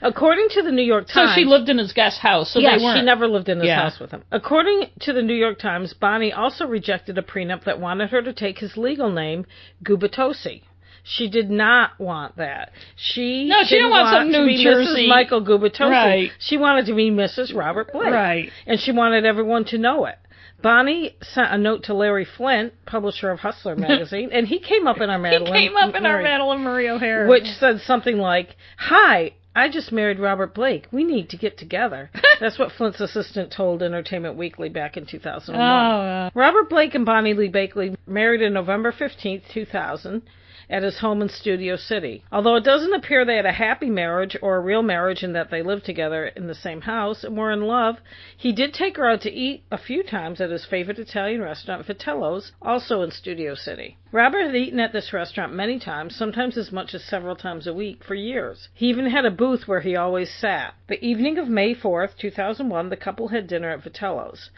According 0.07 0.47
to 0.51 0.61
the 0.63 0.71
New 0.71 0.83
York 0.83 1.07
Times, 1.07 1.31
so 1.31 1.35
she 1.35 1.45
lived 1.45 1.69
in 1.69 1.77
his 1.77 1.93
guest 1.93 2.19
house, 2.19 2.51
so 2.51 2.59
they 2.61 2.77
she 2.79 3.01
never 3.01 3.27
lived 3.27 3.49
in 3.49 3.59
his 3.59 3.67
Yeah. 3.67 3.81
house 3.83 3.99
with 3.99 4.11
him. 4.11 4.23
According 4.31 4.89
to 5.01 5.13
the 5.13 5.21
New 5.21 5.33
York 5.35 5.59
Times, 5.59 5.93
Bonny 5.93 6.31
also 6.33 6.65
rejected 6.65 7.17
a 7.17 7.21
prenup 7.21 7.63
that 7.65 7.79
wanted 7.79 8.09
her 8.11 8.21
to 8.21 8.33
take 8.33 8.59
his 8.59 8.77
legal 8.77 9.11
name, 9.11 9.45
Gubitosi. 9.83 10.61
She 11.03 11.29
did 11.29 11.49
not 11.49 11.91
want 11.99 12.35
that. 12.35 12.71
She 12.97 13.47
No, 13.47 13.63
she 13.63 13.75
didn't 13.75 13.91
want 13.91 14.09
some 14.09 14.31
to 14.31 14.39
New 14.39 14.45
be 14.45 14.61
Jersey- 14.61 15.05
Mrs. 15.05 15.09
Michael 15.09 15.41
Gubitosi. 15.41 15.89
Right. 15.89 16.31
She 16.37 16.57
wanted 16.57 16.85
to 16.87 16.93
be 16.93 17.09
Mrs. 17.09 17.55
Robert 17.55 17.93
Blake. 17.93 18.11
Right. 18.11 18.51
And 18.65 18.77
she 18.79 18.91
wanted 18.91 19.25
everyone 19.25 19.63
to 19.65 19.77
know 19.77 20.05
it. 20.05 20.15
Bonny 20.61 21.15
sent 21.21 21.51
a 21.51 21.57
note 21.57 21.83
to 21.83 21.93
Larry 21.93 22.25
Flynt, 22.25 22.73
publisher 22.85 23.29
of 23.29 23.39
Hustler 23.39 23.75
magazine, 23.87 24.29
and 24.33 24.47
he 24.47 24.59
came 24.59 24.85
up 24.87 24.99
in 24.99 25.09
our 25.09 25.17
He 25.17 25.21
Madeline. 25.23 25.53
came 25.53 25.77
up 25.77 25.95
in 25.95 26.05
our 26.05 26.13
Mary- 26.13 26.23
Madeline 26.23 26.59
Marie 26.63 26.89
O'Hara. 26.89 27.29
which 27.29 27.45
said 27.45 27.79
something 27.81 28.17
like, 28.17 28.55
"Hi, 28.77 29.31
I 29.57 29.69
just 29.69 29.91
married 29.91 30.19
Robert 30.19 30.53
Blake. 30.53 30.85
We 30.91 31.03
need 31.03 31.29
to 31.29 31.37
get 31.37 31.57
together." 31.57 32.11
That's 32.39 32.59
what 32.59 32.71
Flynt's 32.71 33.01
assistant 33.01 33.51
told 33.51 33.81
Entertainment 33.81 34.35
Weekly 34.35 34.69
back 34.69 34.97
in 34.97 35.05
2001. 35.05 35.59
Oh, 35.59 35.65
uh, 35.65 36.29
Robert 36.33 36.69
Blake 36.69 36.93
and 36.95 37.05
Bonny 37.05 37.33
Lee 37.33 37.49
Bakley 37.49 37.95
married 38.05 38.43
on 38.43 38.53
November 38.53 38.91
15th, 38.91 39.43
2000 39.51 40.21
at 40.69 40.83
his 40.83 40.99
home 40.99 41.21
in 41.21 41.29
Studio 41.29 41.75
City. 41.77 42.23
Although 42.31 42.55
it 42.55 42.63
doesn't 42.63 42.93
appear 42.93 43.23
they 43.23 43.37
had 43.37 43.45
a 43.45 43.53
happy 43.53 43.89
marriage 43.89 44.35
or 44.41 44.57
a 44.57 44.61
real 44.61 44.81
marriage 44.81 45.23
in 45.23 45.33
that 45.33 45.49
they 45.49 45.61
lived 45.61 45.85
together 45.85 46.25
in 46.27 46.47
the 46.47 46.55
same 46.55 46.81
house 46.81 47.23
and 47.23 47.37
were 47.37 47.51
in 47.51 47.61
love, 47.61 47.97
he 48.35 48.51
did 48.51 48.73
take 48.73 48.97
her 48.97 49.09
out 49.09 49.21
to 49.21 49.31
eat 49.31 49.63
a 49.71 49.77
few 49.77 50.03
times 50.03 50.41
at 50.41 50.49
his 50.49 50.65
favorite 50.65 50.99
Italian 50.99 51.41
restaurant, 51.41 51.85
Vitello's, 51.85 52.51
also 52.61 53.01
in 53.01 53.11
Studio 53.11 53.55
City. 53.55 53.97
Robert 54.11 54.45
had 54.45 54.55
eaten 54.55 54.79
at 54.79 54.91
this 54.91 55.13
restaurant 55.13 55.53
many 55.53 55.79
times, 55.79 56.15
sometimes 56.15 56.57
as 56.57 56.71
much 56.71 56.93
as 56.93 57.03
several 57.03 57.35
times 57.35 57.65
a 57.65 57.73
week, 57.73 58.03
for 58.03 58.15
years. 58.15 58.67
He 58.73 58.87
even 58.87 59.09
had 59.09 59.25
a 59.25 59.31
booth 59.31 59.67
where 59.67 59.81
he 59.81 59.95
always 59.95 60.29
sat. 60.33 60.73
The 60.87 61.03
evening 61.03 61.37
of 61.37 61.47
May 61.47 61.75
4th, 61.75 62.17
2001, 62.17 62.89
the 62.89 62.97
couple 62.97 63.29
had 63.29 63.47
dinner 63.47 63.69
at 63.69 63.83
Vitello's. 63.83 64.49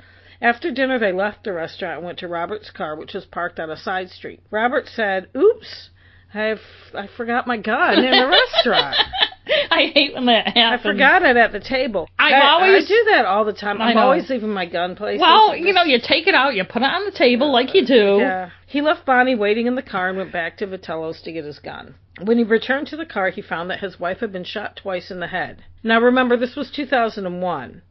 After 0.41 0.71
dinner, 0.71 0.97
they 0.97 1.11
left 1.11 1.43
the 1.43 1.51
restaurant 1.51 1.97
and 1.97 2.05
went 2.05 2.19
to 2.19 2.27
Robert's 2.27 2.71
car, 2.71 2.95
which 2.95 3.13
was 3.13 3.25
parked 3.25 3.59
on 3.59 3.69
a 3.69 3.75
side 3.75 4.09
street. 4.09 4.39
Robert 4.49 4.87
said, 4.87 5.27
Oops, 5.35 5.89
I've, 6.33 6.59
I 6.93 7.07
forgot 7.17 7.47
my 7.47 7.57
gun 7.57 7.99
in 8.03 8.11
the 8.11 8.27
restaurant. 8.27 8.95
I 9.71 9.91
hate 9.93 10.13
when 10.13 10.27
that 10.27 10.45
happens. 10.47 10.79
I 10.81 10.83
forgot 10.83 11.23
it 11.23 11.35
at 11.35 11.51
the 11.51 11.59
table. 11.59 12.07
I, 12.19 12.39
always- 12.47 12.85
I 12.85 12.87
do 12.87 13.03
that 13.11 13.25
all 13.25 13.45
the 13.45 13.53
time. 13.53 13.81
I 13.81 13.91
I'm 13.91 13.97
always 13.97 14.29
leaving 14.29 14.49
my 14.53 14.67
gun 14.67 14.95
places. 14.95 15.21
Well, 15.21 15.51
I 15.51 15.55
you 15.55 15.73
know, 15.73 15.83
you 15.83 15.99
take 16.01 16.27
it 16.27 16.35
out, 16.35 16.53
you 16.53 16.63
put 16.65 16.83
it 16.83 16.85
on 16.85 17.05
the 17.05 17.11
table 17.17 17.51
like 17.51 17.73
you 17.73 17.85
do. 17.85 18.17
Yeah. 18.19 18.51
He 18.67 18.81
left 18.81 19.05
Bonny 19.05 19.33
waiting 19.35 19.65
in 19.65 19.73
the 19.75 19.81
car 19.81 20.09
and 20.09 20.17
went 20.17 20.31
back 20.31 20.57
to 20.57 20.67
Vitello's 20.67 21.21
to 21.23 21.31
get 21.31 21.45
his 21.45 21.57
gun. 21.57 21.95
When 22.21 22.37
he 22.37 22.43
returned 22.43 22.87
to 22.87 22.97
the 22.97 23.05
car, 23.05 23.29
he 23.31 23.41
found 23.41 23.69
that 23.71 23.79
his 23.79 23.99
wife 23.99 24.19
had 24.19 24.31
been 24.31 24.43
shot 24.43 24.75
twice 24.75 25.09
in 25.09 25.19
the 25.19 25.27
head. 25.27 25.63
Now 25.83 25.99
remember, 25.99 26.37
this 26.37 26.55
was 26.55 26.69
2001. 26.69 27.81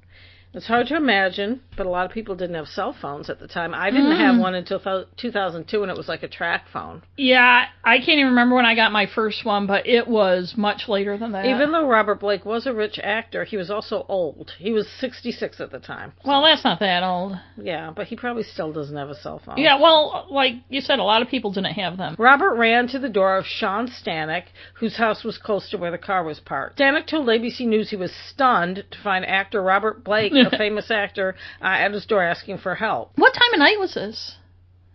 It's 0.55 0.67
hard 0.67 0.87
to 0.89 0.97
imagine, 0.97 1.61
but 1.77 1.87
a 1.87 1.91
lot 1.91 2.07
of 2.07 2.13
people 2.13 2.35
didn't 2.35 2.57
have 2.57 2.69
cell 2.69 2.93
phones 3.01 3.29
at 3.29 3.39
the 3.39 3.47
time. 3.47 3.75
I 3.75 3.91
didn't 3.91 4.13
Mm. 4.13 4.17
have 4.19 4.39
one 4.39 4.55
until 4.55 4.81
2002, 5.17 5.83
and 5.83 5.91
it 5.91 5.97
was 5.97 6.09
like 6.09 6.23
a 6.23 6.29
track 6.29 6.67
phone. 6.73 7.03
Yeah, 7.17 7.67
I 7.85 7.99
can't 7.99 8.19
even 8.19 8.29
remember 8.29 8.57
when 8.57 8.65
I 8.67 8.75
got 8.75 8.91
my 8.91 9.07
first 9.07 9.45
one, 9.45 9.67
but 9.67 9.87
it 9.87 10.09
was 10.09 10.55
much 10.57 10.89
later 10.89 11.17
than 11.19 11.33
that. 11.33 11.45
Even 11.45 11.71
though 11.73 11.87
Robert 11.87 12.21
Blake 12.21 12.45
was 12.47 12.67
a 12.67 12.73
rich 12.73 12.99
actor, 13.03 13.45
he 13.45 13.57
was 13.59 13.71
also 13.71 14.07
old. 14.09 14.53
He 14.59 14.73
was 14.73 14.89
66 14.89 15.61
at 15.61 15.71
the 15.71 15.79
time. 15.79 16.13
well, 16.25 16.43
that's 16.43 16.65
not 16.65 16.81
that 16.81 17.03
old. 17.03 17.37
Yeah, 17.57 17.91
but 17.95 18.07
he 18.07 18.17
probably 18.17 18.43
still 18.43 18.73
doesn't 18.73 18.97
have 18.97 19.11
a 19.11 19.15
cell 19.15 19.39
phone. 19.45 19.59
Yeah, 19.59 19.79
well, 19.81 20.27
like 20.31 20.55
you 20.71 20.81
said, 20.81 20.99
a 20.99 21.05
lot 21.05 21.21
of 21.23 21.29
people 21.29 21.53
didn't 21.53 21.75
have 21.75 21.99
them. 21.99 22.17
Robert 22.19 22.55
ran 22.55 22.89
to 22.89 22.99
the 22.99 23.09
door 23.09 23.37
of 23.37 23.47
Sean 23.47 23.87
Stanek, 23.89 24.45
whose 24.75 24.97
house 24.97 25.25
was 25.25 25.37
close 25.39 25.69
to 25.71 25.77
where 25.79 25.91
the 25.91 25.99
car 25.99 26.25
was 26.25 26.41
parked. 26.41 26.79
Stanek 26.79 27.07
told 27.07 27.27
ABC 27.29 27.67
News 27.67 27.91
he 27.91 27.97
was 27.97 28.13
stunned 28.31 28.85
to 28.91 28.99
find 28.99 29.25
actor 29.27 29.63
Robert 29.63 30.03
Blake, 30.05 30.33
a 30.53 30.57
famous 30.57 30.91
actor, 30.91 31.35
uh, 31.63 31.67
at 31.67 31.93
his 31.93 32.07
door 32.07 32.23
asking 32.23 32.59
for 32.59 32.75
help. 32.75 33.13
What 33.17 33.33
time 33.35 33.53
of 33.55 33.59
night 33.59 33.79
was 33.79 33.95
this? 33.95 34.37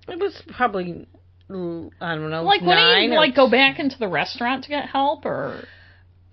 It 0.08 0.20
was 0.20 0.42
probably, 0.56 1.08
I 1.50 1.54
don't 1.54 2.30
know, 2.30 2.44
Like, 2.44 2.62
wouldn't 2.62 3.00
he 3.00 3.08
or- 3.12 3.16
like 3.16 3.36
go 3.36 3.50
back 3.50 3.80
into 3.80 3.98
the 3.98 4.08
restaurant 4.08 4.64
to 4.66 4.70
get 4.70 4.90
help, 4.90 5.26
or? 5.26 5.64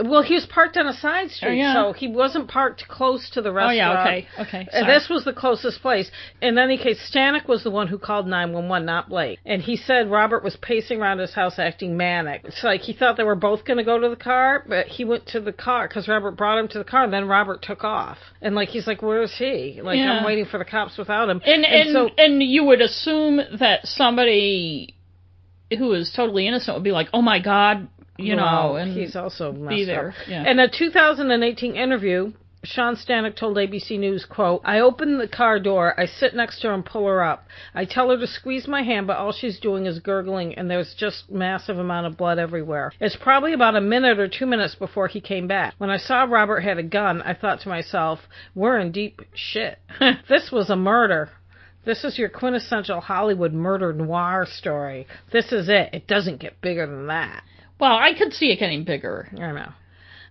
Well, 0.05 0.22
he 0.22 0.34
was 0.34 0.46
parked 0.46 0.76
on 0.76 0.86
a 0.86 0.92
side 0.92 1.26
oh, 1.26 1.28
street, 1.28 1.48
Oh, 1.48 1.53
yeah. 1.53 1.74
so 1.74 1.92
he 1.92 2.09
wasn't 2.09 2.48
parked 2.48 2.88
close 2.88 3.28
to 3.30 3.42
the 3.42 3.53
restaurant. 3.53 3.72
Oh 3.72 3.76
yeah, 3.76 4.03
okay, 4.03 4.28
okay. 4.40 4.68
Uh, 4.72 4.80
sorry. 4.80 4.86
this 4.94 5.09
was 5.09 5.24
the 5.24 5.32
closest 5.32 5.82
place. 5.82 6.11
In 6.40 6.59
any 6.59 6.78
case, 6.78 6.98
Stanek 7.12 7.46
was 7.48 7.62
the 7.64 7.70
one 7.70 7.88
who 7.88 7.98
called 7.98 8.26
911, 8.26 8.86
not 8.86 9.09
Blake. 9.09 9.38
And 9.44 9.61
he 9.62 9.76
said 9.76 10.11
Robert 10.11 10.42
was 10.42 10.57
pacing 10.57 11.01
around 11.01 11.18
his 11.18 11.34
house 11.34 11.59
acting 11.59 11.96
manic. 11.96 12.42
It's 12.44 12.64
like 12.64 12.80
he 12.82 12.92
thought 12.92 13.16
they 13.16 13.24
were 13.24 13.34
both 13.34 13.64
going 13.64 13.78
to 13.78 13.84
go 13.84 13.98
to 13.98 14.09
the 14.09 14.16
car, 14.16 14.64
but 14.66 14.86
he 14.86 15.05
went 15.05 15.26
to 15.28 15.40
the 15.40 15.53
car 15.53 15.88
because 15.88 16.09
Robert 16.09 16.32
brought 16.32 16.59
him 16.59 16.68
to 16.68 16.78
the 16.78 16.84
car, 16.84 17.05
and 17.05 17.12
then 17.12 17.28
Robert 17.28 17.62
took 17.62 17.84
off. 17.84 18.18
And 18.40 18.55
like 18.55 18.68
he's 18.68 18.86
like, 18.86 19.03
"Where's 19.03 19.36
he? 19.36 19.80
Like 19.82 19.98
Yeah. 19.98 20.12
I'm 20.12 20.24
waiting 20.24 20.46
for 20.46 20.59
the 20.59 20.64
cops 20.64 20.96
without 20.96 21.28
him." 21.28 21.40
and 21.44 21.64
and 21.64 21.92
so 21.92 22.09
and 22.16 22.42
you 22.42 22.64
would 22.64 22.80
assume 22.80 23.40
that 23.59 23.86
somebody 23.86 24.94
who 25.76 25.92
is 25.92 26.12
totally 26.14 26.48
innocent 26.48 26.76
would 26.76 26.84
be 26.84 26.92
like, 26.92 27.09
"Oh 27.12 27.22
my 27.22 27.38
God," 27.38 27.88
you 28.22 28.36
well, 28.36 28.72
know, 28.72 28.76
and 28.76 28.92
he's 28.92 29.16
also 29.16 29.52
messed 29.52 29.70
be 29.70 29.84
there. 29.84 30.14
Yeah. 30.28 30.50
In 30.50 30.58
a 30.58 30.68
2018 30.68 31.74
interview, 31.74 32.32
Sean 32.62 32.94
Stanek 32.94 33.36
told 33.36 33.56
ABC 33.56 33.98
News, 33.98 34.26
quote, 34.26 34.60
I 34.64 34.80
open 34.80 35.16
the 35.16 35.26
car 35.26 35.58
door, 35.58 35.98
I 35.98 36.04
sit 36.04 36.34
next 36.34 36.60
to 36.60 36.68
her 36.68 36.74
and 36.74 36.84
pull 36.84 37.06
her 37.06 37.22
up. 37.22 37.46
I 37.74 37.86
tell 37.86 38.10
her 38.10 38.18
to 38.18 38.26
squeeze 38.26 38.68
my 38.68 38.82
hand, 38.82 39.06
but 39.06 39.16
all 39.16 39.32
she's 39.32 39.58
doing 39.58 39.86
is 39.86 39.98
gurgling 39.98 40.54
and 40.54 40.70
there's 40.70 40.94
just 40.94 41.30
massive 41.30 41.78
amount 41.78 42.06
of 42.06 42.18
blood 42.18 42.38
everywhere. 42.38 42.92
It's 43.00 43.16
probably 43.16 43.54
about 43.54 43.76
a 43.76 43.80
minute 43.80 44.18
or 44.18 44.28
two 44.28 44.44
minutes 44.44 44.74
before 44.74 45.08
he 45.08 45.22
came 45.22 45.48
back. 45.48 45.74
When 45.78 45.88
I 45.88 45.96
saw 45.96 46.24
Robert 46.24 46.60
had 46.60 46.76
a 46.76 46.82
gun, 46.82 47.22
I 47.22 47.32
thought 47.32 47.60
to 47.60 47.70
myself, 47.70 48.20
we're 48.54 48.78
in 48.78 48.92
deep 48.92 49.22
shit. 49.34 49.78
this 50.28 50.52
was 50.52 50.68
a 50.68 50.76
murder. 50.76 51.30
This 51.86 52.04
is 52.04 52.18
your 52.18 52.28
quintessential 52.28 53.00
Hollywood 53.00 53.54
murder 53.54 53.94
noir 53.94 54.46
story. 54.46 55.06
This 55.32 55.50
is 55.50 55.70
it. 55.70 55.94
It 55.94 56.06
doesn't 56.06 56.40
get 56.40 56.60
bigger 56.60 56.86
than 56.86 57.06
that. 57.06 57.42
Well, 57.80 57.96
I 57.96 58.12
could 58.16 58.32
see 58.32 58.46
it 58.52 58.58
getting 58.58 58.84
bigger. 58.84 59.28
I 59.34 59.52
know. 59.52 59.68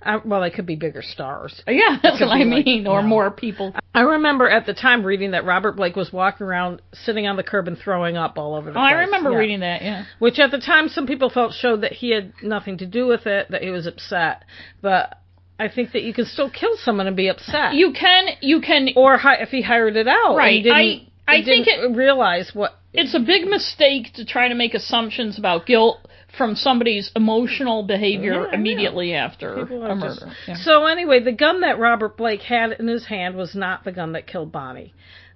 Uh, 0.01 0.19
well, 0.23 0.39
they 0.41 0.49
could 0.49 0.65
be 0.65 0.75
bigger 0.77 1.01
stars. 1.01 1.61
Yeah, 1.67 1.97
that's 2.01 2.21
what 2.21 2.29
I 2.29 2.45
mean, 2.45 2.83
like, 2.85 2.91
or 2.93 3.01
no. 3.01 3.07
more 3.07 3.31
people. 3.31 3.75
I 3.93 4.01
remember 4.01 4.47
at 4.49 4.65
the 4.65 4.73
time 4.73 5.03
reading 5.03 5.31
that 5.31 5.43
Robert 5.43 5.75
Blake 5.75 5.97
was 5.97 6.13
walking 6.13 6.47
around, 6.47 6.81
sitting 6.93 7.27
on 7.27 7.35
the 7.35 7.43
curb 7.43 7.67
and 7.67 7.77
throwing 7.77 8.15
up 8.15 8.37
all 8.37 8.55
over 8.55 8.71
the 8.71 8.77
Oh, 8.79 8.81
place. 8.81 8.93
I 8.93 8.99
remember 9.01 9.31
Yeah. 9.31 9.37
reading 9.37 9.59
that. 9.59 9.81
Yeah. 9.81 10.05
Which 10.19 10.39
at 10.39 10.51
the 10.51 10.59
time 10.59 10.87
some 10.87 11.05
people 11.05 11.29
felt 11.29 11.53
showed 11.53 11.81
that 11.81 11.91
he 11.91 12.11
had 12.11 12.31
nothing 12.41 12.77
to 12.77 12.85
do 12.85 13.07
with 13.07 13.27
it, 13.27 13.51
that 13.51 13.61
he 13.61 13.71
was 13.71 13.87
upset. 13.87 14.43
But 14.81 15.17
I 15.59 15.67
think 15.67 15.91
that 15.91 16.03
you 16.03 16.13
can 16.13 16.23
still 16.25 16.49
kill 16.49 16.77
someone 16.77 17.07
and 17.07 17.17
be 17.17 17.27
upset. 17.27 17.73
You 17.73 17.91
can, 17.91 18.27
you 18.39 18.61
can. 18.61 18.87
or 18.95 19.17
hi- 19.17 19.41
if 19.41 19.49
he 19.49 19.61
hired 19.61 19.97
it 19.97 20.07
out, 20.07 20.37
Right. 20.37 20.65
I- 20.71 21.01
I 21.27 21.43
think 21.43 21.65
didn't 21.65 21.95
realize 21.95 22.55
what. 22.55 22.75
It's 22.93 23.13
a 23.13 23.19
big 23.19 23.45
mistake 23.47 24.13
to 24.13 24.23
try 24.25 24.47
to 24.47 24.55
make 24.55 24.73
assumptions 24.73 25.37
about 25.37 25.65
guilt 25.67 25.99
from 26.38 26.55
somebody's 26.55 27.11
emotional 27.15 27.84
behavior 27.84 28.47
Yeah, 28.47 28.53
immediately 28.55 29.13
after 29.13 29.55
People 29.65 29.84
a 29.86 29.89
just- 29.99 30.21
murder. 30.21 30.36
Yeah. 30.47 30.55
So 30.55 30.86
anyway, 30.86 31.19
the 31.21 31.32
gun 31.32 31.61
that 31.61 31.80
Robert 31.80 32.17
Blake 32.17 32.41
had 32.43 32.71
in 32.73 32.88
his 32.88 33.05
hand 33.07 33.36
was 33.36 33.55
not 33.55 33.84
the 33.84 33.91
gun 33.91 34.13
that 34.13 34.27
killed 34.27 34.51
Bonny. 34.51 34.93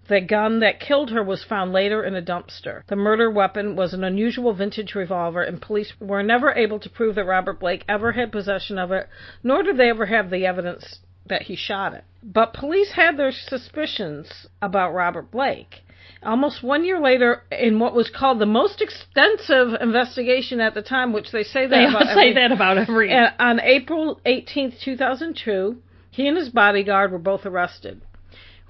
The 0.10 0.20
gun 0.20 0.60
that 0.60 0.82
killed 0.82 1.12
her 1.12 1.24
was 1.24 1.46
found 1.46 1.72
later 1.72 2.04
in 2.04 2.14
a 2.14 2.22
dumpster. 2.22 2.86
The 2.88 2.98
murder 2.98 3.32
weapon 3.32 3.78
was 3.78 3.94
an 3.94 4.04
unusual 4.04 4.54
vintage 4.54 4.96
revolver, 4.96 5.41
and 5.41 5.62
police 5.62 5.94
were 6.00 6.22
never 6.22 6.52
able 6.52 6.80
to 6.80 6.89
prove 6.89 7.16
that 7.16 7.26
Robert 7.26 7.58
Blake 7.60 7.86
ever 7.88 8.12
had 8.12 8.32
possession 8.32 8.78
of 8.78 8.91
it, 8.91 9.08
nor 9.44 9.64
did 9.64 9.78
they 9.78 9.89
ever 9.89 10.06
have 10.08 10.30
the 10.30 10.46
evidence 10.46 11.00
that 11.28 11.44
he 11.44 11.56
shot 11.56 11.94
it. 11.94 12.04
But 12.22 12.54
police 12.54 12.91
had 12.91 13.16
their 13.16 13.32
suspicions 13.32 14.48
about 14.62 14.94
Robert 14.94 15.32
Blake. 15.32 15.84
Almost 16.26 16.64
one 16.64 16.86
year 16.86 17.00
later, 17.00 17.44
in 17.52 17.80
what 17.80 17.94
was 17.94 18.10
called 18.10 18.40
the 18.40 18.46
most 18.46 18.82
extensive 18.82 19.74
investigation 19.80 20.60
at 20.62 20.74
the 20.74 20.82
time, 20.82 21.14
which 21.14 21.32
they 21.32 21.44
say 21.44 21.68
that 21.68 21.76
They 21.78 21.86
about 21.86 22.04
say 22.16 22.30
every- 22.30 22.34
that 22.34 22.52
about 22.52 22.78
every. 22.78 23.14
Uh, 23.14 23.32
on 23.40 23.60
April 23.60 24.20
18th, 24.26 24.80
2002, 24.82 25.78
he 26.12 26.28
and 26.28 26.38
his 26.38 26.50
bodyguard 26.50 27.12
were 27.12 27.20
both 27.20 27.46
arrested. 27.46 28.02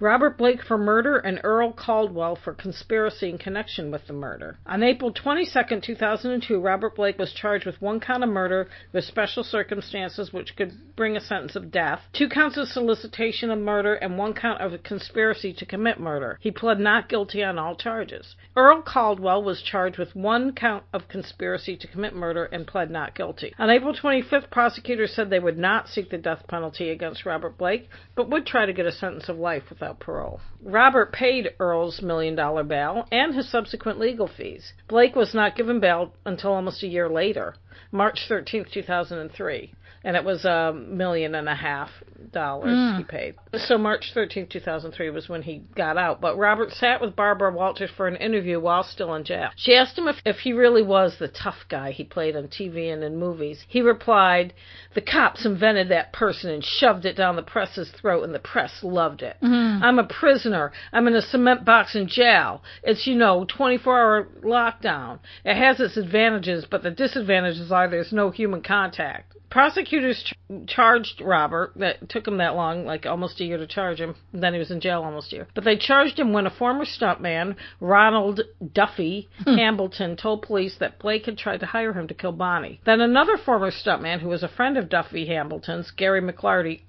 Robert 0.03 0.37
Blake 0.37 0.61
for 0.61 0.77
murder 0.77 1.15
and 1.19 1.39
Earl 1.45 1.71
Caldwell 1.71 2.35
for 2.35 2.53
conspiracy 2.53 3.29
in 3.29 3.37
connection 3.37 3.89
with 3.89 4.05
the 4.05 4.11
murder. 4.11 4.57
On 4.65 4.83
April 4.83 5.13
22, 5.13 5.79
2002, 5.79 6.59
Robert 6.59 6.97
Blake 6.97 7.17
was 7.17 7.31
charged 7.31 7.65
with 7.65 7.81
one 7.81 8.01
count 8.01 8.21
of 8.21 8.29
murder 8.29 8.67
with 8.91 9.05
special 9.05 9.45
circumstances 9.45 10.33
which 10.33 10.57
could 10.57 10.73
bring 10.97 11.15
a 11.15 11.21
sentence 11.21 11.55
of 11.55 11.71
death, 11.71 12.01
two 12.11 12.27
counts 12.27 12.57
of 12.57 12.67
solicitation 12.67 13.49
of 13.49 13.59
murder, 13.59 13.93
and 13.93 14.17
one 14.17 14.33
count 14.33 14.59
of 14.59 14.83
conspiracy 14.83 15.53
to 15.53 15.65
commit 15.65 16.01
murder. 16.01 16.37
He 16.41 16.51
pled 16.51 16.81
not 16.81 17.07
guilty 17.07 17.41
on 17.41 17.57
all 17.57 17.77
charges. 17.77 18.35
Earl 18.57 18.81
Caldwell 18.81 19.41
was 19.41 19.61
charged 19.61 19.97
with 19.97 20.13
one 20.17 20.51
count 20.51 20.83
of 20.91 21.07
conspiracy 21.07 21.77
to 21.77 21.87
commit 21.87 22.13
murder 22.13 22.43
and 22.43 22.67
pled 22.67 22.91
not 22.91 23.15
guilty. 23.15 23.53
On 23.57 23.69
April 23.69 23.93
25th, 23.93 24.51
prosecutors 24.51 25.13
said 25.15 25.29
they 25.29 25.39
would 25.39 25.57
not 25.57 25.87
seek 25.87 26.09
the 26.09 26.17
death 26.17 26.45
penalty 26.49 26.89
against 26.89 27.25
Robert 27.25 27.57
Blake, 27.57 27.87
but 28.15 28.29
would 28.29 28.45
try 28.45 28.65
to 28.65 28.73
get 28.73 28.85
a 28.85 28.91
sentence 28.91 29.29
of 29.29 29.37
life 29.37 29.63
without 29.69 29.92
parole. 29.99 30.39
Robert 30.61 31.11
paid 31.11 31.53
Earl's 31.59 32.01
million 32.01 32.35
dollar 32.35 32.63
bail 32.63 33.07
and 33.11 33.35
his 33.35 33.49
subsequent 33.49 33.99
legal 33.99 34.27
fees. 34.27 34.73
Blake 34.87 35.15
was 35.15 35.33
not 35.33 35.55
given 35.55 35.79
bail 35.79 36.13
until 36.25 36.53
almost 36.53 36.83
a 36.83 36.87
year 36.87 37.09
later, 37.09 37.55
March 37.91 38.27
13th, 38.29 38.71
2003. 38.71 39.73
And 40.03 40.15
it 40.17 40.23
was 40.23 40.45
a 40.45 40.73
million 40.73 41.35
and 41.35 41.47
a 41.47 41.55
half 41.55 41.89
dollars 42.31 42.97
he 42.97 43.03
mm. 43.03 43.07
paid. 43.07 43.35
So 43.53 43.77
March 43.77 44.11
13th, 44.15 44.49
2003 44.49 45.09
was 45.09 45.29
when 45.29 45.43
he 45.43 45.63
got 45.75 45.97
out. 45.97 46.21
But 46.21 46.37
Robert 46.37 46.71
sat 46.71 47.01
with 47.01 47.15
Barbara 47.15 47.53
Walters 47.53 47.91
for 47.95 48.07
an 48.07 48.15
interview 48.17 48.59
while 48.59 48.83
still 48.83 49.13
in 49.15 49.23
jail. 49.23 49.49
She 49.55 49.75
asked 49.75 49.97
him 49.97 50.07
if, 50.07 50.17
if 50.25 50.37
he 50.37 50.53
really 50.53 50.83
was 50.83 51.17
the 51.19 51.27
tough 51.27 51.65
guy 51.69 51.91
he 51.91 52.03
played 52.03 52.35
on 52.35 52.47
TV 52.47 52.91
and 52.91 53.03
in 53.03 53.17
movies. 53.17 53.63
He 53.67 53.81
replied, 53.81 54.53
The 54.95 55.01
cops 55.01 55.45
invented 55.45 55.89
that 55.89 56.13
person 56.13 56.49
and 56.49 56.63
shoved 56.63 57.05
it 57.05 57.15
down 57.15 57.35
the 57.35 57.43
press's 57.43 57.89
throat, 57.91 58.23
and 58.23 58.33
the 58.33 58.39
press 58.39 58.79
loved 58.83 59.21
it. 59.21 59.37
Mm-hmm. 59.41 59.83
I'm 59.83 59.99
a 59.99 60.07
prisoner. 60.07 60.71
I'm 60.91 61.07
in 61.07 61.15
a 61.15 61.21
cement 61.21 61.65
box 61.65 61.95
in 61.95 62.07
jail. 62.07 62.63
It's, 62.83 63.07
you 63.07 63.15
know, 63.15 63.45
24 63.45 63.99
hour 63.99 64.27
lockdown. 64.43 65.19
It 65.45 65.55
has 65.55 65.79
its 65.79 65.97
advantages, 65.97 66.65
but 66.69 66.83
the 66.83 66.91
disadvantages 66.91 67.71
are 67.71 67.89
there's 67.89 68.13
no 68.13 68.31
human 68.31 68.61
contact. 68.61 69.33
Prosecutors 69.53 70.23
ch- 70.23 70.33
charged 70.65 71.21
Robert, 71.21 71.73
that 71.75 72.09
took 72.09 72.27
him 72.27 72.37
that 72.37 72.55
long, 72.55 72.87
like 72.87 73.05
almost 73.05 73.39
a 73.39 73.45
year 73.45 73.59
to 73.59 73.67
charge 73.67 74.01
him. 74.01 74.15
Then 74.33 74.53
he 74.53 74.57
was 74.57 74.71
in 74.71 74.81
jail 74.81 75.03
almost 75.03 75.31
a 75.31 75.35
year. 75.35 75.47
But 75.53 75.63
they 75.63 75.77
charged 75.77 76.17
him 76.17 76.33
when 76.33 76.47
a 76.47 76.49
former 76.49 76.85
stuntman, 76.85 77.55
Ronald 77.79 78.41
Duffy 78.73 79.29
hmm. 79.43 79.53
Hambleton, 79.53 80.15
told 80.17 80.41
police 80.41 80.77
that 80.79 80.97
Blake 80.97 81.27
had 81.27 81.37
tried 81.37 81.59
to 81.59 81.67
hire 81.67 81.93
him 81.93 82.07
to 82.07 82.15
kill 82.15 82.31
Bonny. 82.31 82.81
Then 82.83 82.99
another 82.99 83.37
former 83.37 83.69
stuntman, 83.69 84.21
who 84.21 84.29
was 84.29 84.41
a 84.41 84.47
friend 84.47 84.75
of 84.75 84.89
Duffy 84.89 85.27
Hambleton's, 85.27 85.91
Gary 85.91 86.19
McLarty, 86.19 86.81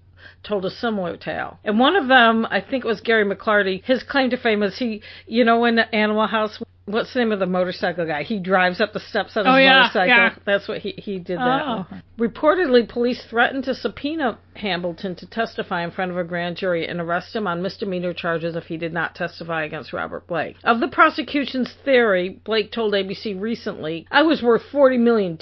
told 0.42 0.64
a 0.64 0.70
similar 0.70 1.18
tale. 1.18 1.58
And 1.64 1.78
one 1.78 1.96
of 1.96 2.08
them, 2.08 2.46
I 2.50 2.62
think 2.62 2.86
it 2.86 2.88
was 2.88 3.02
Gary 3.02 3.26
McLarty, 3.26 3.84
his 3.84 4.02
claim 4.02 4.30
to 4.30 4.38
fame 4.38 4.62
is 4.62 4.78
he, 4.78 5.02
you 5.26 5.44
know, 5.44 5.66
in 5.66 5.78
Animal 5.78 6.28
House, 6.28 6.62
what's 6.86 7.12
the 7.14 7.20
name 7.20 7.32
of 7.32 7.38
the 7.38 7.46
motorcycle 7.46 8.06
guy? 8.06 8.22
He 8.22 8.38
drives 8.38 8.80
up 8.80 8.92
the 8.92 9.00
steps 9.00 9.36
on 9.36 9.46
his 9.46 9.52
Oh, 9.54 9.56
yeah, 9.56 9.80
motorcycle. 9.80 10.06
yeah. 10.08 10.34
That's 10.44 10.68
what 10.68 10.78
he, 10.78 10.90
he 10.98 11.18
did 11.18 11.38
that. 11.38 11.62
Oh. 11.64 11.86
Reportedly, 12.18 12.88
police 12.88 13.24
threatened 13.28 13.64
to 13.64 13.74
subpoena 13.74 14.38
Hambleton 14.54 15.16
to 15.16 15.26
testify 15.26 15.82
in 15.82 15.90
front 15.90 16.10
of 16.12 16.16
a 16.16 16.24
grand 16.24 16.56
jury 16.56 16.86
and 16.86 17.00
arrest 17.00 17.34
him 17.34 17.46
on 17.46 17.62
misdemeanor 17.62 18.12
charges 18.12 18.54
if 18.54 18.64
he 18.64 18.76
did 18.76 18.92
not 18.92 19.14
testify 19.14 19.64
against 19.64 19.92
Robert 19.92 20.26
Blake. 20.26 20.56
Of 20.62 20.80
the 20.80 20.88
prosecution's 20.88 21.72
theory, 21.84 22.40
Blake 22.44 22.70
told 22.70 22.92
ABC 22.94 23.40
recently, 23.40 24.06
I 24.10 24.22
was 24.22 24.42
worth 24.42 24.62
$40 24.72 24.98
million. 25.00 25.36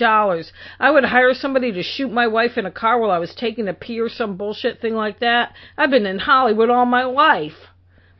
I 0.80 0.90
would 0.90 1.04
hire 1.04 1.34
somebody 1.34 1.72
to 1.72 1.82
shoot 1.82 2.10
my 2.10 2.26
wife 2.26 2.56
in 2.56 2.66
a 2.66 2.70
car 2.70 2.98
while 2.98 3.10
I 3.10 3.18
was 3.18 3.34
taking 3.34 3.68
a 3.68 3.74
pee 3.74 4.00
or 4.00 4.08
some 4.08 4.36
bullshit 4.36 4.80
thing 4.80 4.94
like 4.94 5.20
that. 5.20 5.54
I've 5.76 5.90
been 5.90 6.06
in 6.06 6.20
Hollywood 6.20 6.70
all 6.70 6.86
my 6.86 7.04
life. 7.04 7.52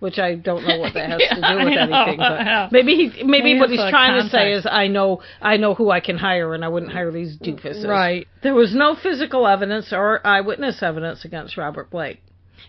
Which 0.03 0.19
I 0.19 0.35
don't 0.35 0.67
know 0.67 0.79
what 0.81 0.95
that 0.95 1.11
has 1.11 1.21
to 1.21 1.35
do 1.49 1.65
with 1.65 1.79
anything, 1.79 2.17
but 2.17 2.73
maybe 2.73 2.97
he, 2.97 3.23
maybe 3.23 3.55
Maybe 3.55 3.61
what 3.61 3.71
he's 3.71 3.89
trying 3.89 4.21
to 4.21 4.29
say 4.31 4.53
is 4.53 4.67
I 4.69 4.89
know 4.89 5.23
I 5.41 5.59
know 5.59 5.75
who 5.75 5.93
I 5.93 6.01
can 6.01 6.19
hire 6.19 6.55
and 6.55 6.65
I 6.65 6.69
wouldn't 6.69 6.91
hire 6.91 7.13
these 7.13 7.39
doofuses. 7.39 7.87
Right. 7.87 8.27
There 8.43 8.53
was 8.53 8.75
no 8.75 8.97
physical 9.01 9.47
evidence 9.47 9.93
or 9.93 10.21
eyewitness 10.27 10.83
evidence 10.83 11.25
against 11.25 11.57
Robert 11.57 11.89
Blake. 11.89 12.21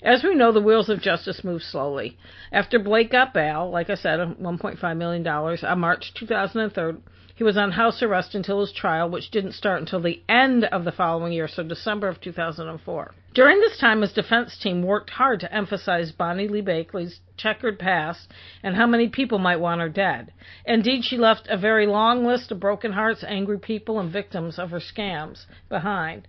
As 0.04 0.22
we 0.24 0.36
know, 0.36 0.52
the 0.52 0.62
wheels 0.62 0.90
of 0.90 1.02
justice 1.02 1.44
move 1.44 1.64
slowly. 1.64 2.20
After 2.52 2.78
Blake 2.78 3.12
got 3.12 3.34
bail, 3.34 3.72
like 3.72 3.90
I 3.90 3.96
said, 3.96 4.20
$1.5 4.20 4.98
million, 4.98 5.28
on 5.28 5.80
March 5.80 6.14
2003, 6.14 7.02
he 7.36 7.44
was 7.44 7.58
on 7.58 7.72
house 7.72 8.04
arrest 8.04 8.36
until 8.36 8.60
his 8.60 8.72
trial, 8.72 9.10
which 9.10 9.32
didn't 9.32 9.54
start 9.54 9.80
until 9.80 10.00
the 10.00 10.22
end 10.30 10.66
of 10.66 10.84
the 10.84 10.92
following 10.92 11.34
year, 11.34 11.48
so 11.48 11.64
December 11.64 12.08
of 12.08 12.22
2004. 12.22 13.12
During 13.34 13.60
this 13.60 13.80
time, 13.80 14.02
his 14.02 14.14
defense 14.14 14.56
team 14.58 14.84
worked 14.84 15.10
hard 15.10 15.40
to 15.40 15.52
emphasize 15.52 16.12
Bonny 16.12 16.48
Lee 16.48 16.62
Bakley's 16.62 17.22
checkered 17.36 17.80
past 17.80 18.32
and 18.62 18.76
how 18.76 18.86
many 18.86 19.10
people 19.10 19.40
might 19.40 19.60
want 19.60 19.82
her 19.82 19.90
dead. 19.90 20.32
Indeed, 20.66 21.04
she 21.04 21.18
left 21.18 21.48
a 21.48 21.58
very 21.58 21.88
long 21.88 22.24
list 22.24 22.52
of 22.52 22.60
broken 22.60 22.92
hearts, 22.92 23.24
angry 23.24 23.58
people, 23.58 24.00
and 24.00 24.12
victims 24.12 24.60
of 24.60 24.70
her 24.70 24.80
scams 24.80 25.48
behind. 25.70 26.28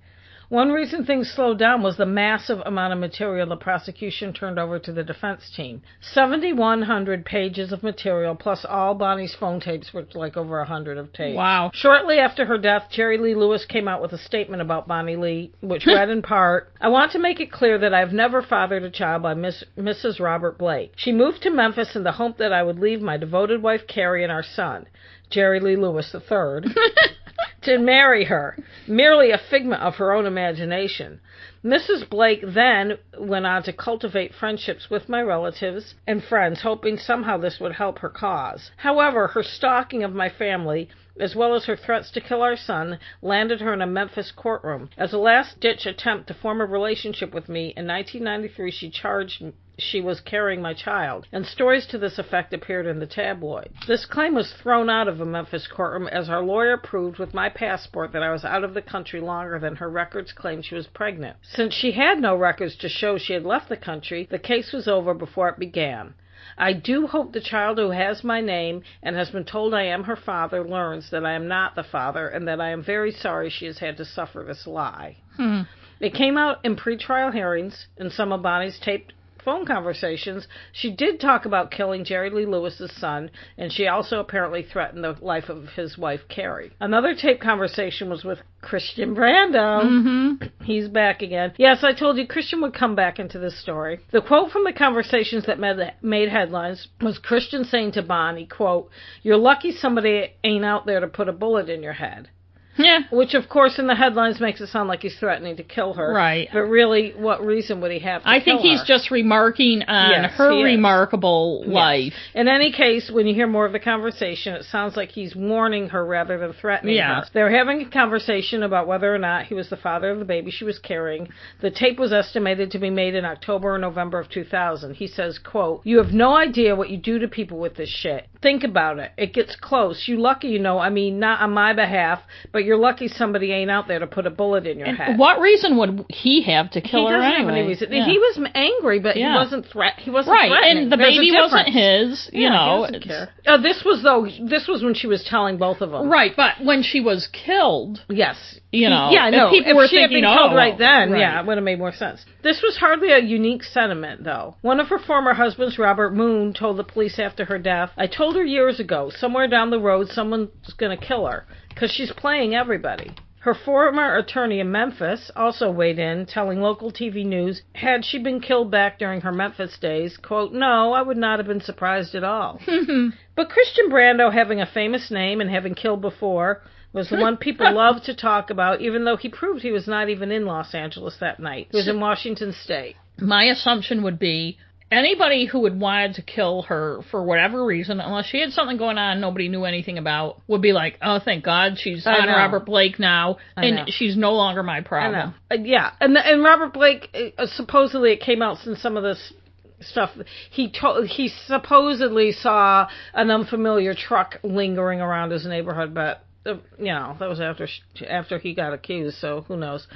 One 0.55 0.71
reason 0.71 1.05
things 1.05 1.33
slowed 1.33 1.59
down 1.59 1.83
was 1.83 1.97
the 1.97 2.07
massive 2.07 2.61
amount 2.65 2.93
of 2.93 3.01
material 3.01 3.49
the 3.49 3.57
prosecution 3.57 4.33
turned 4.33 4.57
over 4.57 4.79
to 4.79 4.93
the 4.93 5.03
defense 5.03 5.51
team. 5.51 5.83
7,100 6.01 7.25
pages 7.25 7.73
of 7.73 7.83
material, 7.83 8.37
plus 8.37 8.65
all 8.65 8.95
Bonny's 8.95 9.35
phone 9.35 9.59
tapes, 9.59 9.93
which 9.93 10.15
were 10.15 10.21
like 10.21 10.37
over 10.37 10.61
a 10.61 10.65
hundred 10.65 10.97
of 10.97 11.13
tapes. 11.13 11.37
Wow. 11.37 11.73
Shortly 11.75 12.21
after 12.21 12.47
her 12.47 12.57
death, 12.57 12.85
Jerry 12.89 13.19
Lee 13.19 13.35
Lewis 13.35 13.65
came 13.65 13.89
out 13.89 14.01
with 14.01 14.13
a 14.13 14.19
statement 14.19 14.63
about 14.63 14.87
Bonny 14.87 15.17
Lee, 15.17 15.53
which 15.61 15.87
read 15.89 16.09
in 16.09 16.23
part, 16.23 16.73
I 16.81 16.87
want 16.87 17.11
to 17.13 17.19
make 17.19 17.41
it 17.41 17.51
clear 17.51 17.77
that 17.79 17.93
I 17.93 17.99
have 17.99 18.13
never 18.13 18.41
fathered 18.41 18.85
a 18.85 18.91
child 18.91 19.25
by 19.25 19.35
Miss, 19.35 19.65
Mrs. 19.77 20.21
Robert 20.21 20.57
Blake. 20.57 20.93
She 20.95 21.11
moved 21.11 21.43
to 21.43 21.51
Memphis 21.51 21.97
in 21.97 22.05
the 22.05 22.13
hope 22.13 22.39
that 22.39 22.53
I 22.53 22.63
would 22.63 22.79
leave 22.79 23.03
my 23.03 23.17
devoted 23.17 23.61
wife 23.61 23.89
Carrie 23.89 24.23
and 24.23 24.31
our 24.31 24.45
son, 24.45 24.87
Jerry 25.31 25.59
Lee 25.59 25.75
Lewis 25.75 26.15
III, 26.15 26.73
to 27.65 27.79
marry 27.79 28.25
her. 28.25 28.57
merely 28.87 29.31
a 29.31 29.39
figment 29.39 29.83
of 29.83 29.97
her 29.97 30.13
own 30.13 30.27
imagination. 30.27 31.21
Mrs. 31.65 32.09
Blake 32.09 32.43
then 32.47 32.99
went 33.19 33.47
on 33.47 33.63
to 33.63 33.73
cultivate 33.73 34.35
friendships 34.35 34.91
with 34.91 35.09
my 35.09 35.23
relatives 35.23 35.95
and 36.07 36.23
friends, 36.23 36.61
hoping 36.61 36.99
somehow 36.99 37.39
this 37.39 37.59
would 37.59 37.73
help 37.73 37.99
her 38.01 38.11
cause. 38.11 38.71
However, 38.77 39.29
her 39.29 39.43
stalking 39.43 40.05
of 40.05 40.15
my 40.15 40.29
family, 40.29 40.91
as 41.21 41.37
well 41.37 41.55
as 41.55 41.67
her 41.67 41.77
threats 41.77 42.11
to 42.11 42.21
kill 42.21 42.43
our 42.43 42.57
son, 42.57 42.99
landed 43.23 43.61
her 43.61 43.73
in 43.73 43.81
a 43.81 43.87
Memphis 43.87 44.33
courtroom. 44.33 44.91
As 44.97 45.13
a 45.13 45.19
last 45.19 45.61
ditch 45.61 45.87
attempt 45.87 46.27
to 46.27 46.35
form 46.35 46.61
a 46.61 46.67
relationship 46.67 47.33
with 47.33 47.49
me, 47.49 47.73
in 47.77 47.87
1993 47.87 48.71
she 48.71 48.91
charged 48.91 49.43
she 49.79 50.01
was 50.01 50.21
carrying 50.21 50.63
my 50.63 50.73
child, 50.73 51.27
and 51.33 51.45
stories 51.45 51.87
to 51.87 51.99
this 51.99 52.19
effect 52.19 52.53
appeared 52.53 52.87
in 52.87 53.01
the 53.01 53.07
tabloids. 53.07 53.75
This 53.87 54.07
claim 54.07 54.35
was 54.35 54.53
thrown 54.53 54.89
out 54.89 55.09
of 55.09 55.21
a 55.21 55.25
Memphis 55.25 55.67
courtroom 55.67 56.07
as 56.09 56.29
our 56.29 56.43
lawyer 56.43 56.77
proved 56.77 57.19
with 57.19 57.35
my 57.35 57.49
passport 57.49 58.13
that 58.13 58.23
I 58.23 58.31
was 58.31 58.45
out 58.45 58.63
of 58.65 58.75
the 58.75 58.83
country 58.83 59.21
longer 59.21 59.59
than 59.59 59.77
her 59.77 59.91
records 59.91 60.33
claimed 60.33 60.65
she 60.65 60.75
was 60.75 60.87
pregnant. 60.87 61.37
Since 61.43 61.75
she 61.75 61.93
had 61.93 62.21
no 62.21 62.37
records 62.37 62.77
to 62.77 62.89
show 62.89 63.19
she 63.19 63.33
had 63.33 63.45
left 63.45 63.69
the 63.69 63.77
country, 63.77 64.29
the 64.31 64.39
case 64.39 64.73
was 64.73 64.87
over 64.87 65.15
before 65.15 65.49
it 65.49 65.59
began. 65.59 66.15
I 66.57 66.73
do 66.73 67.07
hope 67.07 67.33
the 67.33 67.41
child 67.41 67.79
who 67.79 67.91
has 67.91 68.23
my 68.23 68.41
name 68.41 68.83
and 69.03 69.17
has 69.17 69.31
been 69.31 69.45
told 69.45 69.75
I 69.75 69.83
am 69.85 70.05
her 70.05 70.17
father 70.17 70.65
learns 70.65 71.11
that 71.11 71.25
I 71.25 71.33
am 71.33 71.49
not 71.49 71.75
the 71.75 71.83
father 71.83 72.29
and 72.29 72.47
that 72.47 72.61
I 72.61 72.71
am 72.71 72.83
very 72.83 73.11
sorry 73.11 73.51
she 73.51 73.67
has 73.67 73.79
had 73.79 73.97
to 73.97 74.05
suffer 74.05 74.45
this 74.47 74.67
lie. 74.67 75.17
Hmm. 75.37 75.63
It 76.01 76.15
came 76.15 76.37
out 76.37 76.65
in 76.65 76.77
pretrial 76.77 77.33
hearings 77.33 77.87
in 77.97 78.11
some 78.11 78.33
of 78.33 78.43
Bonny's 78.43 78.79
taped 78.79 79.13
phone 79.45 79.67
conversations, 79.67 80.47
she 80.73 80.91
did 80.91 81.21
talk 81.21 81.45
about 81.45 81.71
killing 81.71 82.05
Jerry 82.05 82.31
Lee 82.31 82.47
Lewis's 82.47 82.93
son, 82.97 83.31
and 83.59 83.73
she 83.73 83.87
also 83.87 84.21
apparently 84.21 84.63
threatened 84.63 85.05
the 85.05 85.17
life 85.21 85.49
of 85.49 85.69
his 85.77 85.99
wife, 85.99 86.21
Carrie. 86.29 86.73
Another 86.81 87.15
tape 87.15 87.41
conversation 87.41 88.09
was 88.09 88.25
with 88.25 88.39
Christian 88.63 89.15
Brando. 89.15 89.85
Mm-hmm. 89.85 90.65
He's 90.65 90.89
back 90.89 91.23
again. 91.23 91.53
Yes, 91.59 91.85
I 91.85 91.93
told 91.93 92.17
you 92.17 92.27
Christian 92.27 92.63
would 92.63 92.75
come 92.75 92.97
back 92.97 93.19
into 93.19 93.39
this 93.39 93.61
story. 93.61 94.01
The 94.11 94.23
quote 94.23 94.51
from 94.51 94.65
the 94.65 94.73
conversations 94.73 95.47
that 95.47 95.61
made 96.03 96.29
headlines 96.29 96.89
was 97.01 97.19
Christian 97.19 97.65
saying 97.65 97.93
to 97.93 98.03
Bonny, 98.03 98.47
quote, 98.47 98.91
You're 99.23 99.37
lucky 99.37 99.73
somebody 99.73 100.33
ain't 100.43 100.65
out 100.65 100.87
there 100.87 101.01
to 101.01 101.09
put 101.09 101.29
a 101.29 101.33
bullet 101.33 101.69
in 101.69 101.83
your 101.83 101.93
head. 101.93 102.31
Yeah. 102.77 103.01
Which, 103.11 103.35
of 103.35 103.49
course, 103.49 103.79
in 103.79 103.87
the 103.87 103.95
headlines 103.95 104.41
makes 104.41 104.61
it 104.61 104.69
sound 104.69 104.89
like 104.89 105.03
he's 105.03 105.17
threatening 105.19 105.57
to 105.57 105.63
kill 105.63 105.95
her. 105.95 106.13
Right. 106.13 106.49
But 106.53 106.63
really, 106.65 107.13
what 107.17 107.45
reason 107.45 107.81
would 107.81 107.91
he 107.93 108.01
have 108.01 108.23
to 108.23 108.29
I 108.29 108.43
think 108.43 108.61
he's 108.61 108.81
her? 108.81 108.87
just 108.87 109.11
remarking 109.11 109.83
on 109.85 110.11
Yes, 110.11 110.33
her 110.37 110.51
remarkable 110.63 111.63
Yes. 111.67 111.73
life. 111.75 112.15
In 112.35 112.49
any 112.49 112.73
case, 112.73 113.11
when 113.11 113.27
you 113.27 113.35
hear 113.35 113.47
more 113.47 113.67
of 113.67 113.73
the 113.73 113.79
conversation, 113.79 114.55
it 114.55 114.65
sounds 114.65 114.97
like 114.97 115.11
he's 115.11 115.35
warning 115.37 115.89
her 115.91 116.05
rather 116.05 116.39
than 116.39 116.53
threatening 116.53 116.97
Yeah. 116.97 117.21
her. 117.21 117.27
They're 117.33 117.51
having 117.51 117.83
a 117.83 117.85
conversation 117.91 118.63
about 118.63 118.87
whether 118.87 119.15
or 119.15 119.19
not 119.19 119.45
he 119.47 119.55
was 119.55 119.69
the 119.69 119.77
father 119.77 120.11
of 120.11 120.19
the 120.19 120.25
baby 120.25 120.51
she 120.51 120.65
was 120.65 120.79
carrying. 120.79 121.29
The 121.61 121.71
tape 121.71 121.99
was 121.99 122.13
estimated 122.13 122.71
to 122.73 122.79
be 122.79 122.91
made 122.91 123.15
in 123.15 123.25
October 123.25 123.75
or 123.75 123.79
November 123.79 124.19
of 124.19 124.29
2000. 124.31 124.95
He 124.95 125.07
says, 125.07 125.39
quote, 125.39 125.81
You 125.85 125.99
have 125.99 126.13
no 126.13 126.35
idea 126.37 126.75
what 126.77 126.91
you 126.91 126.97
do 126.97 127.19
to 127.19 127.29
people 127.29 127.59
with 127.59 127.77
this 127.77 127.89
shit. 127.89 128.27
Think 128.43 128.65
about 128.65 128.99
it. 128.99 129.13
It 129.17 129.33
gets 129.33 129.57
close. 129.57 130.07
You 130.09 130.19
lucky, 130.19 130.49
you 130.49 130.59
know, 130.59 130.79
I 130.79 130.91
mean, 130.91 131.19
not 131.19 131.41
on 131.41 131.53
my 131.53 131.73
behalf, 131.73 132.21
but 132.53 132.64
you're 132.65 132.77
lucky 132.77 133.09
somebody 133.09 133.53
ain't 133.53 133.71
out 133.71 133.87
there 133.89 133.99
to 133.99 134.07
put 134.07 134.27
a 134.27 134.31
bullet 134.31 134.67
in 134.67 134.79
your 134.79 134.89
And 134.89 134.97
head. 134.99 135.19
what 135.19 135.41
reason 135.41 135.77
would 135.77 136.05
he 136.09 136.43
have 136.43 136.71
to 136.73 136.81
kill 136.81 137.07
he 137.07 137.13
her 137.13 137.21
anyway? 137.23 137.39
have 137.41 137.49
any 137.49 137.67
reason. 137.69 137.93
Yeah. 137.93 138.05
He 138.07 138.19
was 138.19 138.39
angry, 138.55 138.99
but 139.01 139.17
Yeah. 139.17 139.31
he 139.33 139.35
wasn't 139.37 139.67
threat. 139.67 139.95
He 139.99 140.11
wasn't 140.11 140.35
right, 140.37 140.49
threatening. 140.51 140.85
and 140.85 140.93
the 140.93 140.97
There's 140.97 141.15
baby 141.17 141.31
wasn't 141.33 141.69
his. 141.69 142.31
You 142.33 142.43
Yeah, 142.45 142.49
know, 142.51 142.81
doesn't 142.83 142.95
it's- 142.97 143.29
care. 143.45 143.55
Uh, 143.55 143.57
this 143.59 143.85
was 143.85 144.03
though. 144.03 144.27
This 144.41 144.67
was 144.67 144.83
when 144.83 144.95
she 144.95 145.07
was 145.07 145.23
telling 145.25 145.57
both 145.59 145.81
of 145.81 145.91
them. 145.91 146.09
right. 146.09 146.35
But 146.37 146.55
when 146.63 146.83
she 146.83 147.01
was 147.01 147.29
killed, 147.29 148.03
Yes. 148.09 148.59
You 148.73 148.91
know, 148.91 149.11
Yeah. 149.13 149.31
No. 149.31 149.51
people 149.51 149.71
if 149.71 149.77
were 149.77 149.87
she 149.87 150.01
had 150.01 150.11
been 150.11 150.25
killed 150.25 150.53
oh, 150.53 150.57
right 150.57 150.77
then, 150.77 151.13
right. 151.13 151.21
yeah, 151.21 151.39
it 151.41 151.47
would 151.47 151.57
have 151.59 151.65
made 151.65 151.79
more 151.79 151.93
sense. 151.93 152.25
This 152.43 152.61
was 152.61 152.77
hardly 152.77 153.13
a 153.13 153.21
unique 153.21 153.63
sentiment, 153.63 154.25
though. 154.25 154.57
One 154.63 154.81
of 154.81 154.89
her 154.89 154.99
former 154.99 155.33
husbands, 155.33 155.79
Robert 155.79 156.13
Moon, 156.13 156.53
told 156.53 156.77
the 156.77 156.83
police 156.85 157.21
after 157.21 157.45
her 157.45 157.59
death, 157.59 157.93
"I 157.97 158.09
told 158.09 158.35
her 158.35 158.45
years 158.45 158.81
ago, 158.81 159.11
somewhere 159.11 159.47
down 159.47 159.71
the 159.71 159.79
road, 159.79 160.09
someone's 160.11 160.51
going 160.77 160.97
to 160.97 161.03
kill 161.05 161.25
her 161.27 161.45
because 161.75 161.91
she's 161.91 162.13
playing 162.13 162.55
everybody." 162.55 163.11
Her 163.45 163.53
former 163.53 164.17
attorney 164.17 164.59
in 164.61 164.73
Memphis 164.73 165.31
also 165.37 165.71
weighed 165.71 165.99
in, 165.99 166.25
telling 166.25 166.63
local 166.63 166.91
TV 166.91 167.27
news, 167.27 167.61
had 167.75 168.03
she 168.03 168.17
been 168.19 168.41
killed 168.41 168.71
back 168.71 168.99
during 168.99 169.21
her 169.21 169.33
Memphis 169.33 169.77
days, 169.77 170.17
quote, 170.17 170.55
no, 170.55 170.95
I 170.95 171.03
would 171.03 171.19
not 171.19 171.41
have 171.41 171.47
been 171.47 171.61
surprised 171.61 172.15
at 172.15 172.25
all. 172.25 172.59
but 173.37 173.51
Christian 173.51 173.91
Brando 173.91 174.33
having 174.33 174.63
a 174.63 174.67
famous 174.67 175.11
name 175.11 175.43
and 175.43 175.51
having 175.51 175.75
killed 175.75 176.01
before 176.01 176.63
was 176.95 177.11
the 177.11 177.19
one 177.19 177.37
people 177.37 177.71
loved 177.75 178.05
to 178.05 178.15
talk 178.15 178.49
about, 178.49 178.81
even 178.81 179.05
though 179.05 179.19
he 179.19 179.29
proved 179.29 179.61
he 179.61 179.73
was 179.73 179.87
not 179.87 180.09
even 180.09 180.33
in 180.33 180.47
Los 180.47 180.75
Angeles 180.75 181.19
that 181.21 181.39
night. 181.39 181.69
He 181.71 181.77
was 181.77 181.89
in 181.89 182.01
Washington 182.01 182.55
State. 182.55 182.97
my 183.21 183.45
assumption 183.45 184.03
would 184.05 184.19
be 184.19 184.57
anybody 184.91 185.47
who 185.47 185.61
would 185.61 185.79
wanted 185.79 186.15
to 186.15 186.23
kill 186.23 186.63
her 186.63 187.01
for 187.11 187.23
whatever 187.23 187.65
reason, 187.65 188.01
unless 188.01 188.27
she 188.27 188.41
had 188.41 188.53
something 188.53 188.77
going 188.77 188.99
on 188.99 189.21
nobody 189.21 189.49
knew 189.49 189.65
anything 189.65 189.99
about, 189.99 190.41
would 190.47 190.63
be 190.63 190.73
like, 190.73 190.99
oh, 191.03 191.19
thank 191.25 191.45
God 191.45 191.75
she's 191.77 192.07
I 192.07 192.19
on 192.19 192.27
know. 192.27 192.33
Robert 192.33 192.67
Blake 192.67 192.99
now, 192.99 193.39
I 193.57 193.67
and 193.67 193.77
know. 193.77 193.85
she's 193.89 194.17
no 194.17 194.33
longer 194.33 194.63
my 194.63 194.81
problem. 194.81 195.35
Uh, 195.51 195.57
yeah, 195.63 195.93
and 196.01 196.17
and 196.17 196.43
Robert 196.43 196.73
Blake 196.73 197.15
uh, 197.39 197.47
supposedly 197.47 198.13
it 198.13 198.21
came 198.21 198.43
out 198.43 198.59
since 198.59 198.81
some 198.81 198.97
of 198.97 199.03
this 199.03 199.33
stuff. 199.81 200.11
He 200.51 200.71
told 200.71 201.07
he 201.09 201.29
supposedly 201.47 202.33
saw 202.33 202.89
an 203.13 203.31
unfamiliar 203.31 203.95
truck 203.95 204.37
lingering 204.43 205.01
around 205.01 205.31
his 205.31 205.47
neighborhood, 205.47 205.95
but. 205.95 206.25
Uh, 206.47 206.57
you 206.79 206.93
know 206.93 207.17
that 207.19 207.27
was 207.27 207.41
after 207.41 207.67
sh- 207.67 208.03
after 208.07 208.39
he 208.39 208.53
got 208.53 208.75
accused, 208.75 209.17
so 209.17 209.47
who 209.49 209.57
knows? 209.57 209.87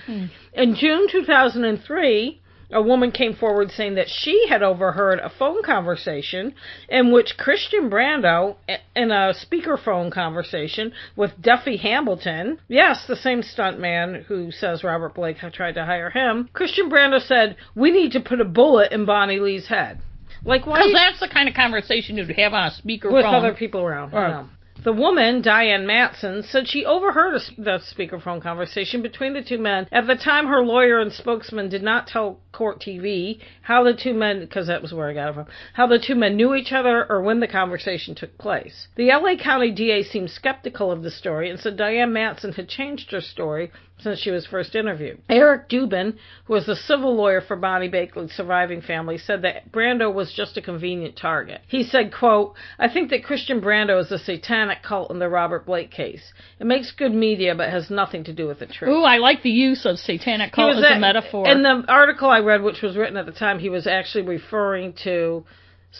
In 0.54 0.76
June 0.76 1.06
2003, 1.12 2.40
a 2.70 2.82
woman 2.82 3.10
came 3.10 3.34
forward 3.34 3.70
saying 3.70 3.94
that 3.94 4.08
she 4.08 4.46
had 4.48 4.62
overheard 4.62 5.18
a 5.20 5.30
phone 5.30 5.62
conversation 5.62 6.54
in 6.88 7.12
which 7.12 7.36
Christian 7.38 7.88
Brando, 7.90 8.56
in 8.94 9.10
a 9.10 9.34
speakerphone 9.34 10.12
conversation 10.12 10.92
with 11.16 11.40
Duffy 11.40 11.76
Hambleton, 11.76 12.58
yes, 12.68 13.06
the 13.06 13.16
same 13.16 13.42
stuntman 13.42 14.24
who 14.24 14.50
says 14.50 14.84
Robert 14.84 15.14
Blake 15.14 15.38
had 15.38 15.52
tried 15.52 15.74
to 15.74 15.84
hire 15.84 16.10
him, 16.10 16.48
Christian 16.52 16.90
Brando 16.90 17.20
said, 17.20 17.56
"We 17.74 17.90
need 17.90 18.12
to 18.12 18.20
put 18.20 18.40
a 18.40 18.44
bullet 18.44 18.92
in 18.92 19.06
Bonny 19.06 19.40
Lee's 19.40 19.68
head." 19.68 20.00
Like 20.44 20.66
why? 20.66 20.78
Because 20.78 20.92
that's 20.92 21.20
the 21.20 21.28
kind 21.28 21.48
of 21.48 21.54
conversation 21.54 22.16
you'd 22.16 22.30
have 22.30 22.54
on 22.54 22.66
a 22.66 22.70
speakerphone. 22.70 23.12
with 23.12 23.24
other 23.24 23.54
people 23.54 23.80
around. 23.80 24.12
Know. 24.12 24.48
The 24.84 24.92
woman, 24.92 25.42
Diane 25.42 25.88
Matson, 25.88 26.44
said 26.44 26.68
she 26.68 26.86
overheard 26.86 27.34
the 27.58 27.78
speakerphone 27.80 28.40
conversation 28.40 29.02
between 29.02 29.32
the 29.32 29.42
two 29.42 29.58
men. 29.58 29.88
At 29.90 30.06
the 30.06 30.14
time, 30.14 30.46
her 30.46 30.62
lawyer 30.62 31.00
and 31.00 31.12
spokesman 31.12 31.68
did 31.68 31.82
not 31.82 32.06
tell 32.06 32.38
Court 32.52 32.80
TV 32.80 33.40
how 33.62 33.82
the 33.82 33.92
two 33.92 34.14
men, 34.14 34.38
because 34.38 34.68
that 34.68 34.80
was 34.80 34.94
where 34.94 35.10
I 35.10 35.14
got 35.14 35.30
it 35.30 35.34
from, 35.34 35.46
how 35.72 35.88
the 35.88 35.98
two 35.98 36.14
men 36.14 36.36
knew 36.36 36.54
each 36.54 36.72
other 36.72 37.04
or 37.10 37.20
when 37.22 37.40
the 37.40 37.48
conversation 37.48 38.14
took 38.14 38.38
place. 38.38 38.86
The 38.94 39.08
LA 39.08 39.34
County 39.34 39.72
DA 39.72 40.04
seemed 40.04 40.30
skeptical 40.30 40.92
of 40.92 41.02
the 41.02 41.10
story 41.10 41.50
and 41.50 41.58
said 41.58 41.76
Diane 41.76 42.12
Matson 42.12 42.52
had 42.52 42.68
changed 42.68 43.10
her 43.10 43.20
story 43.20 43.72
since 44.00 44.20
she 44.20 44.30
was 44.30 44.46
first 44.46 44.74
interviewed. 44.74 45.20
Eric 45.28 45.68
Dubin, 45.68 46.14
who 46.44 46.52
was 46.52 46.66
the 46.66 46.76
civil 46.76 47.14
lawyer 47.14 47.40
for 47.40 47.56
Bonny 47.56 47.88
Bakley's 47.88 48.32
surviving 48.32 48.80
family, 48.80 49.18
said 49.18 49.42
that 49.42 49.72
Brando 49.72 50.12
was 50.12 50.32
just 50.32 50.56
a 50.56 50.62
convenient 50.62 51.16
target. 51.16 51.60
He 51.66 51.82
said, 51.82 52.12
quote, 52.12 52.54
I 52.78 52.88
think 52.88 53.10
that 53.10 53.24
Christian 53.24 53.60
Brando 53.60 54.00
is 54.00 54.10
a 54.12 54.18
satanic 54.18 54.82
cult 54.82 55.10
in 55.10 55.18
the 55.18 55.28
Robert 55.28 55.66
Blake 55.66 55.90
case. 55.90 56.32
It 56.60 56.66
makes 56.66 56.92
good 56.92 57.12
media 57.12 57.54
but 57.54 57.70
has 57.70 57.90
nothing 57.90 58.24
to 58.24 58.32
do 58.32 58.46
with 58.46 58.60
the 58.60 58.66
truth. 58.66 58.90
Ooh, 58.90 59.02
I 59.02 59.18
like 59.18 59.42
the 59.42 59.50
use 59.50 59.84
of 59.84 59.98
satanic 59.98 60.52
cult 60.52 60.76
as 60.76 60.84
a 60.84 60.98
metaphor. 60.98 61.48
In 61.48 61.62
the 61.62 61.84
article 61.88 62.30
I 62.30 62.40
read, 62.40 62.62
which 62.62 62.82
was 62.82 62.96
written 62.96 63.16
at 63.16 63.26
the 63.26 63.32
time, 63.32 63.58
he 63.58 63.68
was 63.68 63.86
actually 63.86 64.24
referring 64.24 64.94
to 65.04 65.44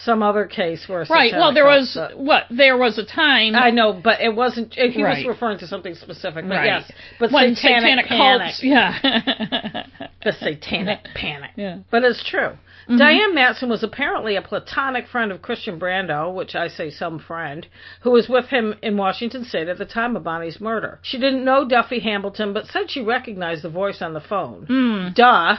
some 0.03 0.23
other 0.23 0.45
case 0.45 0.87
where 0.87 1.01
a 1.01 1.07
right. 1.07 1.33
Well, 1.33 1.53
there 1.53 1.65
was 1.65 1.93
but- 1.95 2.17
what 2.17 2.43
there 2.49 2.77
was 2.77 2.97
a 2.97 3.05
time. 3.05 3.55
I 3.55 3.69
know, 3.69 3.93
but 3.93 4.21
it 4.21 4.33
wasn't. 4.33 4.73
He 4.73 5.03
was 5.03 5.25
referring 5.27 5.59
to 5.59 5.67
something 5.67 5.95
specific. 5.95 6.47
But 6.47 6.55
right. 6.55 6.65
yes, 6.65 6.91
but 7.19 7.31
when 7.31 7.55
satanic, 7.55 8.07
panic, 8.07 8.41
cults. 8.41 8.61
Yeah. 8.63 8.97
the 10.23 10.33
satanic 10.33 10.99
panic. 11.15 11.51
Yeah. 11.55 11.79
But 11.91 12.03
it's 12.03 12.23
true. 12.23 12.53
Mm-hmm. 12.89 12.97
Diane 12.97 13.35
Matson 13.35 13.69
was 13.69 13.83
apparently 13.83 14.35
a 14.35 14.41
platonic 14.41 15.07
friend 15.07 15.31
of 15.31 15.43
Christian 15.43 15.79
Brando, 15.79 16.33
which 16.33 16.55
I 16.55 16.69
say 16.69 16.89
some 16.89 17.19
friend, 17.19 17.67
who 18.01 18.11
was 18.11 18.27
with 18.27 18.45
him 18.45 18.75
in 18.81 18.97
Washington 18.97 19.45
State 19.45 19.67
at 19.67 19.77
the 19.77 19.85
time 19.85 20.15
of 20.15 20.23
Bonny's 20.23 20.59
murder. 20.59 20.99
She 21.03 21.19
didn't 21.19 21.45
know 21.45 21.67
Duffy 21.67 21.99
Hambleton, 21.99 22.51
but 22.51 22.65
said 22.65 22.89
she 22.89 23.01
recognized 23.01 23.63
the 23.63 23.69
voice 23.69 24.01
on 24.01 24.13
the 24.13 24.21
phone. 24.21 24.65
Mm. 24.67 25.13
Duh. 25.13 25.57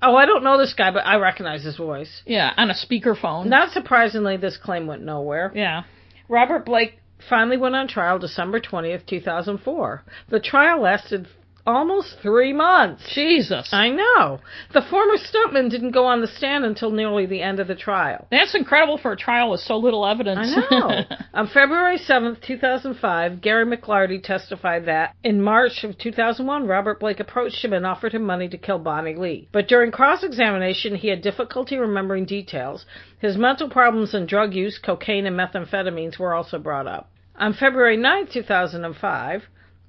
Oh, 0.00 0.14
I 0.14 0.26
don't 0.26 0.44
know 0.44 0.58
this 0.58 0.74
guy, 0.74 0.90
but 0.90 1.06
I 1.06 1.16
recognize 1.16 1.64
his 1.64 1.76
voice. 1.76 2.22
Yeah, 2.26 2.52
on 2.56 2.70
a 2.70 2.74
speakerphone. 2.74 3.46
Not 3.46 3.72
surprisingly, 3.72 4.36
this 4.36 4.56
claim 4.56 4.86
went 4.86 5.02
nowhere. 5.02 5.52
Yeah. 5.54 5.82
Robert 6.28 6.64
Blake 6.64 6.98
finally 7.28 7.56
went 7.56 7.74
on 7.74 7.88
trial 7.88 8.18
December 8.18 8.60
20th, 8.60 9.06
2004. 9.06 10.04
The 10.28 10.40
trial 10.40 10.82
lasted 10.82 11.26
almost 11.68 12.16
three 12.22 12.52
months. 12.52 13.02
Jesus. 13.14 13.68
I 13.72 13.90
know. 13.90 14.40
The 14.72 14.80
former 14.80 15.16
stuntman 15.16 15.70
didn't 15.70 15.90
go 15.90 16.06
on 16.06 16.22
the 16.22 16.26
stand 16.26 16.64
until 16.64 16.90
nearly 16.90 17.26
the 17.26 17.42
end 17.42 17.60
of 17.60 17.68
the 17.68 17.74
trial. 17.74 18.26
That's 18.30 18.54
incredible 18.54 18.96
for 18.96 19.12
a 19.12 19.16
trial 19.16 19.50
with 19.50 19.60
so 19.60 19.76
little 19.76 20.06
evidence. 20.06 20.50
I 20.56 20.66
know. 20.70 21.02
on 21.34 21.48
February 21.48 21.98
7th, 21.98 22.40
2005, 22.42 23.42
Gary 23.42 23.66
McLarty 23.66 24.22
testified 24.22 24.86
that 24.86 25.14
in 25.22 25.42
March 25.42 25.84
of 25.84 25.98
2001, 25.98 26.66
Robert 26.66 27.00
Blake 27.00 27.20
approached 27.20 27.62
him 27.62 27.74
and 27.74 27.86
offered 27.86 28.14
him 28.14 28.22
money 28.22 28.48
to 28.48 28.56
kill 28.56 28.78
Bonny 28.78 29.14
Lee. 29.14 29.48
But 29.52 29.68
during 29.68 29.90
cross 29.90 30.24
examination, 30.24 30.94
he 30.94 31.08
had 31.08 31.20
difficulty 31.20 31.76
remembering 31.76 32.24
details. 32.24 32.86
His 33.18 33.36
mental 33.36 33.68
problems 33.68 34.14
and 34.14 34.26
drug 34.26 34.54
use, 34.54 34.78
cocaine, 34.78 35.26
and 35.26 35.38
methamphetamines 35.38 36.18
were 36.18 36.32
also 36.32 36.58
brought 36.58 36.86
up. 36.86 37.10
On 37.36 37.52
February 37.52 37.98
9, 37.98 38.28
2005, 38.32 39.42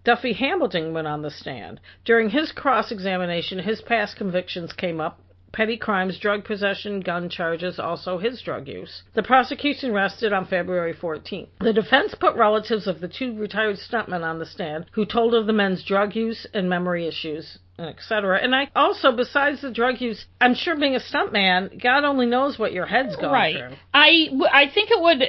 Duffy 0.04 0.34
Hambleton 0.34 0.94
went 0.94 1.08
on 1.08 1.22
the 1.22 1.32
stand. 1.32 1.80
During 2.06 2.30
his 2.30 2.52
cross 2.52 2.92
examination, 2.92 3.60
his 3.60 3.82
past 3.82 4.16
convictions 4.16 4.74
came 4.74 5.00
up 5.00 5.20
petty 5.52 5.78
crimes, 5.78 6.20
drug 6.20 6.44
possession, 6.44 7.02
gun 7.02 7.30
charges, 7.30 7.80
also 7.80 8.18
his 8.18 8.42
drug 8.42 8.68
use. 8.68 9.04
The 9.16 9.24
prosecution 9.24 9.94
rested 9.94 10.34
on 10.34 10.46
February 10.46 10.94
14th. 10.94 11.48
The 11.60 11.74
defense 11.74 12.16
put 12.20 12.36
relatives 12.36 12.88
of 12.88 13.00
the 13.00 13.08
two 13.08 13.38
retired 13.38 13.78
stuntmen 13.78 14.24
on 14.24 14.40
the 14.40 14.46
stand 14.46 14.86
who 14.94 15.06
told 15.06 15.34
of 15.34 15.48
the 15.48 15.54
men's 15.54 15.84
drug 15.84 16.16
use 16.16 16.46
and 16.54 16.70
memory 16.70 17.08
issues. 17.08 17.60
Etc. 17.78 18.38
And 18.42 18.54
I 18.54 18.70
also, 18.76 19.14
besides 19.14 19.62
the 19.62 19.72
drug 19.72 20.02
use, 20.02 20.26
I'm 20.42 20.54
sure 20.54 20.76
being 20.76 20.96
a 20.96 21.00
stuntman, 21.00 21.82
God 21.82 22.04
only 22.04 22.26
knows 22.26 22.60
what 22.60 22.74
your 22.74 22.86
head's 22.86 23.16
going 23.16 23.32
right. 23.32 23.56
through. 23.56 23.78
I, 23.94 24.28
I 24.52 24.70
think 24.74 24.92
it 24.92 25.02
would 25.02 25.24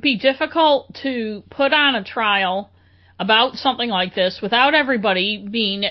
be 0.00 0.16
difficult 0.16 0.94
to 1.02 1.42
put 1.50 1.72
on 1.72 1.96
a 1.96 2.04
trial 2.04 2.70
about 3.18 3.54
something 3.54 3.88
like 3.88 4.14
this 4.14 4.40
without 4.42 4.74
everybody 4.74 5.46
being 5.48 5.84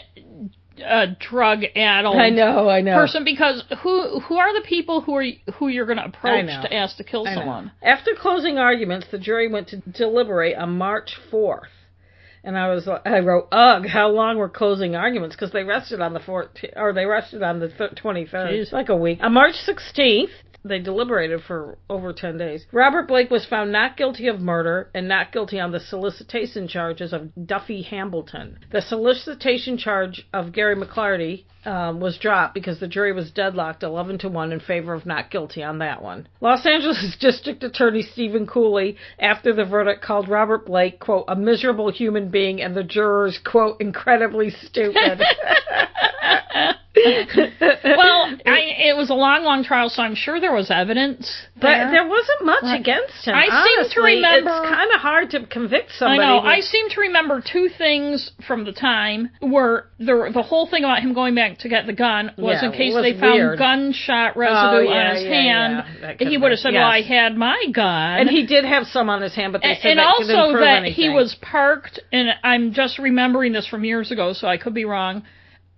a 0.83 1.07
drug 1.19 1.63
addled 1.75 2.17
I 2.17 2.29
know, 2.29 2.69
I 2.69 2.81
know. 2.81 2.95
person 2.95 3.23
because 3.23 3.63
who 3.83 4.19
who 4.21 4.37
are 4.37 4.53
the 4.53 4.65
people 4.67 5.01
who 5.01 5.15
are 5.15 5.25
who 5.55 5.67
you're 5.67 5.85
going 5.85 5.99
to 5.99 6.05
approach 6.05 6.47
to 6.47 6.73
ask 6.73 6.97
to 6.97 7.03
kill 7.03 7.25
someone? 7.25 7.71
After 7.81 8.11
closing 8.19 8.57
arguments, 8.57 9.07
the 9.11 9.19
jury 9.19 9.47
went 9.47 9.69
to 9.69 9.77
deliberate 9.77 10.57
on 10.57 10.77
March 10.77 11.17
4th. 11.31 11.67
And 12.45 12.57
I 12.57 12.73
was, 12.73 12.89
I 13.05 13.19
wrote, 13.19 13.47
ugh, 13.53 13.85
how 13.87 14.09
long 14.09 14.37
were 14.37 14.49
closing 14.49 14.97
arguments? 14.97 15.33
Because 15.33 15.53
they 15.53 15.63
rested 15.63 16.01
on 16.01 16.13
the 16.13 16.19
14th, 16.19 16.73
or 16.75 16.91
they 16.91 17.05
rested 17.05 17.41
on 17.41 17.59
the 17.59 17.69
th- 17.69 17.91
23rd. 17.91 18.33
Jeez. 18.33 18.71
Like 18.73 18.89
a 18.89 18.97
week. 18.97 19.19
On 19.21 19.31
March 19.31 19.55
16th, 19.65 20.27
they 20.63 20.79
deliberated 20.79 21.41
for 21.41 21.77
over 21.89 22.13
10 22.13 22.37
days. 22.37 22.65
Robert 22.71 23.07
Blake 23.07 23.29
was 23.29 23.45
found 23.45 23.71
not 23.71 23.97
guilty 23.97 24.27
of 24.27 24.39
murder 24.39 24.89
and 24.93 25.07
not 25.07 25.31
guilty 25.31 25.59
on 25.59 25.71
the 25.71 25.79
solicitation 25.79 26.67
charges 26.67 27.13
of 27.13 27.29
Duffy 27.45 27.81
Hambleton. 27.81 28.59
The 28.71 28.81
solicitation 28.81 29.77
charge 29.77 30.27
of 30.33 30.53
Gary 30.53 30.75
McLarty 30.75 31.45
um, 31.65 31.99
was 31.99 32.17
dropped 32.17 32.53
because 32.53 32.79
the 32.79 32.87
jury 32.87 33.13
was 33.13 33.31
deadlocked 33.31 33.83
11 33.83 34.19
to 34.19 34.29
1 34.29 34.51
in 34.51 34.59
favor 34.59 34.93
of 34.93 35.05
not 35.05 35.31
guilty 35.31 35.63
on 35.63 35.79
that 35.79 36.01
one. 36.01 36.27
Los 36.41 36.65
Angeles 36.65 37.15
District 37.19 37.63
Attorney 37.63 38.01
Stephen 38.01 38.47
Cooley, 38.47 38.97
after 39.19 39.53
the 39.53 39.65
verdict, 39.65 40.01
called 40.03 40.27
Robert 40.27 40.65
Blake, 40.65 40.99
quote, 40.99 41.25
a 41.27 41.35
miserable 41.35 41.91
human 41.91 42.29
being 42.29 42.61
and 42.61 42.75
the 42.75 42.83
jurors, 42.83 43.39
quote, 43.43 43.79
incredibly 43.79 44.49
stupid. 44.49 45.21
well, 46.95 48.37
I, 48.45 48.59
it 48.85 48.95
was 48.95 49.09
a 49.09 49.15
long, 49.15 49.43
long 49.43 49.63
trial, 49.63 49.89
so 49.89 50.03
I'm 50.03 50.13
sure 50.13 50.39
there 50.39 50.53
was 50.53 50.69
evidence. 50.69 51.31
But 51.55 51.61
there. 51.61 51.91
there 51.91 52.07
wasn't 52.07 52.45
much 52.45 52.63
Right. 52.63 52.79
against 52.79 53.25
him. 53.25 53.33
I 53.35 53.45
seem 53.65 53.89
to 53.91 54.01
remember- 54.01 54.49
it's 54.51 54.69
kind 54.69 54.91
of 54.93 55.01
hard 55.01 55.29
to 55.31 55.45
convict 55.47 55.91
somebody. 55.97 56.21
I 56.21 56.25
know. 56.27 56.39
I 56.39 56.59
seem 56.59 56.89
to 56.89 57.01
remember 57.01 57.41
two 57.41 57.69
things 57.69 58.31
from 58.47 58.63
the 58.65 58.71
time 58.73 59.29
where 59.39 59.85
the 59.97 60.29
the 60.33 60.43
whole 60.43 60.67
thing 60.67 60.83
about 60.83 60.99
him 60.99 61.13
going 61.13 61.33
back 61.33 61.57
to 61.59 61.69
get 61.69 61.87
the 61.87 61.93
gun 61.93 62.31
was 62.37 62.59
Yeah, 62.61 62.69
in 62.69 62.73
case 62.73 62.93
was 62.93 63.03
they 63.03 63.19
found 63.19 63.33
weird. 63.35 63.57
gunshot 63.59 64.33
oh, 64.35 64.39
residue 64.39 64.77
Oh, 64.77 64.79
yeah, 64.81 65.09
on 65.09 65.15
his 65.15 65.23
yeah, 65.23 65.31
hand. 65.31 66.19
He 66.19 66.37
would 66.37 66.51
have 66.51 66.59
said, 66.59 66.73
"Well, 66.73 66.83
I 66.87 67.01
had 67.01 67.35
my 67.35 67.65
gun." 67.73 68.19
and 68.19 68.29
he 68.29 68.45
did 68.45 68.65
have 68.65 68.85
some 68.87 69.09
on 69.09 69.21
his 69.21 69.33
hand, 69.33 69.51
but 69.53 69.61
they 69.63 69.69
and, 69.69 69.77
said 69.81 69.89
and 69.91 69.99
that 69.99 70.15
didn't 70.19 70.35
also 70.39 70.59
that 70.59 70.77
anything. 70.83 70.93
he 70.93 71.09
was 71.09 71.35
parked, 71.41 71.99
and 72.11 72.29
I'm 72.43 72.73
just 72.73 72.99
remembering 72.99 73.51
this 73.53 73.65
from 73.67 73.83
years 73.83 74.11
ago, 74.11 74.33
so 74.33 74.47
I 74.47 74.57
could 74.57 74.73
be 74.75 74.85
wrong. 74.85 75.23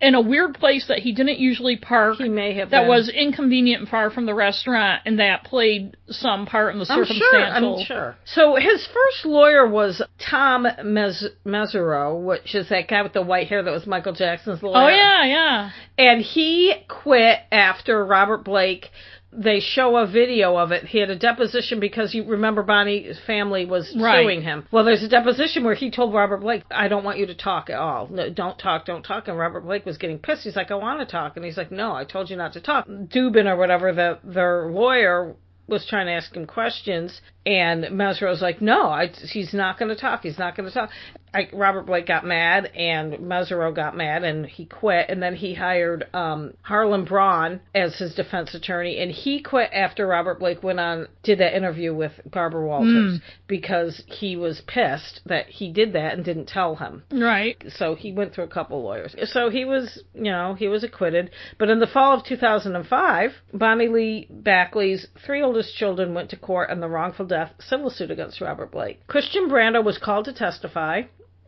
In 0.02 0.14
a 0.14 0.20
weird 0.20 0.56
place 0.56 0.88
that 0.90 1.00
he 1.00 1.14
didn't 1.14 1.40
usually 1.40 1.78
park. 1.78 2.18
He 2.18 2.28
may 2.28 2.56
have 2.56 2.72
that 2.72 2.82
been. 2.82 2.90
was 2.90 3.08
inconvenient 3.08 3.80
and 3.82 3.90
far 3.90 4.10
from 4.10 4.26
the 4.26 4.34
restaurant, 4.34 5.02
and 5.06 5.20
that 5.20 5.46
played 5.46 5.96
some 6.10 6.46
part 6.46 6.74
in 6.74 6.80
the 6.80 6.86
I'm 6.90 7.06
sure. 7.06 7.40
I'm 7.40 7.86
sure. 7.86 8.16
So 8.26 8.56
his 8.56 8.86
first 8.86 9.26
lawyer 9.26 9.66
was 9.68 10.02
Tom 10.30 10.68
Mez- 10.84 12.26
which 12.26 12.56
is 12.56 12.68
that 12.70 12.90
guy 12.90 13.04
with 13.04 13.14
the 13.14 13.22
white 13.22 13.48
hair 13.48 13.64
that 13.64 13.72
was 13.72 13.88
Michael 13.88 14.14
Jackson's 14.14 14.62
lawyer. 14.62 14.84
Oh 14.84 14.90
yeah, 14.90 15.26
yeah. 15.26 15.70
And 15.98 16.22
he 16.22 16.74
quit 16.90 17.40
after 17.52 18.06
Robert 18.06 18.44
Blake. 18.44 18.90
They 19.38 19.60
show 19.60 19.98
a 19.98 20.08
video 20.08 20.56
of 20.58 20.72
it. 20.72 20.86
He 20.86 21.00
had 21.00 21.10
a 21.10 21.16
deposition 21.16 21.80
because 21.80 22.14
you 22.14 22.24
remember 22.24 22.64
Bonny's 22.64 23.20
family 23.20 23.66
was 23.66 23.96
Right. 23.96 24.24
suing 24.24 24.42
him. 24.42 24.66
Well, 24.72 24.84
there's 24.84 25.04
a 25.04 25.10
deposition 25.10 25.64
where 25.64 25.74
he 25.76 25.92
told 25.92 26.14
Robert 26.14 26.38
Blake, 26.38 26.64
"I 26.72 26.88
don't 26.88 27.04
want 27.04 27.18
you 27.18 27.26
to 27.26 27.36
talk 27.36 27.70
at 27.70 27.78
all. 27.78 28.08
No, 28.10 28.30
don't 28.30 28.58
talk, 28.58 28.86
don't 28.86 29.04
talk." 29.04 29.28
And 29.28 29.38
Robert 29.38 29.62
Blake 29.62 29.86
was 29.86 29.98
getting 29.98 30.20
pissed. 30.20 30.44
He's 30.44 30.56
like, 30.56 30.72
"I 30.72 30.76
want 30.76 31.00
to 31.00 31.06
talk," 31.06 31.36
and 31.36 31.46
he's 31.46 31.58
like, 31.58 31.72
"No, 31.72 31.94
I 31.94 32.04
told 32.06 32.30
you 32.30 32.38
not 32.38 32.54
to 32.54 32.62
talk." 32.62 32.88
Dubin 32.88 33.48
or 33.48 33.56
whatever 33.58 33.92
the 33.92 34.20
their 34.24 34.68
lawyer 34.68 35.36
was 35.68 35.86
trying 35.86 36.06
to 36.06 36.12
ask 36.14 36.36
him 36.36 36.46
questions, 36.46 37.22
and 37.46 37.84
Mesereau's 37.86 38.42
like, 38.42 38.62
"No, 38.62 38.84
I, 38.90 39.08
he's 39.08 39.54
not 39.54 39.78
going 39.78 39.90
to 39.90 40.00
talk. 40.00 40.22
He's 40.24 40.40
not 40.40 40.56
going 40.56 40.68
to 40.68 40.74
talk." 40.74 40.90
I, 41.34 41.50
Robert 41.52 41.86
Blake 41.86 42.08
got 42.08 42.26
mad, 42.26 42.68
and 42.78 43.16
Mesereau 43.16 43.76
got 43.76 43.98
mad, 43.98 44.24
and 44.24 44.46
he 44.46 44.66
quit. 44.66 45.10
And 45.10 45.22
then 45.22 45.36
he 45.36 45.54
hired 45.54 46.08
um, 46.14 46.54
Harlan 46.62 47.04
Braun 47.04 47.60
as 47.74 47.98
his 47.98 48.16
defense 48.16 48.56
attorney, 48.56 49.00
and 49.00 49.12
he 49.12 49.42
quit 49.42 49.70
after 49.74 50.08
Robert 50.08 50.40
Blake 50.40 50.64
went 50.64 50.80
on 50.80 51.08
did 51.24 51.40
that 51.40 51.54
interview 51.56 51.94
with 51.94 52.14
Barbara 52.32 52.66
Walters 52.66 53.20
because 53.48 54.02
he 54.08 54.38
was 54.38 54.62
pissed 54.66 55.20
that 55.26 55.48
he 55.48 55.72
did 55.74 55.92
that 55.94 56.14
and 56.14 56.24
didn't 56.24 56.48
tell 56.48 56.76
him 56.78 57.04
Right. 57.12 57.62
so 57.70 57.96
he 57.96 58.14
went 58.14 58.34
through 58.34 58.46
a 58.46 58.48
couple 58.48 58.82
lawyers. 58.82 59.14
So 59.26 59.50
he 59.50 59.66
was, 59.66 60.02
you 60.14 60.32
know, 60.32 60.54
he 60.54 60.68
was 60.70 60.84
acquitted. 60.86 61.32
But 61.60 61.70
in 61.70 61.80
the 61.80 61.88
fall 61.88 62.18
of 62.18 62.24
2005, 62.26 63.32
Bonny 63.54 63.88
Lee 63.90 64.28
Bakley's 64.32 65.08
three 65.26 65.42
oldest 65.42 65.76
children 65.76 66.14
went 66.14 66.30
to 66.30 66.38
court 66.38 66.70
on 66.70 66.80
the 66.80 66.88
wrongful 66.88 67.26
death 67.26 67.35
civil 67.60 67.90
suit 67.90 68.12
against 68.12 68.42
Robert 68.42 68.72
Blake. 68.72 69.06
Christian 69.08 69.50
Brando 69.50 69.84
was 69.84 69.98
called 69.98 70.26
to 70.26 70.34
testify. 70.34 71.04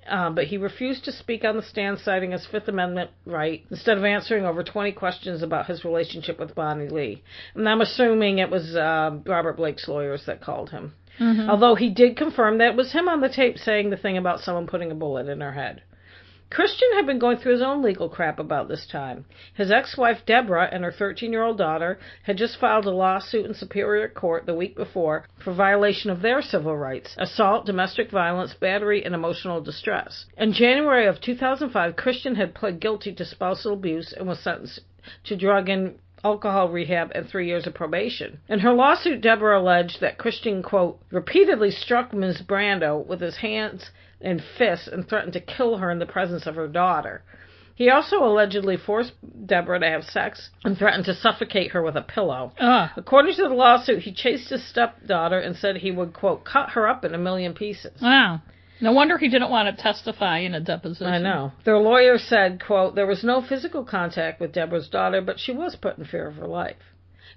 Um, 0.10 0.36
but 0.36 0.46
he 0.46 0.58
refused 0.58 1.04
to 1.06 1.12
speak 1.12 1.44
on 1.44 1.58
the 1.58 1.62
stand, 1.62 2.00
citing 2.00 2.32
his 2.32 2.46
Fifth 2.46 2.70
Amendment 2.70 3.12
right, 3.26 3.66
instead 3.70 3.98
of 3.98 4.06
answering 4.06 4.46
over 4.46 4.64
20 4.64 4.94
questions 4.94 5.44
about 5.44 5.66
his 5.66 5.84
relationship 5.84 6.40
with 6.40 6.56
Bonny 6.56 6.88
Lee. 6.88 7.24
And 7.56 7.68
I'm 7.68 7.82
assuming 7.82 8.40
it 8.40 8.50
was 8.50 8.74
uh, 8.76 9.18
Robert 9.26 9.58
Blake's 9.58 9.88
lawyers 9.88 10.26
that 10.26 10.42
called 10.42 10.70
him. 10.70 10.94
Although 11.50 11.76
he 11.76 11.90
did 11.90 12.16
confirm 12.16 12.60
that 12.60 12.70
it 12.70 12.76
was 12.78 12.92
him 12.94 13.10
on 13.10 13.22
the 13.22 13.30
tape 13.30 13.58
saying 13.58 13.90
the 13.90 13.98
thing 13.98 14.18
about 14.18 14.40
someone 14.40 14.68
putting 14.68 14.92
a 14.92 14.96
bullet 14.96 15.28
in 15.28 15.42
her 15.42 15.52
head. 15.54 15.82
Christian 16.50 16.88
had 16.94 17.06
been 17.06 17.20
going 17.20 17.38
through 17.38 17.54
his 17.54 17.62
own 17.62 17.82
legal 17.82 18.08
crap 18.08 18.40
about 18.40 18.70
this 18.70 18.88
time. 18.88 19.26
His 19.54 19.70
ex-wife 19.70 20.26
Deborah 20.26 20.70
and 20.72 20.84
her 20.86 20.92
13-year-old 20.92 21.58
daughter 21.58 22.00
had 22.24 22.38
just 22.38 22.58
filed 22.58 22.86
a 22.86 22.92
lawsuit 22.92 23.46
in 23.46 23.54
Superior 23.54 24.08
Court 24.08 24.46
the 24.46 24.56
week 24.56 24.76
before 24.76 25.26
for 25.44 25.54
violation 25.54 26.10
of 26.10 26.22
their 26.22 26.42
civil 26.42 26.78
rights, 26.78 27.16
assault, 27.18 27.66
domestic 27.66 28.10
violence, 28.10 28.54
battery, 28.54 29.04
and 29.04 29.14
emotional 29.14 29.60
distress. 29.60 30.26
In 30.38 30.54
January 30.54 31.06
of 31.06 31.20
2005, 31.20 31.96
Christian 31.98 32.36
had 32.36 32.56
pled 32.56 32.80
guilty 32.80 33.14
to 33.14 33.26
spousal 33.26 33.74
abuse 33.74 34.14
and 34.14 34.26
was 34.26 34.40
sentenced 34.40 34.80
to 35.26 35.36
drug 35.36 35.68
and 35.68 36.00
alcohol 36.24 36.70
rehab 36.70 37.12
and 37.14 37.28
three 37.28 37.48
years 37.48 37.68
of 37.68 37.74
probation. 37.74 38.40
In 38.48 38.60
her 38.60 38.74
lawsuit, 38.74 39.22
Deborah 39.22 39.60
alleged 39.60 40.00
that 40.02 40.18
Christian, 40.18 40.64
quote, 40.64 41.00
repeatedly 41.12 41.72
struck 41.72 42.14
Ms. 42.14 42.42
Brando 42.42 43.06
with 43.06 43.22
his 43.22 43.38
hands 43.38 43.92
and 44.22 44.42
fists 44.58 44.88
and 44.88 45.08
threatened 45.08 45.34
to 45.34 45.40
kill 45.40 45.78
her 45.78 45.92
in 45.92 46.00
the 46.00 46.06
presence 46.06 46.46
of 46.48 46.56
her 46.56 46.68
daughter. 46.68 47.24
He 47.76 47.92
also 47.92 48.24
allegedly 48.24 48.76
forced 48.76 49.14
Deborah 49.46 49.80
to 49.80 49.88
have 49.88 50.04
sex 50.04 50.50
and 50.64 50.76
threatened 50.76 51.06
to 51.06 51.14
suffocate 51.14 51.72
her 51.72 51.84
with 51.84 51.96
a 51.96 52.02
pillow. 52.02 52.52
Ugh. 52.60 52.90
According 52.98 53.36
to 53.36 53.44
the 53.44 53.50
lawsuit, 53.50 54.02
he 54.02 54.12
chased 54.12 54.50
his 54.50 54.68
stepdaughter 54.68 55.38
and 55.38 55.56
said 55.56 55.78
he 55.78 55.92
would, 55.92 56.12
quote, 56.14 56.44
cut 56.44 56.72
her 56.72 56.88
up 56.88 57.06
in 57.06 57.14
a 57.14 57.20
million 57.20 57.54
pieces. 57.54 58.02
Wow. 58.02 58.42
No 58.82 58.92
wonder 58.94 59.20
he 59.20 59.30
didn't 59.30 59.52
want 59.52 59.76
to 59.76 59.82
testify 59.82 60.40
in 60.40 60.56
a 60.56 60.60
deposition. 60.60 61.08
I 61.08 61.20
know. 61.20 61.52
Their 61.66 61.78
lawyer 61.78 62.18
said, 62.18 62.64
quote, 62.66 62.96
there 62.96 63.06
was 63.06 63.24
no 63.24 63.42
physical 63.42 63.84
contact 63.86 64.40
with 64.40 64.54
Deborah's 64.54 64.90
daughter, 64.90 65.22
but 65.22 65.40
she 65.40 65.52
was 65.52 65.76
put 65.76 66.00
in 66.00 66.06
fear 66.06 66.28
of 66.28 66.36
her 66.36 66.48
life. 66.48 66.78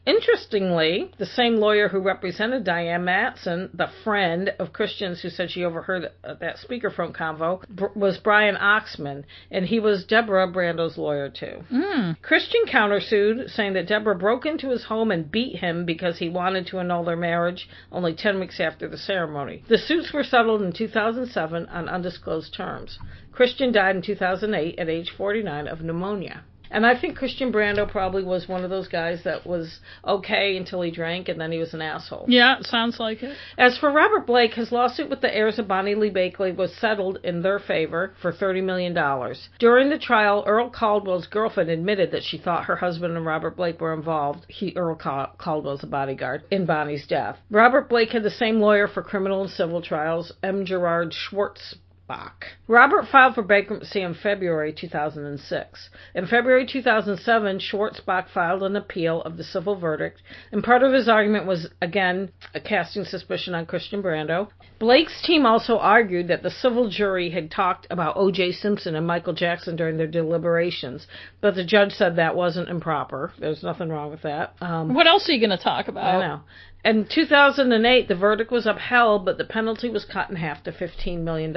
Interestingly, 0.07 1.11
the 1.19 1.27
same 1.27 1.57
lawyer 1.57 1.89
who 1.89 2.01
represented 2.01 2.65
Diane 2.65 3.05
Matson, 3.05 3.69
the 3.75 3.91
friend 4.03 4.49
of 4.59 4.73
Christians 4.73 5.21
who 5.21 5.29
said 5.29 5.51
she 5.51 5.63
overheard 5.63 6.11
that 6.23 6.57
speakerphone 6.57 7.15
convo, 7.15 7.63
was 7.95 8.17
Brian 8.17 8.57
Oxman, 8.57 9.25
and 9.51 9.67
he 9.67 9.79
was 9.79 10.05
Deborah 10.05 10.51
Brando's 10.51 10.97
lawyer 10.97 11.29
too. 11.29 11.65
Mm. 11.71 12.17
Christian 12.23 12.63
countersued, 12.67 13.51
saying 13.51 13.75
that 13.75 13.89
Deborah 13.89 14.17
broke 14.17 14.47
into 14.47 14.71
his 14.71 14.85
home 14.85 15.11
and 15.11 15.31
beat 15.31 15.57
him 15.57 15.85
because 15.85 16.19
he 16.19 16.31
wanted 16.31 16.67
to 16.69 16.79
annul 16.79 17.05
their 17.05 17.15
marriage 17.15 17.69
only 17.93 18.15
10 18.15 18.41
weeks 18.41 18.59
after 18.59 18.89
the 18.89 18.99
ceremony. 18.99 19.63
The 19.69 19.77
suits 19.77 20.15
were 20.15 20.25
settled 20.25 20.63
in 20.63 20.73
2007 20.73 21.67
on 21.67 21.89
undisclosed 21.91 22.55
terms. 22.55 22.99
Christian 23.33 23.71
died 23.71 23.97
in 23.97 24.03
2008 24.03 24.79
at 24.79 24.89
age 24.89 25.11
49 25.11 25.69
of 25.69 25.83
pneumonia. 25.83 26.45
And 26.71 26.87
I 26.87 26.99
think 26.99 27.17
Christian 27.17 27.53
Brando 27.53 27.91
probably 27.91 28.23
was 28.23 28.49
one 28.49 28.65
of 28.65 28.71
those 28.71 28.89
guys 28.89 29.25
that 29.25 29.47
was 29.47 29.81
okay 30.07 30.57
until 30.57 30.83
he 30.83 30.91
drank 30.91 31.29
and 31.29 31.41
then 31.41 31.51
he 31.51 31.59
was 31.59 31.75
an 31.75 31.83
asshole. 31.83 32.27
Yeah, 32.29 32.61
sounds 32.63 33.01
like 33.01 33.23
it. 33.23 33.37
As 33.59 33.77
for 33.79 33.91
Robert 33.91 34.27
Blake, 34.27 34.55
his 34.55 34.71
lawsuit 34.71 35.11
with 35.11 35.21
the 35.21 35.35
heirs 35.35 35.59
of 35.59 35.67
Bonny 35.67 35.95
Lee 35.95 36.11
Bakley 36.11 36.55
was 36.55 36.75
settled 36.75 37.19
in 37.25 37.43
their 37.43 37.59
favor 37.59 38.15
for 38.23 38.33
$30 38.33 38.63
million. 38.63 38.95
During 39.59 39.91
the 39.91 39.99
trial, 39.99 40.45
Earl 40.47 40.71
Caldwell's 40.71 41.27
girlfriend 41.27 41.71
admitted 41.71 42.13
that 42.13 42.23
she 42.23 42.39
thought 42.39 42.65
her 42.65 42.77
husband 42.77 43.17
and 43.17 43.27
Robert 43.27 43.57
Blake 43.57 43.81
were 43.81 43.93
involved. 43.93 44.47
He, 44.49 44.73
Earl 44.77 44.97
Caldwell's 44.97 45.83
a 45.83 45.87
bodyguard, 45.87 46.45
in 46.51 46.67
Bonny's 46.67 47.07
death. 47.07 47.37
Robert 47.51 47.89
Blake 47.89 48.11
had 48.11 48.23
the 48.23 48.31
same 48.31 48.61
lawyer 48.61 48.87
for 48.87 49.03
criminal 49.03 49.43
and 49.43 49.51
civil 49.51 49.83
trials, 49.83 50.33
M. 50.43 50.65
Gerard 50.65 51.13
Schwartz 51.13 51.75
Bach. 52.11 52.47
Robert 52.67 53.07
filed 53.07 53.37
for 53.37 53.43
bankruptcy 53.43 54.01
in 54.01 54.15
February 54.15 54.73
2006. 54.73 55.91
In 56.17 56.27
February 56.27 56.67
2007, 56.67 57.61
Schwartzbach 57.61 58.29
filed 58.35 58.65
an 58.65 58.75
appeal 58.75 59.23
of 59.23 59.37
the 59.37 59.45
civil 59.45 59.77
verdict, 59.77 60.21
and 60.51 60.65
part 60.65 60.83
of 60.83 60.93
his 60.93 61.09
argument 61.09 61.47
was, 61.47 61.69
again, 61.81 62.33
casting 62.65 63.05
suspicion 63.05 63.55
on 63.55 63.65
Christian 63.65 64.03
Brando. 64.03 64.49
Blake's 64.81 65.23
team 65.23 65.47
also 65.47 65.79
argued 65.79 66.27
that 66.27 66.43
the 66.43 66.51
civil 66.51 66.91
jury 66.91 67.31
had 67.31 67.49
talked 67.49 67.87
about 67.91 68.17
O.J. 68.17 68.53
Simpson 68.53 68.97
and 68.97 69.07
Michael 69.07 69.35
Jackson 69.35 69.77
during 69.77 69.97
their 69.97 70.09
deliberations, 70.09 71.07
but 71.41 71.55
the 71.55 71.65
judge 71.65 71.93
said 71.93 72.17
that 72.17 72.35
wasn't 72.35 72.69
improper. 72.69 73.33
There's 73.39 73.63
nothing 73.63 73.89
wrong 73.89 74.11
with 74.11 74.23
that. 74.23 74.57
Um, 74.61 74.95
what 74.95 75.07
else 75.07 75.29
are 75.29 75.33
you 75.33 75.39
going 75.39 75.57
to 75.57 75.63
talk 75.63 75.87
about? 75.87 76.17
I 76.17 76.27
know. 76.27 76.41
In 76.85 77.07
2008, 77.07 78.09
the 78.09 78.15
verdict 78.15 78.51
was 78.51 78.67
upheld, 78.67 79.25
but 79.25 79.37
the 79.37 79.45
penalty 79.45 79.91
was 79.91 80.05
cut 80.07 80.31
in 80.31 80.37
half 80.37 80.63
to 80.65 80.73
$15 80.73 81.21
million. 81.21 81.55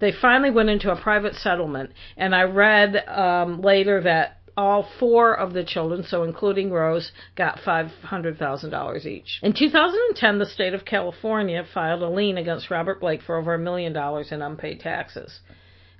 They 0.00 0.10
finally 0.10 0.50
went 0.50 0.70
into 0.70 0.90
a 0.90 1.00
private 1.00 1.34
settlement, 1.34 1.90
and 2.16 2.34
I 2.34 2.42
read 2.42 2.96
um, 3.08 3.60
later 3.60 4.00
that 4.00 4.38
all 4.56 4.88
four 4.98 5.34
of 5.34 5.52
the 5.52 5.64
children, 5.64 6.04
so 6.04 6.22
including 6.22 6.70
Rose, 6.70 7.12
got 7.36 7.58
$500,000 7.58 9.06
each. 9.06 9.40
In 9.42 9.52
2010, 9.52 10.38
the 10.38 10.46
state 10.46 10.74
of 10.74 10.84
California 10.84 11.64
filed 11.72 12.02
a 12.02 12.08
lien 12.08 12.38
against 12.38 12.70
Robert 12.70 13.00
Blake 13.00 13.22
for 13.22 13.36
over 13.36 13.54
a 13.54 13.58
million 13.58 13.92
dollars 13.92 14.30
in 14.30 14.42
unpaid 14.42 14.80
taxes. 14.80 15.40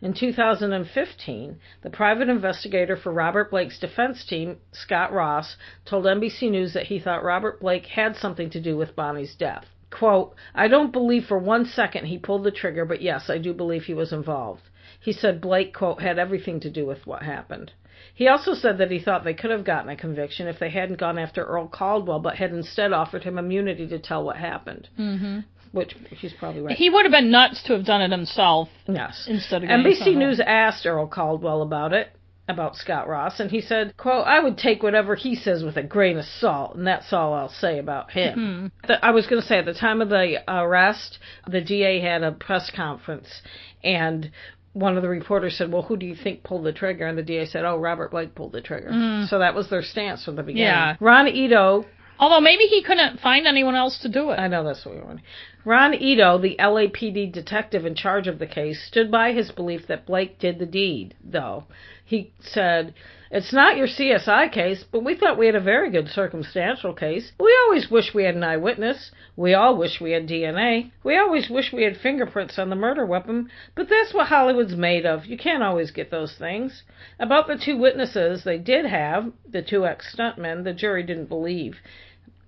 In 0.04 0.12
2015, 0.12 1.58
the 1.80 1.88
private 1.88 2.28
investigator 2.28 2.94
for 2.94 3.10
Robert 3.10 3.50
Blake's 3.50 3.78
defense 3.78 4.22
team, 4.22 4.58
Scott 4.70 5.14
Ross, 5.14 5.56
told 5.86 6.04
NBC 6.04 6.50
News 6.50 6.74
that 6.74 6.88
he 6.88 6.98
thought 6.98 7.24
Robert 7.24 7.58
Blake 7.58 7.86
had 7.86 8.14
something 8.14 8.50
to 8.50 8.60
do 8.60 8.76
with 8.76 8.94
Bonny's 8.94 9.34
death. 9.34 9.64
Quote, 9.88 10.34
I 10.54 10.68
don't 10.68 10.92
believe 10.92 11.24
for 11.24 11.38
one 11.38 11.64
second 11.64 12.04
he 12.04 12.18
pulled 12.18 12.44
the 12.44 12.50
trigger, 12.50 12.84
but 12.84 13.00
yes, 13.00 13.30
I 13.30 13.38
do 13.38 13.54
believe 13.54 13.84
he 13.84 13.94
was 13.94 14.12
involved. 14.12 14.60
He 15.00 15.10
said 15.10 15.40
Blake, 15.40 15.72
quote, 15.72 16.02
had 16.02 16.18
everything 16.18 16.60
to 16.60 16.70
do 16.70 16.84
with 16.84 17.06
what 17.06 17.22
happened. 17.22 17.72
He 18.14 18.28
also 18.28 18.54
said 18.54 18.78
that 18.78 18.90
he 18.90 19.00
thought 19.00 19.24
they 19.24 19.34
could 19.34 19.50
have 19.50 19.64
gotten 19.64 19.90
a 19.90 19.96
conviction 19.96 20.46
if 20.46 20.58
they 20.58 20.70
hadn't 20.70 21.00
gone 21.00 21.18
after 21.18 21.44
Earl 21.44 21.68
Caldwell, 21.68 22.20
but 22.20 22.36
had 22.36 22.52
instead 22.52 22.92
offered 22.92 23.24
him 23.24 23.38
immunity 23.38 23.86
to 23.88 23.98
tell 23.98 24.24
what 24.24 24.36
happened. 24.36 24.88
Mm-hmm 24.98 25.40
which 25.74 25.96
he's 26.10 26.32
probably 26.32 26.60
right. 26.60 26.76
He 26.76 26.88
would 26.88 27.04
have 27.04 27.10
been 27.10 27.32
nuts 27.32 27.60
to 27.64 27.72
have 27.72 27.84
done 27.84 28.00
it 28.00 28.12
himself. 28.12 28.68
Yes. 28.86 29.26
Instead 29.28 29.64
of 29.64 29.68
NBC 29.68 30.16
News 30.16 30.38
asked 30.38 30.86
Earl 30.86 31.08
Caldwell 31.08 31.62
about 31.62 31.92
it, 31.92 32.10
about 32.48 32.76
Scott 32.76 33.08
Ross, 33.08 33.40
and 33.40 33.50
he 33.50 33.60
said, 33.60 33.96
"quote 33.96 34.26
I 34.26 34.38
would 34.38 34.58
take 34.58 34.82
whatever 34.82 35.14
he 35.14 35.34
says 35.34 35.64
with 35.64 35.76
a 35.76 35.82
grain 35.82 36.18
of 36.18 36.24
salt, 36.24 36.76
and 36.76 36.86
that's 36.86 37.12
all 37.12 37.32
I'll 37.32 37.48
say 37.48 37.78
about 37.78 38.10
him." 38.12 38.72
Mm-hmm. 38.86 38.92
I 39.02 39.10
was 39.10 39.26
going 39.26 39.40
to 39.40 39.48
say 39.48 39.58
at 39.58 39.64
the 39.64 39.74
time 39.74 40.00
of 40.00 40.10
the 40.10 40.42
arrest, 40.46 41.18
the 41.48 41.60
DA 41.60 42.00
had 42.00 42.22
a 42.22 42.32
press 42.32 42.70
conference, 42.70 43.42
and 43.82 44.30
one 44.74 44.96
of 44.96 45.02
the 45.02 45.08
reporters 45.08 45.56
said, 45.56 45.72
"Well, 45.72 45.82
who 45.82 45.96
do 45.96 46.04
you 46.04 46.14
think 46.14 46.42
pulled 46.42 46.64
the 46.64 46.72
trigger?" 46.72 47.06
And 47.06 47.16
the 47.16 47.22
DA 47.22 47.46
said, 47.46 47.64
"Oh, 47.64 47.78
Robert 47.78 48.10
Blake 48.10 48.34
pulled 48.34 48.52
the 48.52 48.60
trigger." 48.60 48.90
Mm. 48.90 49.28
So 49.28 49.38
that 49.38 49.54
was 49.54 49.70
their 49.70 49.82
stance 49.82 50.24
from 50.24 50.36
the 50.36 50.42
beginning. 50.42 50.66
Yeah. 50.66 50.96
Ron 51.00 51.28
Ito 51.28 51.86
Although 52.18 52.40
maybe 52.40 52.64
he 52.64 52.82
couldn't 52.82 53.20
find 53.20 53.46
anyone 53.46 53.74
else 53.74 53.98
to 53.98 54.08
do 54.08 54.30
it. 54.30 54.38
I 54.38 54.46
know 54.46 54.62
that's 54.62 54.84
what 54.84 54.94
we 54.94 55.00
want. 55.00 55.20
Ron 55.64 55.94
Ito, 55.94 56.38
the 56.38 56.56
LAPD 56.58 57.32
detective 57.32 57.84
in 57.84 57.94
charge 57.94 58.28
of 58.28 58.38
the 58.38 58.46
case, 58.46 58.82
stood 58.86 59.10
by 59.10 59.32
his 59.32 59.50
belief 59.50 59.86
that 59.88 60.06
Blake 60.06 60.38
did 60.38 60.58
the 60.58 60.66
deed, 60.66 61.14
though. 61.24 61.64
He 62.06 62.32
said, 62.38 62.92
It's 63.30 63.50
not 63.50 63.78
your 63.78 63.86
CSI 63.86 64.52
case, 64.52 64.84
but 64.84 65.02
we 65.02 65.14
thought 65.14 65.38
we 65.38 65.46
had 65.46 65.54
a 65.54 65.60
very 65.60 65.90
good 65.90 66.08
circumstantial 66.08 66.92
case. 66.92 67.32
We 67.40 67.56
always 67.64 67.90
wish 67.90 68.12
we 68.12 68.24
had 68.24 68.34
an 68.34 68.44
eyewitness. 68.44 69.10
We 69.36 69.54
all 69.54 69.78
wish 69.78 70.02
we 70.02 70.10
had 70.10 70.28
DNA. 70.28 70.90
We 71.02 71.16
always 71.16 71.48
wish 71.48 71.72
we 71.72 71.84
had 71.84 71.96
fingerprints 71.96 72.58
on 72.58 72.68
the 72.68 72.76
murder 72.76 73.06
weapon, 73.06 73.48
but 73.74 73.88
that's 73.88 74.12
what 74.12 74.26
Hollywood's 74.26 74.76
made 74.76 75.06
of. 75.06 75.24
You 75.24 75.38
can't 75.38 75.62
always 75.62 75.92
get 75.92 76.10
those 76.10 76.36
things. 76.36 76.82
About 77.18 77.46
the 77.46 77.56
two 77.56 77.78
witnesses 77.78 78.44
they 78.44 78.58
did 78.58 78.84
have, 78.84 79.32
the 79.48 79.62
two 79.62 79.86
ex 79.86 80.14
stuntmen, 80.14 80.64
the 80.64 80.74
jury 80.74 81.04
didn't 81.04 81.30
believe. 81.30 81.78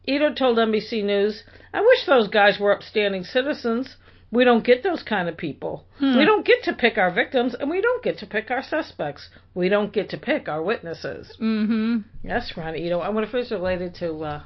Ito 0.07 0.35
told 0.35 0.59
NBC 0.59 1.03
News, 1.03 1.45
I 1.73 1.81
wish 1.81 2.05
those 2.05 2.29
guys 2.29 2.61
were 2.61 2.73
upstanding 2.73 3.25
citizens. 3.25 3.97
We 4.31 4.45
don't 4.45 4.65
get 4.65 4.83
those 4.83 5.03
kind 5.03 5.29
of 5.29 5.37
people. 5.37 5.87
Hmm. 5.99 6.19
We 6.19 6.25
don't 6.25 6.45
get 6.45 6.65
to 6.65 6.73
pick 6.73 6.99
our 6.99 7.13
victims, 7.13 7.55
and 7.59 7.71
we 7.71 7.81
don't 7.81 8.03
get 8.03 8.19
to 8.19 8.27
pick 8.27 8.51
our 8.51 8.63
suspects. 8.63 9.29
We 9.55 9.69
don't 9.69 9.93
get 9.93 10.11
to 10.11 10.19
pick 10.19 10.49
our 10.49 10.63
witnesses. 10.63 11.37
Mm-hmm. 11.41 11.99
That's 12.25 12.57
Ron 12.57 12.77
Ito. 12.77 12.99
I 12.99 13.09
wonder 13.09 13.29
if 13.29 13.35
it's 13.35 13.53
related 13.53 13.95
to 13.97 14.19
uh, 14.25 14.43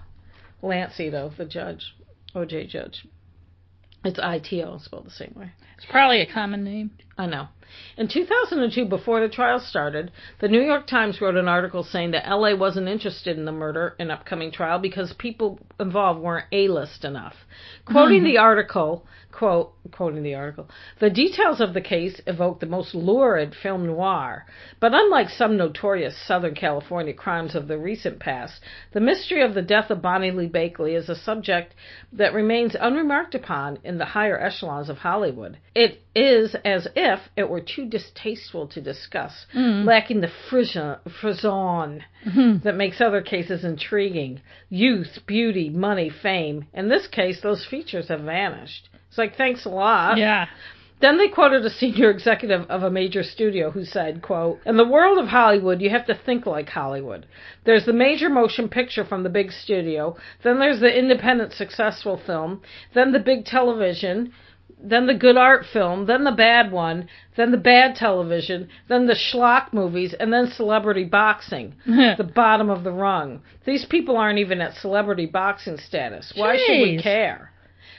Lance 0.62 1.00
Ito, 1.00 1.32
the 1.36 1.46
judge, 1.46 1.94
OJ 2.34 2.68
judge. 2.68 3.06
It's 4.04 4.18
ITO, 4.18 4.78
spelled 4.78 5.06
the 5.06 5.10
same 5.10 5.34
way. 5.36 5.52
It's 5.76 5.86
probably 5.90 6.20
a 6.20 6.32
common 6.32 6.64
name. 6.64 6.90
I 7.16 7.26
know. 7.26 7.48
In 7.96 8.08
2002, 8.08 8.84
before 8.86 9.20
the 9.20 9.28
trial 9.28 9.60
started, 9.60 10.10
the 10.40 10.48
New 10.48 10.62
York 10.62 10.86
Times 10.86 11.20
wrote 11.20 11.36
an 11.36 11.48
article 11.48 11.82
saying 11.84 12.12
that 12.12 12.28
LA 12.28 12.54
wasn't 12.54 12.88
interested 12.88 13.36
in 13.38 13.44
the 13.44 13.52
murder 13.52 13.94
and 13.98 14.10
upcoming 14.10 14.50
trial 14.50 14.78
because 14.78 15.12
people 15.14 15.58
involved 15.78 16.20
weren't 16.20 16.46
A-list 16.52 17.04
enough. 17.04 17.34
Quoting 17.84 18.20
Mm-hmm. 18.20 18.26
the 18.26 18.38
article, 18.38 19.06
quote, 19.32 19.72
quoting 19.92 20.22
the 20.22 20.34
article, 20.34 20.68
the 21.00 21.10
details 21.10 21.60
of 21.60 21.74
the 21.74 21.80
case 21.80 22.20
evoke 22.26 22.60
the 22.60 22.66
most 22.66 22.94
lurid 22.94 23.54
film 23.62 23.86
noir, 23.86 24.44
but 24.80 24.92
unlike 24.94 25.28
some 25.28 25.56
notorious 25.56 26.16
Southern 26.26 26.54
California 26.54 27.14
crimes 27.14 27.54
of 27.54 27.68
the 27.68 27.78
recent 27.78 28.18
past, 28.18 28.60
the 28.92 29.00
mystery 29.00 29.42
of 29.42 29.54
the 29.54 29.62
death 29.62 29.90
of 29.90 30.02
Bonny 30.02 30.30
Lee 30.30 30.48
Bakley 30.48 30.96
is 30.96 31.08
a 31.08 31.14
subject 31.14 31.74
that 32.12 32.34
remains 32.34 32.76
unremarked 32.78 33.34
upon 33.34 33.78
in 33.84 33.98
the 33.98 34.04
higher 34.04 34.38
echelons 34.38 34.88
of 34.88 34.98
Hollywood. 34.98 35.58
It 35.74 36.02
is 36.14 36.56
as 36.64 36.88
if 36.96 37.20
it 37.36 37.48
were 37.48 37.59
too 37.60 37.86
distasteful 37.86 38.66
to 38.68 38.80
discuss, 38.80 39.46
Mm. 39.54 39.84
lacking 39.84 40.20
the 40.20 40.28
frisson, 40.28 40.96
frisson 41.20 42.02
Mhm. 42.26 42.62
that 42.62 42.74
makes 42.74 43.00
other 43.00 43.20
cases 43.20 43.64
intriguing. 43.64 44.40
Youth, 44.68 45.20
beauty, 45.26 45.70
money, 45.70 46.08
fame. 46.08 46.66
In 46.74 46.88
this 46.88 47.06
case, 47.06 47.40
those 47.40 47.64
features 47.64 48.08
have 48.08 48.20
vanished. 48.20 48.88
It's 49.08 49.18
like, 49.18 49.36
thanks 49.36 49.64
a 49.64 49.70
lot. 49.70 50.18
Yeah. 50.18 50.46
Then 51.00 51.16
they 51.16 51.28
quoted 51.28 51.64
a 51.64 51.70
senior 51.70 52.10
executive 52.10 52.70
of 52.70 52.82
a 52.82 52.90
major 52.90 53.22
studio 53.22 53.70
who 53.70 53.84
said, 53.86 54.20
quote, 54.20 54.60
In 54.66 54.76
the 54.76 54.84
world 54.86 55.18
of 55.18 55.28
Hollywood, 55.28 55.80
you 55.80 55.88
have 55.88 56.04
to 56.06 56.14
think 56.14 56.44
like 56.44 56.68
Hollywood. 56.68 57.24
There's 57.64 57.86
the 57.86 57.94
major 57.94 58.28
motion 58.28 58.68
picture 58.68 59.04
from 59.04 59.22
the 59.22 59.30
big 59.30 59.50
studio, 59.50 60.16
then 60.42 60.58
there's 60.58 60.80
the 60.80 60.94
independent 60.94 61.54
successful 61.54 62.18
film, 62.18 62.60
then 62.92 63.12
the 63.12 63.18
big 63.18 63.46
television, 63.46 64.32
then 64.82 65.06
the 65.06 65.14
good 65.14 65.36
art 65.36 65.64
film, 65.72 66.06
then 66.06 66.24
the 66.24 66.32
bad 66.32 66.72
one, 66.72 67.08
then 67.36 67.50
the 67.50 67.56
bad 67.58 67.94
television, 67.96 68.68
then 68.88 69.06
the 69.06 69.14
schlock 69.14 69.72
movies, 69.72 70.14
and 70.18 70.32
then 70.32 70.46
celebrity 70.48 71.04
boxing. 71.04 71.74
the 71.86 72.30
bottom 72.34 72.70
of 72.70 72.84
the 72.84 72.92
rung. 72.92 73.42
These 73.64 73.84
people 73.86 74.16
aren't 74.16 74.38
even 74.38 74.60
at 74.60 74.74
celebrity 74.74 75.26
boxing 75.26 75.76
status. 75.78 76.32
Why 76.36 76.56
should 76.56 76.80
we 76.82 77.00
care? 77.02 77.52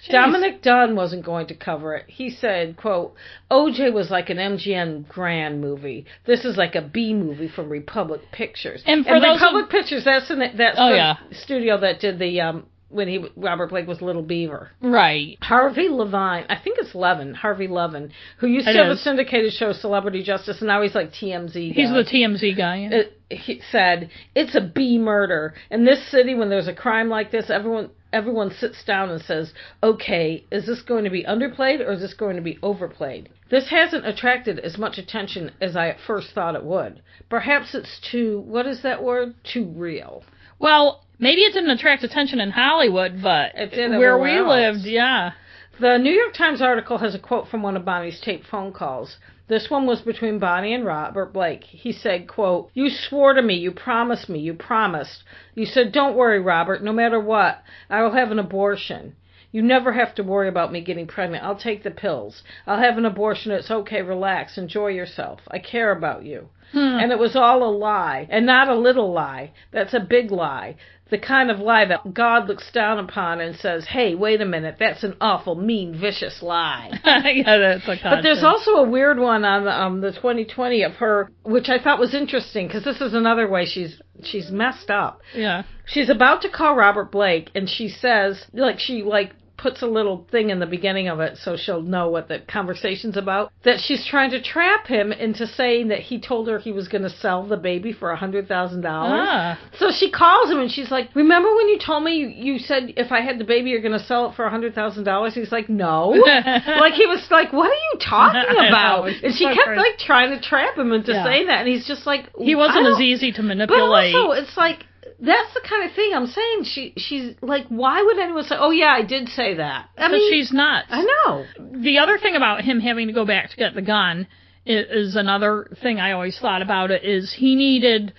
Jeez. 0.08 0.14
Dominick 0.14 0.64
Dunne 0.64 0.96
wasn't 0.96 1.24
going 1.24 1.46
to 1.48 1.56
cover 1.56 1.94
it. 1.94 2.06
He 2.08 2.32
said, 2.32 2.76
quote, 2.76 3.14
OJ 3.52 3.94
was 3.94 4.10
like 4.10 4.32
an 4.32 4.38
MGM 4.38 5.08
Grand 5.08 5.62
movie. 5.62 6.08
This 6.26 6.44
is 6.44 6.58
like 6.58 6.74
a 6.74 6.82
B 6.82 7.14
movie 7.14 7.48
from 7.48 7.70
Republic 7.70 8.22
Pictures. 8.32 8.82
And 8.88 9.06
for 9.06 9.20
those 9.20 9.40
Republic 9.40 9.66
who- 9.70 9.78
Pictures, 9.78 10.04
that's, 10.04 10.32
an, 10.32 10.40
that's 10.58 10.78
Oh, 10.80 10.90
the 10.90 10.96
yeah. 10.96 11.18
studio 11.32 11.80
that 11.82 12.00
did 12.00 12.18
the 12.18 12.42
um, 12.42 12.66
when 12.92 13.08
he 13.08 13.26
Robert 13.36 13.70
Blake 13.70 13.88
was 13.88 14.02
Little 14.02 14.22
Beaver. 14.22 14.72
Right. 14.82 15.38
Harvey 15.42 15.88
Levine, 15.90 16.46
I 16.50 16.58
think 16.62 16.78
it's 16.80 16.94
Levin, 16.94 17.34
Harvey 17.34 17.68
Levin, 17.68 18.12
who 18.40 18.48
used 18.48 18.68
It 18.68 18.74
to 18.74 18.84
have 18.84 18.92
is. 18.92 19.00
a 19.00 19.04
syndicated 19.04 19.54
show, 19.54 19.72
Celebrity 19.74 20.24
Justice, 20.24 20.60
and 20.60 20.68
now 20.68 20.82
he's 20.82 20.96
like 20.96 21.12
TMZ. 21.12 21.54
Guy. 21.54 21.74
He's 21.82 21.90
the 21.90 22.04
TMZ 22.04 22.58
guy. 22.58 22.76
yeah. 22.78 22.90
it, 22.92 23.18
he 23.30 23.62
said 23.72 24.10
it's 24.36 24.56
a 24.56 24.62
B 24.62 24.98
murder 24.98 25.54
in 25.70 25.86
this 25.86 26.10
city. 26.12 26.36
When 26.36 26.50
there's 26.50 26.68
a 26.68 26.74
crime 26.76 27.10
like 27.10 27.32
this, 27.32 27.50
everyone 27.50 27.90
everyone 28.14 28.52
sits 28.52 28.84
down 28.84 29.10
and 29.10 29.22
says, 29.22 29.54
"Okay, 29.82 30.44
is 30.52 30.66
this 30.66 30.82
going 30.82 31.06
to 31.06 31.10
be 31.10 31.24
underplayed 31.24 31.80
or 31.80 31.94
is 31.94 32.02
this 32.02 32.14
going 32.14 32.36
to 32.36 32.42
be 32.42 32.60
overplayed?" 32.62 33.30
This 33.50 33.70
hasn't 33.70 34.06
attracted 34.06 34.60
as 34.60 34.78
much 34.78 34.98
attention 34.98 35.52
as 35.62 35.76
I 35.76 35.88
at 35.90 35.98
first 36.06 36.32
thought 36.34 36.56
it 36.56 36.64
would. 36.64 37.02
Perhaps 37.30 37.74
it's 37.74 38.00
too 38.12 38.42
what 38.42 38.66
is 38.68 38.82
that 38.84 39.02
word? 39.04 39.34
Too 39.44 39.66
real. 39.66 40.24
Well, 40.60 41.04
maybe 41.22 41.42
it 41.42 41.54
didn't 41.54 41.70
attract 41.70 42.04
attention 42.04 42.42
in 42.42 42.52
Hollywood, 42.52 43.22
but 43.22 43.54
where 43.56 44.18
we 44.20 44.38
else. 44.38 44.50
lived, 44.50 44.86
yeah. 44.86 45.32
The 45.80 45.98
New 45.98 46.12
York 46.12 46.34
Times 46.34 46.62
article 46.62 46.98
has 46.98 47.16
a 47.16 47.20
quote 47.20 47.48
from 47.48 47.64
one 47.64 47.78
of 47.78 47.86
Bonny's 47.86 48.20
taped 48.20 48.46
phone 48.46 48.74
calls. 48.74 49.18
This 49.48 49.70
one 49.70 49.86
was 49.86 50.02
between 50.02 50.40
Bonny 50.40 50.74
and 50.74 50.86
Robert 50.86 51.34
Blake. 51.34 51.64
He 51.64 51.92
said, 51.92 52.28
quote, 52.28 52.70
You 52.74 52.90
swore 52.90 53.34
to 53.34 53.42
me, 53.42 53.56
you 53.56 53.72
promised 53.72 54.30
me, 54.30 54.40
you 54.40 54.54
promised. 54.54 55.24
You 55.56 55.66
said, 55.66 55.92
Don't 55.92 56.16
worry, 56.16 56.40
Robert, 56.40 56.84
no 56.84 56.94
matter 56.94 57.20
what, 57.20 57.64
I 57.90 58.02
will 58.04 58.14
have 58.14 58.32
an 58.32 58.40
abortion. 58.40 59.16
You 59.52 59.62
never 59.62 59.92
have 59.92 60.16
to 60.16 60.24
worry 60.24 60.48
about 60.48 60.72
me 60.72 60.82
getting 60.82 61.08
pregnant. 61.08 61.44
I'll 61.44 61.58
take 61.58 61.84
the 61.84 61.92
pills. 61.92 62.44
I'll 62.66 62.80
have 62.80 62.98
an 62.98 63.06
abortion. 63.06 63.52
It's 63.52 63.70
okay. 63.70 64.02
Relax. 64.02 64.58
Enjoy 64.58 64.88
yourself. 64.88 65.42
I 65.50 65.60
care 65.60 65.92
about 65.92 66.24
you. 66.24 66.48
Hmm. 66.72 67.00
And 67.02 67.12
it 67.12 67.20
was 67.20 67.36
all 67.36 67.64
a 67.64 67.76
lie, 67.76 68.28
and 68.30 68.46
not 68.46 68.70
a 68.70 68.76
little 68.76 69.12
lie. 69.12 69.52
That's 69.72 69.94
a 69.94 70.00
big 70.00 70.32
lie. 70.32 70.78
The 71.12 71.20
kind 71.20 71.52
of 71.52 71.60
lie 71.60 71.86
that 71.86 72.14
God 72.14 72.48
looks 72.48 72.72
down 72.72 72.98
upon 72.98 73.40
and 73.42 73.56
says, 73.56 73.86
hey, 73.86 74.16
wait 74.16 74.42
a 74.42 74.46
minute, 74.46 74.78
that's 74.80 75.04
an 75.04 75.16
awful, 75.22 75.56
mean, 75.56 76.00
vicious 76.00 76.42
lie. 76.42 76.90
yeah, 77.06 77.58
that's 77.58 77.88
a 77.88 77.98
But 78.02 78.22
there's 78.24 78.44
also 78.44 78.72
a 78.72 78.90
weird 78.90 79.20
one 79.20 79.46
on 79.46 79.68
um, 79.68 80.02
the 80.02 80.14
2020 80.14 80.84
of 80.84 80.94
her, 80.94 81.30
which 81.44 81.68
I 81.68 81.78
thought 81.84 82.00
was 82.00 82.16
interesting 82.16 82.68
because 82.68 82.84
this 82.84 83.02
is 83.02 83.14
another 83.14 83.48
way 83.48 83.66
she's 83.66 84.02
she's 84.24 84.50
messed 84.52 84.90
up. 84.90 85.22
yeah. 85.36 85.64
She's 85.86 86.10
about 86.10 86.42
to 86.44 86.50
call 86.50 86.76
Robert 86.76 87.12
Blake, 87.12 87.52
and 87.54 87.70
she 87.70 87.90
says, 87.90 88.46
like, 88.54 88.80
she 88.80 89.04
like 89.04 89.34
puts 89.62 89.82
a 89.82 89.86
little 89.88 90.26
thing 90.32 90.50
in 90.50 90.60
the 90.60 90.66
beginning 90.66 91.08
of 91.08 91.20
it 91.20 91.38
so 91.38 91.56
she'll 91.56 91.82
know 91.82 92.10
what 92.10 92.28
the 92.28 92.40
conversation's 92.52 93.16
about. 93.18 93.52
That 93.64 93.80
she's 93.80 94.06
trying 94.06 94.32
to 94.32 94.42
trap 94.42 94.88
him 94.88 95.12
into 95.12 95.46
saying 95.46 95.90
that 95.90 96.00
he 96.00 96.20
told 96.20 96.48
her 96.48 96.58
he 96.60 96.72
was 96.72 96.88
going 96.88 97.04
to 97.04 97.10
sell 97.10 97.46
the 97.48 97.58
baby 97.58 97.94
for 97.94 98.12
a 98.12 98.16
hundred 98.18 98.48
thousand 98.48 98.82
dollars. 98.82 99.28
Ah. 99.30 99.60
So 99.78 99.92
she 99.92 100.12
calls 100.12 100.50
him 100.50 100.60
and 100.60 100.72
she's 100.72 100.90
like, 100.92 101.10
"Remember 101.16 101.54
when 101.56 101.68
you 101.70 101.80
told 101.80 102.04
me 102.04 102.16
you, 102.18 102.28
you 102.54 102.60
said 102.60 102.94
if 102.98 103.12
I 103.12 103.22
had 103.22 103.38
the 103.40 103.44
baby 103.46 103.70
you're 103.70 103.82
going 103.82 103.98
to 104.00 104.06
sell 104.06 104.30
it 104.30 104.36
for 104.36 104.46
a 104.46 104.50
hundred 104.50 104.74
thousand 104.76 105.04
dollars?" 105.04 105.36
He's 105.36 105.52
like, 105.52 105.70
"No." 105.70 106.10
like 106.26 106.94
he 106.94 107.06
was 107.08 107.26
like, 107.30 107.54
"What 107.54 107.70
are 107.70 107.74
you 107.94 108.00
talking 108.00 108.42
about?" 108.68 109.08
and 109.10 109.34
she 109.36 109.44
so 109.46 109.54
kept 109.54 109.68
crazy. 109.68 109.80
like 109.82 109.98
trying 110.00 110.32
to 110.32 110.42
trap 110.42 110.78
him 110.78 110.92
into 110.92 111.12
Yeah. 111.12 111.24
saying 111.26 111.48
that, 111.48 111.60
and 111.66 111.68
he's 111.70 111.86
just 111.88 112.06
like, 112.08 112.30
He 112.40 112.56
wasn't 112.56 112.88
as 112.88 113.00
easy 113.00 113.32
to 113.34 113.42
but 113.42 113.46
manipulate. 113.48 114.16
also, 114.16 114.32
it's 114.42 114.58
like 114.58 114.86
that's 115.22 115.54
the 115.54 115.62
kind 115.68 115.88
of 115.88 115.96
thing 115.96 116.12
I'm 116.14 116.28
saying. 116.28 116.64
She 116.64 116.94
she's 116.98 117.36
like, 117.42 117.68
why 117.68 118.02
would 118.02 118.18
anyone 118.20 118.44
say, 118.44 118.56
"Oh 118.58 118.72
yeah, 118.72 118.92
I 118.92 119.04
did 119.04 119.30
say 119.30 119.56
that"? 119.56 119.90
I 119.98 120.08
but 120.08 120.12
mean, 120.14 120.32
she's 120.32 120.52
nuts. 120.52 120.88
I 120.90 121.04
know. 121.04 121.46
the 121.82 122.00
other 122.00 122.18
thing 122.18 122.36
about 122.36 122.62
him 122.62 122.80
having 122.80 123.08
to 123.08 123.14
go 123.14 123.26
back 123.26 123.52
to 123.52 123.56
get 123.56 123.76
the 123.76 123.82
gun 123.84 124.28
is, 124.66 125.10
is 125.10 125.16
another 125.16 125.68
thing 125.82 126.00
I 126.00 126.12
always 126.14 126.38
thought 126.40 126.62
about 126.62 126.90
it 126.92 127.04
is 127.04 127.34
he 127.38 127.56
needed 127.56 128.14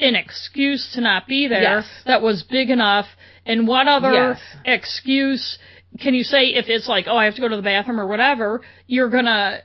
an 0.00 0.14
excuse 0.14 0.92
to 0.94 1.00
not 1.00 1.26
be 1.26 1.48
there 1.48 1.62
Yes. 1.62 1.86
that 2.06 2.22
was 2.22 2.42
big 2.44 2.70
enough. 2.70 3.06
And 3.44 3.66
what 3.66 3.88
other 3.88 4.12
Yes. 4.12 4.40
excuse 4.64 5.58
can 6.00 6.14
you 6.14 6.22
say 6.22 6.48
if 6.54 6.66
it's 6.68 6.86
like, 6.88 7.06
oh, 7.08 7.16
I 7.16 7.24
have 7.24 7.34
to 7.34 7.40
go 7.40 7.48
to 7.48 7.56
the 7.56 7.62
bathroom 7.62 7.98
or 8.00 8.06
whatever? 8.06 8.60
You're 8.86 9.08
gonna. 9.10 9.60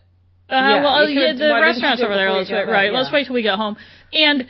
Uh, 0.50 0.56
Yeah, 0.56 0.84
well, 0.84 1.10
yeah, 1.10 1.34
the 1.34 1.50
why 1.50 1.60
didn't 1.60 1.60
you 1.60 1.62
restaurant's 1.62 2.02
over 2.04 2.16
there. 2.16 2.32
Let's 2.32 2.50
wait. 2.52 2.68
Right. 2.68 2.92
Let's 2.94 3.12
wait 3.12 3.26
till 3.28 3.36
we 3.36 3.42
get 3.42 3.56
home. 3.56 3.78
And 4.14 4.48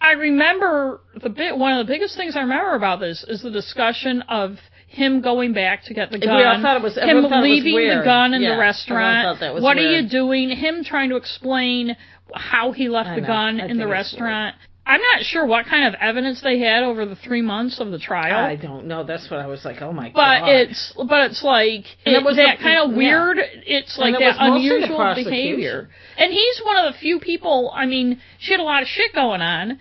I 0.00 0.12
remember 0.12 1.00
the 1.20 1.28
bit. 1.28 1.56
One 1.56 1.72
of 1.78 1.86
the 1.86 1.92
biggest 1.92 2.16
things 2.16 2.34
I 2.36 2.40
remember 2.40 2.74
about 2.74 3.00
this 3.00 3.22
is 3.28 3.42
the 3.42 3.50
discussion 3.50 4.22
of 4.22 4.58
him 4.86 5.20
going 5.20 5.52
back 5.52 5.84
to 5.84 5.94
get 5.94 6.10
the 6.10 6.18
We 6.18 6.26
gun. 6.26 6.42
all 6.44 6.60
thought 6.62 6.76
it 6.78 6.82
was- 6.82 6.96
him 6.96 7.08
it 7.18 7.22
was 7.22 7.30
leaving 7.42 7.88
the 7.88 8.02
gun 8.04 8.34
in 8.34 8.42
Yeah, 8.42 8.54
the 8.54 8.58
restaurant. 8.58 9.24
thought 9.24 9.40
that 9.40 9.54
was 9.54 9.62
what 9.62 9.76
are 9.76 9.82
you 9.82 10.08
doing? 10.08 10.48
Him 10.50 10.82
trying 10.84 11.10
to 11.10 11.16
explain 11.16 11.96
how 12.34 12.72
he 12.72 12.88
left 12.88 13.10
I 13.10 13.14
the 13.16 13.20
know. 13.20 13.26
gun 13.26 13.60
I 13.60 13.66
in 13.66 13.76
the 13.78 13.86
restaurant. 13.86 14.56
I'm 14.90 15.00
not 15.12 15.22
sure 15.24 15.46
what 15.46 15.66
kind 15.66 15.84
of 15.86 15.94
evidence 16.00 16.40
they 16.42 16.58
had 16.58 16.82
over 16.82 17.06
the 17.06 17.14
three 17.14 17.42
months 17.42 17.78
of 17.80 17.90
the 17.92 17.98
trial. 17.98 18.44
I 18.44 18.56
don't 18.56 18.86
know. 18.86 19.04
That's 19.04 19.30
what 19.30 19.38
I 19.40 19.46
was 19.46 19.64
like. 19.64 19.80
Oh 19.82 19.92
my 19.92 20.08
but 20.08 20.14
god. 20.14 20.40
But 20.40 20.48
it's 20.50 20.92
but 20.96 21.30
it's 21.30 21.42
like 21.44 21.84
And 22.04 22.16
it 22.16 22.24
was 22.24 22.36
that 22.36 22.58
the- 22.58 22.64
kind 22.64 22.78
of 22.80 22.90
yeah. 22.90 22.96
weird. 22.96 23.38
It's 23.66 23.96
like 23.98 24.14
that 24.18 24.36
unusual 24.38 25.14
behavior. 25.14 25.88
And 26.18 26.32
he's 26.32 26.60
one 26.64 26.76
of 26.84 26.92
the 26.92 26.98
few 26.98 27.20
people. 27.20 27.70
I 27.74 27.86
mean, 27.86 28.20
she 28.38 28.52
had 28.52 28.60
a 28.60 28.64
lot 28.64 28.82
of 28.82 28.88
shit 28.88 29.14
going 29.14 29.40
on, 29.42 29.78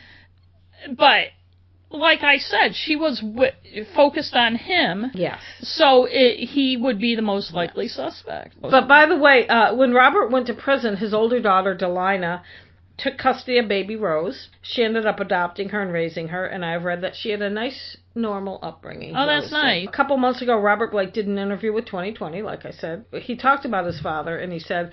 but 0.96 1.30
like 1.92 2.22
I 2.22 2.38
said, 2.38 2.76
she 2.76 2.96
was 2.96 3.20
w- 3.20 3.52
focused 3.96 4.36
on 4.36 4.56
him, 4.56 5.10
yes. 5.16 5.40
so 5.62 6.06
it, 6.06 6.36
he 6.48 6.78
would 6.78 7.00
be 7.00 7.16
the 7.16 7.24
most 7.24 7.52
likely 7.52 7.88
suspect. 7.88 8.62
But 8.62 8.88
by 8.88 9.08
the 9.08 9.18
way, 9.18 9.48
uh, 9.48 9.74
when 9.74 9.92
Robert 9.92 10.30
went 10.30 10.46
to 10.48 10.54
prison, 10.54 10.98
his 10.98 11.16
older 11.16 11.42
daughter, 11.42 11.76
Delinah, 11.76 12.42
took 13.00 13.18
custody 13.18 13.58
of 13.58 13.68
baby 13.68 13.96
Rose. 13.96 14.50
She 14.62 14.84
ended 14.84 15.06
up 15.06 15.20
adopting 15.20 15.70
her 15.70 15.82
and 15.82 15.92
raising 15.92 16.30
her, 16.30 16.46
and 16.46 16.64
I've 16.66 16.84
read 16.84 17.02
that 17.02 17.16
she 17.16 17.32
had 17.32 17.42
a 17.42 17.50
nice, 17.50 17.98
normal 18.16 18.60
upbringing. 18.62 19.16
Oh, 19.16 19.26
that's 19.26 19.52
nice. 19.52 19.88
A 19.88 19.92
couple 19.92 20.18
months 20.18 20.42
ago, 20.42 20.60
Robert 20.60 20.92
Blake 20.92 21.14
did 21.14 21.28
an 21.28 21.38
interview 21.38 21.74
with 21.74 21.86
2020, 21.86 22.42
like 22.42 22.66
I 22.66 22.72
said. 22.72 23.06
He 23.14 23.36
talked 23.36 23.66
about 23.66 23.86
his 23.86 24.00
father, 24.00 24.38
and 24.38 24.52
he 24.52 24.60
said, 24.60 24.92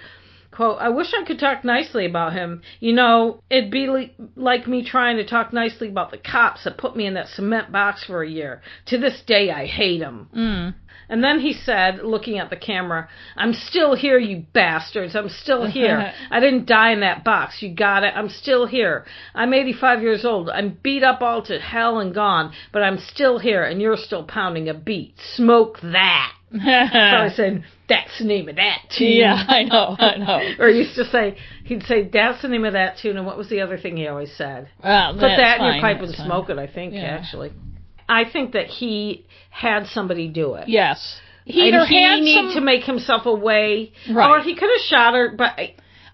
quote, 0.57 0.79
I 0.81 0.89
wish 0.89 1.13
I 1.13 1.25
could 1.25 1.39
talk 1.39 1.65
nicely 1.65 2.07
about 2.07 2.33
him. 2.33 2.63
You 2.81 2.95
know, 2.95 3.43
it'd 3.51 3.71
be 3.71 3.89
li- 3.89 4.15
like 4.37 4.67
me 4.67 4.83
trying 4.83 5.19
to 5.19 5.27
talk 5.27 5.53
nicely 5.53 5.89
about 5.89 6.11
the 6.11 6.19
cops 6.19 6.65
that 6.65 6.79
put 6.79 6.97
me 6.97 7.07
in 7.07 7.15
that 7.15 7.29
cement 7.29 7.71
box 7.71 8.05
for 8.05 8.23
a 8.23 8.29
year. 8.29 8.63
To 8.87 8.99
this 8.99 9.23
day, 9.27 9.51
I 9.51 9.67
hate 9.67 10.01
them. 10.01 10.29
Mm. 10.35 10.75
And 11.09 11.23
then 11.23 11.41
he 11.41 11.53
said, 11.53 12.01
looking 12.03 12.39
at 12.39 12.51
the 12.51 12.57
camera, 12.57 13.09
I'm 13.37 13.53
still 13.53 13.95
here, 13.95 14.19
you 14.19 14.45
bastards. 14.53 15.15
I'm 15.15 15.29
still 15.29 15.67
here. 15.71 16.13
I 16.31 16.41
didn't 16.41 16.67
die 16.67 16.93
in 16.93 17.01
that 17.01 17.23
box. 17.23 17.61
You 17.61 17.75
got 17.75 18.03
it? 18.03 18.15
I'm 18.17 18.29
still 18.29 18.67
here. 18.67 19.05
I'm 19.35 19.53
85 19.53 20.03
years 20.03 20.25
old. 20.25 20.49
I'm 20.49 20.79
beat 20.83 21.05
up 21.05 21.21
all 21.21 21.43
to 21.45 21.61
hell 21.61 21.99
and 21.99 22.15
gone, 22.15 22.53
but 22.73 22.83
I'm 22.83 22.99
still 22.99 23.39
here, 23.39 23.63
and 23.63 23.81
you're 23.81 23.97
still 23.97 24.25
pounding 24.25 24.69
a 24.69 24.75
beat. 24.75 25.15
Smoke 25.35 25.79
that. 25.83 26.33
So 26.53 26.59
I 26.61 27.31
said, 27.35 27.65
that's 27.89 28.19
the 28.19 28.25
name 28.25 28.49
of 28.49 28.57
that 28.57 28.83
tune. 28.97 29.13
yeah, 29.13 29.45
I 29.49 29.65
know, 29.65 29.97
I 29.99 30.17
know. 30.17 30.41
Or 30.65 30.69
he 30.69 30.79
used 30.79 30.95
to 30.97 31.05
say, 31.05 31.37
he'd 31.65 31.83
say, 31.85 32.09
that's 32.09 32.43
the 32.43 32.49
name 32.49 32.65
of 32.65 32.73
that 32.75 32.99
tune, 32.99 33.17
and 33.17 33.27
what 33.27 33.37
was 33.37 33.49
the 33.49 33.61
other 33.61 33.77
thing 33.79 33.97
he 33.97 34.07
always 34.07 34.33
said? 34.37 34.69
Ah, 34.83 35.11
Put 35.13 35.21
that's 35.23 35.37
that 35.41 35.59
in 35.61 35.65
your 35.67 35.81
pipe 35.81 36.01
and 36.01 36.15
fine. 36.15 36.27
smoke 36.27 36.49
it, 36.51 36.59
I 36.59 36.67
think, 36.67 36.95
Yeah. 36.95 37.01
actually. 37.03 37.53
I 38.09 38.25
think 38.25 38.53
that 38.53 38.67
he 38.67 39.27
had 39.51 39.87
somebody 39.89 40.29
do 40.29 40.55
it. 40.55 40.69
Yes. 40.69 41.21
He 41.45 41.63
either 41.69 41.85
he 41.87 42.03
had 42.03 42.21
needed 42.21 42.53
some, 42.53 42.55
to 42.55 42.61
make 42.61 42.85
himself 42.85 43.27
away, 43.27 43.93
Right. 44.11 44.31
or 44.31 44.41
he 44.43 44.55
could 44.55 44.71
have 44.71 44.81
shot 44.87 45.15
her. 45.15 45.35
But 45.37 45.59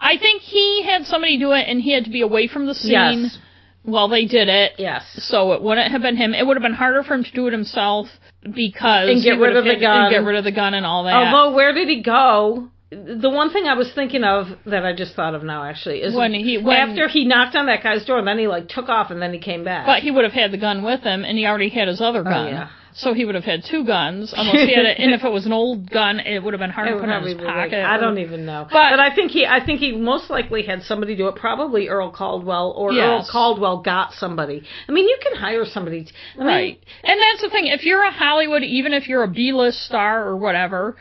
I 0.01 0.17
think 0.17 0.41
he 0.41 0.83
had 0.83 1.05
somebody 1.05 1.37
do 1.37 1.51
it, 1.51 1.65
and 1.67 1.79
he 1.81 1.91
had 1.91 2.05
to 2.05 2.11
be 2.11 2.21
away 2.21 2.47
from 2.47 2.65
the 2.65 2.73
scene 2.75 2.91
yes, 3.23 3.37
while 3.83 4.07
they 4.07 4.25
did 4.25 4.47
it. 4.49 4.73
yes, 4.79 5.03
So 5.23 5.53
it 5.53 5.61
wouldn't 5.61 5.91
have 5.91 6.01
been 6.01 6.15
him. 6.17 6.33
It 6.33 6.45
would 6.45 6.57
have 6.57 6.63
been 6.63 6.73
harder 6.73 7.03
for 7.03 7.13
him 7.13 7.23
to 7.23 7.31
do 7.31 7.47
it 7.47 7.51
himself 7.53 8.07
because 8.43 9.09
And 9.09 9.23
get 9.23 9.39
rid 9.39 9.55
of 9.55 9.63
the 9.65 9.75
gun. 9.79 10.05
and 10.05 10.11
get 10.11 10.23
rid 10.23 10.35
of 10.37 10.43
the 10.43 10.51
gun 10.51 10.73
and 10.73 10.85
all 10.85 11.03
that. 11.05 11.13
Although, 11.13 11.55
where 11.55 11.73
did 11.73 11.87
he 11.87 12.01
go? 12.01 12.69
The 12.91 13.29
one 13.29 13.51
thing 13.51 13.65
I 13.65 13.73
was 13.73 13.91
thinking 13.93 14.23
of 14.23 14.47
that 14.67 14.85
I 14.85 14.93
just 14.93 15.15
thought 15.15 15.33
of 15.33 15.43
now 15.43 15.63
actually 15.63 16.01
is 16.03 16.13
When 16.15 16.33
he- 16.33 16.59
when- 16.59 16.77
after 16.77 17.07
he 17.07 17.25
knocked 17.25 17.55
on 17.55 17.65
that 17.65 17.81
guy's 17.81 18.05
door 18.05 18.19
and 18.19 18.27
then 18.27 18.37
he 18.37 18.47
like 18.47 18.67
took 18.69 18.87
off 18.87 19.09
and 19.09 19.19
then 19.21 19.33
he 19.33 19.39
came 19.39 19.63
back. 19.63 19.87
but 19.87 20.03
he 20.03 20.11
would 20.11 20.23
have 20.23 20.33
had 20.33 20.51
the 20.51 20.57
gun 20.57 20.83
with 20.83 21.01
him, 21.01 21.25
and 21.25 21.37
he 21.37 21.47
already 21.47 21.69
had 21.69 21.87
his 21.87 22.01
other 22.01 22.19
oh, 22.21 22.23
gun. 22.23 22.47
Oh, 22.47 22.49
yeah. 22.49 22.67
So 22.95 23.13
he 23.13 23.25
would 23.25 23.35
have 23.35 23.43
had 23.43 23.63
two 23.63 23.85
guns, 23.85 24.33
unless 24.35 24.67
he 24.67 24.73
had 24.75 24.85
it. 24.85 24.99
And 24.99 25.13
if 25.13 25.23
it 25.23 25.31
was 25.31 25.45
an 25.45 25.53
old 25.53 25.89
gun, 25.89 26.19
it 26.19 26.43
would 26.43 26.53
have 26.53 26.59
been 26.59 26.69
hard 26.69 26.87
to 26.89 26.99
put 26.99 27.09
in 27.09 27.23
his 27.23 27.33
be 27.35 27.43
like- 27.43 27.53
pocket. 27.71 27.83
I 27.85 27.97
don't 27.97 28.17
even 28.19 28.45
know. 28.45 28.67
But- 28.71 28.89
But, 28.91 28.99
I 28.99 29.13
think 29.15 29.31
he, 29.31 29.45
I 29.45 29.63
think 29.65 29.79
he 29.79 29.91
most 29.93 30.29
likely 30.29 30.63
had 30.63 30.83
somebody 30.83 31.15
do 31.15 31.27
it. 31.27 31.35
Probably 31.35 31.87
Earl 31.89 32.11
Caldwell, 32.11 32.73
or 32.77 32.93
Earl 32.93 33.27
Caldwell 33.29 33.77
got 33.81 34.13
somebody. 34.13 34.63
I 34.87 34.91
mean, 34.91 35.07
you 35.07 35.17
can 35.21 35.35
hire 35.35 35.65
somebody. 35.65 36.03
t- 36.05 36.11
I 36.35 36.37
mean, 36.39 36.47
Right. 36.47 36.83
And 37.03 37.19
that's 37.21 37.41
the 37.41 37.49
thing. 37.49 37.67
If 37.67 37.83
you're 37.85 38.03
a 38.03 38.11
Hollywood, 38.11 38.63
even 38.63 38.93
if 38.93 39.07
you're 39.07 39.23
a 39.23 39.27
B-list 39.27 39.81
star 39.85 40.25
or 40.27 40.37
whatever, 40.37 40.95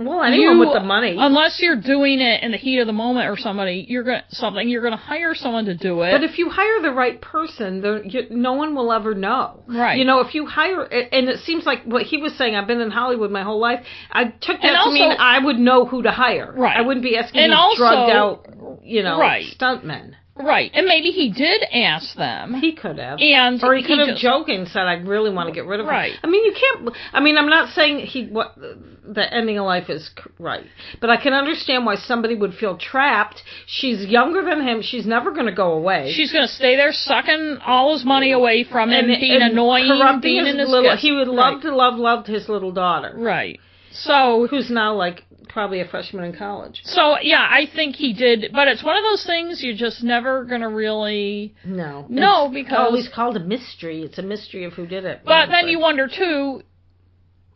Well, 0.00 0.22
anyone 0.22 0.54
you- 0.54 0.58
with 0.60 0.72
the 0.74 0.80
money. 0.80 1.16
unless 1.18 1.60
you're 1.60 1.76
doing 1.76 2.20
it 2.20 2.42
in 2.42 2.50
the 2.52 2.56
heat 2.56 2.78
of 2.78 2.86
the 2.86 2.92
moment 2.92 3.28
or 3.28 3.36
somebody, 3.36 3.84
you're 3.88 4.02
going 4.02 4.20
to 4.28 4.34
something, 4.34 4.68
you're 4.68 4.82
going 4.82 4.92
to 4.92 4.96
hire 4.96 5.34
someone 5.34 5.64
to 5.66 5.74
do 5.74 6.02
it. 6.02 6.12
But 6.12 6.22
if 6.24 6.38
you 6.38 6.48
hire 6.50 6.80
the 6.82 6.92
right 6.92 7.20
person, 7.20 7.80
there, 7.80 8.04
you, 8.04 8.26
no 8.30 8.52
one 8.54 8.74
will 8.74 8.92
ever 8.92 9.14
know. 9.14 9.62
Right. 9.66 9.98
You 9.98 10.04
know, 10.04 10.20
if 10.20 10.34
you 10.34 10.46
hire, 10.46 10.82
and 10.82 11.28
it 11.28 11.40
seems 11.40 11.66
like 11.66 11.84
what 11.84 12.02
he 12.02 12.18
was 12.18 12.34
saying. 12.36 12.54
I've 12.54 12.66
been 12.66 12.80
in 12.80 12.90
Hollywood 12.90 13.30
my 13.30 13.42
whole 13.42 13.60
life. 13.60 13.84
I 14.12 14.24
took 14.24 14.60
that 14.60 14.64
And 14.64 14.74
to 14.74 14.78
also- 14.78 14.92
mean 14.92 15.12
I 15.18 15.38
would 15.38 15.58
know 15.58 15.84
who 15.84 16.02
to 16.02 16.10
hire. 16.10 16.52
Right. 16.56 16.76
I 16.76 16.82
wouldn't 16.82 17.02
be 17.04 17.16
asking 17.16 17.40
And 17.42 17.54
also- 17.54 17.76
drugged 17.76 18.12
out, 18.12 18.46
you 18.84 19.02
know, 19.02 19.18
Right. 19.18 19.44
stuntmen. 19.44 20.12
Right, 20.38 20.70
and 20.74 20.86
maybe 20.86 21.10
he 21.10 21.30
did 21.30 21.64
ask 21.72 22.14
them. 22.16 22.54
He 22.54 22.72
could 22.72 22.98
have. 22.98 23.18
And 23.20 23.62
or 23.62 23.74
he 23.74 23.82
could 23.82 23.98
have 23.98 24.08
just- 24.08 24.22
joking 24.22 24.66
said, 24.66 24.82
"I 24.82 24.94
really 24.94 25.30
want 25.30 25.48
to 25.48 25.54
get 25.54 25.66
rid 25.66 25.80
of 25.80 25.86
her." 25.86 25.92
Right. 25.92 26.12
I 26.22 26.26
mean, 26.26 26.44
you 26.44 26.52
can't. 26.52 26.96
I 27.12 27.20
mean, 27.20 27.36
I'm 27.36 27.48
not 27.48 27.70
saying 27.70 28.00
he 28.06 28.24
what 28.26 28.54
the 28.56 29.34
ending 29.34 29.58
of 29.58 29.64
life 29.64 29.88
is 29.90 30.10
right, 30.38 30.64
but 31.00 31.10
I 31.10 31.16
can 31.16 31.32
understand 31.32 31.86
why 31.86 31.96
somebody 31.96 32.34
would 32.34 32.54
feel 32.54 32.76
trapped. 32.76 33.42
She's 33.66 34.04
younger 34.06 34.42
than 34.42 34.60
him. 34.66 34.82
She's 34.82 35.06
never 35.06 35.30
going 35.32 35.46
to 35.46 35.52
go 35.52 35.72
away. 35.72 36.12
She's 36.14 36.30
going 36.32 36.46
to 36.46 36.52
stay 36.52 36.76
there 36.76 36.92
sucking 36.92 37.58
all 37.66 37.94
his 37.94 38.04
money 38.04 38.32
away 38.32 38.64
from 38.64 38.90
him, 38.90 39.10
and, 39.10 39.20
being 39.20 39.42
and 39.42 39.52
annoying, 39.52 39.88
corrupting 39.88 40.20
being 40.20 40.44
his 40.44 40.54
in 40.54 40.60
his 40.60 40.68
little. 40.68 40.90
guest- 40.90 41.02
He 41.02 41.12
would 41.12 41.28
love 41.28 41.54
right. 41.54 41.62
to 41.62 41.74
love 41.74 41.98
loved 41.98 42.26
his 42.26 42.48
little 42.48 42.72
daughter, 42.72 43.12
Right. 43.16 43.58
So 43.90 44.46
who's 44.48 44.70
now 44.70 44.94
like 44.94 45.24
probably 45.58 45.80
a 45.80 45.88
freshman 45.88 46.22
in 46.22 46.36
college. 46.36 46.80
So 46.84 47.16
yeah, 47.20 47.44
I 47.50 47.66
think 47.74 47.96
he 47.96 48.12
did, 48.12 48.52
but 48.52 48.68
it's 48.68 48.84
one 48.84 48.96
of 48.96 49.02
those 49.02 49.26
things 49.26 49.60
you're 49.60 49.74
just 49.74 50.04
never 50.04 50.44
gonna 50.44 50.68
really. 50.68 51.52
No, 51.64 52.06
No, 52.08 52.48
because 52.48 52.78
always 52.78 53.08
called 53.12 53.36
a 53.36 53.40
mystery. 53.40 54.02
It's 54.02 54.18
a 54.18 54.22
mystery 54.22 54.62
of 54.62 54.74
who 54.74 54.86
did 54.86 55.04
it. 55.04 55.22
But 55.24 55.48
then 55.48 55.66
you 55.66 55.80
wonder 55.80 56.06
too, 56.06 56.62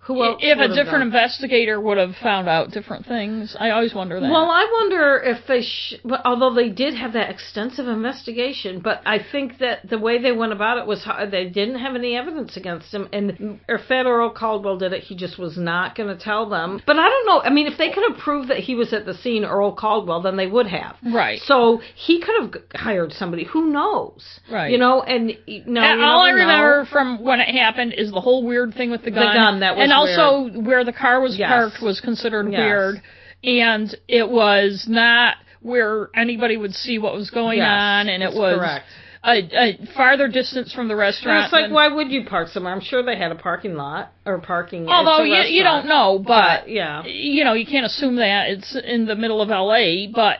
who 0.06 0.24
else 0.24 0.40
if 0.42 0.58
a 0.58 0.68
different 0.74 1.04
investigator 1.04 1.80
would 1.80 1.96
have 1.96 2.16
found 2.16 2.48
out 2.48 2.72
different 2.72 3.06
things. 3.06 3.54
I 3.58 3.70
always 3.70 3.94
wonder 3.94 4.18
that. 4.18 4.28
Well, 4.30 4.50
I 4.50 4.68
wonder 4.80 5.22
if 5.24 5.46
they, 5.46 5.62
sh- 5.62 5.94
but 6.04 6.22
although 6.24 6.52
they 6.52 6.70
did 6.70 6.94
have 6.94 7.12
that 7.12 7.30
extensive 7.30 7.86
investigation, 7.86 8.80
but 8.80 9.00
I 9.06 9.18
think 9.30 9.58
that 9.58 9.88
the 9.88 9.98
way 9.98 10.20
they 10.20 10.32
went 10.32 10.52
about 10.52 10.78
it 10.78 10.86
was 10.86 11.04
how, 11.04 11.24
they 11.26 11.48
didn't 11.48 11.78
have 11.78 11.94
any 11.94 12.16
evidence 12.16 12.56
against 12.56 12.92
him, 12.92 13.08
and 13.12 13.60
if 13.68 13.90
Earl 13.90 14.30
Caldwell 14.30 14.76
did 14.78 14.92
it, 14.92 15.04
he 15.04 15.14
just 15.14 15.38
was 15.38 15.56
not 15.56 15.94
going 15.94 16.08
to 16.08 16.22
tell 16.22 16.48
them. 16.48 16.80
But 16.84 16.96
I 16.98 17.08
don't 17.08 17.26
know. 17.26 17.40
I 17.42 17.50
mean, 17.50 17.66
if 17.68 17.78
they 17.78 17.90
could 17.92 18.02
have 18.10 18.18
proved 18.18 18.48
that 18.50 18.58
he 18.58 18.74
was 18.74 18.92
at 18.92 19.06
the 19.06 19.14
scene, 19.14 19.44
Earl 19.44 19.74
Caldwell, 19.76 20.22
then 20.22 20.36
they 20.36 20.46
would 20.48 20.66
have. 20.66 20.96
right. 21.14 21.38
So 21.44 21.80
he 21.94 22.20
could 22.20 22.34
have 22.42 22.62
hired 22.74 23.12
somebody. 23.12 23.44
Who 23.44 23.70
knows? 23.70 24.40
Right. 24.50 24.70
You 24.72 24.78
know, 24.78 25.02
and 25.02 25.28
no, 25.66 25.80
And 25.80 26.02
all 26.02 26.22
I 26.22 26.30
never 26.32 26.38
know. 26.38 26.44
remember 26.46 26.84
from 26.90 27.22
when 27.22 27.38
it 27.40 27.54
happened 27.54 27.94
is 27.96 28.10
the 28.10 28.20
whole 28.20 28.44
weird 28.44 28.74
thing 28.74 28.90
with 28.90 29.04
the 29.04 29.10
gun. 29.10 29.26
The 29.26 29.32
gun, 29.32 29.60
that 29.60 29.76
was 29.76 29.84
and 29.84 29.91
also 29.92 30.60
where 30.60 30.84
the 30.84 30.92
car 30.92 31.20
was 31.20 31.38
Yes. 31.38 31.48
parked 31.48 31.80
was 31.82 32.00
considered 32.00 32.50
Yes. 32.50 32.58
weird, 32.58 33.02
and 33.44 33.94
it 34.08 34.28
was 34.28 34.86
not 34.88 35.36
where 35.60 36.08
anybody 36.14 36.56
would 36.56 36.74
see 36.74 36.98
what 36.98 37.14
was 37.14 37.30
going 37.30 37.58
Yes, 37.58 37.68
on, 37.68 38.08
and 38.08 38.22
it 38.22 38.32
was 38.34 38.58
correct. 38.58 38.84
a, 39.24 39.38
a 39.56 39.86
farther 39.94 40.26
distance 40.26 40.72
from 40.72 40.88
the 40.88 40.94
And 40.94 40.98
restaurant. 41.00 41.44
it's 41.44 41.52
like, 41.52 41.66
than- 41.66 41.72
why 41.72 41.86
would 41.88 42.10
you 42.10 42.24
park 42.24 42.48
somewhere? 42.48 42.72
I'm 42.72 42.80
sure 42.80 43.02
they 43.04 43.16
had 43.16 43.30
a 43.30 43.36
parking 43.36 43.74
lot 43.76 44.10
or 44.26 44.38
parking. 44.38 44.88
although 44.88 45.22
you, 45.22 45.36
you 45.44 45.62
don't 45.62 45.86
know, 45.86 46.18
but 46.18 46.62
But 46.62 46.68
yeah. 46.68 47.04
you 47.04 47.44
know 47.44 47.52
you 47.52 47.64
can't 47.66 47.86
assume 47.86 48.16
that 48.16 48.50
it's 48.50 48.74
in 48.74 49.06
the 49.06 49.14
middle 49.14 49.40
of 49.40 49.50
L.A. 49.50 50.08
But 50.08 50.38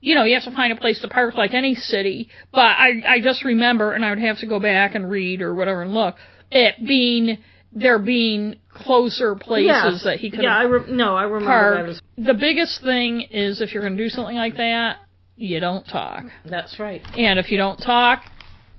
you 0.00 0.14
know 0.16 0.24
you 0.24 0.34
have 0.34 0.44
to 0.44 0.50
find 0.50 0.72
a 0.72 0.76
place 0.76 1.00
to 1.02 1.08
park 1.08 1.34
like 1.36 1.54
any 1.54 1.74
city. 1.76 2.28
But 2.52 2.60
I 2.78 3.02
I 3.06 3.20
just 3.20 3.44
remember, 3.44 3.92
and 3.92 4.04
I 4.04 4.10
would 4.10 4.18
have 4.18 4.38
to 4.40 4.46
go 4.46 4.58
back 4.58 4.94
and 4.96 5.08
read 5.08 5.40
or 5.40 5.54
whatever 5.54 5.82
and 5.82 5.94
look 5.94 6.16
it 6.50 6.74
being 6.86 7.38
there 7.78 7.98
being 7.98 8.56
closer 8.72 9.34
places 9.36 10.02
that 10.04 10.18
he 10.18 10.30
could 10.30 10.42
Yeah, 10.42 10.56
I 10.56 10.62
re- 10.62 10.90
no, 10.90 11.14
I 11.14 11.24
remember 11.24 11.46
parked. 11.46 11.86
that. 11.86 11.90
As, 11.90 12.00
The 12.26 12.34
biggest 12.34 12.82
thing 12.82 13.20
is 13.30 13.60
if 13.60 13.72
you're 13.72 13.82
going 13.82 13.96
to 13.96 14.02
do 14.02 14.08
something 14.08 14.34
like 14.36 14.56
that, 14.56 14.96
you 15.36 15.60
don't 15.60 15.84
talk. 15.86 16.24
that's 16.46 16.78
right. 16.80 17.02
And 17.16 17.38
if 17.38 17.50
you 17.50 17.58
don't 17.58 17.76
talk, 17.76 18.22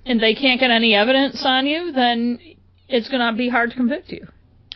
and 0.06 0.20
they 0.20 0.34
can't 0.34 0.60
get 0.60 0.72
any 0.72 0.96
evidence 0.96 1.44
on 1.46 1.68
you, 1.68 1.92
then 1.92 2.40
it's 2.88 3.08
going 3.08 3.22
to 3.32 3.38
be 3.38 3.50
hard 3.50 3.70
to 3.70 3.76
convict 3.76 4.10
you. 4.12 4.26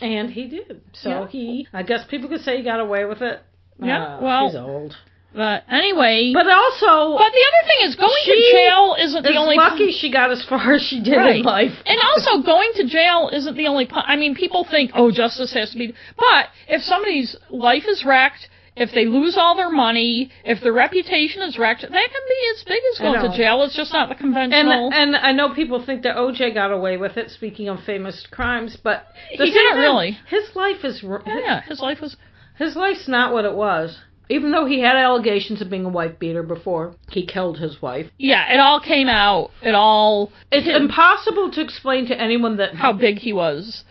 And 0.01 0.29
he 0.29 0.47
did. 0.47 0.81
So 0.93 1.09
Yeah. 1.09 1.27
he, 1.27 1.67
I 1.73 1.81
guess 1.83 2.05
people 2.07 2.29
could 2.29 2.41
say 2.41 2.57
he 2.57 2.63
got 2.63 2.79
away 2.79 3.05
with 3.05 3.21
it. 3.23 3.41
Yeah, 3.81 4.03
Uh, 4.17 4.21
well- 4.21 4.45
he's 4.47 4.55
old. 4.55 4.95
But 5.33 5.63
anyway, 5.69 6.31
But 6.33 6.47
also, 6.47 7.17
But 7.17 7.31
the 7.31 7.45
other 7.49 7.67
thing 7.67 7.87
is 7.89 7.95
going 7.95 8.23
to 8.25 8.51
jail 8.51 8.95
isn't 8.99 9.23
the 9.23 9.35
only 9.37 9.55
lucky 9.55 9.91
she 9.91 10.11
got 10.11 10.29
as 10.31 10.43
far 10.43 10.73
as 10.73 10.81
she 10.81 11.01
did 11.01 11.15
Right. 11.15 11.37
in 11.37 11.43
life. 11.43 11.71
and 11.85 11.99
also 12.13 12.41
going 12.43 12.71
to 12.75 12.83
jail 12.87 13.29
isn't 13.31 13.55
the 13.55 13.67
only 13.67 13.87
I 13.91 14.15
mean 14.17 14.35
people 14.35 14.65
think 14.69 14.91
oh 14.93 15.09
justice 15.11 15.53
has 15.53 15.71
to 15.71 15.77
be 15.77 15.93
but 16.17 16.49
if 16.67 16.81
somebody's 16.81 17.35
life 17.49 17.85
is 17.87 18.03
wrecked 18.03 18.49
if 18.75 18.91
they 18.93 19.05
lose 19.05 19.37
all 19.37 19.55
their 19.55 19.69
money 19.69 20.29
if 20.43 20.61
their 20.61 20.73
reputation 20.73 21.41
is 21.43 21.57
wrecked 21.57 21.81
that 21.81 21.89
can 21.91 22.23
be 22.29 22.41
as 22.55 22.63
big 22.63 22.81
as 22.93 22.99
going 22.99 23.31
to 23.31 23.37
jail 23.37 23.63
it's 23.63 23.75
just 23.75 23.93
not 23.93 24.09
the 24.09 24.15
And 24.15 24.21
conventional 24.21 24.89
and 24.93 25.15
I 25.15 25.31
know 25.31 25.53
people 25.53 25.83
think 25.85 26.03
that 26.03 26.17
OJ 26.17 26.53
got 26.53 26.71
away 26.71 26.97
with 26.97 27.15
it. 27.17 27.31
Speaking 27.31 27.69
of 27.69 27.81
famous 27.85 28.27
crimes, 28.29 28.77
but 28.83 29.07
He 29.29 29.37
didn't 29.37 29.77
really. 29.77 30.17
His 30.27 30.55
life 30.55 30.83
is 30.83 31.03
yeah 31.25 31.61
his 31.61 31.79
life 31.79 32.01
was 32.01 32.17
his 32.57 32.75
life's 32.75 33.07
not 33.07 33.31
what 33.33 33.45
it 33.45 33.53
was. 33.55 33.97
Even 34.31 34.51
though 34.51 34.65
he 34.65 34.79
had 34.79 34.95
allegations 34.95 35.61
of 35.61 35.69
being 35.69 35.85
a 35.85 35.89
wife 35.89 36.17
beater 36.17 36.41
before 36.41 36.95
he 37.09 37.25
killed 37.25 37.59
his 37.59 37.81
wife, 37.81 38.07
yeah 38.17 38.53
it 38.53 38.59
all 38.59 38.79
came 38.79 39.09
out. 39.09 39.51
It 39.61 39.75
all 39.75 40.31
it's 40.51 40.67
impossible 40.67 41.51
to 41.51 41.61
explain 41.61 42.07
to 42.07 42.19
anyone 42.19 42.57
that 42.57 42.75
how 42.75 42.93
big 42.93 43.19
he 43.19 43.33
was. 43.33 43.83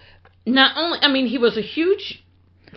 Not 0.46 0.76
only 0.76 0.98
I 1.02 1.08
mean 1.08 1.26
he 1.26 1.38
was 1.38 1.58
a 1.58 1.62
huge 1.62 2.24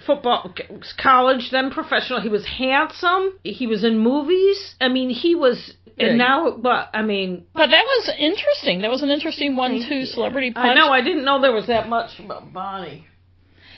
football 0.05 0.53
college 1.01 1.49
then 1.51 1.71
professional. 1.71 2.19
He 2.19 2.29
was 2.29 2.45
handsome. 2.45 3.39
He 3.43 3.65
was 3.65 3.83
in 3.83 3.97
movies. 3.99 4.75
I 4.81 4.89
mean 4.89 5.09
he 5.09 5.33
was 5.33 5.75
Big. 5.97 6.07
and 6.07 6.17
now 6.17 6.57
but 6.57 6.89
I 6.93 7.01
mean. 7.01 7.45
But 7.53 7.67
that 7.67 7.85
was 7.85 8.11
interesting. 8.17 8.81
That 8.81 8.91
was 8.91 9.03
an 9.03 9.09
interesting 9.09 9.55
one 9.55 9.71
Thank 9.79 9.87
too. 9.87 10.05
celebrity 10.05 10.51
punch 10.51 10.67
I 10.67 10.73
know 10.73 10.91
I 10.91 11.01
didn't 11.01 11.23
know 11.23 11.39
there 11.41 11.53
was 11.53 11.67
that 11.67 11.87
much 11.87 12.19
about 12.19 12.51
Bonny 12.51 13.07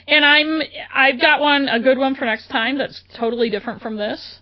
And 0.08 0.24
I'm 0.24 0.62
I've 0.94 1.20
got 1.20 1.40
one 1.40 1.68
a 1.68 1.80
good 1.80 1.98
one 1.98 2.14
for 2.14 2.24
next 2.24 2.48
time 2.48 2.78
that's 2.78 3.02
totally 3.14 3.50
different 3.50 3.82
from 3.82 3.96
this. 3.96 4.40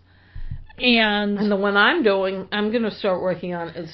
And 0.78 1.38
and 1.38 1.50
the 1.50 1.56
one 1.56 1.76
I'm 1.76 2.02
doing 2.02 2.48
I'm 2.52 2.70
gonna 2.72 2.90
start 2.90 3.22
working 3.22 3.54
on 3.54 3.68
is 3.70 3.90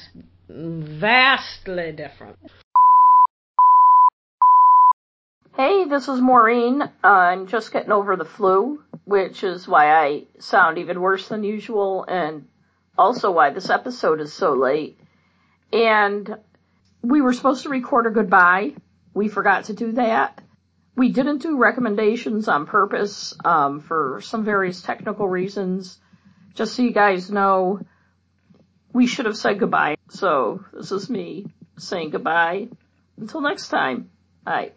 vastly 0.48 1.92
different 1.92 2.38
Hey, 5.56 5.84
this 5.84 6.08
is 6.08 6.20
Maureen. 6.20 6.80
Uh, 6.80 6.88
I'm 7.04 7.46
just 7.46 7.70
getting 7.70 7.92
over 7.92 8.16
the 8.16 8.24
flu, 8.24 8.82
which 9.04 9.44
is 9.44 9.68
why 9.68 9.90
I 9.92 10.22
sound 10.38 10.78
even 10.78 11.02
worse 11.02 11.28
than 11.28 11.44
usual, 11.44 12.04
and 12.08 12.46
also 12.96 13.30
why 13.30 13.50
this 13.50 13.68
episode 13.68 14.20
is 14.20 14.32
so 14.32 14.54
late. 14.54 14.96
And 15.70 16.36
we 17.02 17.20
were 17.20 17.34
supposed 17.34 17.64
to 17.64 17.68
record 17.68 18.06
a 18.06 18.10
goodbye. 18.10 18.74
We 19.12 19.28
forgot 19.28 19.64
to 19.64 19.74
do 19.74 19.92
that. 19.92 20.39
We 21.00 21.08
didn't 21.08 21.38
do 21.38 21.56
recommendations 21.56 22.46
on 22.46 22.66
purpose 22.66 23.34
um, 23.42 23.80
for 23.80 24.20
some 24.22 24.44
various 24.44 24.82
technical 24.82 25.26
reasons. 25.26 25.98
Just 26.52 26.74
so 26.74 26.82
you 26.82 26.92
guys 26.92 27.30
know, 27.30 27.80
we 28.92 29.06
should 29.06 29.24
have 29.24 29.38
said 29.38 29.60
goodbye. 29.60 29.96
So 30.10 30.62
this 30.74 30.92
is 30.92 31.08
me 31.08 31.46
saying 31.78 32.10
goodbye. 32.10 32.68
Until 33.16 33.40
next 33.40 33.68
time. 33.68 34.10
Bye. 34.44 34.68